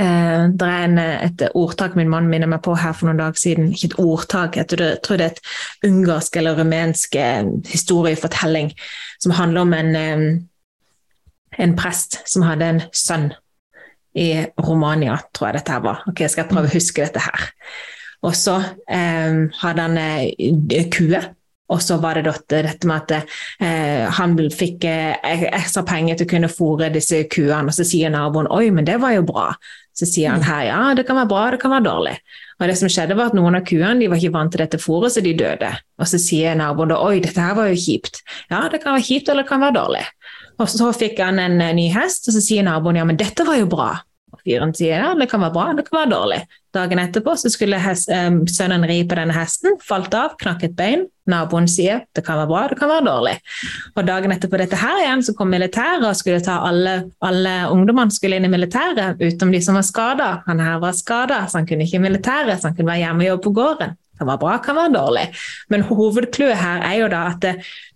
Uh, 0.00 0.48
det 0.58 0.66
er 0.66 0.84
en, 0.86 0.98
et 0.98 1.42
ordtak 1.54 1.92
min 1.94 2.08
mann 2.10 2.26
minner 2.26 2.48
meg 2.50 2.62
på 2.64 2.72
her 2.80 2.94
for 2.96 3.06
noen 3.06 3.20
dager 3.20 3.38
siden. 3.38 3.68
Ikke 3.76 3.90
et 3.90 3.98
ordtak, 4.00 4.56
jeg 4.56 4.66
tror 5.04 5.20
det 5.20 5.26
er 5.26 5.34
et 5.34 5.42
ungarsk 5.86 6.38
eller 6.40 6.56
rumensk 6.58 7.18
uh, 7.20 7.52
historiefortelling 7.68 8.72
som 9.22 9.36
handler 9.36 9.66
om 9.66 9.76
en, 9.76 9.92
um, 9.94 10.24
en 11.58 11.76
prest 11.76 12.20
som 12.28 12.44
hadde 12.46 12.68
en 12.68 12.82
sønn 12.96 13.30
i 14.18 14.44
Romania, 14.60 15.18
tror 15.32 15.50
jeg 15.50 15.60
dette 15.60 15.76
her 15.76 15.84
var. 15.84 16.02
Ok, 16.08 16.24
jeg 16.24 16.32
Skal 16.34 16.48
prøve 16.50 16.68
å 16.68 16.74
huske 16.74 17.04
dette 17.04 17.22
her. 17.24 17.52
Og 18.22 18.34
så 18.38 18.58
eh, 18.86 19.38
hadde 19.62 19.86
han 19.86 19.98
eh, 19.98 20.90
kue. 20.92 21.22
Og 21.72 21.80
så 21.80 21.96
var 22.02 22.18
det 22.18 22.26
dette 22.28 22.86
med 22.88 22.96
at 23.00 23.30
eh, 23.62 24.04
han 24.18 24.36
fikk 24.52 24.84
eh, 24.88 25.46
ekstra 25.48 25.84
penger 25.88 26.18
til 26.18 26.28
å 26.28 26.32
kunne 26.34 26.50
fôre 26.52 26.90
disse 26.92 27.22
kuene. 27.32 27.70
Og 27.70 27.76
så 27.76 27.86
sier 27.88 28.12
naboen 28.12 28.50
oi, 28.52 28.66
men 28.74 28.86
det 28.88 28.98
var 29.02 29.16
jo 29.16 29.24
bra. 29.28 29.48
Så 29.96 30.08
sier 30.08 30.32
han 30.32 30.44
her 30.44 30.66
ja, 30.70 30.80
det 30.96 31.04
kan 31.08 31.18
være 31.20 31.28
bra, 31.28 31.46
det 31.52 31.60
kan 31.62 31.72
være 31.72 31.86
dårlig. 31.88 32.14
Og 32.60 32.68
det 32.68 32.76
som 32.80 32.92
skjedde 32.92 33.16
var 33.18 33.32
at 33.32 33.36
Noen 33.36 33.58
av 33.58 33.64
kuene 33.68 33.98
de 34.00 34.08
var 34.08 34.20
ikke 34.20 34.36
vant 34.36 34.52
til 34.52 34.62
dette 34.62 34.80
fôret, 34.80 35.12
så 35.12 35.24
de 35.24 35.34
døde. 35.36 35.72
Og 36.00 36.08
så 36.08 36.20
sier 36.20 36.56
naboen 36.58 36.92
da 36.92 37.00
oi, 37.04 37.18
dette 37.24 37.40
her 37.40 37.56
var 37.58 37.72
jo 37.72 37.80
kjipt. 37.80 38.22
Ja, 38.52 38.66
det 38.72 38.82
kan 38.84 38.96
være 38.96 39.08
kjipt 39.08 39.32
eller 39.32 39.44
det 39.44 39.52
kan 39.52 39.64
være 39.64 39.78
dårlig. 39.80 40.04
Og 40.60 40.70
så 40.70 40.92
fikk 40.96 41.20
han 41.22 41.40
en 41.42 41.60
eh, 41.60 41.74
ny 41.76 41.88
hest, 41.94 42.28
og 42.28 42.36
så 42.36 42.42
sier 42.44 42.66
naboen 42.66 43.00
ja, 43.00 43.06
men 43.08 43.20
dette 43.20 43.46
var 43.48 43.60
jo 43.60 43.68
bra. 43.70 43.92
Og 44.32 44.40
fyren 44.46 44.72
sier 44.76 45.02
ja, 45.02 45.12
det 45.18 45.28
kan 45.28 45.42
være 45.44 45.52
bra, 45.54 45.64
det 45.76 45.84
kan 45.86 45.98
være 45.98 46.12
dårlig. 46.14 46.42
Dagen 46.72 47.00
etterpå 47.02 47.34
så 47.36 47.50
skulle 47.52 47.80
hest, 47.82 48.08
um, 48.08 48.38
sønnen 48.48 48.86
ri 48.88 49.02
på 49.04 49.16
denne 49.18 49.34
hesten, 49.36 49.76
falt 49.84 50.14
av, 50.16 50.38
knakk 50.40 50.64
et 50.64 50.76
bein. 50.78 51.04
Naboen 51.28 51.68
sier 51.68 52.00
det 52.16 52.24
kan 52.24 52.40
være 52.40 52.48
bra, 52.48 52.62
det 52.70 52.78
kan 52.80 52.90
være 52.90 53.04
dårlig. 53.10 53.34
Og 53.92 54.06
Dagen 54.08 54.32
etterpå 54.32 54.58
dette 54.58 54.80
her 54.80 55.02
igjen 55.02 55.24
så 55.26 55.36
kom 55.36 55.52
militæret 55.52 56.06
og 56.08 56.16
skulle 56.18 56.40
ta 56.42 56.62
alle, 56.64 56.96
alle 57.22 57.52
ungdommene 57.74 58.14
skulle 58.14 58.40
inn 58.40 58.48
i 58.48 58.52
militæret, 58.52 59.20
utenom 59.20 59.52
de 59.52 59.60
som 59.62 59.76
var 59.76 59.86
skada. 59.86 60.30
Han 60.48 60.64
her 60.64 60.80
var 60.82 60.96
skada, 60.96 61.44
så 61.44 61.60
han 61.60 61.68
kunne 61.68 61.84
ikke 61.84 62.00
i 62.00 62.06
militæret, 62.08 62.56
så 62.56 62.70
han 62.70 62.78
kunne 62.78 62.94
være 62.94 63.04
hjemme 63.04 63.26
og 63.26 63.34
jobbe 63.34 63.46
på 63.50 63.56
gården 63.60 63.98
kan 64.18 64.28
være 64.28 64.38
bra, 64.38 64.56
kan 64.62 64.76
være 64.76 64.92
dårlig. 64.94 65.24
Men 65.72 65.84
hovedclouet 65.88 66.58
her 66.60 66.84
er 66.86 66.98
jo 67.00 67.08
da 67.12 67.24
at 67.32 67.46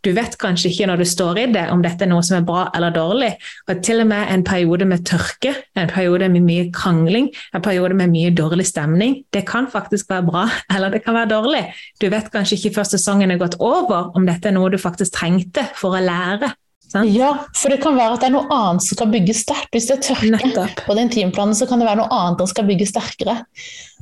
du 0.05 0.13
vet 0.15 0.37
kanskje 0.39 0.71
ikke 0.71 0.89
når 0.91 1.01
du 1.03 1.05
står 1.09 1.41
i 1.43 1.47
det, 1.55 1.65
om 1.73 1.83
dette 1.83 2.07
er 2.07 2.11
noe 2.11 2.25
som 2.27 2.39
er 2.39 2.47
bra 2.47 2.67
eller 2.77 2.95
dårlig. 2.95 3.33
Og 3.69 3.83
til 3.85 4.03
og 4.05 4.11
med 4.11 4.33
en 4.33 4.45
periode 4.47 4.87
med 4.89 5.07
tørke, 5.09 5.55
en 5.77 5.91
periode 5.91 6.29
med 6.33 6.47
mye 6.47 6.69
krangling, 6.75 7.31
en 7.55 7.65
periode 7.65 7.97
med 7.99 8.13
mye 8.15 8.35
dårlig 8.35 8.69
stemning, 8.71 9.19
det 9.35 9.47
kan 9.49 9.71
faktisk 9.73 10.11
være 10.11 10.29
bra, 10.29 10.47
eller 10.75 10.95
det 10.95 11.03
kan 11.05 11.19
være 11.19 11.33
dårlig. 11.35 11.65
Du 12.01 12.09
vet 12.13 12.31
kanskje 12.33 12.61
ikke 12.61 12.77
før 12.79 12.93
sesongen 12.93 13.35
er 13.35 13.43
gått 13.43 13.59
over, 13.61 14.13
om 14.17 14.29
dette 14.29 14.51
er 14.51 14.57
noe 14.57 14.71
du 14.73 14.79
faktisk 14.81 15.19
trengte 15.19 15.67
for 15.77 15.97
å 15.97 16.05
lære. 16.05 16.55
Sant? 16.97 17.13
Ja, 17.13 17.31
for 17.57 17.73
det 17.73 17.81
kan 17.83 17.97
være 17.99 18.17
at 18.17 18.23
det 18.23 18.29
er 18.31 18.35
noe 18.35 18.49
annet 18.53 18.85
som 18.87 18.97
skal 18.97 19.11
bygge 19.13 19.35
sterkt. 19.37 19.71
Hvis 19.75 19.89
det 19.91 19.97
er 19.99 20.05
tørke 20.07 20.31
Nettopp. 20.33 20.83
på 20.87 20.97
den 20.97 21.11
timeplanen, 21.13 21.57
så 21.59 21.69
kan 21.69 21.83
det 21.83 21.89
være 21.89 22.01
noe 22.01 22.21
annet 22.21 22.43
som 22.43 22.53
skal 22.55 22.69
bygge 22.71 22.89
sterkere. 22.89 23.39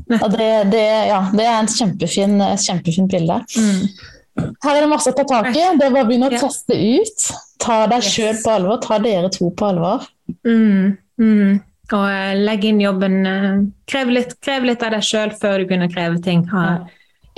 Det, 0.07 0.51
det, 0.71 0.85
ja, 1.11 1.21
det, 1.33 1.47
er 1.47 1.57
en 1.57 1.71
kjempefin, 1.71 2.37
kjempefin 2.63 3.11
bilde. 3.11 3.41
Mm. 3.59 4.51
Her 4.65 4.77
er 4.77 4.83
det 4.83 4.91
masse 4.91 5.11
å 5.11 5.17
ta 5.17 5.25
tak 5.31 5.51
i. 5.53 5.61
Det 5.79 5.87
er 5.89 5.95
bare 5.95 6.05
å 6.05 6.09
begynne 6.11 6.31
å 6.31 6.35
teste 6.35 6.75
ut. 6.79 7.29
Ta 7.63 7.85
deg 7.91 8.03
yes. 8.03 8.11
sjøl 8.15 8.43
på 8.43 8.53
alvor. 8.57 8.83
Ta 8.83 8.99
dere 9.03 9.31
to 9.35 9.51
på 9.55 9.71
alvor. 9.71 10.07
Mm. 10.47 10.95
Mm. 11.23 11.63
Og 11.95 12.05
legge 12.05 12.45
legg 12.47 12.69
inn 12.71 12.85
jobben. 12.85 13.19
Uh, 13.27 13.65
krev, 13.91 14.13
litt, 14.15 14.37
krev, 14.45 14.67
litt, 14.71 14.83
av 14.83 14.95
deg 14.97 15.07
sjøl 15.07 15.35
før 15.39 15.61
du 15.61 15.67
begynner 15.69 15.91
å 15.91 15.95
kreve 15.95 16.23
ting 16.23 16.47
av 16.55 16.87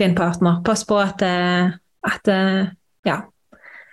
din 0.01 0.17
partner. 0.17 0.61
Pass 0.67 0.85
på 0.89 1.01
at, 1.01 1.25
uh, 1.25 1.73
at 2.07 2.33
ja, 3.07 3.21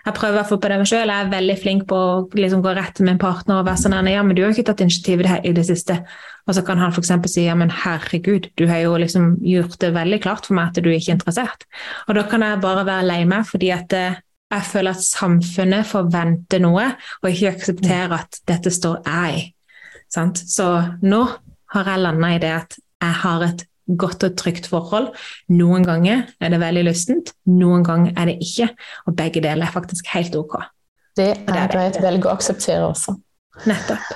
jeg 0.03 0.15
prøver 0.17 0.33
i 0.33 0.37
hvert 0.39 0.49
fall 0.49 0.59
på 0.59 0.69
det 0.71 0.77
meg 0.81 0.89
sjøl. 0.89 1.11
Jeg 1.11 1.25
er 1.25 1.31
veldig 1.31 1.55
flink 1.61 1.85
på 1.87 1.95
å 1.95 2.15
liksom, 2.35 2.63
gå 2.65 2.73
rett 2.75 2.95
til 2.97 3.07
min 3.07 3.19
partner 3.21 3.61
og 3.61 3.67
være 3.69 3.79
sånn 3.79 4.09
ja, 4.11 4.23
men 4.25 4.35
du 4.35 4.43
har 4.43 4.51
ikke 4.51 4.65
tatt 4.67 4.83
initiativ 4.83 5.23
i 5.23 5.27
det, 5.27 5.37
i 5.47 5.53
det 5.55 5.63
siste. 5.69 6.01
Og 6.43 6.57
så 6.57 6.63
kan 6.67 6.81
han 6.81 6.91
f.eks. 6.91 7.13
si 7.31 7.45
ja, 7.45 7.55
men 7.55 7.71
herregud, 7.71 8.49
du 8.59 8.65
har 8.67 8.83
jo 8.83 8.97
liksom 8.99 9.37
gjort 9.47 9.79
det 9.79 9.93
veldig 9.95 10.19
klart 10.25 10.49
for 10.49 10.59
meg 10.59 10.73
at 10.73 10.83
du 10.83 10.89
er 10.91 10.97
ikke 10.97 11.13
er 11.13 11.19
interessert. 11.21 11.65
Og 12.09 12.19
da 12.19 12.25
kan 12.27 12.43
jeg 12.43 12.61
bare 12.65 12.83
være 12.89 13.07
lei 13.07 13.21
meg 13.29 13.47
fordi 13.47 13.71
at 13.75 13.95
eh, 13.95 14.19
jeg 14.53 14.69
føler 14.69 14.93
at 14.93 15.05
samfunnet 15.07 15.87
forventer 15.89 16.61
noe, 16.61 16.91
og 17.23 17.29
ikke 17.29 17.55
aksepterer 17.55 18.11
at 18.19 18.43
dette 18.49 18.73
står 18.75 18.99
jeg 19.07 19.39
i. 19.39 19.45
Så 20.13 20.67
nå 21.01 21.21
har 21.73 21.89
jeg 21.89 22.03
landa 22.03 22.35
i 22.35 22.41
det 22.43 22.51
at 22.53 22.75
jeg 22.77 23.21
har 23.23 23.47
et 23.47 23.63
godt 23.87 24.23
og 24.27 24.37
trygt 24.39 24.67
forhold. 24.71 25.11
Noen 25.53 25.85
ganger 25.87 26.27
er 26.39 26.53
det 26.53 26.61
veldig 26.63 26.85
lystent, 26.89 27.33
noen 27.49 27.85
ganger 27.85 28.15
er 28.17 28.31
det 28.31 28.37
ikke. 28.43 28.69
Og 29.07 29.17
begge 29.19 29.43
deler 29.43 29.67
er 29.67 29.75
faktisk 29.75 30.11
helt 30.15 30.35
ok. 30.39 30.59
Det 31.17 31.29
er, 31.29 31.47
det 31.47 31.59
er 31.59 31.73
greit 31.73 32.25
å 32.25 32.33
akseptere 32.33 32.85
også. 32.87 33.17
Nettopp. 33.69 34.13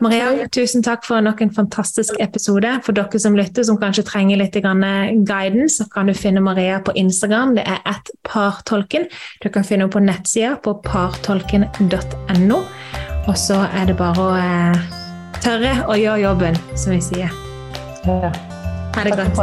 Maria, 0.00 0.46
tusen 0.48 0.80
takk 0.80 1.04
for 1.04 1.20
nok 1.20 1.42
en 1.44 1.52
fantastisk 1.52 2.16
episode. 2.24 2.70
For 2.86 2.96
dere 2.96 3.20
som 3.20 3.36
lytter, 3.36 3.66
som 3.68 3.76
kanskje 3.80 4.06
trenger 4.08 4.40
litt 4.40 4.56
guidance, 4.56 5.76
så 5.76 5.84
kan 5.92 6.08
du 6.08 6.14
finne 6.16 6.40
Maria 6.40 6.80
på 6.80 6.94
Instagram. 6.96 7.54
Det 7.58 7.66
er 7.68 7.82
at 7.84 8.08
partolken. 8.24 9.10
Du 9.44 9.50
kan 9.50 9.64
finne 9.64 9.84
henne 9.84 9.92
på 9.92 10.00
nettsida 10.00 10.56
på 10.64 10.78
partolken.no. 10.86 12.62
Og 13.28 13.36
så 13.36 13.60
er 13.76 13.92
det 13.92 13.98
bare 14.00 14.24
å 14.24 14.30
eh, 14.40 14.96
tørre 15.44 15.74
å 15.84 15.98
gjøre 16.00 16.24
jobben, 16.24 16.56
som 16.72 16.96
vi 16.96 17.02
sier. 17.04 17.36
Ja. 18.08 18.32
Parágrafo 18.92 19.42